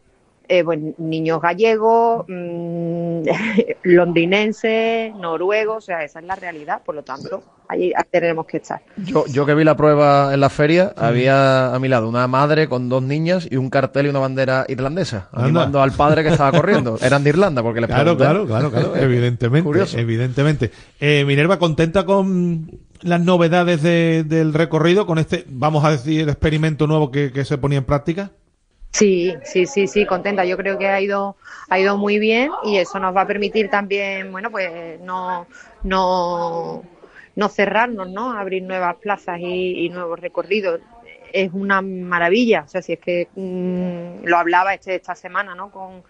eh, 0.49 0.63
bueno, 0.63 0.93
niños 0.99 1.41
gallegos, 1.41 2.25
mm, 2.29 3.23
londinenses, 3.85 5.15
noruegos, 5.15 5.77
o 5.79 5.81
sea, 5.81 6.05
esa 6.05 6.21
es 6.21 6.25
la 6.27 6.37
realidad, 6.37 6.83
por 6.85 6.95
lo 6.95 7.03
tanto, 7.03 7.43
ahí 7.69 7.93
ahí 7.97 8.03
tenemos 8.11 8.47
que 8.47 8.59
estar. 8.59 8.81
Yo, 8.97 9.25
yo 9.27 9.47
que 9.47 9.55
vi 9.55 9.65
la 9.65 9.77
prueba 9.77 10.33
en 10.35 10.41
la 10.41 10.51
feria, 10.51 10.93
había 10.97 11.75
a 11.75 11.79
mi 11.79 11.89
lado 11.89 12.09
una 12.09 12.27
madre 12.27 12.69
con 12.69 12.89
dos 12.89 13.03
niñas 13.03 13.47
y 13.51 13.57
un 13.57 13.71
cartel 13.71 14.07
y 14.07 14.09
una 14.11 14.19
bandera 14.19 14.65
irlandesa, 14.69 15.29
Anda. 15.33 15.45
animando 15.47 15.83
al 15.83 15.93
padre 15.93 16.23
que 16.23 16.29
estaba 16.31 16.53
corriendo. 16.53 16.99
Eran 17.03 17.25
de 17.25 17.31
Irlanda, 17.31 17.63
porque 17.63 17.81
les 17.81 17.89
Claro, 17.89 18.17
claro, 18.17 18.47
claro, 18.47 18.71
claro, 18.71 18.97
evidentemente, 18.97 19.65
Curioso. 19.65 19.99
evidentemente. 19.99 20.71
Eh, 21.01 21.25
Minerva, 21.27 21.59
¿contenta 21.59 22.05
con 22.05 22.71
las 23.03 23.21
novedades 23.21 23.83
de- 23.83 24.25
del 24.25 24.55
recorrido, 24.55 25.07
con 25.07 25.19
este, 25.19 25.45
vamos 25.49 25.85
a 25.85 25.91
decir, 25.91 26.29
experimento 26.29 26.87
nuevo 26.87 27.11
que, 27.11 27.33
que 27.33 27.45
se 27.45 27.59
ponía 27.59 27.79
en 27.79 27.85
práctica? 27.85 28.31
Sí, 28.95 29.35
sí, 29.43 29.67
sí, 29.67 29.89
sí, 29.89 30.07
contenta. 30.07 30.45
Yo 30.45 30.57
creo 30.57 30.79
que 30.79 30.87
ha 30.87 31.01
ido, 31.01 31.37
ha 31.69 31.81
ido 31.81 31.97
muy 31.97 32.21
bien 32.21 32.53
y 32.63 32.77
eso 32.79 33.01
nos 33.01 33.15
va 33.15 33.23
a 33.23 33.27
permitir 33.27 33.69
también, 33.69 34.31
bueno, 34.31 34.53
pues 34.53 35.01
no, 35.01 35.49
no, 35.83 36.85
no 37.35 37.49
cerrarnos, 37.49 38.09
¿no? 38.11 38.39
Abrir 38.39 38.63
nuevas 38.63 38.95
plazas 38.99 39.41
y, 39.41 39.85
y 39.85 39.89
nuevos 39.89 40.21
recorridos. 40.21 40.81
Es 41.33 41.53
una 41.53 41.83
maravilla. 41.83 42.63
O 42.67 42.69
sea, 42.69 42.83
si 42.83 42.93
es 42.93 43.01
que 43.01 43.27
mm, 43.35 44.27
lo 44.27 44.37
hablaba 44.37 44.75
este, 44.75 44.95
esta 44.95 45.17
semana, 45.17 45.57
¿no? 45.57 45.73
Con, 45.73 46.05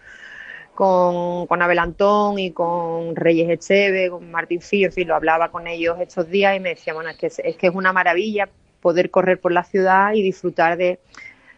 con, 0.75 1.63
Abel 1.63 1.79
Antón 1.79 2.39
y 2.39 2.53
con 2.53 3.17
Reyes 3.17 3.49
Echeve, 3.49 4.11
con 4.11 4.31
Martín 4.31 4.61
Fío, 4.61 4.89
en 4.89 4.93
fin, 4.93 5.09
lo 5.09 5.15
hablaba 5.15 5.51
con 5.51 5.67
ellos 5.67 5.97
estos 6.01 6.29
días 6.29 6.55
y 6.55 6.61
me 6.61 6.71
decía, 6.71 6.93
bueno, 6.93 7.09
es 7.09 7.17
que 7.17 7.29
es 7.29 7.57
que 7.57 7.67
es 7.67 7.75
una 7.75 7.95
maravilla 7.95 8.51
poder 8.83 9.11
correr 9.11 9.41
por 9.41 9.53
la 9.53 9.65
ciudad 9.65 10.13
y 10.13 10.23
disfrutar 10.23 10.77
de, 10.77 10.99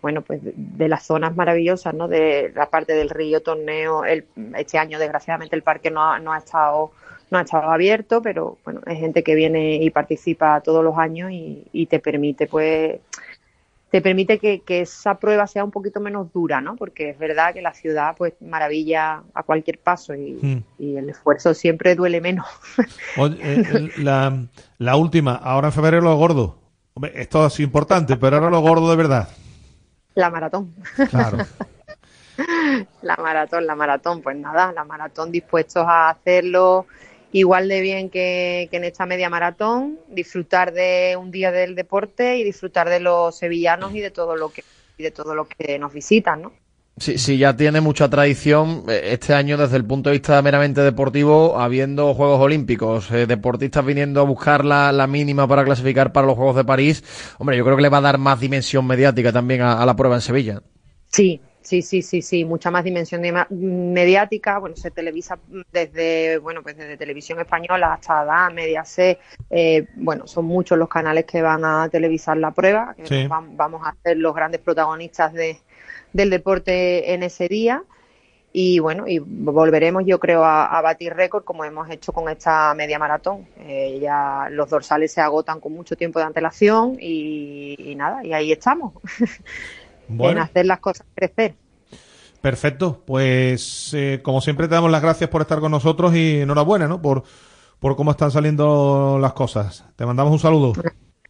bueno, 0.06 0.22
pues 0.22 0.38
de, 0.44 0.88
las 0.88 1.04
zonas 1.04 1.34
maravillosas, 1.34 1.92
¿no? 1.92 2.06
De 2.06 2.52
la 2.54 2.66
parte 2.70 2.92
del 2.92 3.10
río, 3.10 3.42
torneo, 3.42 4.04
el, 4.04 4.24
este 4.56 4.78
año 4.78 5.00
desgraciadamente 5.00 5.56
el 5.56 5.62
parque 5.62 5.90
no 5.90 6.00
ha, 6.00 6.20
no 6.20 6.32
ha 6.32 6.38
estado 6.38 6.92
no 7.28 7.38
ha 7.38 7.42
estado 7.42 7.72
abierto, 7.72 8.22
pero 8.22 8.56
bueno, 8.64 8.82
es 8.86 9.00
gente 9.00 9.24
que 9.24 9.34
viene 9.34 9.82
y 9.82 9.90
participa 9.90 10.60
todos 10.60 10.84
los 10.84 10.96
años 10.96 11.32
y, 11.32 11.64
y 11.72 11.86
te 11.86 11.98
permite 11.98 12.46
pues 12.46 13.00
te 13.90 14.00
permite 14.00 14.38
que, 14.38 14.60
que 14.60 14.82
esa 14.82 15.14
prueba 15.18 15.48
sea 15.48 15.64
un 15.64 15.72
poquito 15.72 15.98
menos 15.98 16.32
dura, 16.32 16.60
¿no? 16.60 16.76
Porque 16.76 17.10
es 17.10 17.18
verdad 17.18 17.52
que 17.52 17.62
la 17.62 17.74
ciudad 17.74 18.14
pues 18.16 18.34
maravilla 18.40 19.22
a 19.34 19.42
cualquier 19.42 19.78
paso 19.80 20.14
y, 20.14 20.38
Mm. 20.40 20.62
y 20.78 20.96
el 20.98 21.08
esfuerzo 21.10 21.52
siempre 21.52 21.96
duele 21.96 22.20
menos. 22.20 22.46
Oye, 23.18 23.36
eh, 23.42 23.64
el- 23.74 24.04
la, 24.04 24.46
la 24.78 24.96
última, 24.96 25.34
ahora 25.34 25.68
en 25.68 25.72
febrero 25.72 26.00
lo 26.00 26.14
gordo. 26.16 26.58
Hombre, 26.94 27.12
esto 27.16 27.50
sido 27.50 27.66
importante, 27.66 28.16
pero 28.16 28.36
ahora 28.36 28.50
lo 28.50 28.60
gordo 28.60 28.88
de 28.88 28.96
verdad. 28.96 29.28
La 30.16 30.30
maratón. 30.30 30.74
Claro. 31.10 31.38
La 33.00 33.16
maratón, 33.16 33.66
la 33.66 33.74
maratón, 33.74 34.20
pues 34.20 34.36
nada, 34.36 34.70
la 34.70 34.84
maratón 34.84 35.32
dispuestos 35.32 35.86
a 35.86 36.10
hacerlo 36.10 36.86
igual 37.32 37.66
de 37.66 37.80
bien 37.80 38.10
que, 38.10 38.68
que 38.70 38.76
en 38.76 38.84
esta 38.84 39.06
media 39.06 39.30
maratón, 39.30 39.98
disfrutar 40.08 40.72
de 40.74 41.16
un 41.18 41.30
día 41.30 41.50
del 41.50 41.74
deporte 41.74 42.36
y 42.36 42.44
disfrutar 42.44 42.90
de 42.90 43.00
los 43.00 43.38
sevillanos 43.38 43.94
y 43.94 44.00
de 44.00 44.10
todo 44.10 44.36
lo 44.36 44.50
que 44.50 44.64
y 44.98 45.02
de 45.02 45.10
todo 45.10 45.34
lo 45.34 45.46
que 45.46 45.78
nos 45.78 45.94
visitan, 45.94 46.42
¿no? 46.42 46.52
Sí, 46.98 47.18
sí, 47.18 47.36
ya 47.36 47.54
tiene 47.54 47.82
mucha 47.82 48.08
tradición 48.08 48.84
eh, 48.88 49.10
este 49.12 49.34
año 49.34 49.58
desde 49.58 49.76
el 49.76 49.84
punto 49.84 50.08
de 50.08 50.14
vista 50.14 50.40
meramente 50.40 50.80
deportivo, 50.80 51.58
habiendo 51.60 52.14
Juegos 52.14 52.40
Olímpicos, 52.40 53.10
eh, 53.10 53.26
deportistas 53.26 53.84
viniendo 53.84 54.20
a 54.22 54.24
buscar 54.24 54.64
la, 54.64 54.90
la 54.92 55.06
mínima 55.06 55.46
para 55.46 55.62
clasificar 55.64 56.10
para 56.12 56.26
los 56.26 56.36
Juegos 56.36 56.56
de 56.56 56.64
París. 56.64 57.04
Hombre, 57.38 57.58
yo 57.58 57.64
creo 57.64 57.76
que 57.76 57.82
le 57.82 57.90
va 57.90 57.98
a 57.98 58.00
dar 58.00 58.16
más 58.16 58.40
dimensión 58.40 58.86
mediática 58.86 59.30
también 59.30 59.60
a, 59.60 59.82
a 59.82 59.84
la 59.86 59.94
prueba 59.94 60.14
en 60.16 60.22
Sevilla. 60.22 60.62
Sí, 61.12 61.40
sí, 61.60 61.82
sí, 61.82 62.02
sí, 62.02 62.22
sí, 62.22 62.44
mucha 62.44 62.70
más 62.70 62.84
dimensión 62.84 63.22
de- 63.22 63.46
mediática. 63.50 64.58
Bueno, 64.58 64.76
se 64.76 64.90
televisa 64.90 65.38
desde, 65.72 66.38
bueno, 66.38 66.62
pues 66.62 66.76
desde 66.76 66.96
televisión 66.96 67.40
española 67.40 67.94
hasta 67.94 68.24
DA, 68.24 68.50
Mediaset. 68.50 69.18
Eh, 69.50 69.86
bueno, 69.96 70.26
son 70.26 70.44
muchos 70.46 70.78
los 70.78 70.88
canales 70.88 71.24
que 71.24 71.42
van 71.42 71.64
a 71.64 71.88
televisar 71.90 72.36
la 72.36 72.52
prueba. 72.52 72.94
que 72.96 73.06
Sí. 73.06 73.26
vamos 73.28 73.82
a 73.86 73.94
ser 74.02 74.16
los 74.18 74.34
grandes 74.34 74.60
protagonistas 74.60 75.32
de, 75.32 75.58
del 76.16 76.30
deporte 76.30 77.12
en 77.12 77.22
ese 77.22 77.48
día. 77.48 77.84
Y 78.52 78.78
bueno, 78.78 79.06
y 79.06 79.18
volveremos, 79.18 80.04
yo 80.06 80.18
creo, 80.18 80.42
a, 80.42 80.64
a 80.64 80.80
batir 80.80 81.12
récord 81.12 81.44
como 81.44 81.62
hemos 81.64 81.90
hecho 81.90 82.12
con 82.12 82.28
esta 82.30 82.72
media 82.74 82.98
maratón. 82.98 83.46
Eh, 83.58 83.98
ya 84.00 84.48
los 84.50 84.70
dorsales 84.70 85.12
se 85.12 85.20
agotan 85.20 85.60
con 85.60 85.74
mucho 85.74 85.94
tiempo 85.94 86.18
de 86.18 86.24
antelación 86.24 86.96
y, 86.98 87.76
y 87.78 87.94
nada, 87.94 88.24
y 88.24 88.32
ahí 88.32 88.52
estamos, 88.52 88.94
en 90.08 90.38
hacer 90.38 90.64
las 90.64 90.80
cosas 90.80 91.06
crecer. 91.14 91.54
Perfecto, 92.40 93.02
pues 93.04 93.92
eh, 93.92 94.20
como 94.22 94.40
siempre 94.40 94.68
te 94.68 94.74
damos 94.74 94.90
las 94.90 95.02
gracias 95.02 95.28
por 95.28 95.42
estar 95.42 95.60
con 95.60 95.70
nosotros 95.70 96.14
y 96.14 96.40
enhorabuena, 96.40 96.88
¿no? 96.88 97.02
Por, 97.02 97.24
por 97.78 97.94
cómo 97.94 98.12
están 98.12 98.30
saliendo 98.30 99.18
las 99.20 99.34
cosas. 99.34 99.84
Te 99.96 100.06
mandamos 100.06 100.32
un 100.32 100.38
saludo. 100.38 100.72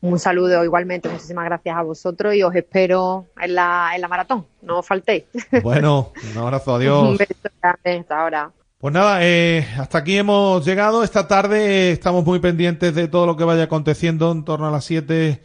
Un 0.00 0.18
saludo 0.18 0.62
igualmente, 0.62 1.08
muchísimas 1.08 1.46
gracias 1.46 1.76
a 1.76 1.82
vosotros 1.82 2.34
y 2.34 2.42
os 2.42 2.54
espero 2.54 3.26
en 3.40 3.54
la, 3.54 3.92
en 3.94 4.00
la 4.00 4.08
maratón, 4.08 4.46
no 4.62 4.80
os 4.80 4.86
faltéis. 4.86 5.24
Bueno, 5.62 6.12
un 6.32 6.38
abrazo, 6.38 6.74
adiós. 6.74 7.08
Un 7.08 7.16
beso 7.16 7.34
grande, 7.60 8.00
hasta 8.00 8.20
ahora. 8.20 8.52
Pues 8.78 8.92
nada, 8.92 9.18
eh, 9.22 9.66
hasta 9.78 9.98
aquí 9.98 10.18
hemos 10.18 10.64
llegado. 10.64 11.02
Esta 11.02 11.26
tarde 11.26 11.92
estamos 11.92 12.24
muy 12.24 12.40
pendientes 12.40 12.94
de 12.94 13.08
todo 13.08 13.26
lo 13.26 13.36
que 13.36 13.44
vaya 13.44 13.64
aconteciendo. 13.64 14.30
En 14.30 14.44
torno 14.44 14.68
a 14.68 14.70
las 14.70 14.84
7 14.84 15.42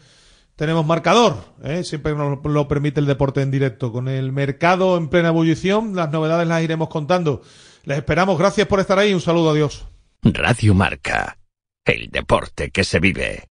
tenemos 0.58 0.86
marcador. 0.86 1.38
¿eh? 1.64 1.84
Siempre 1.84 2.14
nos 2.14 2.44
lo 2.44 2.68
permite 2.68 3.00
el 3.00 3.06
deporte 3.06 3.42
en 3.42 3.50
directo. 3.50 3.94
Con 3.94 4.10
el 4.10 4.34
mercado 4.34 4.98
en 4.98 5.08
plena 5.08 5.30
ebullición, 5.30 5.96
las 5.96 6.12
novedades 6.12 6.48
las 6.48 6.62
iremos 6.62 6.90
contando. 6.90 7.42
Les 7.84 7.98
esperamos. 7.98 8.38
Gracias 8.38 8.68
por 8.68 8.82
estar 8.82 9.00
ahí. 9.00 9.14
Un 9.14 9.22
saludo, 9.22 9.52
adiós. 9.52 9.88
Radio 10.24 10.74
Marca. 10.74 11.38
El 11.86 12.10
deporte 12.12 12.70
que 12.70 12.84
se 12.84 13.00
vive. 13.00 13.51